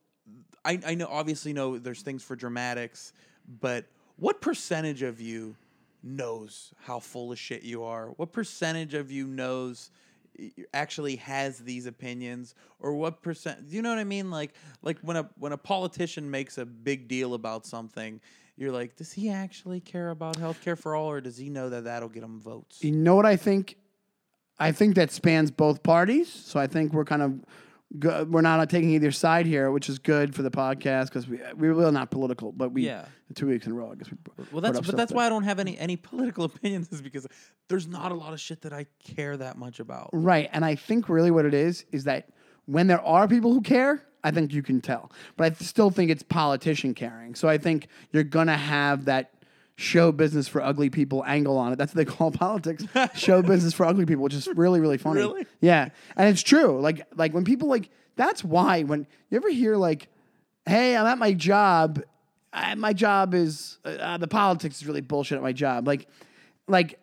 I 0.64 0.80
I 0.86 0.96
know 0.96 1.08
obviously 1.10 1.54
know 1.54 1.78
there's 1.78 2.02
things 2.02 2.24
for 2.24 2.36
dramatics, 2.36 3.14
but 3.62 3.86
what 4.18 4.42
percentage 4.42 5.02
of 5.02 5.20
you 5.20 5.56
knows 6.04 6.74
how 6.84 7.00
full 7.00 7.32
of 7.32 7.40
shit 7.40 7.64
you 7.64 7.84
are? 7.84 8.08
What 8.18 8.32
percentage 8.32 8.94
of 8.94 9.12
you 9.12 9.28
knows? 9.28 9.92
actually 10.74 11.18
has 11.18 11.60
these 11.60 11.86
opinions 11.86 12.56
or 12.80 12.96
what 12.96 13.22
percent 13.22 13.70
do 13.70 13.76
you 13.76 13.82
know 13.82 13.90
what 13.90 14.00
i 14.00 14.04
mean 14.04 14.32
like 14.32 14.54
like 14.82 14.98
when 15.02 15.18
a 15.18 15.30
when 15.38 15.52
a 15.52 15.58
politician 15.58 16.32
makes 16.32 16.58
a 16.58 16.66
big 16.66 17.08
deal 17.10 17.34
about 17.34 17.66
something 17.66 18.20
you're 18.56 18.72
like 18.72 18.96
does 18.96 19.12
he 19.12 19.30
actually 19.30 19.80
care 19.82 20.10
about 20.10 20.38
healthcare 20.38 20.78
for 20.78 20.96
all 20.96 21.12
or 21.12 21.20
does 21.20 21.38
he 21.38 21.50
know 21.50 21.70
that 21.70 21.84
that'll 21.84 22.10
get 22.10 22.24
him 22.24 22.40
votes 22.40 22.84
You 22.84 22.92
know 22.92 23.14
what 23.14 23.26
I 23.26 23.36
think? 23.36 23.76
I 24.60 24.72
think 24.72 24.96
that 24.96 25.12
spans 25.12 25.50
both 25.50 25.82
parties. 25.82 26.32
So 26.32 26.60
I 26.60 26.68
think 26.68 26.94
we're 26.94 27.06
kind 27.06 27.24
of 27.24 27.44
go- 28.00 28.26
we're 28.30 28.42
not 28.42 28.70
taking 28.70 28.92
either 28.92 29.12
side 29.12 29.46
here, 29.46 29.72
which 29.72 29.90
is 29.90 30.00
good 30.00 30.34
for 30.36 30.42
the 30.44 30.52
podcast 30.52 31.06
because 31.08 31.28
we 31.28 31.40
we're 31.56 31.74
really 31.74 31.92
not 31.92 32.12
political, 32.12 32.52
but 32.52 32.72
we 32.72 32.86
Yeah. 32.86 33.06
two 33.36 33.48
weeks 33.48 33.66
in 33.66 33.72
a 33.72 33.76
row. 33.76 33.92
I 33.92 33.96
guess 33.96 34.10
we 34.12 34.18
well 34.52 34.62
that's 34.62 34.80
but 34.82 34.96
that's 34.96 35.12
that- 35.12 35.16
why 35.16 35.26
i 35.26 35.30
don't 35.30 35.44
have 35.44 35.60
any 35.60 35.78
any 35.78 35.96
political 35.98 36.44
opinions 36.52 36.92
is 36.92 37.02
because 37.02 37.28
there's 37.68 37.88
not 37.88 38.12
a 38.12 38.16
lot 38.16 38.34
of 38.34 38.40
shit 38.40 38.62
that 38.62 38.74
i 38.74 38.86
care 39.04 39.38
that 39.38 39.58
much 39.58 39.80
about 39.80 40.10
Right. 40.14 40.50
And 40.54 40.64
I 40.66 40.76
think 40.76 41.10
really 41.10 41.32
what 41.32 41.46
it 41.46 41.54
is 41.54 41.86
is 41.92 42.04
that 42.06 42.30
when 42.66 42.88
there 42.88 43.02
are 43.02 43.28
people 43.28 43.54
who 43.54 43.62
care, 43.62 44.02
I 44.24 44.32
think 44.32 44.54
you 44.54 44.62
can 44.62 44.82
tell. 44.82 45.12
But 45.36 45.52
I 45.52 45.56
still 45.64 45.90
think 45.90 46.12
it's 46.12 46.22
politician 46.24 46.94
caring. 46.94 47.34
So 47.36 47.48
I 47.50 47.58
think 47.58 47.88
you're 48.12 48.24
going 48.24 48.48
to 48.48 48.56
have 48.58 49.06
that 49.06 49.32
show 49.82 50.12
business 50.12 50.48
for 50.48 50.62
ugly 50.62 50.90
people 50.90 51.24
angle 51.26 51.58
on 51.58 51.74
it. 51.74 51.78
That's 51.78 51.94
what 51.94 52.06
they 52.06 52.12
call 52.12 52.32
politics. 52.32 52.86
show 53.16 53.42
business 53.42 53.74
for 53.74 53.86
ugly 53.86 54.06
people, 54.06 54.24
which 54.24 54.34
is 54.34 54.48
really, 54.56 54.80
really 54.80 54.98
funny. 54.98 55.22
Really? 55.22 55.46
Yeah. 55.60 55.90
And 56.16 56.30
it's 56.30 56.44
true. 56.44 56.80
Like 56.80 57.06
like 57.16 57.34
when 57.34 57.44
people 57.44 57.68
like 57.68 57.90
that's 58.16 58.44
why 58.44 58.84
when 58.84 59.08
you 59.30 59.38
ever 59.38 59.50
hear 59.50 59.76
like, 59.76 60.08
hey, 60.66 60.96
I'm 60.96 61.06
at 61.06 61.18
my 61.18 61.34
job. 61.34 62.02
I, 62.54 62.76
my 62.76 62.92
job 62.92 63.34
is 63.34 63.80
uh, 63.86 64.18
the 64.18 64.28
politics 64.28 64.82
is 64.82 64.86
really 64.86 65.00
bullshit 65.00 65.38
at 65.38 65.42
my 65.42 65.54
job. 65.54 65.88
Like, 65.88 66.08
like, 66.68 67.00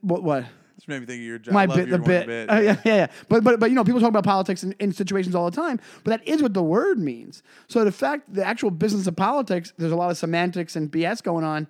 what? 0.00 0.22
What? 0.22 0.46
This 0.74 0.88
made 0.88 1.00
me 1.00 1.06
think 1.06 1.20
of 1.20 1.24
your 1.24 1.38
job 1.38 1.54
my 1.54 1.66
bit, 1.66 1.88
the 1.88 1.98
bit. 1.98 2.26
bit. 2.26 2.50
Uh, 2.50 2.54
yeah, 2.60 2.76
yeah, 2.84 2.96
yeah. 2.96 3.06
But 3.28 3.44
but 3.44 3.60
but 3.60 3.70
you 3.70 3.76
know, 3.76 3.84
people 3.84 4.00
talk 4.00 4.08
about 4.08 4.24
politics 4.24 4.64
in, 4.64 4.72
in 4.80 4.92
situations 4.92 5.34
all 5.34 5.48
the 5.48 5.56
time. 5.56 5.80
But 6.02 6.18
that 6.18 6.28
is 6.28 6.42
what 6.42 6.54
the 6.54 6.62
word 6.62 6.98
means. 6.98 7.42
So 7.68 7.84
the 7.84 7.92
fact, 7.92 8.32
the 8.32 8.44
actual 8.44 8.70
business 8.70 9.06
of 9.06 9.16
politics, 9.16 9.72
there's 9.78 9.92
a 9.92 9.96
lot 9.96 10.10
of 10.10 10.16
semantics 10.18 10.76
and 10.76 10.90
BS 10.90 11.22
going 11.22 11.44
on. 11.44 11.68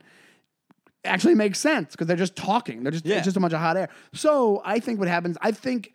Actually 1.05 1.35
makes 1.35 1.59
sense 1.59 1.93
because 1.93 2.07
they're 2.07 2.17
just 2.17 2.35
talking. 2.35 2.83
They're 2.83 2.93
just 2.93 3.05
Yeah. 3.05 3.17
it's 3.17 3.25
just 3.27 3.37
a 3.37 3.41
bunch 3.41 3.53
of 3.53 3.61
hot 3.61 3.77
air. 3.77 3.91
So 4.15 4.63
I 4.65 4.79
think 4.79 4.99
what 4.99 5.09
happens. 5.09 5.37
I 5.43 5.53
think 5.53 5.93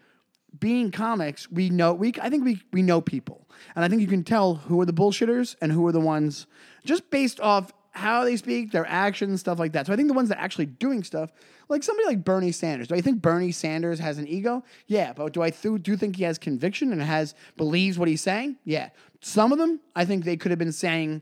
being 0.60 0.92
comics, 0.92 1.50
we 1.52 1.72
know 1.72 1.94
we. 1.94 2.14
I 2.22 2.30
think 2.30 2.46
we 2.46 2.62
we 2.72 2.84
know 2.84 3.02
people, 3.02 3.48
and 3.76 3.84
I 3.84 3.88
think 3.88 4.02
you 4.02 4.08
can 4.08 4.24
tell 4.24 4.56
who 4.56 4.80
are 4.82 4.86
the 4.86 4.94
bullshitters 4.94 5.56
and 5.62 5.72
who 5.72 5.86
are 5.88 5.92
the 5.92 6.00
ones 6.00 6.46
just 6.86 7.10
based 7.10 7.40
off 7.40 7.74
how 7.92 8.24
they 8.24 8.38
speak, 8.38 8.72
their 8.72 8.86
actions, 8.88 9.40
stuff 9.40 9.58
like 9.60 9.74
that. 9.74 9.88
So 9.88 9.94
I 9.94 9.96
think 9.96 10.08
the 10.08 10.14
ones 10.14 10.30
that 10.30 10.38
are 10.38 10.42
actually 10.42 10.68
doing 10.68 11.04
stuff, 11.04 11.32
like 11.70 11.84
somebody 11.84 12.08
like 12.08 12.24
Bernie 12.24 12.52
Sanders. 12.52 12.88
Do 12.90 12.96
I 12.96 13.02
think 13.02 13.22
Bernie 13.22 13.52
Sanders 13.52 14.00
has 14.00 14.18
an 14.18 14.28
ego? 14.28 14.64
Yeah, 14.88 15.14
but 15.14 15.32
do 15.34 15.42
I 15.42 15.52
th- 15.52 15.82
do 15.82 15.96
think 15.96 16.16
he 16.18 16.24
has 16.24 16.38
conviction 16.38 16.92
and 16.92 17.02
has 17.02 17.36
believes 17.56 17.98
what 17.98 18.08
he's 18.08 18.22
saying? 18.22 18.58
Yeah. 18.66 18.90
Some 19.22 19.52
of 19.52 19.58
them, 19.60 19.80
I 19.96 20.06
think 20.06 20.26
they 20.26 20.36
could 20.38 20.52
have 20.52 20.60
been 20.60 20.72
saying 20.72 21.22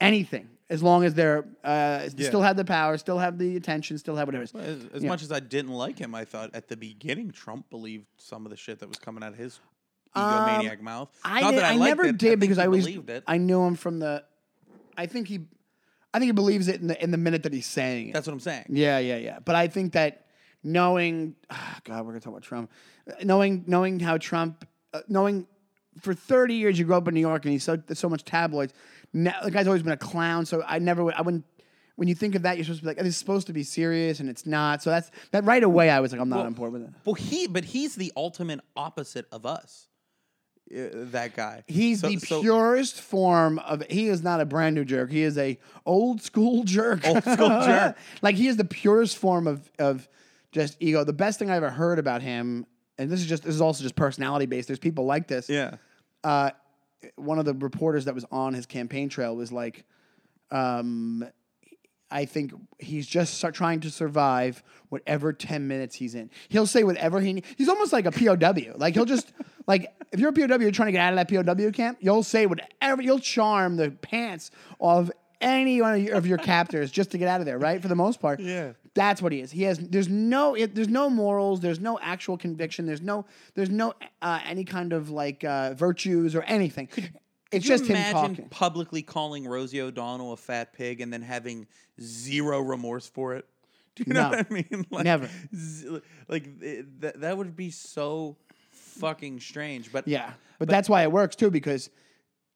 anything 0.00 0.48
as 0.70 0.82
long 0.82 1.04
as 1.04 1.14
they're 1.14 1.44
uh, 1.64 2.08
still 2.08 2.42
have 2.42 2.56
the 2.56 2.64
power, 2.64 2.96
still 2.96 3.18
have 3.18 3.38
the 3.38 3.56
attention, 3.56 3.98
still 3.98 4.16
have 4.16 4.26
whatever. 4.28 4.44
is. 4.44 4.54
As, 4.54 4.84
as 4.94 5.02
Yeah. 5.02 5.08
much 5.08 5.22
as 5.22 5.30
I 5.32 5.40
didn't 5.40 5.72
like 5.72 5.98
him, 5.98 6.14
I 6.14 6.24
thought 6.24 6.54
at 6.54 6.68
the 6.68 6.76
beginning 6.76 7.30
Trump 7.30 7.68
believed 7.68 8.06
some 8.16 8.46
of 8.46 8.50
the 8.50 8.56
shit 8.56 8.78
that 8.78 8.88
was 8.88 8.98
coming 8.98 9.22
out 9.22 9.32
of 9.32 9.38
his 9.38 9.60
egomaniac 10.16 10.80
mouth. 10.80 11.08
Um, 11.24 11.32
I, 11.32 11.50
did, 11.50 11.58
that 11.58 11.64
I, 11.64 11.72
I 11.72 11.76
liked 11.76 11.88
never 11.90 12.04
it, 12.04 12.18
did 12.18 12.28
think 12.28 12.40
because 12.40 12.58
I 12.58 12.66
always 12.66 12.86
believed 12.86 13.10
it. 13.10 13.24
I 13.26 13.38
knew 13.38 13.62
him 13.62 13.74
from 13.74 13.98
the. 13.98 14.24
I 14.96 15.06
think 15.06 15.28
he, 15.28 15.40
I 16.14 16.18
think 16.18 16.28
he 16.28 16.32
believes 16.32 16.68
it 16.68 16.80
in 16.80 16.86
the 16.88 17.02
in 17.02 17.10
the 17.10 17.16
minute 17.18 17.42
that 17.44 17.52
he's 17.52 17.66
saying 17.66 18.08
it. 18.08 18.12
That's 18.12 18.26
what 18.26 18.32
I'm 18.34 18.40
saying. 18.40 18.66
yeah, 18.68 18.98
yeah, 18.98 19.16
yeah. 19.16 19.38
But 19.44 19.54
I 19.54 19.68
think 19.68 19.92
that 19.94 20.26
knowing, 20.62 21.34
ah, 21.50 21.80
God, 21.84 22.04
we're 22.04 22.12
gonna 22.12 22.20
talk 22.20 22.32
about 22.32 22.42
Trump. 22.42 22.70
Uh, 23.08 23.14
Knowing 23.24 23.64
knowing 23.66 23.98
how 24.00 24.18
Trump, 24.18 24.66
uh, 24.94 25.00
knowing 25.08 25.46
for 26.00 26.14
thirty 26.14 26.54
years 26.54 26.78
you 26.78 26.84
grew 26.84 26.94
up 26.94 27.08
in 27.08 27.14
New 27.14 27.20
York 27.20 27.44
and 27.44 27.52
he's 27.52 27.64
so 27.64 27.80
so 27.94 28.08
much 28.08 28.24
tabloids. 28.24 28.72
Now, 29.12 29.34
the 29.42 29.50
guy's 29.50 29.66
always 29.66 29.82
been 29.82 29.92
a 29.92 29.96
clown, 29.96 30.46
so 30.46 30.62
I 30.66 30.78
never 30.78 31.02
would. 31.04 31.14
I 31.14 31.22
wouldn't. 31.22 31.44
When 31.96 32.08
you 32.08 32.14
think 32.14 32.34
of 32.34 32.42
that, 32.42 32.56
you're 32.56 32.64
supposed 32.64 32.80
to 32.80 32.84
be 32.84 32.88
like, 32.88 32.96
"This 32.98 33.08
is 33.08 33.16
supposed 33.18 33.46
to 33.48 33.52
be 33.52 33.62
serious," 33.62 34.18
and 34.20 34.28
it's 34.28 34.46
not. 34.46 34.82
So 34.82 34.90
that's 34.90 35.10
that 35.32 35.44
right 35.44 35.62
away. 35.62 35.90
I 35.90 36.00
was 36.00 36.12
like, 36.12 36.20
"I'm 36.20 36.28
not 36.30 36.46
on 36.46 36.52
board 36.54 36.72
with 36.72 36.82
it." 36.82 36.90
Well, 37.04 37.14
he, 37.14 37.46
but 37.46 37.64
he's 37.64 37.94
the 37.96 38.12
ultimate 38.16 38.60
opposite 38.76 39.26
of 39.30 39.44
us. 39.44 39.88
Uh, 40.74 40.88
that 41.10 41.34
guy. 41.36 41.64
He's 41.66 42.00
So- 42.00 42.08
the 42.08 42.18
so- 42.18 42.40
purest 42.40 43.00
form 43.00 43.58
of. 43.58 43.82
He 43.90 44.08
is 44.08 44.22
not 44.22 44.40
a 44.40 44.44
brand 44.46 44.74
new 44.74 44.84
jerk. 44.84 45.10
He 45.10 45.22
is 45.22 45.36
a 45.38 45.58
old 45.84 46.22
school 46.22 46.64
jerk. 46.64 47.06
Old 47.06 47.22
school 47.22 47.48
jerk. 47.64 47.96
like 48.22 48.36
he 48.36 48.48
is 48.48 48.56
the 48.56 48.64
purest 48.64 49.16
form 49.18 49.46
of 49.46 49.70
of 49.78 50.08
just 50.52 50.76
ego. 50.80 51.04
The 51.04 51.12
best 51.12 51.38
thing 51.38 51.50
I 51.50 51.56
ever 51.56 51.70
heard 51.70 51.98
about 51.98 52.22
him, 52.22 52.66
and 52.98 53.10
this 53.10 53.20
is 53.20 53.26
just 53.26 53.42
this 53.44 53.54
is 53.54 53.60
also 53.60 53.82
just 53.82 53.96
personality 53.96 54.46
based. 54.46 54.66
There's 54.68 54.78
people 54.78 55.04
like 55.04 55.28
this. 55.28 55.48
Yeah. 55.48 55.76
Uh, 56.24 56.50
one 57.16 57.38
of 57.38 57.44
the 57.44 57.54
reporters 57.54 58.04
that 58.04 58.14
was 58.14 58.24
on 58.30 58.54
his 58.54 58.64
campaign 58.66 59.08
trail 59.08 59.34
was 59.34 59.50
like, 59.50 59.84
um, 60.50 61.24
I 62.12 62.26
think 62.26 62.52
he's 62.78 63.06
just 63.06 63.42
trying 63.54 63.80
to 63.80 63.90
survive 63.90 64.62
whatever 64.90 65.32
10 65.32 65.66
minutes 65.66 65.96
he's 65.96 66.14
in. 66.14 66.30
He'll 66.50 66.66
say 66.66 66.84
whatever 66.84 67.20
he 67.20 67.32
needs. 67.32 67.48
He's 67.56 67.68
almost 67.68 67.92
like 67.92 68.04
a 68.04 68.12
POW. 68.12 68.76
Like 68.76 68.94
he'll 68.94 69.06
just 69.06 69.32
like 69.66 69.90
if 70.12 70.20
you're 70.20 70.28
a 70.28 70.32
POW 70.32 70.58
you're 70.60 70.70
trying 70.70 70.88
to 70.88 70.92
get 70.92 71.00
out 71.00 71.18
of 71.18 71.28
that 71.28 71.46
POW 71.46 71.70
camp, 71.70 71.98
you'll 72.00 72.22
say 72.22 72.46
whatever 72.46 73.00
you'll 73.00 73.18
charm 73.18 73.76
the 73.76 73.90
pants 73.90 74.50
of 74.78 75.10
any 75.40 75.80
one 75.80 75.94
of 75.94 76.02
your, 76.02 76.14
of 76.14 76.26
your 76.26 76.38
captors 76.38 76.90
just 76.90 77.10
to 77.12 77.18
get 77.18 77.28
out 77.28 77.40
of 77.40 77.46
there, 77.46 77.58
right? 77.58 77.80
For 77.80 77.88
the 77.88 77.96
most 77.96 78.20
part. 78.20 78.38
Yeah. 78.40 78.72
That's 78.94 79.22
what 79.22 79.32
he 79.32 79.40
is. 79.40 79.50
He 79.50 79.62
has 79.62 79.78
there's 79.78 80.08
no 80.08 80.54
it, 80.54 80.74
there's 80.74 80.88
no 80.88 81.08
morals, 81.08 81.60
there's 81.60 81.80
no 81.80 81.98
actual 82.00 82.36
conviction, 82.36 82.84
there's 82.84 83.00
no 83.00 83.24
there's 83.54 83.70
no 83.70 83.94
uh, 84.20 84.40
any 84.44 84.64
kind 84.64 84.92
of 84.92 85.08
like 85.08 85.44
uh, 85.44 85.72
virtues 85.72 86.34
or 86.34 86.42
anything. 86.42 86.88
Could 86.88 87.10
you 87.54 87.60
just 87.60 87.84
him 87.84 87.96
imagine 87.96 88.36
talking. 88.36 88.48
publicly 88.48 89.02
calling 89.02 89.46
Rosie 89.46 89.80
O'Donnell 89.80 90.32
a 90.32 90.36
fat 90.36 90.72
pig 90.72 91.00
and 91.00 91.12
then 91.12 91.22
having 91.22 91.66
zero 92.00 92.60
remorse 92.60 93.06
for 93.08 93.34
it? 93.34 93.46
Do 93.96 94.04
you 94.06 94.14
know 94.14 94.30
No. 94.30 94.36
what 94.38 94.46
I 94.50 94.52
mean? 94.54 94.86
Like, 94.90 95.04
Never. 95.04 95.28
z- 95.54 96.00
like 96.28 96.62
it, 96.62 97.00
that, 97.02 97.20
that 97.20 97.36
would 97.36 97.54
be 97.56 97.70
so 97.70 98.36
fucking 98.70 99.40
strange. 99.40 99.92
But 99.92 100.08
Yeah, 100.08 100.32
but, 100.58 100.68
that's 100.68 100.88
why 100.88 101.02
it 101.02 101.12
works 101.12 101.36
too 101.36 101.50
because 101.50 101.90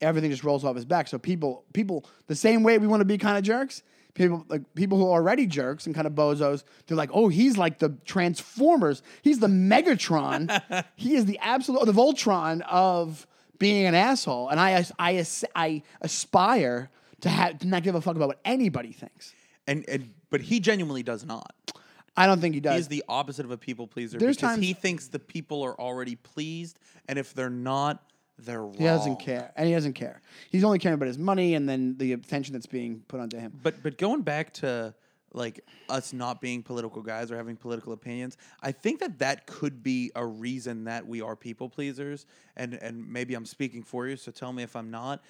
everything 0.01 0.31
just 0.31 0.45
rolls 0.45 0.65
off 0.65 0.77
his 0.77 0.85
back. 0.85 1.09
So 1.09 1.19
people, 1.19 1.65
people, 1.73 2.05
the 2.27 2.35
same 2.37 2.63
way 2.63 2.79
we 2.79 2.87
want 2.87 3.01
to 3.01 3.05
be 3.07 3.19
kind 3.19 3.37
of 3.39 3.45
jerks. 3.45 3.83
People 4.15 4.47
like 4.49 4.63
people 4.75 4.97
who 4.97 5.05
are 5.09 5.21
already 5.21 5.47
jerks 5.47 5.85
and 5.85 5.95
kind 5.95 6.07
of 6.07 6.15
bozos. 6.15 6.65
They're 6.87 6.97
like, 6.97 7.11
oh, 7.13 7.29
he's 7.29 7.59
like 7.59 7.79
the 7.81 7.99
Transformers. 8.07 9.03
He's 9.21 9.41
the 9.41 9.47
Megatron. 9.47 10.85
he 10.97 11.17
is 11.17 11.27
the 11.27 11.39
absolute, 11.41 11.85
the 11.85 11.93
Voltron 11.93 12.63
of 12.63 13.27
being 13.59 13.87
an 13.87 13.95
asshole. 13.95 14.49
And 14.49 14.61
I, 14.61 14.85
I, 14.99 15.25
I 15.55 15.83
aspire 16.01 16.91
to 17.21 17.29
have 17.29 17.59
to 17.61 17.67
not 17.67 17.83
give 17.83 17.95
a 17.95 18.01
fuck 18.01 18.17
about 18.17 18.29
what 18.29 18.41
anybody 18.45 18.93
thinks. 18.93 19.35
and, 19.67 19.85
and 19.89 20.13
but 20.31 20.41
he 20.41 20.61
genuinely 20.61 21.03
does 21.03 21.25
not. 21.25 21.55
I 22.17 22.27
don't 22.27 22.41
think 22.41 22.55
he 22.55 22.61
does. 22.61 22.77
He's 22.77 22.89
the 22.89 23.05
opposite 23.09 23.45
of 23.45 23.51
a 23.51 23.59
people 23.59 23.87
pleaser 23.87 24.19
There's 24.19 24.37
because 24.37 24.55
times- 24.57 24.63
he 24.67 24.73
thinks 24.73 25.09
the 25.09 25.19
people 25.19 25.63
are 25.63 25.79
already 25.79 26.17
pleased, 26.17 26.79
and 27.09 27.19
if 27.19 27.35
they're 27.35 27.51
not, 27.51 28.03
they're 28.39 28.63
wrong. 28.63 28.75
he 28.75 28.85
doesn't 28.85 29.17
care, 29.19 29.53
and 29.57 29.67
he 29.69 29.75
doesn't 29.75 29.93
care. 29.95 30.21
He's 30.51 30.65
only 30.65 30.79
caring 30.79 30.95
about 30.95 31.09
his 31.09 31.19
money 31.19 31.55
and 31.55 31.69
then 31.69 31.97
the 31.99 32.13
attention 32.15 32.55
that's 32.55 32.67
being 32.67 33.03
put 33.09 33.21
onto 33.21 33.39
him. 33.39 33.59
But 33.63 33.83
but 33.83 33.99
going 33.99 34.23
back 34.23 34.53
to 34.55 34.95
like 35.37 35.65
us 35.89 36.13
not 36.13 36.41
being 36.41 36.63
political 36.63 37.03
guys 37.03 37.31
or 37.31 37.37
having 37.37 37.57
political 37.57 37.93
opinions, 37.93 38.37
I 38.63 38.73
think 38.73 39.01
that 39.01 39.19
that 39.21 39.47
could 39.47 39.83
be 39.83 40.11
a 40.15 40.25
reason 40.27 40.85
that 40.85 41.07
we 41.07 41.21
are 41.21 41.37
people 41.37 41.69
pleasers. 41.69 42.27
And 42.57 42.75
and 42.75 43.09
maybe 43.09 43.35
I'm 43.35 43.47
speaking 43.47 43.83
for 43.83 44.07
you, 44.07 44.17
so 44.17 44.33
tell 44.33 44.53
me 44.53 44.63
if 44.63 44.75
I'm 44.75 44.91
not. 44.91 45.23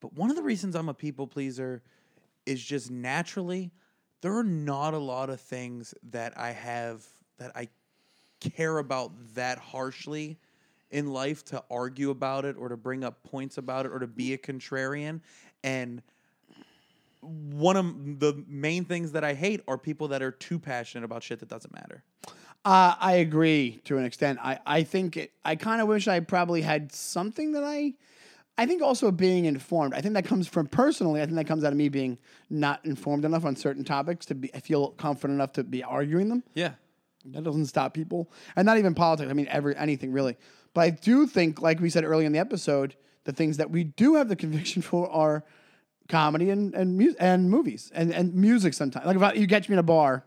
But 0.00 0.14
one 0.14 0.30
of 0.30 0.36
the 0.36 0.42
reasons 0.42 0.74
I'm 0.74 0.88
a 0.88 0.94
people 0.94 1.26
pleaser 1.26 1.82
is 2.46 2.62
just 2.62 2.90
naturally 2.90 3.70
there 4.22 4.36
are 4.36 4.44
not 4.44 4.94
a 4.94 4.98
lot 4.98 5.28
of 5.30 5.40
things 5.40 5.94
that 6.10 6.38
I 6.38 6.52
have 6.52 7.04
that 7.38 7.52
I 7.56 7.68
care 8.40 8.78
about 8.78 9.12
that 9.34 9.58
harshly 9.58 10.38
in 10.90 11.12
life 11.12 11.44
to 11.46 11.62
argue 11.70 12.10
about 12.10 12.44
it 12.44 12.56
or 12.56 12.68
to 12.68 12.76
bring 12.76 13.02
up 13.02 13.22
points 13.24 13.58
about 13.58 13.84
it 13.84 13.92
or 13.92 13.98
to 13.98 14.06
be 14.06 14.32
a 14.32 14.38
contrarian 14.38 15.20
and 15.64 16.02
one 17.22 17.76
of 17.76 18.20
the 18.20 18.44
main 18.48 18.84
things 18.84 19.12
that 19.12 19.24
I 19.24 19.34
hate 19.34 19.62
are 19.68 19.78
people 19.78 20.08
that 20.08 20.22
are 20.22 20.32
too 20.32 20.58
passionate 20.58 21.04
about 21.04 21.22
shit 21.22 21.38
that 21.40 21.48
doesn't 21.48 21.72
matter. 21.72 22.02
Uh, 22.64 22.94
I 23.00 23.14
agree 23.14 23.80
to 23.84 23.98
an 23.98 24.04
extent. 24.04 24.38
I, 24.42 24.58
I 24.66 24.82
think 24.82 25.16
it, 25.16 25.32
I 25.44 25.56
kind 25.56 25.80
of 25.80 25.88
wish 25.88 26.06
I 26.06 26.20
probably 26.20 26.62
had 26.62 26.92
something 26.92 27.52
that 27.52 27.64
I 27.64 27.94
I 28.58 28.66
think 28.66 28.82
also 28.82 29.10
being 29.10 29.46
informed. 29.46 29.94
I 29.94 30.02
think 30.02 30.14
that 30.14 30.26
comes 30.26 30.46
from 30.46 30.66
personally. 30.66 31.22
I 31.22 31.24
think 31.24 31.36
that 31.36 31.46
comes 31.46 31.64
out 31.64 31.72
of 31.72 31.78
me 31.78 31.88
being 31.88 32.18
not 32.50 32.84
informed 32.84 33.24
enough 33.24 33.46
on 33.46 33.56
certain 33.56 33.82
topics 33.82 34.26
to 34.26 34.34
be 34.34 34.54
I 34.54 34.60
feel 34.60 34.90
confident 34.90 35.38
enough 35.38 35.52
to 35.54 35.64
be 35.64 35.82
arguing 35.82 36.28
them. 36.28 36.44
Yeah. 36.54 36.72
That 37.26 37.44
doesn't 37.44 37.66
stop 37.66 37.94
people, 37.94 38.30
and 38.56 38.66
not 38.66 38.78
even 38.78 38.94
politics. 38.94 39.30
I 39.30 39.32
mean, 39.32 39.46
every 39.48 39.76
anything 39.76 40.12
really. 40.12 40.36
But 40.74 40.80
I 40.80 40.90
do 40.90 41.26
think, 41.26 41.62
like 41.62 41.80
we 41.80 41.88
said 41.88 42.04
earlier 42.04 42.26
in 42.26 42.32
the 42.32 42.40
episode, 42.40 42.96
the 43.24 43.32
things 43.32 43.58
that 43.58 43.70
we 43.70 43.84
do 43.84 44.16
have 44.16 44.28
the 44.28 44.36
conviction 44.44 44.82
for 44.82 45.08
are 45.08 45.44
comedy 46.08 46.50
and 46.50 46.74
and 46.74 46.96
mu- 46.96 47.14
and 47.18 47.50
movies 47.50 47.90
and 47.94 48.12
and 48.12 48.34
music. 48.34 48.74
Sometimes, 48.74 49.06
like 49.06 49.16
if 49.16 49.22
I, 49.22 49.32
you 49.34 49.46
catch 49.46 49.68
me 49.68 49.74
in 49.74 49.78
a 49.78 49.82
bar, 49.82 50.24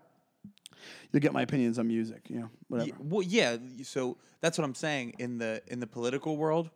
you'll 1.11 1.21
get 1.21 1.34
my 1.34 1.41
opinions 1.41 1.80
on 1.80 1.88
music. 1.88 2.21
You 2.30 2.39
know, 2.41 2.49
whatever. 2.67 2.91
Y- 2.91 2.97
Well, 2.99 3.21
yeah. 3.21 3.57
So 3.84 4.17
that's 4.41 4.57
what 4.57 4.65
I'm 4.65 4.76
saying. 4.76 5.15
In 5.19 5.38
the 5.38 5.61
in 5.67 5.80
the 5.80 5.88
political 5.88 6.38
world, 6.38 6.69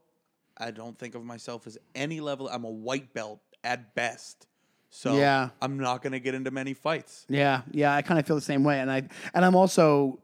I 0.57 0.71
don't 0.71 0.97
think 0.97 1.15
of 1.15 1.23
myself 1.23 1.67
as 1.67 1.77
any 1.95 2.19
level. 2.19 2.49
I'm 2.49 2.63
a 2.65 2.69
white 2.69 3.13
belt 3.13 3.39
at 3.63 3.93
best. 3.95 4.47
So 4.91 5.15
Yeah. 5.17 5.49
I'm 5.61 5.77
not 5.77 6.01
gonna 6.01 6.19
get 6.19 6.33
into 6.33 6.49
many 6.51 6.73
fights. 6.73 7.25
Yeah, 7.29 7.61
yeah, 7.71 7.93
I 7.93 8.01
kind 8.01 8.19
of 8.19 8.25
feel 8.25 8.35
the 8.35 8.41
same 8.41 8.63
way, 8.63 8.79
and 8.79 8.89
I 8.91 9.03
and 9.33 9.45
I'm 9.45 9.55
also 9.55 10.19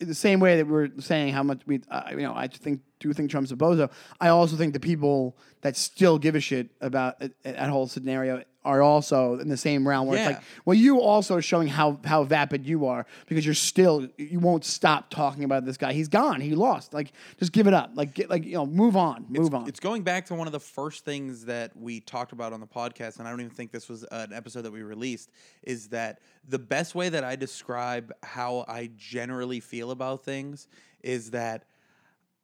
the 0.00 0.14
same 0.14 0.40
way 0.40 0.56
that 0.56 0.66
we're 0.66 0.88
saying 0.98 1.32
how 1.32 1.44
much 1.44 1.60
we, 1.64 1.80
uh, 1.88 2.02
you 2.10 2.16
know, 2.22 2.34
I 2.34 2.48
just 2.48 2.60
think 2.62 2.80
do 3.02 3.12
think 3.12 3.30
Trump's 3.30 3.52
a 3.52 3.56
bozo. 3.56 3.90
I 4.20 4.28
also 4.28 4.56
think 4.56 4.72
the 4.72 4.80
people 4.80 5.36
that 5.62 5.76
still 5.76 6.18
give 6.18 6.34
a 6.34 6.40
shit 6.40 6.68
about 6.80 7.20
that 7.42 7.70
whole 7.70 7.86
scenario 7.86 8.42
are 8.64 8.80
also 8.80 9.40
in 9.40 9.48
the 9.48 9.56
same 9.56 9.86
realm 9.88 10.06
where 10.06 10.16
Yeah. 10.18 10.28
it's 10.28 10.36
like, 10.36 10.44
well, 10.64 10.74
you 10.74 11.00
also 11.00 11.34
are 11.34 11.42
showing 11.42 11.66
how 11.66 11.98
how 12.04 12.22
vapid 12.22 12.64
you 12.64 12.86
are 12.86 13.06
because 13.26 13.44
you're 13.44 13.56
still 13.56 14.06
you 14.16 14.38
won't 14.38 14.64
stop 14.64 15.10
talking 15.10 15.42
about 15.42 15.64
this 15.64 15.76
guy. 15.76 15.92
He's 15.92 16.06
gone. 16.06 16.40
He 16.40 16.54
lost. 16.54 16.94
Like, 16.94 17.12
just 17.40 17.50
give 17.50 17.66
it 17.66 17.74
up. 17.74 17.90
Like, 17.94 18.14
get 18.14 18.30
like 18.30 18.44
you 18.44 18.52
know, 18.52 18.64
move 18.66 18.96
on, 18.96 19.26
move 19.28 19.52
on. 19.52 19.66
It's 19.68 19.80
going 19.80 20.02
back 20.04 20.26
to 20.26 20.36
one 20.36 20.46
of 20.46 20.52
the 20.52 20.60
first 20.60 21.04
things 21.04 21.44
that 21.46 21.76
we 21.76 21.98
talked 22.00 22.30
about 22.30 22.52
on 22.52 22.60
the 22.60 22.66
podcast, 22.68 23.18
and 23.18 23.26
I 23.26 23.30
don't 23.30 23.40
even 23.40 23.50
think 23.52 23.72
this 23.72 23.88
was 23.88 24.04
an 24.12 24.32
episode 24.32 24.62
that 24.62 24.72
we 24.72 24.82
released. 24.84 25.30
Is 25.64 25.88
that 25.88 26.20
the 26.48 26.60
best 26.60 26.94
way 26.94 27.08
that 27.08 27.24
I 27.24 27.34
describe 27.34 28.12
how 28.22 28.64
I 28.68 28.90
generally 28.96 29.58
feel 29.58 29.90
about 29.90 30.24
things 30.24 30.68
is 31.02 31.32
that 31.32 31.64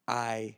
I 0.08 0.56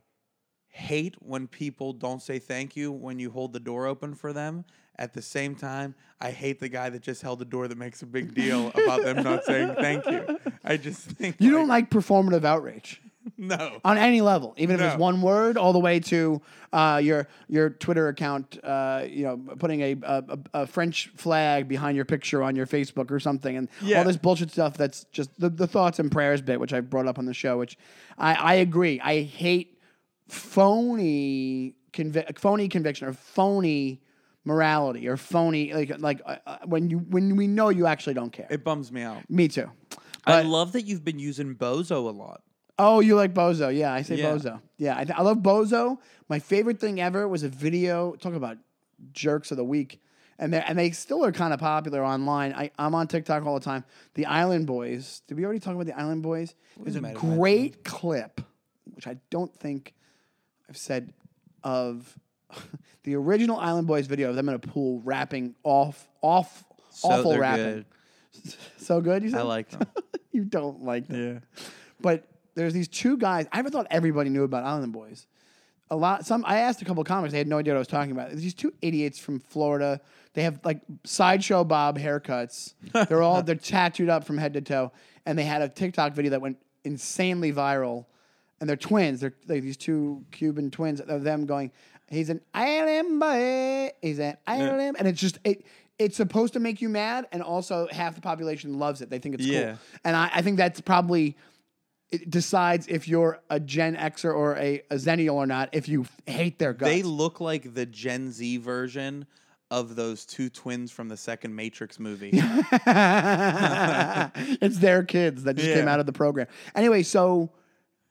hate 0.69 1.17
when 1.19 1.49
people 1.49 1.93
don't 1.93 2.23
say 2.23 2.39
thank 2.39 2.77
you 2.77 2.93
when 2.93 3.19
you 3.19 3.31
hold 3.31 3.53
the 3.53 3.61
door 3.61 3.87
open 3.87 4.15
for 4.15 4.33
them. 4.33 4.65
At 4.97 5.15
the 5.15 5.23
same 5.23 5.55
time, 5.55 5.95
I 6.21 6.31
hate 6.31 6.61
the 6.61 6.69
guy 6.69 6.91
that 6.91 7.03
just 7.03 7.23
held 7.23 7.39
the 7.39 7.45
door 7.47 7.67
that 7.69 7.77
makes 7.77 8.03
a 8.03 8.07
big 8.07 8.35
deal 8.35 8.69
about 8.75 9.03
them 9.03 9.23
not 9.23 9.45
saying 9.45 9.75
thank 9.81 10.07
you. 10.07 10.39
I 10.63 10.77
just 10.77 11.01
think 11.19 11.37
you 11.41 11.51
don't 11.51 11.69
like 11.69 11.91
performative 11.91 12.45
outrage. 12.45 13.01
no. 13.37 13.81
on 13.85 13.99
any 13.99 14.21
level, 14.21 14.55
even 14.57 14.77
if 14.77 14.83
it's 14.83 14.97
one 14.97 15.21
word, 15.23 15.57
all 15.59 15.73
the 15.73 15.79
way 15.79 16.01
to 16.01 16.41
uh, 16.73 17.01
your 17.03 17.29
your 17.49 17.71
Twitter 17.71 18.09
account, 18.09 18.59
uh, 18.65 19.05
you 19.09 19.25
know, 19.25 19.37
putting 19.59 19.81
a, 19.83 19.97
a 20.03 20.39
a 20.55 20.67
French 20.67 21.09
flag 21.17 21.69
behind 21.69 21.97
your 21.97 22.05
picture 22.05 22.43
on 22.43 22.57
your 22.57 22.67
Facebook 22.67 23.11
or 23.11 23.21
something, 23.21 23.57
and 23.57 23.69
Yeah. 23.83 23.99
all 23.99 24.05
this 24.05 24.17
bullshit 24.17 24.51
stuff. 24.51 24.77
That's 24.77 25.05
just 25.13 25.39
the, 25.39 25.51
the 25.51 25.67
thoughts 25.67 25.99
and 25.99 26.11
prayers 26.11 26.41
bit, 26.41 26.59
which 26.61 26.73
I 26.73 26.81
brought 26.81 27.07
up 27.07 27.19
on 27.19 27.27
the 27.27 27.35
show. 27.35 27.59
Which 27.59 27.77
I, 28.17 28.35
I 28.35 28.55
agree. 28.55 29.01
I 29.01 29.23
hate 29.23 29.79
phony 30.29 31.75
convi- 31.93 32.39
phony 32.39 32.69
conviction 32.69 33.09
or 33.09 33.13
phony 33.13 34.01
morality 34.45 35.07
or 35.09 35.17
phony 35.17 35.73
like 35.75 35.99
like 36.01 36.21
uh, 36.25 36.37
uh, 36.47 36.59
when 36.65 36.89
you 36.89 36.99
when 36.99 37.37
we 37.37 37.47
know 37.47 37.69
you 37.69 37.87
actually 37.87 38.15
don't 38.15 38.33
care. 38.33 38.47
It 38.51 38.65
bums 38.65 38.91
me 38.91 39.03
out. 39.03 39.29
Me 39.29 39.49
too. 39.49 39.71
I 40.27 40.43
love 40.43 40.73
that 40.73 40.83
you've 40.83 41.05
been 41.05 41.19
using 41.19 41.55
bozo 41.57 42.07
a 42.07 42.11
lot. 42.11 42.43
Oh, 42.83 43.01
you 43.01 43.15
like 43.15 43.35
Bozo? 43.35 43.75
Yeah, 43.77 43.93
I 43.93 44.03
say 44.03 44.17
Yeah. 44.17 44.27
Bozo. 44.33 44.61
Yeah, 44.79 44.97
I, 44.99 45.05
th- 45.05 45.19
I 45.19 45.23
love 45.23 45.39
Bozo. 45.39 45.99
My 46.29 46.39
favorite 46.39 46.81
thing 46.81 47.01
ever 47.01 47.29
was 47.29 47.43
a 47.43 47.49
video. 47.49 48.15
Talk 48.17 48.35
about 48.35 48.57
jerks 49.13 49.51
of 49.51 49.57
the 49.59 49.65
week, 49.65 50.01
and 50.39 50.53
they 50.53 50.61
and 50.63 50.79
they 50.79 50.91
still 50.93 51.25
are 51.25 51.33
kind 51.33 51.53
of 51.53 51.61
popular 51.61 52.03
online. 52.03 52.53
I, 52.55 52.71
I'm 52.79 52.95
on 52.95 53.07
TikTok 53.07 53.45
all 53.45 53.55
the 53.59 53.65
time. 53.65 53.85
The 54.15 54.27
Island 54.27 54.67
Boys. 54.67 55.23
Did 55.29 55.37
we 55.37 55.45
already 55.45 55.61
talk 55.61 55.75
about 55.75 55.87
the 55.87 55.99
Island 55.99 56.23
Boys? 56.23 56.55
There's 56.79 56.97
a 56.97 57.01
might 57.03 57.11
have 57.11 57.37
great 57.37 57.85
clip, 57.85 58.41
which 58.95 59.07
I 59.07 59.19
don't 59.29 59.55
think 59.55 59.93
I've 60.69 60.77
said 60.79 61.13
of 61.63 62.19
the 63.03 63.15
original 63.17 63.59
Island 63.59 63.87
Boys 63.87 64.07
video 64.07 64.31
of 64.31 64.37
them 64.37 64.49
in 64.49 64.55
a 64.55 64.59
pool 64.59 65.01
rapping 65.05 65.55
off 65.65 66.09
off 66.23 66.65
awful 67.03 67.33
they're 67.33 67.41
rapping. 67.41 67.65
good. 67.65 67.85
So 68.79 69.01
good, 69.03 69.23
you 69.23 69.31
said? 69.31 69.41
I 69.41 69.43
like 69.43 69.69
them. 69.71 69.83
you 70.33 70.45
don't 70.45 70.83
like 70.85 71.07
them. 71.07 71.43
yeah. 71.57 71.67
But 72.01 72.25
there's 72.55 72.73
these 72.75 72.89
two 72.89 73.17
guys. 73.17 73.47
I 73.53 73.59
ever 73.59 73.71
thought 73.71 73.87
everybody 73.91 74.31
knew 74.31 74.45
about 74.45 74.65
Island 74.65 74.93
Boys. 74.93 75.27
A 75.93 75.97
lot. 75.97 76.25
Some. 76.25 76.45
I 76.47 76.59
asked 76.59 76.81
a 76.83 76.85
couple 76.85 77.01
of 77.01 77.09
comics. 77.09 77.33
They 77.33 77.39
had 77.39 77.49
no 77.49 77.59
idea 77.59 77.73
what 77.73 77.79
I 77.79 77.81
was 77.81 77.89
talking 77.89 78.13
about. 78.13 78.29
There's 78.31 78.43
these 78.43 78.55
two 78.55 78.73
idiots 78.81 79.19
from 79.19 79.41
Florida. 79.41 80.01
They 80.35 80.43
have 80.45 80.61
like 80.65 80.83
sideshow 81.05 81.65
Bob 81.65 81.99
haircuts. 81.99 82.75
They're 83.09 83.23
all 83.23 83.43
they're 83.43 83.57
tattooed 83.57 84.09
up 84.09 84.23
from 84.25 84.39
head 84.39 84.55
to 84.55 84.61
toe, 84.61 84.93
and 85.27 85.37
they 85.37 85.43
had 85.43 85.63
a 85.63 85.69
TikTok 85.69 86.13
video 86.15 86.31
that 86.31 86.41
went 86.41 86.59
insanely 86.85 87.53
viral. 87.53 88.07
And 88.61 88.69
they're 88.69 88.77
twins. 88.77 89.21
They're 89.21 89.35
like 89.49 89.63
these 89.63 89.77
two 89.79 90.25
Cuban 90.31 90.71
twins 90.71 91.01
of 91.01 91.23
them 91.25 91.47
going. 91.47 91.73
He's 92.09 92.29
an 92.31 92.41
island 92.53 93.19
boy. 93.19 93.91
He's 94.03 94.19
an 94.19 94.37
island, 94.47 94.97
and 94.99 95.09
it's 95.09 95.21
just 95.21 95.39
it. 95.45 95.65
It's 95.99 96.17
supposed 96.17 96.53
to 96.55 96.61
make 96.61 96.81
you 96.81 96.89
mad, 96.89 97.27
and 97.33 97.43
also 97.43 97.89
half 97.91 98.15
the 98.15 98.21
population 98.21 98.79
loves 98.79 99.01
it. 99.03 99.11
They 99.11 99.19
think 99.19 99.35
it's 99.35 99.45
Yeah. 99.45 99.71
cool, 99.71 99.79
and 100.05 100.17
I, 100.17 100.31
I 100.35 100.43
think 100.43 100.57
that's 100.57 100.81
probably 100.81 101.37
decides 102.29 102.87
if 102.89 103.07
you're 103.09 103.41
a 103.51 103.61
Gen 103.61 103.97
Xer 103.97 104.35
or 104.35 104.57
a, 104.57 104.83
a 104.91 104.97
Xennial 104.97 105.35
or 105.35 105.47
not. 105.47 105.69
If 105.73 105.89
you 105.89 106.03
f- 106.03 106.17
hate 106.27 106.59
their 106.59 106.73
guts, 106.73 106.91
They 106.91 107.03
look 107.03 107.41
like 107.41 107.75
the 107.75 107.87
Gen 107.87 108.33
Z 108.33 108.57
version 108.59 109.27
of 109.71 109.95
those 109.95 110.25
two 110.25 110.49
twins 110.51 110.91
from 110.91 111.09
the 111.09 111.17
second 111.17 111.55
Matrix 111.55 112.01
movie. 112.01 112.31
it's 114.61 114.79
their 114.79 115.05
kids 115.05 115.45
that 115.45 115.55
just 115.55 115.73
came 115.73 115.87
out 115.87 116.01
of 116.01 116.07
the 116.07 116.13
program. 116.13 116.49
Anyway, 116.75 117.05
so 117.05 117.51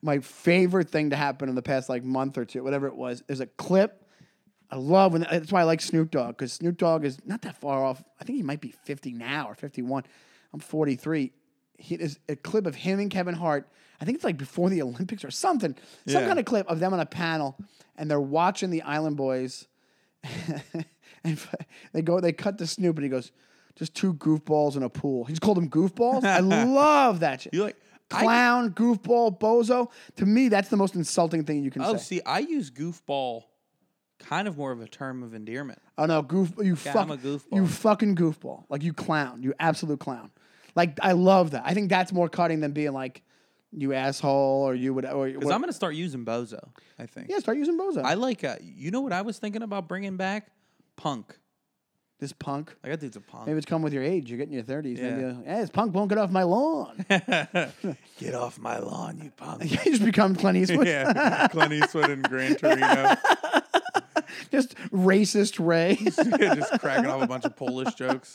my 0.02 0.20
favorite 0.20 0.90
thing 0.90 1.10
to 1.10 1.18
happen 1.18 1.50
in 1.50 1.56
the 1.56 1.62
past 1.62 1.90
like 1.90 2.04
month 2.04 2.38
or 2.38 2.46
two, 2.46 2.64
whatever 2.64 2.88
it 2.88 2.96
was, 2.96 3.24
is 3.28 3.42
a 3.42 3.46
clip. 3.46 4.06
I 4.72 4.78
love 4.78 5.14
when 5.14 5.24
that's 5.24 5.52
why 5.52 5.62
I 5.62 5.64
like 5.64 5.82
Snoop 5.82 6.12
Dogg 6.12 6.38
because 6.38 6.54
Snoop 6.54 6.78
Dogg 6.78 7.04
is 7.04 7.18
not 7.26 7.42
that 7.42 7.60
far 7.60 7.84
off. 7.84 8.02
I 8.22 8.24
think 8.24 8.38
he 8.38 8.44
might 8.44 8.62
be 8.62 8.72
50 8.72 9.14
now 9.14 9.48
or 9.48 9.56
51. 9.56 10.04
I'm 10.54 10.60
43. 10.60 11.32
He 11.78 11.96
is 11.96 12.20
a 12.30 12.36
clip 12.36 12.66
of 12.68 12.76
him 12.76 13.00
and 13.00 13.10
Kevin 13.10 13.36
Hart. 13.36 13.68
I 14.02 14.06
think 14.06 14.16
it's 14.16 14.24
like 14.24 14.38
before 14.38 14.70
the 14.70 14.82
Olympics 14.84 15.24
or 15.26 15.32
something. 15.32 15.76
Some 16.08 16.22
Yeah. 16.22 16.28
kind 16.28 16.40
of 16.40 16.46
clip 16.46 16.68
of 16.68 16.80
them 16.80 16.94
on 16.94 17.00
a 17.00 17.06
panel 17.06 17.58
and 17.98 18.10
they're 18.10 18.20
watching 18.22 18.70
the 18.70 18.82
Island 18.84 19.18
Boys. 19.18 19.68
and 21.24 21.38
they 21.94 22.02
go, 22.02 22.20
they 22.20 22.32
cut 22.32 22.58
to 22.60 22.68
Snoop 22.68 22.98
and 22.98 23.04
he 23.04 23.10
goes, 23.10 23.32
just 23.76 23.94
two 23.96 24.14
goofballs 24.16 24.76
in 24.76 24.84
a 24.84 24.90
pool. 24.90 25.26
He's 25.26 25.40
called 25.40 25.58
them 25.58 25.70
goofballs. 25.70 26.24
I 26.24 26.40
love 26.40 27.22
that 27.22 27.42
shit. 27.42 27.54
You 27.54 27.64
like 27.64 27.78
I, 28.12 28.24
Clown, 28.24 28.72
goofball, 28.72 29.40
bozo. 29.40 29.92
To 30.16 30.26
me, 30.26 30.50
that's 30.50 30.70
the 30.70 30.78
most 30.78 30.96
insulting 30.96 31.44
thing 31.44 31.64
you 31.64 31.70
can 31.72 31.84
Oh, 31.84 31.90
say. 31.90 31.94
Oh, 31.94 31.98
see, 31.98 32.22
I 32.26 32.40
use 32.40 32.72
goofball 32.72 33.44
kind 34.18 34.48
of 34.48 34.58
more 34.58 34.72
of 34.72 34.82
a 34.82 34.88
term 34.88 35.22
of 35.24 35.34
endearment. 35.36 35.80
Oh 35.98 36.06
no, 36.08 36.22
goof! 36.24 36.52
You 36.58 36.70
Yeah, 36.84 36.92
fuck, 36.92 37.08
goofball. 37.08 37.44
You 37.54 37.68
fucking 37.68 38.16
goofball! 38.16 38.64
Like 38.68 38.82
you 38.84 38.94
clown, 38.94 39.44
you 39.44 39.54
absolute 39.60 40.00
clown. 40.00 40.32
Like 40.76 40.98
I 41.04 41.12
love 41.12 41.52
that. 41.52 41.62
I 41.66 41.74
think 41.76 41.90
that's 41.90 42.12
more 42.12 42.28
cutting 42.30 42.62
than 42.62 42.72
being 42.72 42.94
like, 42.94 43.22
you 43.72 43.94
asshole, 43.94 44.64
or 44.64 44.74
you 44.76 44.94
would, 44.94 45.06
or 45.06 45.28
Because 45.28 45.46
what- 45.46 45.54
I'm 45.54 45.62
going 45.62 45.70
to 45.70 45.76
start 45.76 45.96
using 45.96 46.26
bozo, 46.26 46.60
I 46.98 47.06
think. 47.06 47.30
yeah, 47.30 47.38
start 47.40 47.58
using 47.58 47.78
bozo. 47.78 48.04
I 48.04 48.16
like, 48.16 48.44
uh, 48.44 48.56
you 48.62 48.92
know 48.92 49.02
what 49.02 49.14
I 49.14 49.22
was 49.22 49.38
thinking 49.40 49.62
about 49.62 49.88
bringing 49.88 50.18
back? 50.18 50.48
Punk. 50.98 51.38
this 52.20 52.34
punk. 52.34 52.76
Like, 52.84 52.92
that 52.94 53.00
dude's 53.00 53.16
a 53.16 53.22
punk. 53.22 53.48
Maybe 53.48 53.58
it's 53.58 53.66
come 53.66 53.82
with 53.82 53.94
your 53.94 54.04
age. 54.04 54.30
You're 54.30 54.38
getting 54.38 54.54
your 54.54 54.64
thirties. 54.64 55.00
Yeah. 55.00 55.12
Maybe, 55.12 55.26
uh, 55.26 55.34
hey, 55.46 55.62
this 55.62 55.70
punk 55.70 55.94
won't 55.94 56.10
get 56.10 56.18
off 56.18 56.30
my 56.32 56.44
lawn. 56.44 57.06
Get 58.20 58.36
off 58.36 58.60
my 58.60 58.80
lawn, 58.80 59.20
you 59.24 59.32
punk. 59.32 59.64
you 59.72 59.78
just 59.92 60.04
become 60.04 60.36
Clint 60.36 60.58
Eastwood. 60.58 60.86
yeah, 60.88 61.48
Clint 61.50 61.72
Eastwood 61.72 62.10
and 62.10 62.22
Gran 62.28 62.56
Torino. 62.58 63.16
just 64.52 64.76
racist 64.92 65.66
Ray. 65.66 65.96
just 65.96 66.80
cracking 66.82 67.06
off 67.06 67.22
a 67.22 67.28
bunch 67.28 67.46
of 67.46 67.56
Polish 67.56 67.94
jokes. 67.94 68.34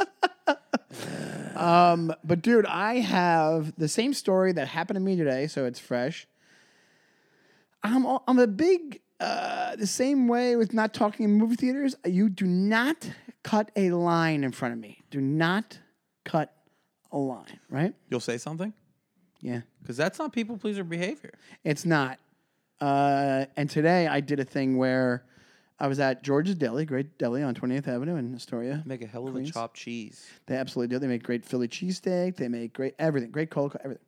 Um, 1.54 2.12
but 2.24 2.42
dude, 2.42 2.66
I 2.66 2.96
have 2.96 3.74
the 3.76 3.88
same 3.88 4.12
story 4.14 4.52
that 4.52 4.68
happened 4.68 4.96
to 4.96 5.00
me 5.00 5.16
today, 5.16 5.46
so 5.46 5.64
it's 5.66 5.78
fresh. 5.78 6.26
I'm 7.82 8.06
I'm 8.26 8.38
a 8.38 8.46
big 8.46 9.00
uh, 9.20 9.76
the 9.76 9.86
same 9.86 10.26
way 10.28 10.56
with 10.56 10.72
not 10.72 10.94
talking 10.94 11.24
in 11.24 11.32
movie 11.32 11.56
theaters. 11.56 11.94
You 12.04 12.28
do 12.28 12.46
not 12.46 13.08
cut 13.42 13.70
a 13.76 13.90
line 13.90 14.42
in 14.44 14.52
front 14.52 14.72
of 14.74 14.80
me. 14.80 15.00
Do 15.10 15.20
not 15.20 15.78
cut 16.24 16.52
a 17.12 17.18
line. 17.18 17.60
Right? 17.68 17.94
You'll 18.10 18.20
say 18.20 18.38
something? 18.38 18.72
Yeah, 19.40 19.60
Because 19.82 19.98
that's 19.98 20.18
not 20.18 20.32
people 20.32 20.56
pleaser 20.56 20.82
behavior. 20.84 21.34
it's 21.64 21.84
not. 21.84 22.18
Uh, 22.80 23.44
and 23.56 23.68
today 23.68 24.06
I 24.06 24.20
did 24.20 24.40
a 24.40 24.44
thing 24.44 24.78
where 24.78 25.24
I 25.84 25.86
was 25.86 26.00
at 26.00 26.22
George's 26.22 26.54
Deli, 26.54 26.86
great 26.86 27.18
deli 27.18 27.42
on 27.42 27.54
20th 27.54 27.86
Avenue 27.88 28.16
in 28.16 28.34
Astoria. 28.34 28.82
Make 28.86 29.02
a 29.02 29.06
hell 29.06 29.26
of 29.26 29.34
Queens. 29.34 29.50
a 29.50 29.52
chopped 29.52 29.76
cheese. 29.76 30.26
They 30.46 30.56
absolutely 30.56 30.94
do. 30.94 30.98
They 30.98 31.06
make 31.08 31.22
great 31.22 31.44
Philly 31.44 31.68
cheesesteak. 31.68 32.36
They 32.36 32.48
make 32.48 32.72
great 32.72 32.94
everything. 32.98 33.30
Great 33.30 33.50
cold, 33.50 33.76
everything. 33.84 34.02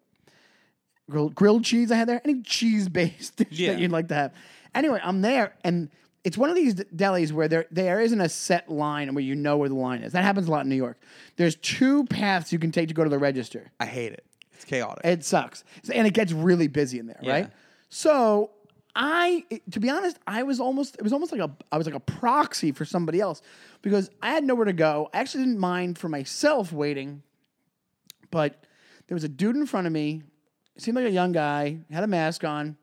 Grilled, 1.10 1.34
grilled 1.34 1.64
cheese 1.64 1.92
I 1.92 1.96
had 1.96 2.08
there. 2.08 2.22
Any 2.24 2.40
cheese 2.40 2.88
based 2.88 3.36
dish 3.36 3.48
Yeah. 3.50 3.72
that 3.72 3.78
you'd 3.80 3.90
like 3.92 4.08
to 4.08 4.14
have. 4.14 4.32
Anyway, 4.74 5.00
I'm 5.04 5.20
there 5.20 5.52
and 5.64 5.90
it's 6.24 6.38
one 6.38 6.48
of 6.48 6.56
these 6.56 6.74
delis 6.76 7.30
where 7.30 7.46
there 7.46 7.66
there 7.70 8.00
isn't 8.00 8.22
a 8.22 8.28
set 8.30 8.70
line 8.72 9.14
where 9.14 9.22
you 9.22 9.34
know 9.34 9.58
where 9.58 9.68
the 9.68 9.74
line 9.74 10.00
is. 10.02 10.12
That 10.14 10.24
happens 10.24 10.48
a 10.48 10.50
lot 10.50 10.62
in 10.62 10.70
New 10.70 10.76
York. 10.76 10.98
There's 11.36 11.56
two 11.56 12.04
paths 12.06 12.52
you 12.54 12.58
can 12.58 12.72
take 12.72 12.88
to 12.88 12.94
go 12.94 13.04
to 13.04 13.10
the 13.10 13.18
register. 13.18 13.70
I 13.78 13.84
hate 13.84 14.12
it. 14.14 14.24
It's 14.54 14.64
chaotic. 14.64 15.04
It 15.04 15.24
sucks, 15.26 15.62
and 15.92 16.06
it 16.06 16.14
gets 16.14 16.32
really 16.32 16.68
busy 16.68 16.98
in 16.98 17.06
there, 17.06 17.20
right? 17.22 17.50
So 17.90 18.50
I, 18.98 19.44
to 19.72 19.78
be 19.78 19.90
honest, 19.90 20.18
I 20.26 20.42
was 20.42 20.58
almost 20.58 20.96
it 20.96 21.02
was 21.02 21.12
almost 21.12 21.30
like 21.30 21.40
a 21.42 21.50
I 21.70 21.76
was 21.76 21.86
like 21.86 21.94
a 21.94 22.00
proxy 22.00 22.72
for 22.72 22.84
somebody 22.86 23.20
else 23.20 23.42
because 23.82 24.10
I 24.22 24.30
had 24.30 24.42
nowhere 24.42 24.64
to 24.64 24.72
go. 24.72 25.10
I 25.12 25.18
actually 25.18 25.44
didn't 25.44 25.58
mind 25.60 25.98
for 25.98 26.08
myself 26.08 26.72
waiting, 26.72 27.22
but 28.30 28.64
there 29.06 29.14
was 29.14 29.24
a 29.24 29.28
dude 29.28 29.54
in 29.56 29.66
front 29.66 29.86
of 29.86 29.92
me. 29.92 30.22
Seemed 30.78 30.96
like 30.96 31.06
a 31.06 31.10
young 31.10 31.32
guy, 31.32 31.78
had 31.90 32.04
a 32.04 32.06
mask 32.06 32.44
on, 32.44 32.76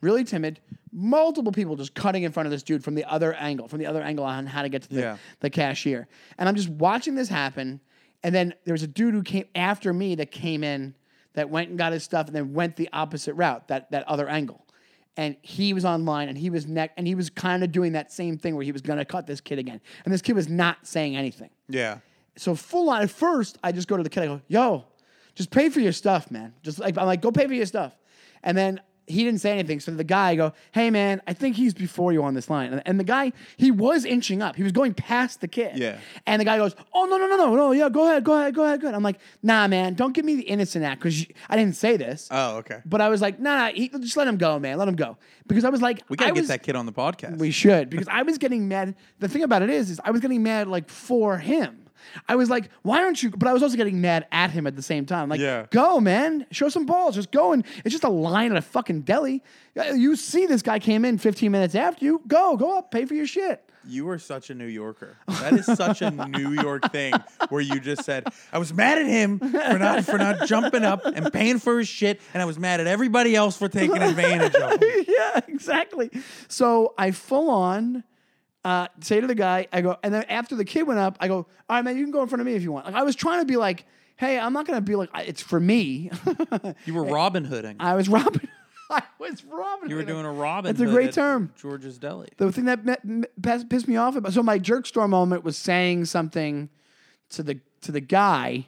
really 0.00 0.24
timid. 0.24 0.60
Multiple 0.92 1.52
people 1.52 1.76
just 1.76 1.94
cutting 1.94 2.22
in 2.22 2.30
front 2.32 2.46
of 2.46 2.50
this 2.50 2.62
dude 2.62 2.82
from 2.84 2.94
the 2.94 3.04
other 3.04 3.32
angle, 3.34 3.66
from 3.68 3.78
the 3.80 3.86
other 3.86 4.02
angle 4.02 4.24
on 4.24 4.46
how 4.46 4.62
to 4.62 4.68
get 4.68 4.82
to 4.82 4.88
the, 4.88 5.00
Yeah. 5.00 5.16
the 5.40 5.50
cashier. 5.50 6.06
And 6.38 6.48
I'm 6.48 6.54
just 6.54 6.68
watching 6.68 7.14
this 7.16 7.28
happen. 7.28 7.80
And 8.22 8.34
then 8.34 8.54
there 8.64 8.72
was 8.74 8.82
a 8.84 8.88
dude 8.88 9.14
who 9.14 9.22
came 9.22 9.46
after 9.54 9.92
me 9.92 10.14
that 10.16 10.30
came 10.30 10.64
in 10.64 10.94
that 11.34 11.50
went 11.50 11.68
and 11.68 11.78
got 11.78 11.92
his 11.92 12.02
stuff 12.04 12.26
and 12.28 12.34
then 12.34 12.52
went 12.52 12.76
the 12.76 12.88
opposite 12.92 13.34
route, 13.34 13.68
that 13.68 13.90
that 13.90 14.06
other 14.08 14.28
angle. 14.28 14.63
And 15.16 15.36
he 15.42 15.72
was 15.72 15.84
online 15.84 16.28
and 16.28 16.36
he 16.36 16.50
was 16.50 16.66
neck 16.66 16.92
and 16.96 17.06
he 17.06 17.14
was 17.14 17.30
kind 17.30 17.62
of 17.62 17.70
doing 17.70 17.92
that 17.92 18.10
same 18.10 18.36
thing 18.36 18.56
where 18.56 18.64
he 18.64 18.72
was 18.72 18.82
gonna 18.82 19.04
cut 19.04 19.26
this 19.26 19.40
kid 19.40 19.58
again. 19.58 19.80
And 20.04 20.12
this 20.12 20.22
kid 20.22 20.34
was 20.34 20.48
not 20.48 20.86
saying 20.86 21.16
anything. 21.16 21.50
yeah. 21.68 21.98
So 22.36 22.56
full 22.56 22.90
on 22.90 23.02
at 23.02 23.10
first, 23.10 23.58
I 23.62 23.70
just 23.70 23.86
go 23.86 23.96
to 23.96 24.02
the 24.02 24.10
kid, 24.10 24.24
I 24.24 24.26
go, 24.26 24.40
yo, 24.48 24.86
just 25.36 25.52
pay 25.52 25.68
for 25.68 25.78
your 25.78 25.92
stuff, 25.92 26.32
man. 26.32 26.52
Just 26.64 26.80
like 26.80 26.98
I'm 26.98 27.06
like, 27.06 27.20
go 27.20 27.30
pay 27.30 27.46
for 27.46 27.54
your 27.54 27.66
stuff. 27.66 27.96
And 28.42 28.58
then 28.58 28.80
he 29.06 29.24
didn't 29.24 29.40
say 29.40 29.52
anything. 29.52 29.80
So 29.80 29.90
the 29.92 30.04
guy 30.04 30.30
I 30.30 30.34
go, 30.34 30.52
hey 30.72 30.90
man, 30.90 31.20
I 31.26 31.32
think 31.32 31.56
he's 31.56 31.74
before 31.74 32.12
you 32.12 32.22
on 32.22 32.34
this 32.34 32.48
line. 32.48 32.72
And, 32.72 32.82
and 32.86 32.98
the 32.98 33.04
guy, 33.04 33.32
he 33.56 33.70
was 33.70 34.04
inching 34.04 34.42
up. 34.42 34.56
He 34.56 34.62
was 34.62 34.72
going 34.72 34.94
past 34.94 35.40
the 35.40 35.48
kid. 35.48 35.78
Yeah. 35.78 35.98
And 36.26 36.40
the 36.40 36.44
guy 36.44 36.56
goes, 36.58 36.74
oh 36.92 37.04
no, 37.04 37.16
no, 37.16 37.26
no, 37.26 37.36
no, 37.36 37.54
no, 37.54 37.72
yeah, 37.72 37.88
go 37.88 38.06
ahead, 38.08 38.24
go 38.24 38.34
ahead, 38.38 38.54
go 38.54 38.64
ahead, 38.64 38.80
go 38.80 38.86
ahead. 38.86 38.94
I'm 38.94 39.02
like, 39.02 39.20
nah, 39.42 39.68
man, 39.68 39.94
don't 39.94 40.12
give 40.12 40.24
me 40.24 40.36
the 40.36 40.42
innocent 40.42 40.84
act 40.84 41.02
because 41.02 41.26
I 41.48 41.56
didn't 41.56 41.76
say 41.76 41.96
this. 41.96 42.28
Oh, 42.30 42.56
okay. 42.58 42.80
but 42.84 43.00
I 43.00 43.08
was 43.08 43.20
like, 43.20 43.38
nah, 43.38 43.56
nah 43.56 43.68
he, 43.68 43.88
just 43.88 44.16
let 44.16 44.26
him 44.26 44.36
go, 44.36 44.58
man. 44.58 44.78
Let 44.78 44.88
him 44.88 44.96
go. 44.96 45.16
Because 45.46 45.64
I 45.64 45.68
was 45.68 45.82
like, 45.82 46.02
We 46.08 46.16
gotta 46.16 46.30
I 46.30 46.34
get 46.34 46.40
was, 46.40 46.48
that 46.48 46.62
kid 46.62 46.76
on 46.76 46.86
the 46.86 46.92
podcast. 46.92 47.38
we 47.38 47.50
should 47.50 47.90
because 47.90 48.08
I 48.08 48.22
was 48.22 48.38
getting 48.38 48.68
mad. 48.68 48.94
The 49.18 49.28
thing 49.28 49.42
about 49.42 49.62
it 49.62 49.70
is, 49.70 49.90
is 49.90 50.00
I 50.04 50.10
was 50.10 50.20
getting 50.20 50.42
mad 50.42 50.68
like 50.68 50.88
for 50.88 51.38
him. 51.38 51.83
I 52.28 52.36
was 52.36 52.50
like, 52.50 52.70
why 52.82 53.02
aren't 53.02 53.22
you? 53.22 53.30
But 53.30 53.48
I 53.48 53.52
was 53.52 53.62
also 53.62 53.76
getting 53.76 54.00
mad 54.00 54.26
at 54.32 54.50
him 54.50 54.66
at 54.66 54.76
the 54.76 54.82
same 54.82 55.06
time. 55.06 55.28
Like, 55.28 55.40
Yeah. 55.40 55.66
go, 55.70 56.00
man, 56.00 56.46
show 56.50 56.68
some 56.68 56.86
balls, 56.86 57.14
just 57.14 57.30
go. 57.30 57.52
And 57.52 57.64
it's 57.84 57.92
just 57.92 58.04
a 58.04 58.08
line 58.08 58.50
at 58.50 58.56
a 58.58 58.62
fucking 58.62 59.02
deli. 59.02 59.42
Uh, 59.78 59.84
You 59.94 60.16
see, 60.16 60.46
this 60.46 60.62
guy 60.62 60.78
came 60.78 61.04
in 61.04 61.18
15 61.18 61.50
minutes 61.52 61.74
after 61.74 62.04
you. 62.04 62.22
Go, 62.26 62.56
go 62.56 62.78
up, 62.78 62.90
pay 62.90 63.04
for 63.04 63.14
your 63.14 63.26
shit. 63.26 63.60
You 63.86 64.08
are 64.08 64.18
such 64.18 64.48
a 64.48 64.54
New 64.54 64.64
Yorker. 64.66 65.18
That 65.28 65.52
is 65.52 65.66
such 65.66 66.00
a 66.00 66.10
New 66.28 66.52
York 66.52 66.90
thing 66.90 67.12
where 67.50 67.60
you 67.60 67.78
just 67.80 68.02
said, 68.04 68.26
I 68.50 68.56
was 68.56 68.72
mad 68.72 68.96
at 68.96 69.06
him 69.06 69.38
for 69.38 69.78
not 69.78 70.04
for 70.06 70.16
not 70.16 70.46
jumping 70.48 70.84
up 70.84 71.04
and 71.04 71.30
paying 71.30 71.58
for 71.58 71.78
his 71.78 71.86
shit, 71.86 72.18
and 72.32 72.42
I 72.42 72.46
was 72.46 72.58
mad 72.58 72.80
at 72.80 72.86
everybody 72.86 73.36
else 73.36 73.58
for 73.58 73.68
taking 73.68 73.98
advantage 74.00 74.54
of 74.54 74.80
him. 74.80 74.88
yeah, 75.06 75.40
exactly. 75.48 76.10
So 76.48 76.94
I 76.96 77.10
full 77.10 77.50
on 77.50 78.04
uh, 78.64 78.88
say 79.00 79.20
to 79.20 79.26
the 79.26 79.34
guy, 79.34 79.68
I 79.72 79.80
go, 79.82 79.96
and 80.02 80.12
then 80.12 80.24
after 80.24 80.56
the 80.56 80.64
kid 80.64 80.82
went 80.84 80.98
up, 81.00 81.16
I 81.20 81.28
go, 81.28 81.36
all 81.36 81.46
right, 81.68 81.84
man, 81.84 81.96
you 81.96 82.04
can 82.04 82.12
go 82.12 82.22
in 82.22 82.28
front 82.28 82.40
of 82.40 82.46
me 82.46 82.54
if 82.54 82.62
you 82.62 82.72
want. 82.72 82.86
Like 82.86 82.94
I 82.94 83.02
was 83.02 83.14
trying 83.14 83.40
to 83.40 83.44
be 83.46 83.56
like, 83.56 83.84
hey, 84.16 84.38
I'm 84.38 84.52
not 84.52 84.66
gonna 84.66 84.80
be 84.80 84.96
like, 84.96 85.10
it's 85.14 85.42
for 85.42 85.60
me. 85.60 86.10
You 86.86 86.94
were 86.94 87.04
Robin 87.20 87.44
Hooding. 87.44 87.76
I 87.80 87.94
was 87.94 88.08
Robin. 88.08 88.48
I 88.90 89.02
was 89.18 89.44
robbing. 89.44 89.90
You 89.90 89.96
were 89.96 90.04
doing 90.04 90.26
a 90.26 90.32
Robin 90.32 90.74
That's 90.74 90.88
a 90.88 90.92
great 90.92 91.08
at 91.08 91.14
term. 91.14 91.52
George's 91.60 91.98
Deli. 91.98 92.28
The 92.36 92.52
thing 92.52 92.66
that 92.66 92.84
me- 92.84 92.94
me- 93.02 93.26
pissed 93.42 93.68
pissed 93.68 93.88
me 93.88 93.96
off 93.96 94.14
about 94.16 94.32
so 94.32 94.42
my 94.42 94.58
jerk 94.58 94.86
store 94.86 95.08
moment 95.08 95.42
was 95.42 95.56
saying 95.56 96.04
something 96.04 96.68
to 97.30 97.42
the 97.42 97.58
to 97.82 97.92
the 97.92 98.00
guy, 98.00 98.66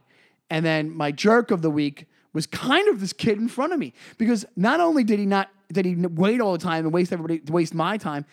and 0.51 0.65
then 0.65 0.91
my 0.95 1.13
jerk 1.13 1.51
of 1.51 1.63
the 1.63 1.71
week 1.71 2.07
was 2.33 2.47
kind 2.47 2.89
of 2.89 3.01
this 3.01 3.13
kid 3.13 3.39
in 3.39 3.49
front 3.49 3.73
of 3.73 3.79
me 3.79 3.93
because 4.19 4.45
not 4.57 4.81
only 4.81 5.05
did 5.05 5.19
he 5.19 5.27
not 5.27 5.49
did 5.73 5.85
he 5.85 5.95
wait 5.95 6.41
all 6.41 6.53
the 6.53 6.59
time 6.59 6.85
and 6.85 6.93
waste 6.95 7.13
everybody 7.13 7.41
waste 7.51 7.75
my 7.75 7.97
time. 7.97 8.25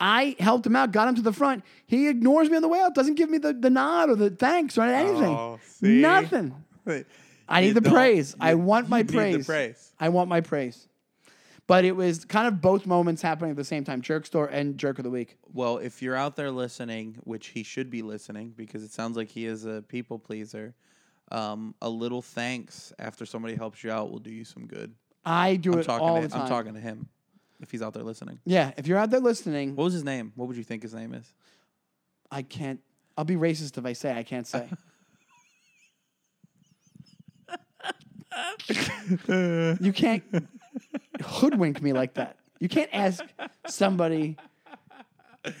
I 0.00 0.36
helped 0.38 0.66
him 0.66 0.76
out, 0.76 0.92
got 0.92 1.08
him 1.08 1.14
to 1.16 1.22
the 1.22 1.32
front. 1.32 1.64
He 1.86 2.08
ignores 2.08 2.48
me 2.50 2.56
on 2.56 2.62
the 2.62 2.68
way 2.68 2.78
out, 2.80 2.94
doesn't 2.94 3.14
give 3.14 3.28
me 3.30 3.38
the, 3.38 3.52
the 3.52 3.70
nod 3.70 4.10
or 4.10 4.14
the 4.16 4.30
thanks 4.30 4.78
or 4.78 4.82
anything. 4.82 5.24
Oh, 5.24 5.58
see? 5.66 6.00
Nothing. 6.00 6.54
I 7.48 7.62
need 7.62 7.72
the 7.72 7.80
don't- 7.80 7.92
praise. 7.92 8.36
I 8.40 8.54
want 8.54 8.88
my 8.88 8.98
you 8.98 9.04
need 9.04 9.08
the 9.10 9.16
praise. 9.16 9.46
praise. 9.46 9.92
I 9.98 10.08
want 10.10 10.28
my 10.28 10.40
praise. 10.40 10.86
But 11.66 11.84
it 11.84 11.94
was 11.94 12.24
kind 12.24 12.46
of 12.48 12.62
both 12.62 12.86
moments 12.86 13.20
happening 13.20 13.50
at 13.50 13.56
the 13.58 13.64
same 13.64 13.84
time 13.84 14.00
jerk 14.00 14.24
store 14.24 14.46
and 14.46 14.78
jerk 14.78 14.98
of 14.98 15.04
the 15.04 15.10
week. 15.10 15.36
Well, 15.52 15.76
if 15.78 16.00
you're 16.00 16.16
out 16.16 16.34
there 16.34 16.50
listening, 16.50 17.16
which 17.24 17.48
he 17.48 17.62
should 17.62 17.90
be 17.90 18.00
listening 18.00 18.54
because 18.56 18.82
it 18.82 18.90
sounds 18.90 19.18
like 19.18 19.28
he 19.28 19.44
is 19.44 19.66
a 19.66 19.82
people 19.86 20.18
pleaser, 20.18 20.74
um, 21.30 21.74
a 21.82 21.88
little 21.90 22.22
thanks 22.22 22.94
after 22.98 23.26
somebody 23.26 23.54
helps 23.54 23.84
you 23.84 23.90
out 23.90 24.10
will 24.10 24.18
do 24.18 24.30
you 24.30 24.44
some 24.44 24.66
good. 24.66 24.94
I 25.26 25.56
do 25.56 25.74
I'm 25.74 25.80
it 25.80 25.84
talking. 25.84 26.06
all 26.08 26.16
to, 26.16 26.22
the 26.22 26.28
time. 26.28 26.42
I'm 26.42 26.48
talking 26.48 26.72
to 26.72 26.80
him. 26.80 27.08
If 27.60 27.70
he's 27.72 27.82
out 27.82 27.92
there 27.94 28.04
listening, 28.04 28.38
Yeah, 28.44 28.72
if 28.76 28.86
you're 28.86 28.98
out 28.98 29.10
there 29.10 29.20
listening, 29.20 29.74
what 29.74 29.84
was 29.84 29.92
his 29.92 30.04
name? 30.04 30.32
What 30.36 30.46
would 30.48 30.56
you 30.56 30.62
think 30.64 30.82
his 30.82 30.94
name 30.94 31.12
is? 31.14 31.32
I 32.30 32.42
can't. 32.42 32.80
I'll 33.16 33.24
be 33.24 33.34
racist 33.36 33.76
if 33.78 33.84
I 33.84 33.94
say 33.94 34.12
I 34.16 34.22
can't 34.22 34.46
say. 34.46 34.68
you 39.80 39.92
can't 39.92 40.22
hoodwink 41.22 41.82
me 41.82 41.92
like 41.92 42.14
that. 42.14 42.36
You 42.60 42.68
can't 42.68 42.90
ask 42.92 43.24
somebody, 43.66 44.36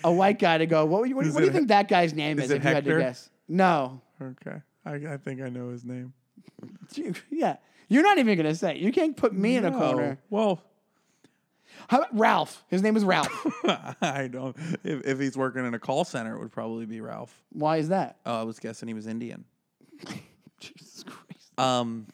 a 0.04 0.12
white 0.12 0.38
guy, 0.38 0.58
to 0.58 0.66
go. 0.66 0.84
What, 0.84 1.00
would 1.02 1.08
you- 1.10 1.16
what, 1.16 1.26
Is 1.26 1.34
what 1.34 1.40
do 1.40 1.46
you 1.46 1.50
it- 1.50 1.54
think 1.54 1.68
that 1.68 1.88
guy's 1.88 2.14
name 2.14 2.38
is? 2.38 2.46
is 2.46 2.50
it 2.52 2.56
if 2.58 2.64
you 2.64 2.68
had 2.70 2.84
to 2.84 2.90
Hector? 2.90 3.00
guess, 3.00 3.30
no. 3.48 4.00
Okay, 4.20 4.60
I, 4.84 4.94
I 4.94 5.16
think 5.16 5.40
I 5.40 5.48
know 5.48 5.70
his 5.70 5.84
name. 5.84 6.12
You- 6.94 7.14
Yeah, 7.30 7.56
you're 7.88 8.02
not 8.02 8.18
even 8.18 8.36
gonna 8.36 8.54
say. 8.54 8.72
it. 8.72 8.76
You 8.78 8.92
can't 8.92 9.16
put 9.16 9.32
me 9.32 9.56
in 9.56 9.64
a 9.64 9.70
corner. 9.72 10.18
Well, 10.30 10.60
How 11.88 11.98
about 11.98 12.16
Ralph? 12.16 12.64
His 12.68 12.82
name 12.82 12.96
is 12.96 13.04
Ralph. 13.04 13.46
I 14.02 14.28
don't. 14.30 14.54
If, 14.84 15.06
if 15.06 15.18
he's 15.18 15.36
working 15.36 15.66
in 15.66 15.72
a 15.72 15.78
call 15.78 16.04
center, 16.04 16.36
it 16.36 16.38
would 16.38 16.52
probably 16.52 16.84
be 16.84 17.00
Ralph. 17.00 17.34
Why 17.50 17.78
is 17.78 17.88
that? 17.88 18.18
Oh, 18.26 18.40
I 18.40 18.42
was 18.42 18.58
guessing 18.58 18.88
he 18.88 18.94
was 18.94 19.06
Indian. 19.06 19.44
Jesus 20.60 21.02
Christ. 21.04 21.58
Um. 21.58 22.06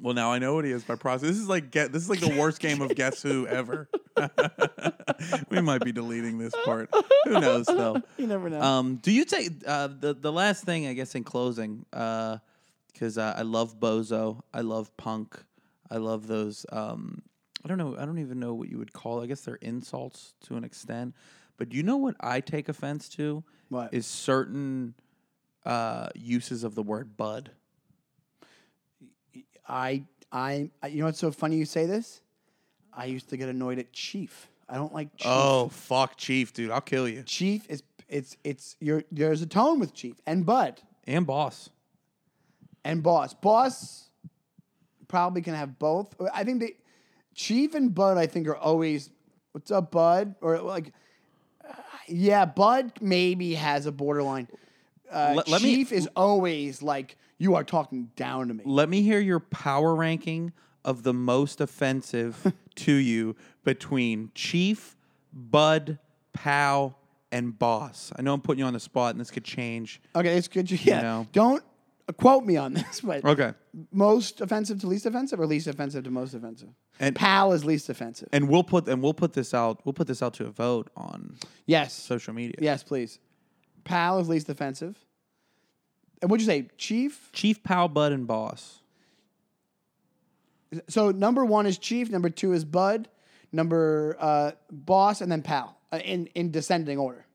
Well, 0.00 0.14
now 0.14 0.32
I 0.32 0.38
know 0.38 0.54
what 0.54 0.64
he 0.64 0.72
is 0.72 0.82
by 0.82 0.94
process. 0.94 1.28
This 1.28 1.38
is 1.38 1.48
like 1.48 1.70
get. 1.70 1.92
This 1.92 2.02
is 2.04 2.10
like 2.10 2.20
the 2.20 2.38
worst 2.38 2.60
game 2.60 2.80
of 2.82 2.94
Guess 2.94 3.22
Who 3.22 3.46
ever. 3.46 3.88
we 5.50 5.60
might 5.60 5.84
be 5.84 5.92
deleting 5.92 6.38
this 6.38 6.54
part. 6.64 6.88
Who 7.24 7.40
knows 7.40 7.66
though? 7.66 8.00
You 8.16 8.26
never 8.26 8.48
know. 8.48 8.60
Um, 8.60 8.96
do 8.96 9.12
you 9.12 9.24
take 9.24 9.50
uh, 9.66 9.88
the 9.88 10.14
the 10.14 10.32
last 10.32 10.64
thing? 10.64 10.86
I 10.86 10.94
guess 10.94 11.14
in 11.14 11.24
closing, 11.24 11.84
because 11.90 13.18
uh, 13.18 13.34
I 13.36 13.42
love 13.42 13.78
bozo, 13.78 14.40
I 14.52 14.62
love 14.62 14.96
punk, 14.96 15.40
I 15.90 15.98
love 15.98 16.26
those. 16.26 16.64
Um, 16.72 17.22
I 17.64 17.68
don't 17.68 17.78
know. 17.78 17.96
I 17.98 18.04
don't 18.04 18.18
even 18.18 18.40
know 18.40 18.54
what 18.54 18.68
you 18.68 18.78
would 18.78 18.92
call. 18.92 19.22
I 19.22 19.26
guess 19.26 19.42
they're 19.42 19.54
insults 19.56 20.34
to 20.46 20.56
an 20.56 20.64
extent. 20.64 21.14
But 21.58 21.72
you 21.72 21.82
know 21.82 21.96
what 21.96 22.16
I 22.20 22.40
take 22.40 22.68
offense 22.68 23.08
to 23.10 23.44
What? 23.68 23.94
is 23.94 24.06
certain 24.06 24.94
uh, 25.64 26.08
uses 26.14 26.64
of 26.64 26.74
the 26.74 26.82
word 26.82 27.16
bud. 27.16 27.50
I, 29.68 30.04
I, 30.30 30.70
I- 30.82 30.88
you 30.88 31.00
know 31.00 31.06
what's 31.06 31.18
so 31.18 31.30
funny 31.30 31.56
you 31.56 31.64
say 31.64 31.86
this? 31.86 32.20
I 32.92 33.06
used 33.06 33.28
to 33.30 33.36
get 33.36 33.48
annoyed 33.48 33.78
at 33.78 33.92
Chief. 33.92 34.48
I 34.68 34.74
don't 34.76 34.92
like 34.92 35.16
Chief. 35.16 35.26
Oh 35.30 35.68
fuck, 35.68 36.16
Chief, 36.16 36.52
dude, 36.52 36.70
I'll 36.70 36.80
kill 36.80 37.08
you. 37.08 37.22
Chief 37.22 37.66
is 37.70 37.82
it's 38.08 38.36
it's 38.44 38.76
you're 38.80 39.04
there's 39.10 39.40
a 39.40 39.46
tone 39.46 39.78
with 39.80 39.94
Chief 39.94 40.20
and 40.26 40.44
Bud 40.44 40.80
And 41.06 41.26
boss. 41.26 41.70
and 42.84 43.02
Boss. 43.02 43.32
Boss 43.34 44.10
probably 45.08 45.40
can 45.42 45.54
have 45.54 45.78
both. 45.78 46.14
I 46.34 46.44
think 46.44 46.60
they 46.60 46.74
Chief 47.34 47.74
and 47.74 47.94
Bud 47.94 48.18
I 48.18 48.26
think 48.26 48.46
are 48.48 48.56
always 48.56 49.10
what's 49.52 49.70
up, 49.70 49.90
Bud? 49.90 50.34
Or 50.40 50.58
like 50.60 50.92
uh, 51.68 51.72
yeah, 52.08 52.44
Bud 52.44 52.92
maybe 53.00 53.54
has 53.54 53.86
a 53.86 53.92
borderline. 53.92 54.48
Uh, 55.10 55.34
Let- 55.36 55.48
let 55.48 55.62
me- 55.62 55.74
Chief 55.74 55.92
is 55.92 56.08
always 56.16 56.82
like 56.82 57.16
you 57.38 57.54
are 57.54 57.64
talking 57.64 58.10
down 58.16 58.48
to 58.48 58.54
me. 58.54 58.62
Let 58.64 58.88
me 58.88 59.02
hear 59.02 59.18
your 59.20 59.40
power 59.40 59.94
ranking 59.94 60.52
of 60.84 61.02
the 61.02 61.12
most 61.12 61.60
offensive 61.60 62.52
to 62.76 62.92
you 62.92 63.36
between 63.64 64.30
Chief, 64.34 64.96
Bud, 65.32 65.98
Pow, 66.32 66.94
and 67.30 67.58
Boss. 67.58 68.12
I 68.16 68.22
know 68.22 68.34
I'm 68.34 68.40
putting 68.40 68.60
you 68.60 68.66
on 68.66 68.74
the 68.74 68.80
spot, 68.80 69.12
and 69.12 69.20
this 69.20 69.30
could 69.30 69.44
change. 69.44 70.00
Okay, 70.14 70.36
it's 70.36 70.48
good. 70.48 70.70
Yeah, 70.70 71.00
know. 71.02 71.26
don't 71.32 71.64
quote 72.16 72.44
me 72.44 72.56
on 72.56 72.74
this, 72.74 73.00
but 73.04 73.24
Okay. 73.24 73.52
most 73.92 74.40
offensive 74.40 74.80
to 74.80 74.86
least 74.86 75.06
offensive, 75.06 75.40
or 75.40 75.46
least 75.46 75.66
offensive 75.66 76.04
to 76.04 76.10
most 76.10 76.34
offensive. 76.34 76.68
And- 77.00 77.16
pal 77.16 77.52
is 77.52 77.64
least 77.64 77.88
offensive. 77.88 78.28
And 78.32 78.48
we'll 78.48 78.64
put 78.64 78.88
and 78.88 79.02
we'll 79.02 79.14
put 79.14 79.32
this 79.32 79.54
out. 79.54 79.80
We'll 79.84 79.92
put 79.94 80.06
this 80.06 80.22
out 80.22 80.34
to 80.34 80.46
a 80.46 80.50
vote 80.50 80.90
on 80.96 81.36
yes, 81.66 81.92
social 81.94 82.34
media. 82.34 82.54
yes, 82.60 82.82
please. 82.82 83.18
Pal 83.84 84.18
is 84.20 84.28
least 84.28 84.48
offensive. 84.48 84.96
And 86.20 86.30
what'd 86.30 86.40
you 86.40 86.46
say, 86.46 86.68
chief? 86.78 87.30
Chief, 87.32 87.62
pal, 87.64 87.88
Bud, 87.88 88.12
and 88.12 88.26
Boss. 88.28 88.78
So 90.88 91.10
number 91.10 91.44
one 91.44 91.66
is 91.66 91.78
chief. 91.78 92.10
Number 92.10 92.30
two 92.30 92.52
is 92.52 92.64
bud. 92.64 93.08
number 93.50 94.16
uh, 94.18 94.52
boss, 94.70 95.20
and 95.20 95.30
then 95.30 95.42
pal 95.42 95.76
uh, 95.92 95.98
in 95.98 96.26
in 96.34 96.50
descending 96.50 96.98
order. 96.98 97.26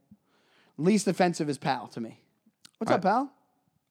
Least 0.77 1.07
offensive 1.07 1.49
is 1.49 1.57
pal 1.57 1.87
to 1.89 1.99
me. 2.01 2.19
What's 2.77 2.91
up, 2.91 3.01
pal? 3.01 3.31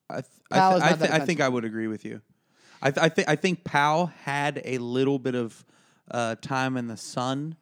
I, 0.08 0.14
th- 0.20 0.24
I, 0.50 0.70
th- 0.70 0.82
I, 0.82 0.92
th- 0.92 1.10
I 1.10 1.18
think 1.20 1.40
I 1.40 1.48
would 1.48 1.64
agree 1.64 1.86
with 1.88 2.04
you. 2.04 2.20
I, 2.82 2.90
th- 2.90 3.04
I 3.04 3.08
think 3.08 3.28
I 3.28 3.36
think 3.36 3.64
Pal 3.64 4.06
had 4.24 4.60
a 4.64 4.78
little 4.78 5.18
bit 5.18 5.34
of 5.34 5.64
uh, 6.10 6.36
time 6.36 6.76
in 6.76 6.86
the 6.86 6.96
sun 6.96 7.56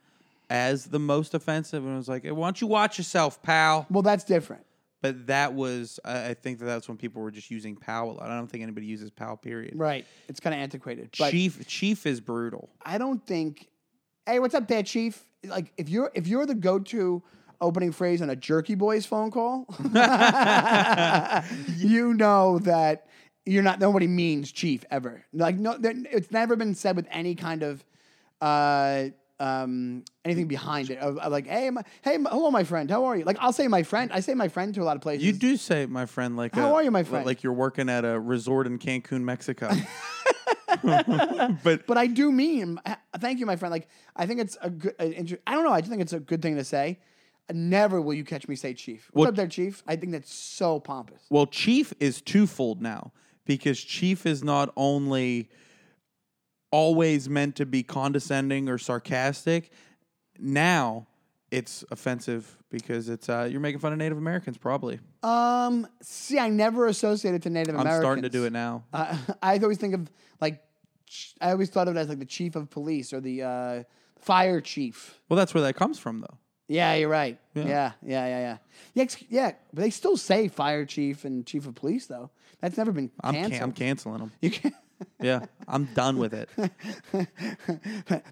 as 0.51 0.87
the 0.87 0.99
most 0.99 1.35
offensive, 1.35 1.85
and 1.85 1.97
was 1.97 2.09
like, 2.09 2.25
hey, 2.25 2.33
"Why 2.33 2.47
don't 2.47 2.61
you 2.61 2.67
watch 2.67 2.99
yourself, 2.99 3.43
Pal?" 3.43 3.87
Well, 3.91 4.03
that's 4.03 4.25
different. 4.25 4.65
But 5.01 5.27
that 5.27 5.53
was, 5.53 6.01
I 6.03 6.33
think 6.33 6.61
that 6.61 6.65
that's 6.65 6.89
when 6.89 6.97
people 6.97 7.21
were 7.21 7.31
just 7.31 7.51
using 7.51 7.77
Pal 7.77 8.11
a 8.11 8.13
lot. 8.13 8.23
I 8.23 8.37
don't 8.39 8.47
think 8.47 8.63
anybody 8.63 8.87
uses 8.87 9.11
Pal. 9.11 9.37
Period. 9.37 9.75
Right. 9.77 10.07
It's 10.29 10.41
kind 10.41 10.55
of 10.55 10.61
antiquated. 10.61 11.11
But 11.19 11.31
Chief 11.31 11.67
Chief 11.67 12.07
is 12.07 12.21
brutal. 12.21 12.71
I 12.83 12.99
don't 12.99 13.25
think. 13.27 13.69
Hey, 14.27 14.39
what's 14.39 14.55
up, 14.55 14.67
there, 14.67 14.83
Chief? 14.83 15.23
Like, 15.45 15.73
if 15.77 15.89
you're 15.91 16.11
if 16.15 16.27
you're 16.27 16.47
the 16.47 16.55
go-to 16.55 17.23
opening 17.65 17.93
phrase 17.93 18.23
on 18.23 18.31
a 18.31 18.37
Jerky 18.37 18.75
Boys 18.75 19.07
phone 19.07 19.31
call, 19.31 19.67
you 21.77 22.15
know 22.15 22.59
that 22.61 23.07
you're 23.45 23.63
not. 23.63 23.81
Nobody 23.81 24.07
means 24.07 24.53
Chief 24.53 24.85
ever. 24.91 25.25
Like, 25.33 25.57
no, 25.57 25.77
there, 25.77 25.95
it's 26.11 26.31
never 26.31 26.57
been 26.57 26.75
said 26.75 26.97
with 26.97 27.07
any 27.11 27.35
kind 27.35 27.63
of. 27.63 27.85
Uh, 28.41 29.09
um, 29.41 30.05
anything 30.25 30.47
behind 30.47 30.91
it 30.91 30.99
of, 30.99 31.19
of 31.19 31.33
like, 31.33 31.47
hey, 31.47 31.69
my, 31.69 31.83
hey, 32.03 32.19
my, 32.19 32.31
hello, 32.31 32.53
my 32.53 32.63
friend, 32.63 32.89
how 32.89 33.05
are 33.07 33.17
you? 33.17 33.25
Like, 33.25 33.37
I'll 33.41 33.53
say 33.53 33.67
my 33.67 33.83
friend. 33.83 34.13
I 34.13 34.21
say 34.21 34.33
my 34.33 34.47
friend 34.47 34.73
to 34.75 34.83
a 34.83 34.85
lot 34.85 34.95
of 34.95 35.03
places. 35.03 35.25
You 35.27 35.33
do 35.33 35.57
say, 35.57 35.87
my 35.87 36.07
friend, 36.07 36.37
like 36.37 36.55
How 36.55 36.71
a- 36.71 36.75
are 36.75 36.83
you, 36.85 36.93
my 36.93 37.03
friend? 37.03 37.27
Like 37.27 37.43
you're 37.43 37.53
working 37.53 37.89
at 37.89 38.05
a 38.05 38.19
resort 38.19 38.67
in 38.69 38.79
Cancun, 38.79 39.23
Mexico. 39.23 39.71
but 40.83 41.87
but 41.87 41.97
I 41.99 42.07
do 42.07 42.31
mean 42.31 42.81
thank 43.19 43.39
you, 43.39 43.47
my 43.47 43.57
friend. 43.57 43.71
Like 43.71 43.89
I 44.17 44.27
think 44.27 44.41
it's 44.41 44.57
a 44.61 44.71
good. 44.71 44.95
I 44.99 45.53
don't 45.53 45.65
know. 45.65 45.73
I 45.73 45.81
just 45.81 45.91
think 45.91 46.03
it's 46.03 46.13
a 46.13 46.21
good 46.21 46.43
thing 46.43 46.57
to 46.57 46.65
say. 46.65 46.99
Never 47.53 48.01
will 48.01 48.15
you 48.15 48.25
catch 48.25 48.49
me 48.49 48.57
say 48.57 48.73
chief. 48.75 49.09
What's 49.13 49.21
Well- 49.25 49.29
up 49.31 49.35
there, 49.37 49.49
chief? 49.49 49.83
I 49.87 49.97
think 49.97 50.13
that's 50.13 50.33
so 50.33 50.81
pompous. 50.81 51.23
Well, 51.31 51.47
Chief 51.47 51.93
is 52.01 52.21
twofold 52.23 52.81
now 52.81 53.13
because 53.45 53.79
Chief 53.81 54.25
is 54.25 54.43
not 54.43 54.73
only 54.77 55.51
always 56.71 57.29
meant 57.29 57.57
to 57.57 57.67
be 57.67 57.83
condescending 57.83 58.69
or 58.69 58.79
sarcastic, 58.79 59.71
now 60.39 61.07
it's 61.51 61.85
offensive 61.91 62.57
because 62.71 63.09
it's 63.09 63.29
uh, 63.29 63.49
you're 63.51 63.61
making 63.61 63.79
fun 63.79 63.93
of 63.93 63.99
Native 63.99 64.19
Americans. 64.19 64.57
Probably, 64.59 64.99
Um, 65.23 65.87
see, 66.03 66.39
I 66.39 66.49
never 66.49 66.87
associated 66.87 67.43
to 67.43 67.51
Native 67.51 67.75
Americans. 67.75 67.95
I'm 67.97 68.01
starting 68.03 68.23
to 68.23 68.29
do 68.31 68.45
it 68.45 68.53
now. 68.53 68.85
Uh, 68.93 69.17
I 69.43 69.59
always 69.59 69.79
think 69.79 69.95
of 69.95 70.11
like, 70.41 70.63
ch- 71.07 71.35
I 71.41 71.53
always 71.53 71.71
thought 71.71 71.87
of 71.89 71.97
it 71.97 72.01
as 72.01 72.09
like 72.09 72.19
the 72.19 72.25
chief 72.25 72.57
of 72.57 72.71
police 72.71 73.13
or 73.13 73.21
the 73.21 73.43
uh, 73.43 73.83
fire 74.19 74.61
chief. 74.61 75.21
Well, 75.29 75.37
that's 75.37 75.55
where 75.55 75.63
that 75.63 75.77
comes 75.77 75.99
from, 75.99 76.21
though. 76.21 76.39
Yeah, 76.69 76.95
you're 76.95 77.09
right. 77.11 77.39
Yeah, 77.55 77.63
Yeah. 77.65 77.69
yeah, 77.69 77.93
yeah, 78.03 78.27
yeah, 78.27 78.39
yeah. 78.41 78.57
Yeah, 78.95 79.03
ex- 79.03 79.25
yeah, 79.29 79.53
but 79.73 79.83
they 79.83 79.91
still 79.91 80.17
say 80.17 80.49
fire 80.49 80.85
chief 80.87 81.25
and 81.25 81.45
chief 81.47 81.67
of 81.67 81.75
police 81.75 82.07
though. 82.07 82.31
That's 82.61 82.77
never 82.79 82.93
been 82.93 83.11
I'm 83.23 83.35
canceled. 83.35 83.53
can- 83.53 83.63
I'm 83.63 83.73
canceling 83.73 84.19
them. 84.19 84.33
you 84.41 84.51
can't. 84.51 84.75
Yeah, 85.21 85.41
I'm 85.69 85.87
done 85.87 86.19
with 86.19 86.33
it. 86.33 86.49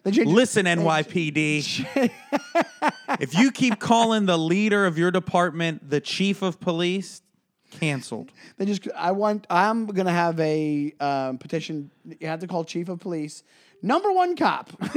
They 0.04 0.10
change- 0.10 0.28
Listen, 0.28 0.64
NYPD. 0.66 1.84
if 3.20 3.34
you 3.36 3.50
keep 3.50 3.78
calling 3.78 4.26
the 4.26 4.38
leader 4.38 4.86
of 4.86 4.96
your 4.96 5.10
department 5.10 5.90
the 5.90 6.00
chief 6.00 6.40
of 6.40 6.60
police, 6.60 7.20
canceled. 7.72 8.30
They 8.58 8.64
just. 8.66 8.86
I 8.96 9.12
want. 9.12 9.46
I'm 9.50 9.86
gonna 9.86 10.12
have 10.12 10.38
a 10.40 10.94
um, 11.00 11.38
petition. 11.38 11.90
You 12.20 12.28
have 12.28 12.40
to 12.40 12.46
call 12.46 12.64
chief 12.64 12.88
of 12.88 13.00
police, 13.00 13.42
number 13.82 14.12
one 14.12 14.36
cop, 14.36 14.70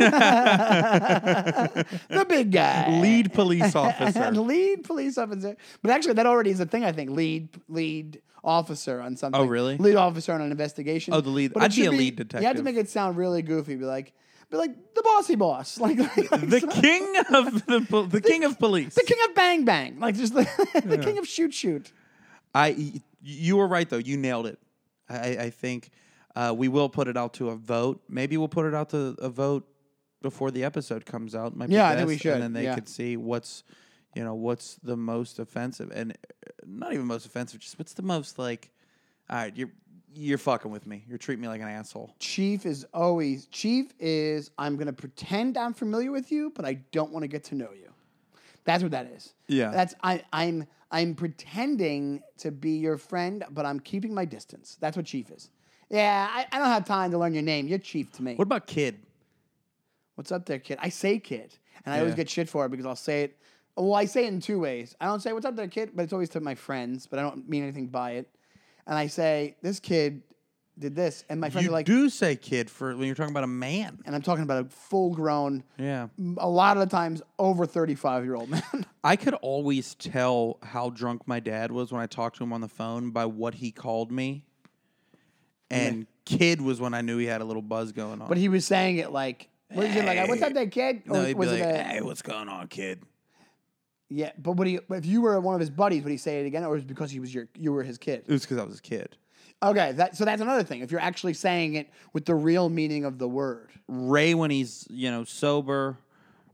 the 2.10 2.26
big 2.28 2.52
guy, 2.52 3.00
Lead 3.02 3.34
police 3.34 3.76
officer. 3.76 4.32
lead 4.32 4.84
police 4.84 5.18
officer. 5.18 5.56
But 5.82 5.92
actually, 5.92 6.14
that 6.14 6.26
already 6.26 6.52
is 6.52 6.60
a 6.60 6.66
thing. 6.66 6.84
I 6.84 6.92
think 6.92 7.10
lead 7.12 7.50
lead 7.68 8.22
officer 8.44 9.02
on 9.02 9.16
something. 9.18 9.40
Oh, 9.42 9.46
really? 9.46 9.78
Lead 9.78 9.96
officer 9.96 10.34
on 10.34 10.42
an 10.42 10.52
investigation. 10.52 11.14
Oh, 11.14 11.22
the 11.22 11.30
lead- 11.30 11.54
But 11.54 11.64
I'd 11.64 11.76
be 11.76 11.86
a 11.86 11.92
lead 11.92 12.16
detective. 12.16 12.42
You 12.42 12.48
have 12.48 12.58
to 12.58 12.64
make 12.64 12.76
it 12.76 12.90
sound 12.90 13.18
really 13.18 13.42
goofy. 13.42 13.76
Be 13.76 13.86
like, 13.86 14.14
be 14.52 14.58
like 14.58 14.94
the 14.94 15.02
bossy 15.02 15.36
boss, 15.36 15.80
like, 15.86 15.98
like 15.98 16.30
the 16.30 16.62
king 16.82 17.16
of 17.34 17.66
the 17.66 17.86
pol- 17.90 18.04
the 18.06 18.22
king 18.22 18.44
of 18.44 18.60
police. 18.60 18.94
the 18.96 19.04
king 19.04 19.18
of 19.28 19.36
bang 19.36 19.66
bang, 19.66 20.00
like 20.00 20.16
just 20.16 20.34
the, 20.34 20.48
the 20.86 20.98
king 21.00 21.18
of 21.18 21.28
shoot 21.28 21.54
shoot. 21.54 21.92
I 22.54 23.02
you 23.22 23.58
were 23.58 23.68
right 23.68 23.90
though. 23.90 23.98
You 23.98 24.18
nailed 24.18 24.46
it. 24.48 24.60
I, 25.10 25.38
I 25.38 25.50
think 25.50 25.90
uh, 26.36 26.54
we 26.56 26.68
will 26.68 26.90
put 26.90 27.08
it 27.08 27.18
out 27.18 27.34
to 27.36 27.50
a 27.50 27.56
vote. 27.56 28.02
Maybe 28.10 28.38
we'll 28.38 28.48
put 28.48 28.66
it 28.66 28.74
out 28.74 28.90
to 28.90 29.16
a 29.20 29.30
vote 29.30 29.68
before 30.22 30.52
the 30.52 30.64
episode 30.64 31.06
comes 31.06 31.36
out. 31.36 31.56
Might 31.56 31.70
be 31.70 31.76
Yeah, 31.76 31.90
I 31.90 31.96
think 31.96 32.08
we 32.08 32.18
should, 32.18 32.34
And 32.34 32.44
then 32.44 32.54
they 32.54 32.64
yeah. 32.64 32.76
could 32.76 32.90
see 32.90 33.18
what's 33.18 33.64
you 34.16 34.24
know 34.24 34.34
what's 34.34 34.76
the 34.82 34.96
most 34.96 35.40
offensive 35.40 35.92
and 35.94 36.12
uh, 36.12 36.16
not 36.66 36.94
even 36.94 37.06
most 37.06 37.26
offensive. 37.26 37.60
Just 37.60 37.78
what's 37.80 37.94
the 37.94 38.04
most 38.04 38.40
like. 38.40 38.72
All 39.30 39.38
right, 39.38 39.56
you're 39.56 39.72
you're 40.14 40.38
fucking 40.38 40.72
with 40.72 40.86
me. 40.86 41.04
You're 41.08 41.18
treating 41.18 41.42
me 41.42 41.48
like 41.48 41.62
an 41.62 41.68
asshole. 41.68 42.14
Chief 42.20 42.66
is 42.66 42.86
always 42.94 43.48
Chief 43.48 43.92
is 44.00 44.52
I'm 44.58 44.78
gonna 44.78 44.94
pretend 44.94 45.58
I'm 45.58 45.74
familiar 45.74 46.12
with 46.12 46.32
you, 46.32 46.52
but 46.56 46.66
I 46.66 46.76
don't 46.92 47.12
want 47.12 47.24
to 47.24 47.28
get 47.28 47.44
to 47.46 47.56
know 47.56 47.70
you. 47.74 47.92
That's 48.64 48.84
what 48.84 48.92
that 48.92 49.08
is. 49.08 49.34
Yeah. 49.48 49.72
That's 49.72 49.94
I 50.04 50.24
I'm 50.32 50.68
I'm 50.92 51.16
pretending 51.16 52.22
to 52.38 52.52
be 52.52 52.72
your 52.72 52.98
friend, 52.98 53.44
but 53.52 53.66
I'm 53.66 53.80
keeping 53.80 54.14
my 54.14 54.26
distance. 54.26 54.78
That's 54.80 54.96
what 54.96 55.06
Chief 55.06 55.30
is. 55.32 55.50
Yeah, 55.90 56.28
I, 56.32 56.46
I 56.52 56.58
don't 56.60 56.68
have 56.68 56.86
time 56.86 57.12
to 57.12 57.18
learn 57.18 57.34
your 57.34 57.44
name. 57.44 57.68
You're 57.68 57.78
Chief 57.80 58.12
to 58.14 58.24
me. 58.24 58.36
What 58.36 58.44
about 58.44 58.68
kid? 58.68 58.98
What's 60.16 60.32
up 60.32 60.46
there, 60.46 60.60
kid? 60.60 60.80
I 60.82 60.90
say 60.90 61.20
kid. 61.20 61.54
And 61.86 61.94
I 61.94 62.00
always 62.00 62.14
Yeah. 62.14 62.18
get 62.18 62.30
shit 62.30 62.50
for 62.50 62.66
it 62.66 62.70
because 62.70 62.86
I'll 62.86 62.96
say 62.96 63.24
it 63.24 63.38
well, 63.78 63.94
I 63.96 64.06
say 64.06 64.24
it 64.26 64.30
in 64.34 64.40
two 64.40 64.58
ways. 64.62 64.96
I 65.02 65.06
don't 65.06 65.20
say 65.22 65.34
what's 65.34 65.46
up 65.46 65.58
there, 65.58 65.68
kid, 65.68 65.92
but 65.94 66.04
it's 66.04 66.14
always 66.14 66.30
to 66.30 66.40
my 66.40 66.56
friends, 66.56 67.08
but 67.08 67.20
I 67.20 67.24
don't 67.24 67.50
mean 67.50 67.62
anything 67.62 67.88
by 67.88 68.12
it. 68.12 68.30
And 68.88 68.98
I 68.98 69.08
say, 69.08 69.58
This 69.62 69.82
kid 69.82 70.22
did 70.80 70.96
this, 70.96 71.26
and 71.30 71.42
my 71.42 71.50
friends 71.50 71.66
You 71.66 71.72
are 71.72 71.74
like 71.74 71.86
do 71.86 72.10
say 72.10 72.38
kid 72.38 72.70
for 72.70 72.96
when 72.96 73.06
you're 73.06 73.16
talking 73.16 73.34
about 73.34 73.44
a 73.44 73.48
man. 73.48 74.00
and 74.06 74.16
I'm 74.16 74.22
talking 74.22 74.44
about 74.46 74.66
a 74.66 74.70
full 74.70 75.10
grown, 75.14 75.62
Yeah. 75.78 76.08
a 76.38 76.48
lot 76.50 76.78
of 76.78 76.82
the 76.90 76.90
times 76.90 77.22
over 77.38 77.66
35 77.66 78.24
year 78.24 78.36
old 78.36 78.50
man. 78.50 78.86
I 79.04 79.18
could 79.18 79.34
always 79.36 79.94
tell 79.96 80.58
how 80.64 80.90
drunk 80.90 81.28
my 81.28 81.42
dad 81.42 81.70
was 81.70 81.92
when 81.92 82.02
I 82.02 82.08
talked 82.08 82.38
to 82.38 82.44
him 82.46 82.54
on 82.54 82.62
the 82.62 82.70
phone 82.70 83.12
by 83.12 83.26
what 83.26 83.56
he 83.56 83.72
called 83.72 84.10
me. 84.10 84.46
And 85.72 86.08
kid 86.26 86.62
was 86.62 86.80
when 86.80 86.94
I 86.94 87.02
knew 87.02 87.18
he 87.18 87.26
had 87.26 87.42
a 87.42 87.46
little 87.46 87.62
buzz 87.62 87.92
going 87.92 88.22
on. 88.22 88.28
but 88.28 88.38
he 88.38 88.50
was 88.50 88.66
saying 88.66 88.98
it 88.98 89.12
like, 89.12 89.50
what 89.72 89.86
is 89.88 89.96
it 89.96 90.06
like? 90.06 90.28
What's 90.28 90.42
up 90.42 90.54
there, 90.54 90.68
kid? 90.68 91.04
no, 91.06 91.22
he'd 91.22 91.34
be 91.34 91.34
was 91.34 91.52
like, 91.52 91.62
it 91.62 91.80
a, 91.80 91.84
"Hey, 91.84 92.02
what's 92.02 92.22
going 92.22 92.50
on, 92.50 92.68
kid?" 92.68 93.02
yeah, 94.10 94.32
but 94.38 94.54
would 94.54 94.68
he, 94.68 94.80
if 94.92 95.06
you 95.06 95.22
were 95.22 95.40
one 95.40 95.56
of 95.56 95.60
his 95.60 95.70
buddies, 95.70 96.04
would 96.04 96.12
he 96.12 96.18
say 96.18 96.42
it 96.42 96.46
again, 96.46 96.64
or 96.64 96.72
was 96.72 96.84
it 96.84 96.88
because 96.88 97.12
he 97.12 97.20
was 97.20 97.34
your, 97.34 97.48
you 97.58 97.72
were 97.72 97.84
his 97.84 97.98
kid? 97.98 98.24
It 98.28 98.32
was 98.32 98.44
because 98.44 98.58
I 98.58 98.64
was 98.64 98.80
a 98.80 98.82
kid. 98.82 99.18
Okay, 99.64 99.94
that 99.94 100.16
so 100.16 100.26
that's 100.26 100.42
another 100.42 100.64
thing. 100.64 100.82
If 100.82 100.92
you're 100.92 101.02
actually 101.02 101.34
saying 101.34 101.76
it 101.76 101.90
with 102.14 102.26
the 102.26 102.36
real 102.36 102.70
meaning 102.70 103.06
of 103.06 103.18
the 103.18 103.28
word, 103.28 103.72
Ray 103.88 104.34
when 104.34 104.52
he's 104.52 104.86
you 104.90 105.10
know 105.10 105.24
sober, 105.24 105.98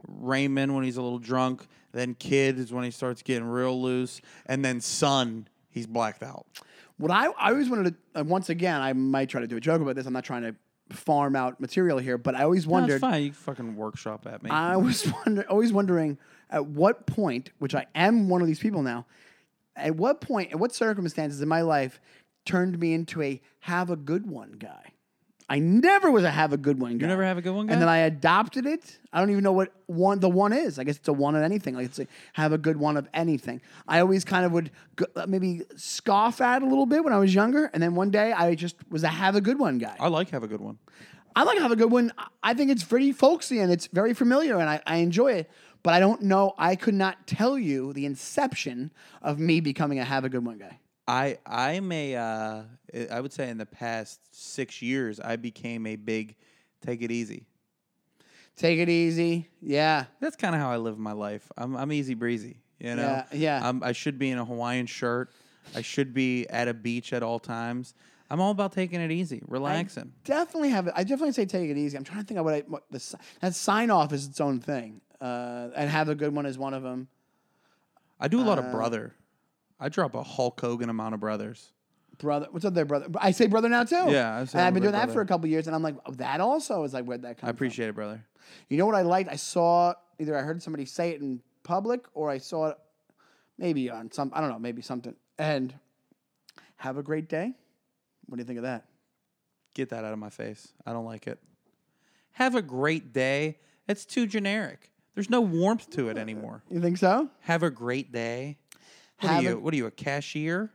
Raymond 0.08 0.74
when 0.74 0.84
he's 0.84 0.98
a 0.98 1.02
little 1.02 1.20
drunk, 1.20 1.68
then 1.92 2.14
kid 2.16 2.58
is 2.58 2.72
when 2.72 2.84
he 2.84 2.92
starts 2.92 3.22
getting 3.22 3.46
real 3.46 3.82
loose, 3.82 4.22
and 4.46 4.64
then 4.64 4.80
son 4.80 5.48
he's 5.70 5.88
blacked 5.88 6.24
out. 6.24 6.46
What 7.02 7.12
I, 7.12 7.26
I 7.28 7.50
always 7.52 7.70
wanted 7.70 7.96
to, 8.14 8.22
uh, 8.22 8.24
once 8.24 8.50
again, 8.50 8.80
I 8.82 8.94
might 8.94 9.30
try 9.30 9.42
to 9.42 9.48
do 9.48 9.58
a 9.58 9.60
joke 9.60 9.82
about 9.82 9.96
this. 9.96 10.06
I'm 10.06 10.14
not 10.14 10.24
trying 10.24 10.44
to 10.44 10.56
farm 10.96 11.36
out 11.36 11.60
material 11.60 11.98
here, 11.98 12.18
but 12.18 12.36
I 12.36 12.44
always 12.44 12.66
No, 12.66 12.74
wondered. 12.74 12.96
it's 12.96 13.02
fine. 13.02 13.24
You 13.24 13.30
can 13.30 13.36
fucking 13.36 13.76
workshop 13.76 14.26
at 14.28 14.44
me. 14.44 14.50
I 14.50 14.78
was 14.78 15.12
wonder, 15.26 15.46
always 15.50 15.74
wondering 15.74 16.18
at 16.50 16.66
what 16.66 17.06
point, 17.08 17.52
which 17.60 17.76
I 17.76 17.86
am 17.96 18.30
one 18.30 18.42
of 18.42 18.48
these 18.48 18.60
people 18.60 18.82
now, 18.84 19.06
at 19.76 19.96
what 19.96 20.22
point, 20.22 20.52
at 20.52 20.60
what 20.60 20.76
circumstances 20.76 21.42
in 21.42 21.48
my 21.48 21.62
life 21.62 22.00
turned 22.46 22.78
me 22.80 22.94
into 22.94 23.22
a 23.22 23.42
have 23.62 23.90
a 23.90 23.96
good 23.96 24.28
one 24.28 24.54
guy. 24.54 24.91
I 25.52 25.60
never 25.60 26.10
was 26.10 26.24
a 26.24 26.32
have 26.32 26.54
a 26.54 26.58
good 26.58 26.80
one 26.80 26.98
guy. 26.98 27.04
you 27.04 27.08
never 27.08 27.26
have 27.26 27.38
a 27.38 27.42
good 27.42 27.54
one, 27.54 27.68
guy. 27.68 27.74
And 27.74 27.82
then 27.82 27.90
I 27.90 27.98
adopted 27.98 28.66
it. 28.66 29.00
I 29.12 29.20
don't 29.20 29.32
even 29.32 29.44
know 29.44 29.52
what 29.52 29.74
one 29.86 30.22
the 30.22 30.30
one 30.30 30.54
is. 30.54 30.80
I 30.80 30.86
guess 30.86 30.96
it's 30.96 31.10
a 31.10 31.14
one 31.14 31.36
of 31.36 31.44
anything. 31.44 31.76
Like 31.76 31.88
it's 31.88 32.00
a 32.00 32.08
have 32.32 32.54
a 32.54 32.58
good 32.58 32.78
one 32.78 32.96
of 32.96 33.10
anything. 33.14 33.62
I 33.86 34.00
always 34.00 34.24
kind 34.24 34.46
of 34.46 34.54
would 34.54 34.72
go, 34.96 35.08
uh, 35.14 35.26
maybe 35.28 35.64
scoff 35.76 36.40
at 36.40 36.62
a 36.62 36.66
little 36.66 36.86
bit 36.86 37.04
when 37.04 37.12
I 37.12 37.18
was 37.18 37.36
younger, 37.36 37.70
and 37.74 37.84
then 37.84 37.96
one 37.96 38.12
day 38.12 38.32
I 38.32 38.56
just 38.56 38.78
was 38.90 39.04
a 39.04 39.10
have 39.10 39.36
a 39.36 39.42
good 39.42 39.60
one 39.60 39.78
guy. 39.78 39.98
I 40.00 40.08
like 40.08 40.30
have 40.30 40.44
a 40.44 40.48
good 40.48 40.62
one. 40.62 40.78
I 41.36 41.44
like 41.44 41.60
have 41.60 41.74
a 41.74 41.76
good 41.76 41.92
one. 41.92 42.14
I 42.42 42.54
think 42.54 42.72
it's 42.72 42.86
pretty 42.86 43.12
folksy 43.12 43.60
and 43.60 43.74
it's 43.74 43.88
very 43.88 44.14
familiar 44.14 44.58
and 44.58 44.70
I, 44.70 44.82
I 44.86 44.98
enjoy 44.98 45.34
it. 45.34 45.52
But 45.84 45.94
I 45.94 46.00
don't 46.00 46.22
know. 46.22 46.54
I 46.58 46.78
could 46.78 46.94
not 46.94 47.28
tell 47.28 47.58
you 47.58 47.92
the 47.92 48.06
inception 48.06 48.92
of 49.22 49.38
me 49.38 49.60
becoming 49.60 50.00
a 50.00 50.06
have 50.06 50.24
a 50.24 50.30
good 50.30 50.46
one 50.46 50.60
guy. 50.60 50.80
I 51.12 51.38
I'm 51.46 51.92
a 51.92 52.16
uh, 52.16 52.64
I 53.12 53.20
would 53.20 53.34
say 53.34 53.50
in 53.50 53.58
the 53.58 53.66
past 53.66 54.20
six 54.32 54.82
years 54.82 55.20
I 55.20 55.36
became 55.36 55.86
a 55.88 55.96
big 55.98 56.36
take 56.82 57.02
it 57.02 57.12
easy. 57.12 57.46
Take 58.56 58.80
it 58.80 58.90
easy. 58.90 59.48
Yeah. 59.62 60.06
That's 60.20 60.36
kind 60.36 60.54
of 60.56 60.62
how 60.62 60.72
I 60.72 60.78
live 60.78 60.98
my 60.98 61.14
life. 61.14 61.52
I'm 61.58 61.76
I'm 61.76 61.92
easy 61.92 62.14
breezy. 62.14 62.58
You 62.80 62.96
know. 62.96 63.02
Yeah, 63.04 63.26
yeah. 63.34 63.60
I'm, 63.68 63.84
I 63.84 63.92
should 63.92 64.18
be 64.18 64.32
in 64.32 64.38
a 64.40 64.46
Hawaiian 64.46 64.88
shirt. 64.88 65.32
I 65.76 65.82
should 65.82 66.14
be 66.14 66.48
at 66.50 66.68
a 66.68 66.74
beach 66.74 67.14
at 67.14 67.22
all 67.24 67.38
times. 67.40 67.94
I'm 68.30 68.40
all 68.40 68.52
about 68.52 68.72
taking 68.72 69.02
it 69.02 69.12
easy, 69.12 69.42
relaxing. 69.48 70.14
definitely 70.24 70.70
have 70.70 70.88
it. 70.88 70.94
I 70.96 71.04
definitely 71.04 71.34
say 71.34 71.46
take 71.46 71.70
it 71.70 71.78
easy. 71.78 71.98
I'm 71.98 72.04
trying 72.06 72.22
to 72.22 72.26
think 72.26 72.40
of 72.40 72.46
what, 72.46 72.54
I, 72.56 72.60
what 72.62 72.84
the 72.90 73.16
that 73.42 73.54
sign 73.54 73.92
off 73.92 74.14
is 74.14 74.26
its 74.26 74.40
own 74.40 74.60
thing, 74.62 75.02
uh, 75.20 75.68
and 75.76 75.90
have 75.90 76.08
a 76.10 76.16
good 76.16 76.34
one 76.34 76.46
is 76.46 76.58
one 76.58 76.74
of 76.74 76.82
them. 76.82 77.08
I 78.20 78.28
do 78.30 78.40
a 78.40 78.46
lot 78.46 78.58
Uh, 78.58 78.64
of 78.64 78.72
brother. 78.72 79.14
I 79.82 79.90
drop 79.90 80.14
a 80.14 80.22
Hulk 80.22 80.62
Hogan 80.62 80.90
amount 80.90 81.16
of 81.16 81.20
brothers. 81.20 81.74
Brother, 82.20 82.48
what's 82.52 82.64
up 82.66 82.76
there, 82.76 82.86
brother? 82.86 83.08
I 83.20 83.32
say 83.32 83.48
brother 83.48 83.68
now 83.68 83.84
too. 83.84 83.96
Yeah, 83.96 84.38
I 84.38 84.46
say 84.46 84.60
and 84.60 84.68
I've 84.68 84.74
been 84.76 84.84
brother, 84.84 84.92
doing 84.92 84.92
that 84.92 85.06
brother. 85.06 85.14
for 85.14 85.22
a 85.22 85.26
couple 85.26 85.48
years, 85.50 85.66
and 85.66 85.76
I'm 85.76 85.82
like, 85.82 85.96
oh, 86.06 86.12
that 86.14 86.40
also 86.40 86.84
is 86.84 86.94
like 86.94 87.06
where'd 87.06 87.24
that 87.24 87.40
comes. 87.40 87.48
I 87.48 87.50
appreciate 87.50 87.90
it, 87.90 87.96
brother. 87.96 88.24
You 88.70 88.78
know 88.78 88.86
what 88.86 88.94
I 88.94 89.02
liked? 89.02 89.30
I 89.32 89.38
saw 89.38 89.96
either 90.20 90.38
I 90.38 90.44
heard 90.44 90.62
somebody 90.62 90.86
say 90.86 91.10
it 91.10 91.22
in 91.22 91.42
public, 91.64 92.06
or 92.14 92.30
I 92.30 92.38
saw 92.38 92.68
it 92.68 92.78
maybe 93.58 93.90
on 93.90 94.12
some 94.12 94.32
I 94.36 94.40
don't 94.40 94.50
know, 94.52 94.60
maybe 94.60 94.84
something. 94.84 95.16
And 95.40 95.74
have 96.76 96.98
a 96.98 97.04
great 97.04 97.28
day. 97.28 97.54
What 98.28 98.38
do 98.38 98.42
you 98.42 98.46
think 98.46 98.58
of 98.58 98.64
that? 98.64 98.86
Get 99.74 99.90
that 99.90 100.06
out 100.06 100.14
of 100.14 100.20
my 100.20 100.30
face. 100.30 100.74
I 100.86 100.94
don't 100.94 101.06
like 101.06 101.26
it. 101.26 101.40
Have 102.34 102.54
a 102.54 102.62
great 102.62 103.14
day. 103.14 103.58
It's 103.88 104.06
too 104.06 104.28
generic. 104.28 104.92
There's 105.16 105.30
no 105.30 105.42
warmth 105.42 105.90
to 105.92 106.10
it 106.10 106.18
uh, 106.18 106.22
anymore. 106.22 106.64
You 106.70 106.80
think 106.82 106.98
so? 106.98 107.30
Have 107.42 107.64
a 107.64 107.70
great 107.70 108.12
day. 108.12 108.58
What 109.22 109.32
are 109.32 109.42
you? 109.42 109.60
What 109.60 109.74
are 109.74 109.78
you? 109.78 109.86
A 109.86 109.92
cashier? 109.92 110.72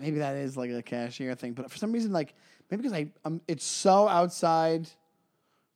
maybe 0.00 0.18
that 0.18 0.36
is 0.36 0.56
like 0.56 0.70
a 0.70 0.82
cashier 0.82 1.34
thing, 1.34 1.52
but 1.52 1.70
for 1.70 1.78
some 1.78 1.92
reason, 1.92 2.12
like 2.12 2.34
maybe 2.70 2.82
because 2.82 2.96
I 2.96 3.10
um, 3.24 3.40
it's 3.48 3.64
so 3.64 4.08
outside 4.08 4.88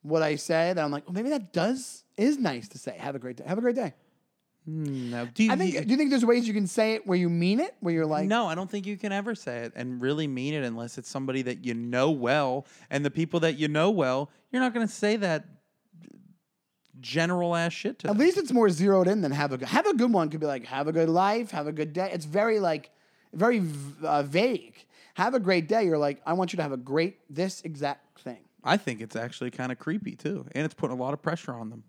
what 0.02 0.22
I 0.22 0.36
say 0.36 0.72
that 0.72 0.84
I'm 0.84 0.90
like, 0.90 1.06
well, 1.06 1.14
maybe 1.14 1.30
that 1.30 1.52
does 1.52 2.04
is 2.16 2.38
nice 2.38 2.68
to 2.68 2.78
say. 2.78 2.96
Have 2.98 3.14
a 3.14 3.18
great 3.18 3.36
day. 3.36 3.44
Have 3.46 3.58
a 3.58 3.60
great 3.60 3.76
day. 3.76 3.94
No. 4.66 5.26
Do 5.26 5.44
you, 5.44 5.52
I 5.52 5.56
think. 5.56 5.72
Do 5.74 5.90
you 5.90 5.96
think 5.96 6.10
there's 6.10 6.24
ways 6.24 6.48
you 6.48 6.54
can 6.54 6.66
say 6.66 6.94
it 6.94 7.06
where 7.06 7.18
you 7.18 7.28
mean 7.28 7.60
it, 7.60 7.74
where 7.80 7.92
you're 7.92 8.06
like, 8.06 8.26
no, 8.26 8.46
I 8.46 8.54
don't 8.54 8.70
think 8.70 8.86
you 8.86 8.96
can 8.96 9.12
ever 9.12 9.34
say 9.34 9.58
it 9.58 9.72
and 9.76 10.00
really 10.00 10.26
mean 10.26 10.54
it 10.54 10.64
unless 10.64 10.96
it's 10.96 11.08
somebody 11.08 11.42
that 11.42 11.64
you 11.64 11.74
know 11.74 12.10
well. 12.10 12.66
And 12.90 13.04
the 13.04 13.10
people 13.10 13.40
that 13.40 13.58
you 13.58 13.68
know 13.68 13.90
well, 13.90 14.30
you're 14.50 14.62
not 14.62 14.72
going 14.72 14.86
to 14.86 14.92
say 14.92 15.16
that 15.16 15.44
general 17.00 17.54
ass 17.56 17.72
shit 17.72 17.98
to 18.00 18.08
At 18.08 18.12
them. 18.16 18.18
least 18.18 18.38
it's 18.38 18.52
more 18.52 18.68
zeroed 18.70 19.08
in 19.08 19.20
than 19.20 19.32
have 19.32 19.52
a 19.52 19.58
good. 19.58 19.68
Have 19.68 19.86
a 19.86 19.94
good 19.94 20.12
one 20.12 20.30
could 20.30 20.40
be 20.40 20.46
like 20.46 20.64
have 20.66 20.88
a 20.88 20.92
good 20.92 21.08
life, 21.08 21.50
have 21.50 21.66
a 21.66 21.72
good 21.72 21.92
day. 21.92 22.10
It's 22.12 22.24
very 22.24 22.60
like 22.60 22.90
very 23.32 23.58
v- 23.60 24.06
uh, 24.06 24.22
vague. 24.22 24.74
Have 25.14 25.34
a 25.34 25.40
great 25.40 25.68
day. 25.68 25.84
You're 25.84 25.98
like, 25.98 26.20
I 26.26 26.32
want 26.32 26.52
you 26.52 26.56
to 26.58 26.62
have 26.62 26.72
a 26.72 26.76
great 26.76 27.18
this 27.28 27.62
exact 27.62 28.20
thing. 28.20 28.38
I 28.64 28.76
think 28.76 29.00
it's 29.00 29.14
actually 29.16 29.50
kind 29.50 29.70
of 29.70 29.78
creepy 29.78 30.16
too, 30.16 30.46
and 30.52 30.64
it's 30.64 30.74
putting 30.74 30.96
a 30.96 31.00
lot 31.00 31.12
of 31.14 31.20
pressure 31.22 31.52
on 31.52 31.70
them. 31.70 31.84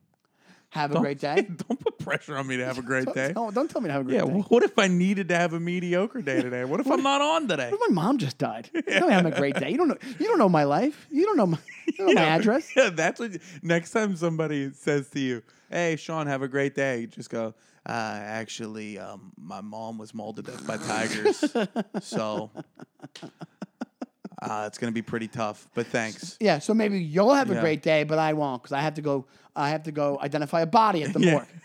Have 0.69 0.91
a 0.91 0.95
Don't- 0.95 1.03
great 1.03 1.19
day. 1.29 1.35
don't 1.67 1.79
put 1.79 1.97
pressure 1.99 2.35
on 2.37 2.47
me 2.47 2.57
to 2.57 2.65
have 2.65 2.77
a 2.77 2.81
great 2.91 3.11
day. 3.13 3.31
Don't, 3.33 3.53
don't 3.55 3.69
tell 3.69 3.81
me 3.81 3.87
to 3.87 3.93
have 3.93 4.01
a 4.01 4.03
great 4.03 4.15
Yeah, 4.15 4.25
day. 4.25 4.31
what 4.49 4.63
if 4.63 4.77
I 4.77 4.87
needed 4.87 5.29
to 5.29 5.35
have 5.37 5.53
a 5.53 5.59
mediocre 5.59 6.21
day 6.21 6.41
today? 6.41 6.65
What 6.65 6.79
if 6.81 6.87
I'm 6.91 7.01
not 7.11 7.21
on 7.21 7.47
today? 7.47 7.69
What 7.71 7.79
if 7.81 7.89
my 7.95 8.01
mom 8.03 8.17
just 8.17 8.37
died? 8.37 8.69
Tell 8.87 9.07
me 9.07 9.13
I'm 9.13 9.25
a 9.25 9.31
great 9.31 9.55
day. 9.55 9.69
You 9.71 9.77
don't 9.77 9.87
know. 9.87 9.97
You 10.19 10.27
don't 10.27 10.37
know 10.37 10.49
my 10.49 10.63
life. 10.65 11.07
You 11.09 11.25
don't 11.25 11.37
know 11.37 11.45
my, 11.47 11.57
you 11.87 11.93
don't 11.97 12.07
know 12.15 12.21
my 12.21 12.27
address. 12.27 12.69
Yeah, 12.75 12.89
that's 12.89 13.19
what. 13.19 13.31
Next 13.63 13.91
time 13.91 14.15
somebody 14.17 14.71
says 14.73 15.09
to 15.11 15.19
you, 15.19 15.41
"Hey, 15.69 15.95
Sean, 15.95 16.27
have 16.27 16.41
a 16.41 16.47
great 16.47 16.75
day," 16.75 17.01
you 17.01 17.07
just 17.07 17.29
go, 17.29 17.53
uh, 17.87 17.91
"Actually, 17.91 18.97
um, 18.99 19.31
my 19.37 19.61
mom 19.61 19.97
was 19.97 20.13
mauled 20.13 20.35
to 20.37 20.41
death 20.41 20.65
by 20.67 20.77
tigers, 20.77 21.43
so 22.01 22.51
uh, 24.49 24.65
it's 24.67 24.77
gonna 24.77 24.91
be 24.91 25.01
pretty 25.01 25.27
tough." 25.27 25.67
But 25.73 25.87
thanks. 25.87 26.37
Yeah. 26.39 26.59
So 26.59 26.73
maybe 26.73 26.99
you'll 27.01 27.33
have 27.33 27.49
a 27.51 27.55
Yeah. 27.55 27.61
great 27.61 27.81
day, 27.81 28.03
but 28.03 28.19
I 28.19 28.33
won't 28.33 28.61
because 28.63 28.73
I 28.73 28.81
have 28.81 28.93
to 28.95 29.01
go. 29.01 29.25
I 29.55 29.69
have 29.69 29.83
to 29.83 29.91
go 29.91 30.19
identify 30.21 30.61
a 30.61 30.65
body 30.67 31.03
at 31.03 31.13
the 31.13 31.19
Yeah. 31.19 31.31
morgue. 31.31 31.47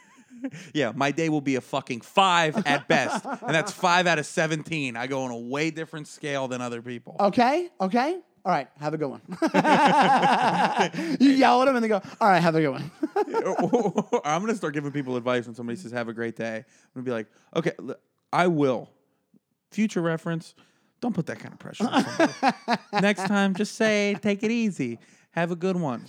Yeah, 0.73 0.93
my 0.95 1.11
day 1.11 1.29
will 1.29 1.43
be 1.43 1.57
a 1.57 1.61
fucking 1.61 2.01
five 2.01 2.57
at 2.67 2.89
best, 2.89 3.27
and 3.27 3.55
that's 3.55 3.73
five 3.73 4.07
out 4.07 4.19
of 4.19 4.25
seventeen. 4.25 4.97
I 4.97 5.07
go 5.07 5.25
on 5.25 5.31
a 5.31 5.37
way 5.39 5.71
different 5.71 6.09
scale 6.09 6.49
than 6.49 6.63
other 6.63 6.81
people. 6.81 7.15
Okay. 7.21 7.69
Okay. 7.79 8.19
All 8.43 8.51
right. 8.51 8.67
Have 8.81 8.95
a 8.95 8.97
good 8.97 9.11
one. 9.11 9.21
you 11.21 11.31
yell 11.33 11.61
at 11.63 11.67
them 11.67 11.77
and 11.77 11.85
they 11.85 11.89
go, 11.89 12.01
"All 12.21 12.29
right, 12.29 12.39
have 12.41 12.55
a 12.55 12.61
good 12.63 12.71
one." 12.71 12.91
I'm 14.25 14.41
gonna 14.41 14.55
start 14.55 14.73
giving 14.75 14.93
people 14.93 15.17
advice 15.17 15.45
when 15.47 15.55
somebody 15.55 15.77
says 15.77 15.93
"Have 15.93 16.09
a 16.09 16.13
great 16.15 16.37
day." 16.37 16.57
I'm 16.57 16.65
gonna 16.95 17.05
be 17.05 17.11
like, 17.11 17.27
"Okay, 17.57 17.73
I 18.33 18.47
will." 18.47 18.89
Future 19.73 20.01
reference. 20.01 20.55
Don't 21.01 21.15
put 21.15 21.27
that 21.27 21.39
kind 21.39 21.53
of 21.55 21.59
pressure 21.59 21.87
on 21.89 22.05
somebody. 22.05 22.79
Next 23.01 23.27
time, 23.27 23.55
just 23.55 23.75
say, 23.77 24.17
"Take 24.21 24.43
it 24.43 24.51
easy. 24.51 24.99
Have 25.33 25.51
a 25.51 25.57
good 25.57 25.77
one." 25.77 26.05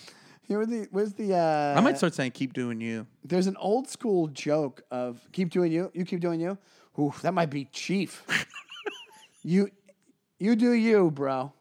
Here 0.47 0.59
was 0.59 0.67
the 0.67 0.87
where's 0.91 1.13
the. 1.13 1.35
Uh, 1.35 1.75
I 1.77 1.81
might 1.81 1.97
start 1.97 2.13
saying, 2.13 2.31
"Keep 2.31 2.53
doing 2.53 2.81
you." 2.81 3.07
There's 3.23 3.47
an 3.47 3.55
old 3.57 3.87
school 3.89 4.27
joke 4.27 4.81
of 4.91 5.21
keep 5.31 5.49
doing 5.49 5.71
you. 5.71 5.91
You 5.93 6.03
keep 6.03 6.19
doing 6.19 6.41
you. 6.41 6.57
Ooh, 6.99 7.13
that 7.21 7.33
might 7.33 7.49
be 7.49 7.65
chief. 7.65 8.25
you, 9.43 9.69
you 10.39 10.55
do 10.57 10.73
you, 10.73 11.09
bro. 11.09 11.53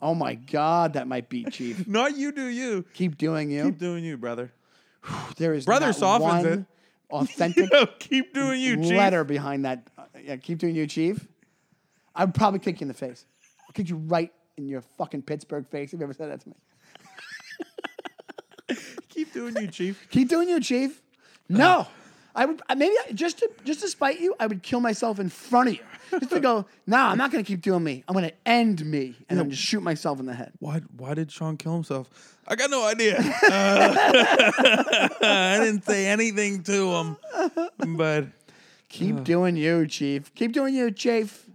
Oh 0.00 0.14
my 0.14 0.34
God, 0.34 0.94
that 0.94 1.06
might 1.06 1.28
be 1.28 1.44
chief. 1.44 1.86
Not 1.86 2.16
you 2.16 2.32
do 2.32 2.46
you. 2.46 2.84
Keep 2.94 3.18
doing 3.18 3.50
you. 3.50 3.64
Keep 3.66 3.78
doing 3.78 4.02
you, 4.02 4.16
brother. 4.16 4.50
there 5.36 5.52
is 5.52 5.64
Brother 5.66 5.86
not 5.86 5.96
softens 5.96 6.44
one 6.44 6.46
it. 6.46 6.64
authentic 7.10 7.98
keep 7.98 8.32
doing 8.32 8.60
you, 8.60 8.76
Chief. 8.76 8.92
letter 8.92 9.24
behind 9.24 9.64
that. 9.64 9.90
Uh, 9.98 10.04
yeah, 10.24 10.36
keep 10.36 10.58
doing 10.58 10.74
you, 10.74 10.86
chief. 10.86 11.26
I'd 12.14 12.34
probably 12.34 12.58
kick 12.60 12.80
you 12.80 12.84
in 12.84 12.88
the 12.88 12.94
face. 12.94 13.24
I'll 13.66 13.72
kick 13.72 13.88
you 13.88 13.96
right 13.96 14.32
in 14.56 14.68
your 14.68 14.82
fucking 14.98 15.22
Pittsburgh 15.22 15.66
face 15.68 15.92
if 15.92 15.98
you 16.00 16.04
ever 16.04 16.12
said 16.12 16.30
that 16.30 16.40
to 16.42 16.48
me. 16.48 16.54
Keep 19.08 19.32
doing 19.32 19.56
you, 19.56 19.66
Chief. 19.68 20.06
Keep 20.10 20.28
doing 20.28 20.48
you, 20.48 20.58
chief. 20.60 21.02
No, 21.48 21.86
I 22.34 22.46
would 22.46 22.62
maybe 22.76 22.94
I- 23.08 23.12
just 23.12 23.38
to 23.40 23.50
just 23.64 23.80
to 23.80 23.88
spite 23.88 24.20
you, 24.20 24.34
I 24.40 24.46
would 24.46 24.62
kill 24.62 24.80
myself 24.80 25.18
in 25.20 25.28
front 25.28 25.68
of 25.68 25.74
you, 25.74 25.80
just 26.18 26.30
to 26.30 26.40
go. 26.48 26.64
Nah, 26.86 27.10
I'm 27.10 27.18
not 27.18 27.30
gonna 27.30 27.44
keep 27.44 27.60
doing 27.60 27.84
me. 27.84 28.04
I'm 28.08 28.14
gonna 28.14 28.32
end 28.46 28.84
me, 28.86 29.14
and 29.28 29.38
then 29.38 29.50
just 29.50 29.62
shoot 29.62 29.82
myself 29.82 30.18
in 30.18 30.24
the 30.26 30.32
head. 30.34 30.52
Why? 30.60 30.80
Why 30.96 31.12
did 31.12 31.30
Sean 31.30 31.58
kill 31.58 31.74
himself? 31.74 32.08
I 32.48 32.54
got 32.56 32.70
no 32.70 32.84
idea. 32.86 33.16
Uh, 33.44 35.08
I 35.22 35.58
didn't 35.60 35.84
say 35.84 36.06
anything 36.06 36.62
to 36.64 36.90
him, 36.94 37.16
but 37.96 38.26
Keep 38.88 39.24
doing 39.24 39.56
you, 39.56 39.86
chief. 39.86 40.34
Keep 40.34 40.52
doing 40.52 40.74
you, 40.74 40.90
chief. 40.90 41.46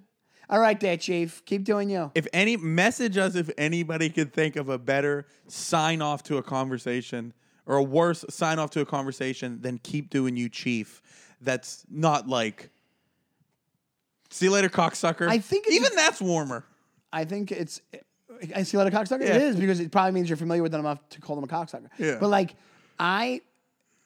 All 0.50 0.60
right, 0.60 0.80
there, 0.80 0.96
chief. 0.98 1.44
Keep 1.46 1.66
doing 1.66 1.90
you. 1.90 2.12
if 2.16 2.28
any 2.34 2.56
message 2.58 3.18
us 3.18 3.36
if 3.36 3.50
anybody 3.58 4.10
could 4.10 4.34
think 4.34 4.56
of 4.56 4.70
a 4.70 4.78
better 4.78 5.26
sign 5.48 6.02
off 6.02 6.24
to 6.24 6.38
a 6.38 6.44
conversation 6.44 7.34
or 7.66 7.76
a 7.78 7.84
worse 7.84 8.24
sign 8.30 8.60
off 8.60 8.70
to 8.72 8.80
a 8.82 8.86
conversation 8.86 9.62
than 9.62 9.78
keep 9.80 10.10
doing 10.10 10.38
you 10.38 10.48
chief 10.50 11.02
that's 11.42 11.84
not 11.90 12.28
like 12.30 12.70
see 14.30 14.46
you 14.46 14.52
later 14.52 14.70
cocksucker 14.70 15.28
I 15.28 15.40
think 15.40 15.68
it's- 15.68 15.80
even 15.82 15.96
that's 15.96 16.22
warmer 16.22 16.66
I 17.12 17.24
think 17.24 17.52
it's. 17.54 17.82
I 18.54 18.64
see 18.64 18.76
a 18.76 18.80
lot 18.82 18.86
of 18.88 18.94
cocksucker. 18.94 19.22
Yeah. 19.22 19.38
It 19.38 19.42
is 19.44 19.56
because 19.56 19.80
it 19.80 19.92
probably 19.94 20.12
means 20.12 20.30
you're 20.30 20.36
familiar 20.38 20.62
with 20.62 20.74
them 20.74 20.82
enough 20.82 21.00
to 21.10 21.22
call 21.22 21.36
them 21.38 21.46
a 21.46 21.48
cocksucker. 21.48 21.88
Yeah. 21.98 22.18
But 22.20 22.28
like, 22.28 22.56
I, 23.00 23.42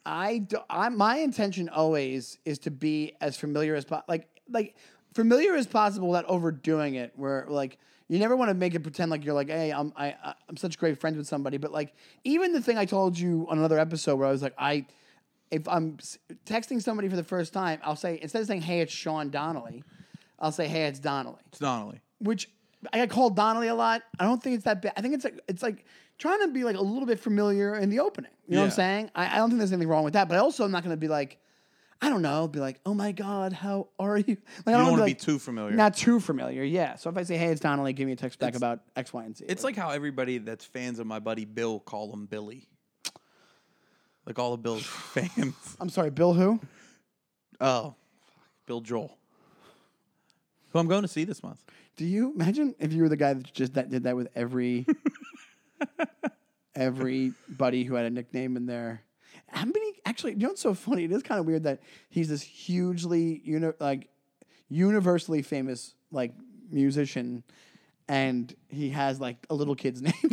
I, 0.05 0.37
do, 0.37 0.59
I, 0.69 0.87
my 0.89 1.17
intention 1.17 1.67
always 1.67 2.37
is 2.45 2.59
to 2.59 2.71
be 2.71 3.13
as 3.19 3.37
familiar 3.37 3.73
as 3.73 3.85
possible. 3.85 4.05
Like, 4.07 4.27
like 4.49 4.75
familiar 5.13 5.55
as 5.55 5.67
possible 5.67 6.09
without 6.09 6.25
overdoing 6.25 6.95
it. 6.95 7.13
Where 7.15 7.45
like 7.47 7.77
you 8.07 8.19
never 8.19 8.35
want 8.35 8.49
to 8.49 8.53
make 8.53 8.75
it 8.75 8.81
pretend 8.81 9.11
like 9.11 9.23
you're 9.23 9.33
like, 9.33 9.49
hey, 9.49 9.71
I'm, 9.71 9.93
I, 9.95 10.15
I'm 10.49 10.57
such 10.57 10.77
great 10.77 10.99
friends 10.99 11.17
with 11.17 11.27
somebody. 11.27 11.57
But 11.57 11.71
like, 11.71 11.93
even 12.23 12.53
the 12.53 12.61
thing 12.61 12.77
I 12.77 12.85
told 12.85 13.17
you 13.17 13.47
on 13.49 13.57
another 13.57 13.79
episode 13.79 14.17
where 14.17 14.27
I 14.27 14.31
was 14.31 14.41
like, 14.41 14.55
I. 14.57 14.85
If 15.49 15.67
I'm 15.67 15.97
texting 16.45 16.81
somebody 16.81 17.09
for 17.09 17.17
the 17.17 17.25
first 17.25 17.51
time, 17.51 17.81
I'll 17.83 17.97
say 17.97 18.17
instead 18.21 18.41
of 18.41 18.47
saying 18.47 18.61
"Hey, 18.61 18.79
it's 18.79 18.93
Sean 18.93 19.29
Donnelly," 19.31 19.83
I'll 20.39 20.53
say 20.53 20.65
"Hey, 20.65 20.85
it's 20.85 20.97
Donnelly." 20.97 21.41
it's 21.49 21.59
Donnelly 21.59 21.99
which 22.21 22.49
I 22.93 22.97
get 22.97 23.09
called 23.09 23.35
Donnelly 23.35 23.67
a 23.67 23.75
lot. 23.75 24.03
I 24.19 24.23
don't 24.23 24.41
think 24.41 24.55
it's 24.55 24.65
that 24.65 24.81
bad. 24.81 24.93
I 24.95 25.01
think 25.01 25.15
it's 25.15 25.23
like 25.23 25.39
it's 25.47 25.63
like 25.63 25.85
trying 26.17 26.39
to 26.41 26.47
be 26.47 26.63
like 26.63 26.77
a 26.77 26.81
little 26.81 27.05
bit 27.05 27.19
familiar 27.19 27.75
in 27.75 27.89
the 27.89 27.99
opening. 27.99 28.31
You 28.47 28.55
know 28.55 28.61
what 28.61 28.65
I'm 28.65 28.71
saying? 28.71 29.11
I, 29.15 29.35
I 29.35 29.37
don't 29.37 29.49
think 29.49 29.59
there's 29.59 29.71
anything 29.71 29.89
wrong 29.89 30.03
with 30.03 30.13
that. 30.13 30.29
But 30.29 30.37
also 30.37 30.37
I 30.37 30.41
also 30.41 30.65
am 30.65 30.71
not 30.71 30.83
going 30.83 30.93
to 30.93 30.99
be 30.99 31.07
like, 31.07 31.37
I 32.03 32.09
don't 32.09 32.23
know, 32.23 32.47
be 32.47 32.59
like, 32.59 32.79
oh 32.85 32.95
my 32.95 33.11
god, 33.11 33.53
how 33.53 33.89
are 33.99 34.17
you? 34.17 34.37
Like, 34.65 34.67
I 34.67 34.71
you 34.71 34.77
don't 34.77 34.83
wanna 34.83 34.91
want 34.91 34.99
to 35.01 35.05
be 35.05 35.11
like, 35.11 35.19
too 35.19 35.37
familiar 35.37 35.75
not 35.75 35.95
too 35.95 36.19
familiar. 36.19 36.63
Yeah. 36.63 36.95
So 36.95 37.09
if 37.11 37.17
I 37.17 37.23
say, 37.23 37.37
hey, 37.37 37.47
it's 37.47 37.61
Donnelly, 37.61 37.93
give 37.93 38.07
me 38.07 38.13
a 38.13 38.15
text 38.15 38.39
back 38.39 38.55
about 38.55 38.79
X, 38.95 39.13
Y, 39.13 39.23
and 39.23 39.37
Z. 39.37 39.45
it's 39.47 39.63
like 39.63 39.75
how 39.75 39.91
everybody 39.91 40.39
that's 40.39 40.65
fans 40.65 40.97
of 40.99 41.05
my 41.05 41.19
buddy 41.19 41.45
bill 41.45 41.79
call 41.79 42.11
him 42.11 42.25
billy 42.25 42.67
like 44.25 44.39
all 44.39 44.53
of 44.53 44.63
bill's 44.63 44.85
fans 44.85 45.77
I'm 45.79 45.89
sorry, 45.89 46.09
Bill. 46.09 46.33
Who? 46.33 46.59
oh 47.59 47.93
bill 48.65 48.81
joel 48.81 49.15
who 50.69 50.79
i'm 50.79 50.87
going 50.87 51.03
to 51.03 51.07
see 51.07 51.25
this 51.25 51.43
month 51.43 51.63
Do 51.97 52.05
you 52.05 52.33
imagine 52.33 52.73
if 52.79 52.91
you 52.93 53.03
were 53.03 53.09
the 53.09 53.17
guy 53.17 53.33
that 53.33 53.53
just 53.53 53.75
that 53.75 53.89
did 53.91 54.03
that 54.03 54.15
with 54.15 54.29
every 54.33 54.87
everybody 56.75 57.83
who 57.83 57.93
had 57.95 58.05
a 58.05 58.09
nickname 58.09 58.57
in 58.57 58.65
there? 58.65 59.03
How 59.51 59.65
many 59.65 59.93
actually? 60.05 60.33
You 60.33 60.39
know 60.39 60.47
what's 60.49 60.61
so 60.61 60.73
funny? 60.73 61.03
It 61.03 61.11
is 61.11 61.23
kind 61.23 61.39
of 61.39 61.45
weird 61.45 61.63
that 61.63 61.81
he's 62.09 62.29
this 62.29 62.41
hugely 62.41 63.41
uni- 63.43 63.73
like 63.79 64.07
universally 64.69 65.41
famous 65.41 65.93
like 66.11 66.33
musician, 66.71 67.43
and 68.07 68.53
he 68.69 68.89
has 68.91 69.19
like 69.19 69.37
a 69.49 69.53
little 69.53 69.75
kid's 69.75 70.01
name. 70.03 70.13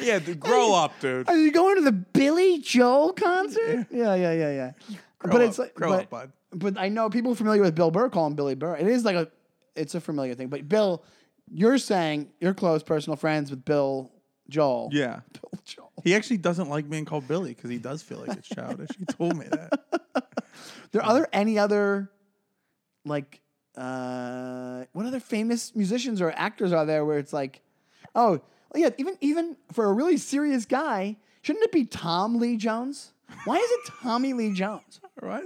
yeah 0.00 0.18
dude, 0.24 0.40
grow 0.40 0.74
up 0.74 0.92
dude 1.00 1.28
Are 1.28 1.36
you 1.36 1.50
going 1.52 1.76
to 1.76 1.82
the 1.82 1.92
Billy 1.92 2.58
Joel 2.58 3.12
concert? 3.12 3.86
Yeah, 3.90 4.14
yeah, 4.14 4.32
yeah, 4.32 4.50
yeah. 4.52 4.72
Grow 5.18 5.32
but 5.32 5.40
up, 5.42 5.48
it's 5.48 5.58
like, 5.58 5.74
grow 5.74 5.88
but, 5.88 6.02
up, 6.02 6.10
bud. 6.10 6.32
but 6.52 6.78
I 6.78 6.88
know 6.88 7.08
people 7.10 7.34
familiar 7.34 7.62
with 7.62 7.74
Bill 7.74 7.90
Burr 7.90 8.08
call 8.08 8.26
him 8.26 8.34
Billy 8.34 8.54
Burr. 8.54 8.76
It 8.76 8.86
is 8.86 9.04
like 9.04 9.16
a 9.16 9.28
it's 9.74 9.94
a 9.94 10.00
familiar 10.00 10.34
thing. 10.34 10.48
But 10.48 10.68
Bill, 10.68 11.02
you're 11.50 11.78
saying 11.78 12.30
you're 12.40 12.54
close 12.54 12.82
personal 12.82 13.16
friends 13.16 13.50
with 13.50 13.64
Bill 13.64 14.12
Joel. 14.48 14.90
Yeah. 14.92 15.20
Bill 15.32 15.60
Joel. 15.64 15.83
He 16.04 16.14
actually 16.14 16.36
doesn't 16.36 16.68
like 16.68 16.88
being 16.88 17.04
called 17.06 17.26
Billy 17.26 17.54
because 17.54 17.70
he 17.70 17.78
does 17.78 18.02
feel 18.02 18.18
like 18.18 18.36
it's 18.38 18.48
childish. 18.48 18.90
He 18.98 19.04
told 19.06 19.36
me 19.36 19.46
that. 19.50 19.80
There 20.92 21.02
are 21.02 21.14
there 21.14 21.28
any 21.32 21.58
other 21.58 22.08
like 23.04 23.40
uh 23.76 24.84
what 24.92 25.06
other 25.06 25.18
famous 25.18 25.74
musicians 25.74 26.20
or 26.20 26.30
actors 26.30 26.72
are 26.72 26.86
there 26.86 27.04
where 27.04 27.18
it's 27.18 27.32
like, 27.32 27.62
oh 28.14 28.40
yeah, 28.76 28.90
even 28.98 29.18
even 29.20 29.56
for 29.72 29.86
a 29.86 29.92
really 29.92 30.16
serious 30.16 30.64
guy, 30.66 31.16
shouldn't 31.42 31.64
it 31.64 31.72
be 31.72 31.84
Tom 31.84 32.38
Lee 32.38 32.56
Jones? 32.56 33.12
Why 33.44 33.56
is 33.56 33.68
it 33.70 33.80
Tommy 34.02 34.32
Lee 34.34 34.52
Jones? 34.52 35.00
Right? 35.22 35.42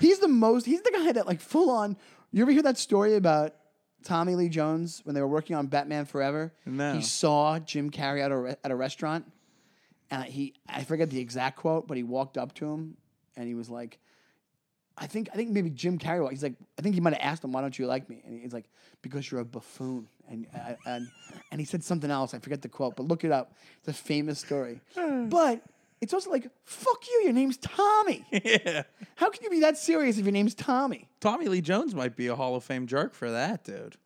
He's 0.00 0.20
the 0.20 0.28
most. 0.28 0.66
He's 0.66 0.82
the 0.82 0.92
guy 0.92 1.10
that 1.12 1.26
like 1.26 1.40
full 1.40 1.68
on. 1.68 1.96
You 2.32 2.42
ever 2.42 2.52
hear 2.52 2.62
that 2.62 2.78
story 2.78 3.16
about 3.16 3.54
Tommy 4.04 4.34
Lee 4.36 4.48
Jones 4.48 5.00
when 5.04 5.14
they 5.16 5.20
were 5.20 5.28
working 5.28 5.56
on 5.56 5.66
Batman 5.66 6.04
Forever? 6.06 6.52
No. 6.64 6.94
He 6.94 7.02
saw 7.02 7.58
Jim 7.58 7.90
Carrey 7.90 8.22
at 8.24 8.30
a 8.30 8.36
re- 8.36 8.56
at 8.64 8.70
a 8.70 8.76
restaurant, 8.76 9.30
and 10.10 10.24
he 10.24 10.54
I 10.68 10.84
forget 10.84 11.10
the 11.10 11.20
exact 11.20 11.56
quote, 11.56 11.86
but 11.86 11.96
he 11.96 12.02
walked 12.02 12.36
up 12.36 12.54
to 12.54 12.66
him 12.66 12.96
and 13.36 13.46
he 13.46 13.54
was 13.54 13.70
like, 13.70 13.98
I 15.00 15.06
think 15.06 15.30
I 15.32 15.36
think 15.36 15.50
maybe 15.50 15.70
Jim 15.70 15.98
Carrey. 15.98 16.28
He's 16.30 16.42
like 16.42 16.54
I 16.78 16.82
think 16.82 16.94
he 16.94 17.00
might 17.00 17.14
have 17.14 17.32
asked 17.32 17.44
him, 17.44 17.52
"Why 17.52 17.62
don't 17.62 17.78
you 17.78 17.86
like 17.86 18.08
me?" 18.08 18.22
And 18.24 18.40
he's 18.40 18.52
like, 18.52 18.66
"Because 19.02 19.30
you're 19.30 19.40
a 19.40 19.44
buffoon." 19.44 20.08
And 20.28 20.46
uh, 20.54 20.74
and 20.86 21.08
and 21.50 21.60
he 21.60 21.64
said 21.64 21.82
something 21.82 22.10
else. 22.10 22.34
I 22.34 22.38
forget 22.38 22.60
the 22.60 22.68
quote, 22.68 22.96
but 22.96 23.06
look 23.06 23.24
it 23.24 23.32
up. 23.32 23.54
It's 23.78 23.88
a 23.88 23.92
famous 23.92 24.38
story. 24.38 24.80
but 25.28 25.62
it's 26.02 26.12
also 26.12 26.30
like, 26.30 26.46
"Fuck 26.64 27.06
you." 27.08 27.22
Your 27.24 27.32
name's 27.32 27.56
Tommy. 27.56 28.26
yeah. 28.30 28.82
How 29.16 29.30
can 29.30 29.42
you 29.42 29.50
be 29.50 29.60
that 29.60 29.78
serious 29.78 30.18
if 30.18 30.24
your 30.24 30.32
name's 30.32 30.54
Tommy? 30.54 31.08
Tommy 31.20 31.48
Lee 31.48 31.62
Jones 31.62 31.94
might 31.94 32.14
be 32.14 32.26
a 32.26 32.36
Hall 32.36 32.54
of 32.54 32.64
Fame 32.64 32.86
jerk 32.86 33.14
for 33.14 33.30
that, 33.30 33.64
dude. 33.64 33.96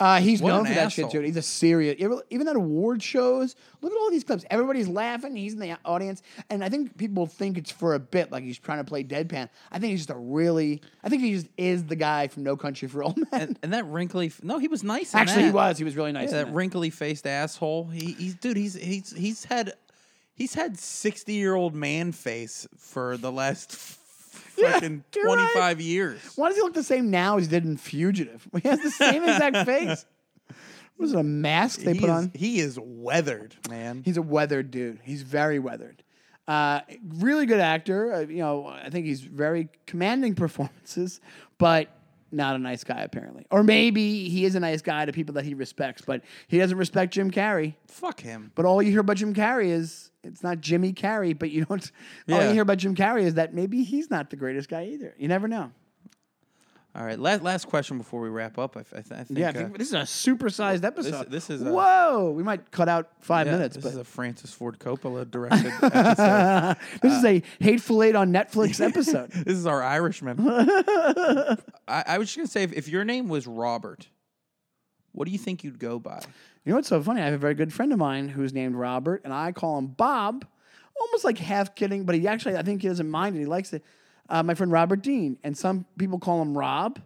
Uh, 0.00 0.20
he's 0.20 0.40
What 0.40 0.50
known 0.50 0.66
for 0.66 0.74
that 0.74 0.92
shit, 0.92 1.10
too. 1.10 1.20
He's 1.20 1.36
a 1.36 1.42
serious. 1.42 1.96
even- 1.98 2.48
at 2.48 2.56
award 2.56 3.02
shows, 3.02 3.56
look 3.82 3.92
at 3.92 3.98
all 3.98 4.10
these 4.10 4.22
clips. 4.24 4.44
Everybody's 4.48 4.86
laughing. 4.88 5.34
He's 5.34 5.54
in 5.54 5.58
the 5.58 5.76
audience, 5.84 6.22
and 6.50 6.64
I 6.64 6.68
think 6.68 6.96
people 6.96 7.26
think 7.26 7.58
it's 7.58 7.70
for 7.70 7.94
a 7.94 7.98
bit, 7.98 8.30
like 8.30 8.44
he's 8.44 8.58
trying 8.58 8.78
to 8.78 8.84
play 8.84 9.02
deadpan. 9.02 9.48
I 9.72 9.78
think 9.78 9.90
he's 9.90 10.00
just 10.00 10.10
a 10.10 10.14
really. 10.16 10.80
I 11.02 11.08
think 11.08 11.22
he 11.22 11.32
just 11.32 11.48
is 11.56 11.84
the 11.84 11.96
guy 11.96 12.28
from 12.28 12.44
No 12.44 12.56
Country 12.56 12.86
for 12.88 13.02
Old 13.02 13.16
Men. 13.16 13.26
And, 13.32 13.58
and 13.62 13.72
that 13.72 13.86
wrinkly, 13.86 14.32
no, 14.42 14.58
he 14.58 14.68
was 14.68 14.84
nice. 14.84 15.14
Actually, 15.14 15.44
he 15.44 15.50
was. 15.50 15.78
He 15.78 15.84
was 15.84 15.96
really 15.96 16.12
nice. 16.12 16.30
Yeah, 16.30 16.38
that 16.38 16.46
that. 16.46 16.54
wrinkly 16.54 16.90
faced 16.90 17.26
asshole. 17.26 17.88
He, 17.88 18.12
he's 18.12 18.34
dude. 18.34 18.56
He's 18.56 18.74
he's 18.74 19.10
he's 19.16 19.44
had 19.44 19.74
he's 20.34 20.54
had 20.54 20.78
sixty 20.78 21.34
year 21.34 21.54
old 21.54 21.74
man 21.74 22.12
face 22.12 22.66
for 22.78 23.16
the 23.16 23.32
last 23.32 23.72
Yeah, 24.56 24.72
fucking 24.72 25.04
you're 25.14 25.24
right. 25.24 25.36
twenty 25.36 25.54
five 25.54 25.80
years. 25.80 26.20
Why 26.36 26.48
does 26.48 26.56
he 26.56 26.62
look 26.62 26.74
the 26.74 26.82
same 26.82 27.10
now 27.10 27.36
as 27.38 27.44
he 27.44 27.50
did 27.50 27.64
in 27.64 27.76
Fugitive? 27.76 28.46
He 28.62 28.68
has 28.68 28.80
the 28.80 28.90
same 28.90 29.22
exact 29.22 29.56
face. 29.66 30.04
Was 30.98 31.12
it 31.12 31.18
a 31.18 31.22
mask 31.22 31.80
they 31.80 31.92
he 31.92 32.00
put 32.00 32.08
is, 32.08 32.14
on? 32.14 32.32
He 32.34 32.58
is 32.58 32.78
weathered, 32.82 33.54
man. 33.70 34.02
He's 34.04 34.16
a 34.16 34.22
weathered 34.22 34.70
dude. 34.70 34.98
He's 35.04 35.22
very 35.22 35.58
weathered. 35.60 36.02
Uh, 36.48 36.80
really 37.18 37.46
good 37.46 37.60
actor. 37.60 38.12
Uh, 38.12 38.20
you 38.20 38.38
know, 38.38 38.66
I 38.66 38.90
think 38.90 39.06
he's 39.06 39.20
very 39.20 39.68
commanding 39.86 40.34
performances, 40.34 41.20
but 41.58 41.88
not 42.30 42.56
a 42.56 42.58
nice 42.58 42.84
guy 42.84 43.00
apparently. 43.02 43.46
Or 43.50 43.62
maybe 43.62 44.28
he 44.28 44.44
is 44.44 44.54
a 44.54 44.60
nice 44.60 44.82
guy 44.82 45.04
to 45.04 45.12
people 45.12 45.34
that 45.34 45.44
he 45.44 45.54
respects, 45.54 46.02
but 46.04 46.22
he 46.48 46.58
doesn't 46.58 46.76
respect 46.76 47.14
Jim 47.14 47.30
Carrey. 47.30 47.74
Fuck 47.86 48.20
him. 48.20 48.52
But 48.54 48.64
all 48.64 48.82
you 48.82 48.90
hear 48.90 49.00
about 49.00 49.16
Jim 49.16 49.34
Carrey 49.34 49.70
is 49.70 50.10
it's 50.22 50.42
not 50.42 50.60
Jimmy 50.60 50.92
Carrey, 50.92 51.38
but 51.38 51.50
you 51.50 51.64
don't. 51.64 51.90
All 52.30 52.42
you 52.42 52.52
hear 52.52 52.62
about 52.62 52.78
Jim 52.78 52.94
Carrey 52.94 53.22
is 53.22 53.34
that 53.34 53.54
maybe 53.54 53.82
he's 53.82 54.10
not 54.10 54.30
the 54.30 54.36
greatest 54.36 54.68
guy 54.68 54.86
either. 54.86 55.14
You 55.18 55.28
never 55.28 55.48
know. 55.48 55.72
All 56.94 57.04
right, 57.04 57.18
last 57.18 57.42
last 57.42 57.66
question 57.66 57.98
before 57.98 58.20
we 58.20 58.28
wrap 58.28 58.58
up. 58.58 58.76
I, 58.76 58.82
th- 58.82 58.92
I, 58.92 59.02
th- 59.02 59.20
I 59.20 59.24
think. 59.24 59.38
Yeah, 59.38 59.52
I 59.54 59.64
uh, 59.64 59.68
this 59.76 59.88
is 59.88 59.94
a 59.94 59.98
supersized 59.98 60.84
episode. 60.84 61.30
this 61.30 61.48
is 61.50 61.62
a- 61.62 61.70
whoa. 61.70 62.32
We 62.34 62.42
might 62.42 62.70
cut 62.70 62.88
out 62.88 63.10
five 63.20 63.46
yeah, 63.46 63.52
minutes, 63.52 63.76
This 63.76 63.84
but 63.84 63.92
is 63.92 63.98
a 63.98 64.04
Francis 64.04 64.52
Ford 64.52 64.78
Coppola 64.78 65.30
directed 65.30 65.72
episode. 65.82 66.76
this 67.02 67.12
is 67.12 67.24
a 67.24 67.42
hateful 67.60 68.02
eight 68.02 68.16
on 68.16 68.32
Netflix 68.32 68.80
episode. 68.84 69.30
This 69.30 69.56
is 69.58 69.66
our 69.66 69.82
Irishman. 69.82 70.38
I, 70.40 71.56
I 71.86 72.18
was 72.18 72.28
just 72.28 72.36
gonna 72.38 72.48
say, 72.48 72.62
if, 72.62 72.72
if 72.72 72.88
your 72.88 73.04
name 73.04 73.28
was 73.28 73.46
Robert, 73.46 74.08
what 75.12 75.26
do 75.26 75.30
you 75.30 75.38
think 75.38 75.62
you'd 75.62 75.78
go 75.78 75.98
by? 75.98 76.22
You 76.64 76.70
know 76.72 76.76
what's 76.76 76.88
so 76.88 77.02
funny? 77.02 77.20
I 77.20 77.26
have 77.26 77.34
a 77.34 77.38
very 77.38 77.54
good 77.54 77.72
friend 77.72 77.92
of 77.92 77.98
mine 77.98 78.28
who's 78.28 78.52
named 78.52 78.74
Robert, 78.74 79.20
and 79.24 79.32
I 79.32 79.52
call 79.52 79.78
him 79.78 79.88
Bob, 79.88 80.46
almost 80.98 81.24
like 81.24 81.38
half 81.38 81.74
kidding, 81.74 82.04
but 82.04 82.14
he 82.14 82.26
actually, 82.26 82.56
I 82.56 82.62
think 82.62 82.82
he 82.82 82.88
doesn't 82.88 83.08
mind 83.10 83.36
it. 83.36 83.40
He 83.40 83.46
likes 83.46 83.72
it. 83.72 83.84
Uh, 84.28 84.42
my 84.42 84.54
friend 84.54 84.70
Robert 84.70 85.02
Dean, 85.02 85.38
and 85.42 85.56
some 85.56 85.86
people 85.98 86.18
call 86.18 86.42
him 86.42 86.56
Rob. 86.56 87.00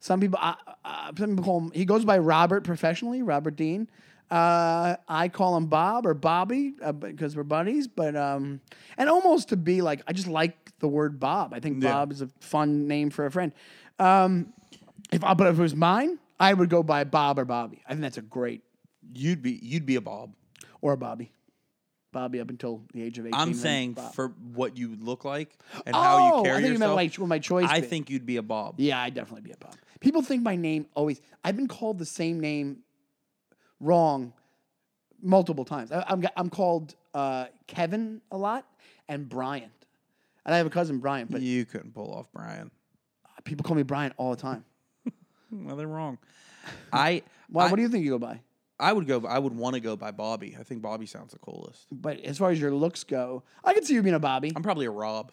Some 0.00 0.20
people, 0.20 0.38
uh, 0.40 0.54
uh, 0.84 1.12
some 1.16 1.30
people 1.30 1.44
call 1.44 1.60
him. 1.60 1.70
He 1.72 1.84
goes 1.84 2.04
by 2.04 2.18
Robert 2.18 2.64
professionally, 2.64 3.22
Robert 3.22 3.56
Dean. 3.56 3.88
Uh, 4.30 4.96
I 5.08 5.28
call 5.28 5.56
him 5.56 5.66
Bob 5.66 6.06
or 6.06 6.14
Bobby 6.14 6.74
uh, 6.82 6.92
because 6.92 7.36
we're 7.36 7.42
buddies. 7.42 7.86
But 7.86 8.16
um, 8.16 8.60
and 8.96 9.08
almost 9.10 9.50
to 9.50 9.56
be 9.56 9.82
like, 9.82 10.00
I 10.06 10.12
just 10.12 10.26
like 10.28 10.56
the 10.78 10.88
word 10.88 11.20
Bob. 11.20 11.52
I 11.54 11.60
think 11.60 11.82
Yeah. 11.82 11.92
Bob 11.92 12.12
is 12.12 12.22
a 12.22 12.28
fun 12.40 12.88
name 12.88 13.10
for 13.10 13.26
a 13.26 13.30
friend. 13.30 13.52
Um, 13.98 14.52
if 15.12 15.22
I, 15.22 15.34
but 15.34 15.46
if 15.48 15.58
it 15.58 15.62
was 15.62 15.74
mine, 15.76 16.18
I 16.40 16.52
would 16.54 16.68
go 16.70 16.82
by 16.82 17.04
Bob 17.04 17.38
or 17.38 17.44
Bobby. 17.44 17.82
I 17.86 17.90
think 17.90 18.00
that's 18.00 18.18
a 18.18 18.22
great 18.22 18.62
You'd 19.14 19.42
be 19.42 19.52
you'd 19.62 19.84
be 19.86 19.96
a 19.96 20.00
Bob. 20.00 20.34
or 20.80 20.94
a 20.94 20.96
Bobby. 20.96 21.30
Bobby 22.14 22.40
up 22.40 22.48
until 22.48 22.80
the 22.94 23.02
age 23.02 23.18
of 23.18 23.26
18. 23.26 23.38
I'm 23.38 23.52
saying 23.52 23.92
Bob. 23.92 24.14
for 24.14 24.28
what 24.54 24.78
you 24.78 24.96
look 24.98 25.26
like 25.26 25.58
and 25.84 25.94
oh, 25.94 26.00
how 26.00 26.38
you 26.38 26.44
carry 26.44 26.56
I 26.56 26.60
think 26.62 26.72
you 26.72 26.78
meant 26.78 26.92
yourself. 26.96 27.18
my, 27.18 27.26
my 27.26 27.38
choice 27.38 27.66
I 27.68 27.80
be. 27.80 27.86
think 27.86 28.08
you'd 28.08 28.24
be 28.24 28.38
a 28.38 28.42
Bob. 28.42 28.76
Yeah, 28.78 29.00
I'd 29.00 29.12
definitely 29.12 29.42
be 29.42 29.52
a 29.52 29.56
Bob. 29.58 29.74
People 30.00 30.22
think 30.22 30.42
my 30.42 30.56
name 30.56 30.86
always, 30.94 31.20
I've 31.44 31.56
been 31.56 31.68
called 31.68 31.98
the 31.98 32.06
same 32.06 32.40
name 32.40 32.78
wrong 33.80 34.32
multiple 35.20 35.64
times. 35.64 35.92
I, 35.92 36.04
I'm, 36.08 36.24
I'm 36.36 36.48
called 36.48 36.94
uh, 37.12 37.46
Kevin 37.66 38.22
a 38.30 38.38
lot 38.38 38.64
and 39.08 39.28
Brian. 39.28 39.70
And 40.46 40.54
I 40.54 40.58
have 40.58 40.66
a 40.66 40.70
cousin, 40.70 40.98
Brian, 40.98 41.26
but 41.30 41.42
you 41.42 41.64
couldn't 41.64 41.94
pull 41.94 42.14
off 42.14 42.30
Brian. 42.32 42.70
people 43.44 43.64
call 43.64 43.76
me 43.76 43.82
Brian 43.82 44.14
all 44.16 44.30
the 44.30 44.40
time. 44.40 44.64
Well, 45.50 45.76
they're 45.76 45.86
wrong. 45.86 46.18
I 46.92 47.22
Well, 47.48 47.68
I, 47.68 47.70
what 47.70 47.76
do 47.76 47.82
you 47.82 47.88
think 47.88 48.04
you 48.04 48.10
go 48.10 48.18
by? 48.18 48.40
I 48.78 48.92
would 48.92 49.06
go. 49.06 49.24
I 49.26 49.38
would 49.38 49.54
want 49.54 49.74
to 49.74 49.80
go 49.80 49.96
by 49.96 50.10
Bobby. 50.10 50.56
I 50.58 50.62
think 50.64 50.82
Bobby 50.82 51.06
sounds 51.06 51.32
the 51.32 51.38
coolest. 51.38 51.86
But 51.92 52.20
as 52.20 52.38
far 52.38 52.50
as 52.50 52.60
your 52.60 52.72
looks 52.72 53.04
go, 53.04 53.44
I 53.62 53.72
could 53.74 53.84
see 53.86 53.94
you 53.94 54.02
being 54.02 54.14
a 54.14 54.20
Bobby. 54.20 54.52
I'm 54.54 54.62
probably 54.62 54.86
a 54.86 54.90
Rob. 54.90 55.30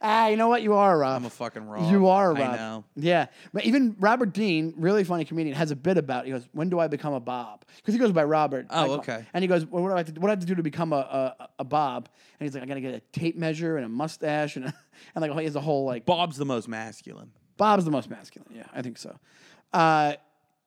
Ah, 0.00 0.28
you 0.28 0.36
know 0.36 0.48
what? 0.48 0.62
You 0.62 0.74
are 0.74 0.94
a 0.94 0.98
Rob. 0.98 1.16
I'm 1.16 1.24
a 1.26 1.30
fucking 1.30 1.66
Rob. 1.66 1.90
You 1.90 2.06
are 2.06 2.32
a 2.32 2.36
I 2.36 2.40
Rob. 2.40 2.56
know. 2.56 2.84
Yeah. 2.94 3.26
But 3.52 3.64
even 3.64 3.96
Robert 3.98 4.32
Dean, 4.32 4.74
really 4.76 5.02
funny 5.02 5.24
comedian, 5.24 5.56
has 5.56 5.70
a 5.70 5.76
bit 5.76 5.98
about. 5.98 6.24
He 6.24 6.30
goes, 6.30 6.48
"When 6.52 6.68
do 6.68 6.78
I 6.78 6.86
become 6.88 7.12
a 7.14 7.20
Bob?" 7.20 7.64
Because 7.76 7.92
he 7.94 7.98
goes 7.98 8.12
by 8.12 8.24
Robert. 8.24 8.66
Oh, 8.70 8.82
Like, 8.86 8.90
okay. 9.00 9.26
And 9.34 9.42
he 9.42 9.48
goes, 9.48 9.66
well, 9.66 9.82
"What 9.82 9.88
do 9.88 9.94
I 9.94 9.98
have 9.98 10.06
to? 10.14 10.20
What 10.20 10.28
do 10.28 10.30
I 10.30 10.30
have 10.32 10.40
to 10.40 10.46
do 10.46 10.54
to 10.54 10.62
become 10.62 10.92
a, 10.92 11.34
a 11.40 11.48
a 11.60 11.64
Bob?" 11.64 12.08
And 12.38 12.46
he's 12.46 12.54
like, 12.54 12.62
"I 12.62 12.66
got 12.66 12.74
to 12.74 12.80
get 12.80 12.94
a 12.94 13.00
tape 13.18 13.36
measure 13.36 13.76
and 13.76 13.84
a 13.84 13.88
mustache 13.88 14.56
and 14.56 14.66
a, 14.66 14.74
and 15.14 15.22
like 15.22 15.32
he 15.38 15.44
has 15.44 15.56
a 15.56 15.60
whole 15.60 15.84
like 15.84 16.06
Bob's 16.06 16.36
the 16.36 16.44
most 16.46 16.68
masculine. 16.68 17.32
Bob's 17.56 17.84
the 17.84 17.90
most 17.90 18.08
masculine. 18.08 18.48
Yeah, 18.54 18.66
I 18.72 18.82
think 18.82 18.98
so. 18.98 19.18
Uh, 19.72 20.14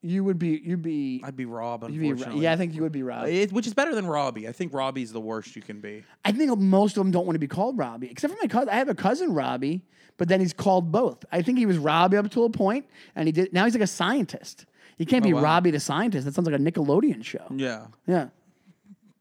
you 0.06 0.24
would 0.24 0.38
be. 0.40 0.62
You'd 0.64 0.82
be. 0.82 1.22
I'd 1.24 1.36
be 1.36 1.46
Rob. 1.46 1.84
You'd 1.90 2.00
be 2.00 2.10
Unfortunately, 2.10 2.44
yeah, 2.44 2.54
I 2.54 2.58
think 2.58 2.74
you 2.74 2.82
would 2.84 2.92
be 2.92 3.04
Rob. 3.04 3.24
Uh, 3.24 3.28
it, 3.28 3.52
which 3.52 3.68
is 3.68 3.74
better 3.74 3.96
than 3.96 4.06
Robbie. 4.06 4.48
I 4.48 4.52
think 4.52 4.74
Robbie's 4.74 5.12
the 5.12 5.20
worst 5.20 5.56
you 5.56 5.62
can 5.62 5.80
be. 5.80 6.04
I 6.24 6.32
think 6.32 6.58
most 6.60 6.98
of 6.98 7.04
them 7.04 7.12
don't 7.12 7.26
want 7.26 7.36
to 7.36 7.40
be 7.40 7.48
called 7.48 7.78
Robbie, 7.78 8.10
except 8.10 8.34
for 8.34 8.40
my 8.42 8.48
cousin. 8.48 8.70
I 8.70 8.76
have 8.76 8.90
a 8.90 8.96
cousin 8.96 9.34
Robbie, 9.34 9.82
but 10.18 10.28
then 10.28 10.40
he's 10.40 10.54
called 10.54 10.92
both. 10.92 11.26
I 11.32 11.42
think 11.42 11.58
he 11.58 11.66
was 11.66 11.78
Robbie 11.78 12.18
up 12.18 12.30
to 12.32 12.44
a 12.44 12.50
point, 12.50 12.86
and 13.16 13.28
he 13.28 13.32
did. 13.32 13.52
Now 13.52 13.66
he's 13.66 13.74
like 13.74 13.84
a 13.84 13.88
scientist. 13.88 14.66
You 14.98 15.06
can't 15.06 15.26
oh, 15.26 15.30
be 15.30 15.34
wow. 15.34 15.42
Robbie 15.42 15.72
the 15.72 15.80
scientist. 15.80 16.26
That 16.26 16.34
sounds 16.34 16.50
like 16.50 16.60
a 16.60 16.64
Nickelodeon 16.64 17.24
show. 17.24 17.46
Yeah, 17.54 17.88
Yeah, 18.08 18.28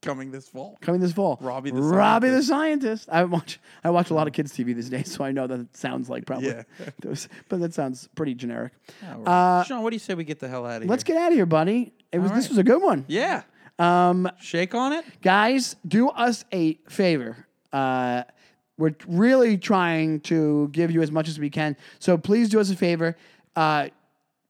coming 0.04 0.30
this 0.30 0.48
fall. 0.48 0.78
coming 0.80 1.00
this 1.00 1.12
fall. 1.12 1.38
Robbie 1.40 1.70
the 1.70 1.80
Robbie 1.80 2.28
the 2.28 2.42
scientist. 2.42 3.08
I 3.10 3.24
watch. 3.24 3.58
I 3.82 3.90
watch 3.90 4.10
a 4.10 4.14
lot 4.14 4.26
of 4.26 4.32
kids 4.32 4.52
TV 4.52 4.74
these 4.74 4.90
days, 4.90 5.12
so 5.12 5.24
I 5.24 5.32
know 5.32 5.46
that 5.46 5.60
it 5.60 5.76
sounds 5.76 6.08
like 6.08 6.26
probably. 6.26 6.48
Yeah. 6.48 6.62
those, 7.00 7.28
but 7.48 7.60
that 7.60 7.74
sounds 7.74 8.08
pretty 8.14 8.34
generic. 8.34 8.72
Uh, 9.26 9.64
Sean, 9.64 9.82
what 9.82 9.90
do 9.90 9.96
you 9.96 10.00
say 10.00 10.14
we 10.14 10.24
get 10.24 10.40
the 10.40 10.48
hell 10.48 10.66
out 10.66 10.76
of 10.76 10.82
here? 10.82 10.90
Let's 10.90 11.04
get 11.04 11.16
out 11.16 11.28
of 11.28 11.34
here, 11.34 11.46
buddy. 11.46 11.92
It 12.12 12.18
was. 12.18 12.30
This 12.32 12.48
was 12.48 12.58
a 12.58 12.64
good 12.64 12.82
one. 12.82 13.04
Yeah. 13.08 13.42
Um, 13.78 14.30
Shake 14.40 14.74
on 14.74 14.92
it. 14.92 15.04
guys, 15.20 15.76
do 15.86 16.08
us 16.08 16.44
a 16.52 16.74
favor. 16.88 17.46
Uh, 17.72 18.22
we're 18.78 18.94
really 19.06 19.58
trying 19.58 20.20
to 20.20 20.68
give 20.68 20.90
you 20.90 21.02
as 21.02 21.10
much 21.10 21.28
as 21.28 21.38
we 21.38 21.50
can. 21.50 21.76
So 21.98 22.16
please 22.16 22.48
do 22.48 22.60
us 22.60 22.70
a 22.70 22.76
favor. 22.76 23.16
Uh, 23.56 23.88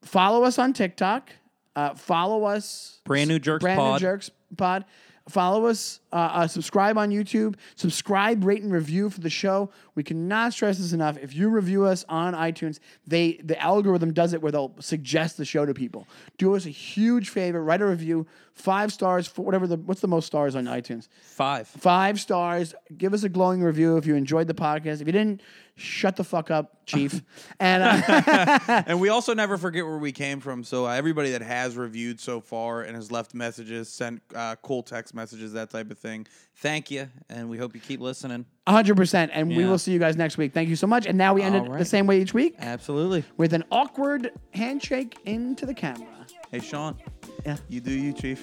follow 0.03 0.45
us 0.45 0.59
on 0.59 0.73
TikTok. 0.73 1.31
Uh, 1.77 1.95
follow 1.95 2.45
us. 2.45 3.01
Brand 3.05 3.29
New 3.29 3.39
Jerks 3.39 3.63
Brand 3.63 3.79
Pod. 3.79 4.01
New 4.01 4.07
Jerks 4.07 4.31
Pod. 4.57 4.85
Follow 5.29 5.67
us. 5.67 6.01
Uh, 6.13 6.17
uh, 6.17 6.47
subscribe 6.47 6.99
on 6.99 7.11
YouTube. 7.11 7.57
Subscribe, 7.77 8.45
rate, 8.45 8.63
and 8.63 8.71
review 8.71 9.09
for 9.09 9.21
the 9.21 9.31
show. 9.31 9.71
We 9.95 10.03
cannot 10.03 10.53
stress 10.53 10.77
this 10.77 10.93
enough. 10.93 11.17
If 11.17 11.35
you 11.35 11.49
review 11.49 11.87
us 11.87 12.05
on 12.11 12.35
iTunes, 12.35 12.79
they 13.07 13.41
the 13.43 13.59
algorithm 13.59 14.13
does 14.13 14.35
it 14.35 14.43
where 14.43 14.53
they'll 14.53 14.75
suggest 14.81 15.39
the 15.39 15.47
show 15.47 15.65
to 15.65 15.73
people. 15.73 16.07
Do 16.37 16.55
us 16.55 16.67
a 16.67 16.71
huge 16.71 17.31
favor. 17.31 17.65
Write 17.65 17.81
a 17.81 17.87
review. 17.87 18.27
Five 18.55 18.93
stars 18.93 19.27
for 19.27 19.45
whatever 19.45 19.67
the 19.67 19.77
what's 19.77 20.01
the 20.01 20.09
most 20.09 20.27
stars 20.27 20.55
on 20.57 20.65
iTunes. 20.65 21.09
Five. 21.23 21.69
Five 21.69 22.21
stars. 22.21 22.75
Give 22.97 23.13
us 23.13 23.25
a 23.25 23.29
glowing 23.29 23.63
review 23.63 23.97
if 23.97 24.07
you 24.07 24.15
enjoyed 24.15 24.47
the 24.47 24.55
podcast. 24.55 25.01
If 25.01 25.07
you 25.07 25.13
didn't, 25.13 25.43
shut 25.77 26.17
the 26.17 26.25
fuck 26.25 26.51
up, 26.51 26.87
Chief. 26.87 27.23
and 27.61 27.83
uh, 27.83 28.83
and 28.87 29.01
we 29.01 29.09
also 29.09 29.35
never 29.35 29.59
forget 29.59 29.85
where 29.85 29.99
we 29.99 30.13
came 30.13 30.41
from. 30.41 30.65
So 30.65 30.87
uh, 30.87 30.91
everybody 30.91 31.33
that 31.33 31.43
has 31.43 31.77
reviewed 31.77 32.21
so 32.21 32.41
far 32.41 32.83
and 32.83 32.95
has 32.97 33.11
left 33.11 33.35
messages, 33.35 33.89
sent 33.89 34.23
uh, 34.35 34.57
cool 34.63 34.83
text 34.83 35.15
messages, 35.15 35.53
that 35.55 35.71
type 35.71 35.91
of 35.91 35.99
thing. 35.99 36.27
Thank 36.57 36.91
you, 36.91 37.09
and 37.29 37.51
we 37.51 37.59
hope 37.59 37.75
you 37.75 37.81
keep 37.81 38.01
listening. 38.01 38.47
100%. 38.67 39.31
And 39.33 39.49
we 39.49 39.67
will 39.67 39.77
see 39.77 39.93
you 39.93 39.99
guys 39.99 40.17
next 40.17 40.39
week. 40.39 40.55
Thank 40.55 40.71
you 40.71 40.77
so 40.77 40.87
much. 40.87 41.05
And 41.07 41.19
now 41.19 41.35
we 41.35 41.43
end 41.43 41.55
it 41.55 41.71
the 41.79 41.85
same 41.85 42.07
way 42.07 42.23
each 42.23 42.33
week 42.33 42.55
Absolutely. 42.59 43.23
with 43.37 43.53
an 43.53 43.65
awkward 43.71 44.31
handshake 44.55 45.19
into 45.27 45.67
the 45.67 45.75
camera. 45.75 46.07
Hey, 46.51 46.61
Sean. 46.61 46.97
Yeah, 47.45 47.57
you 47.69 47.81
do 47.81 47.91
you, 47.91 48.13
Chief. 48.15 48.41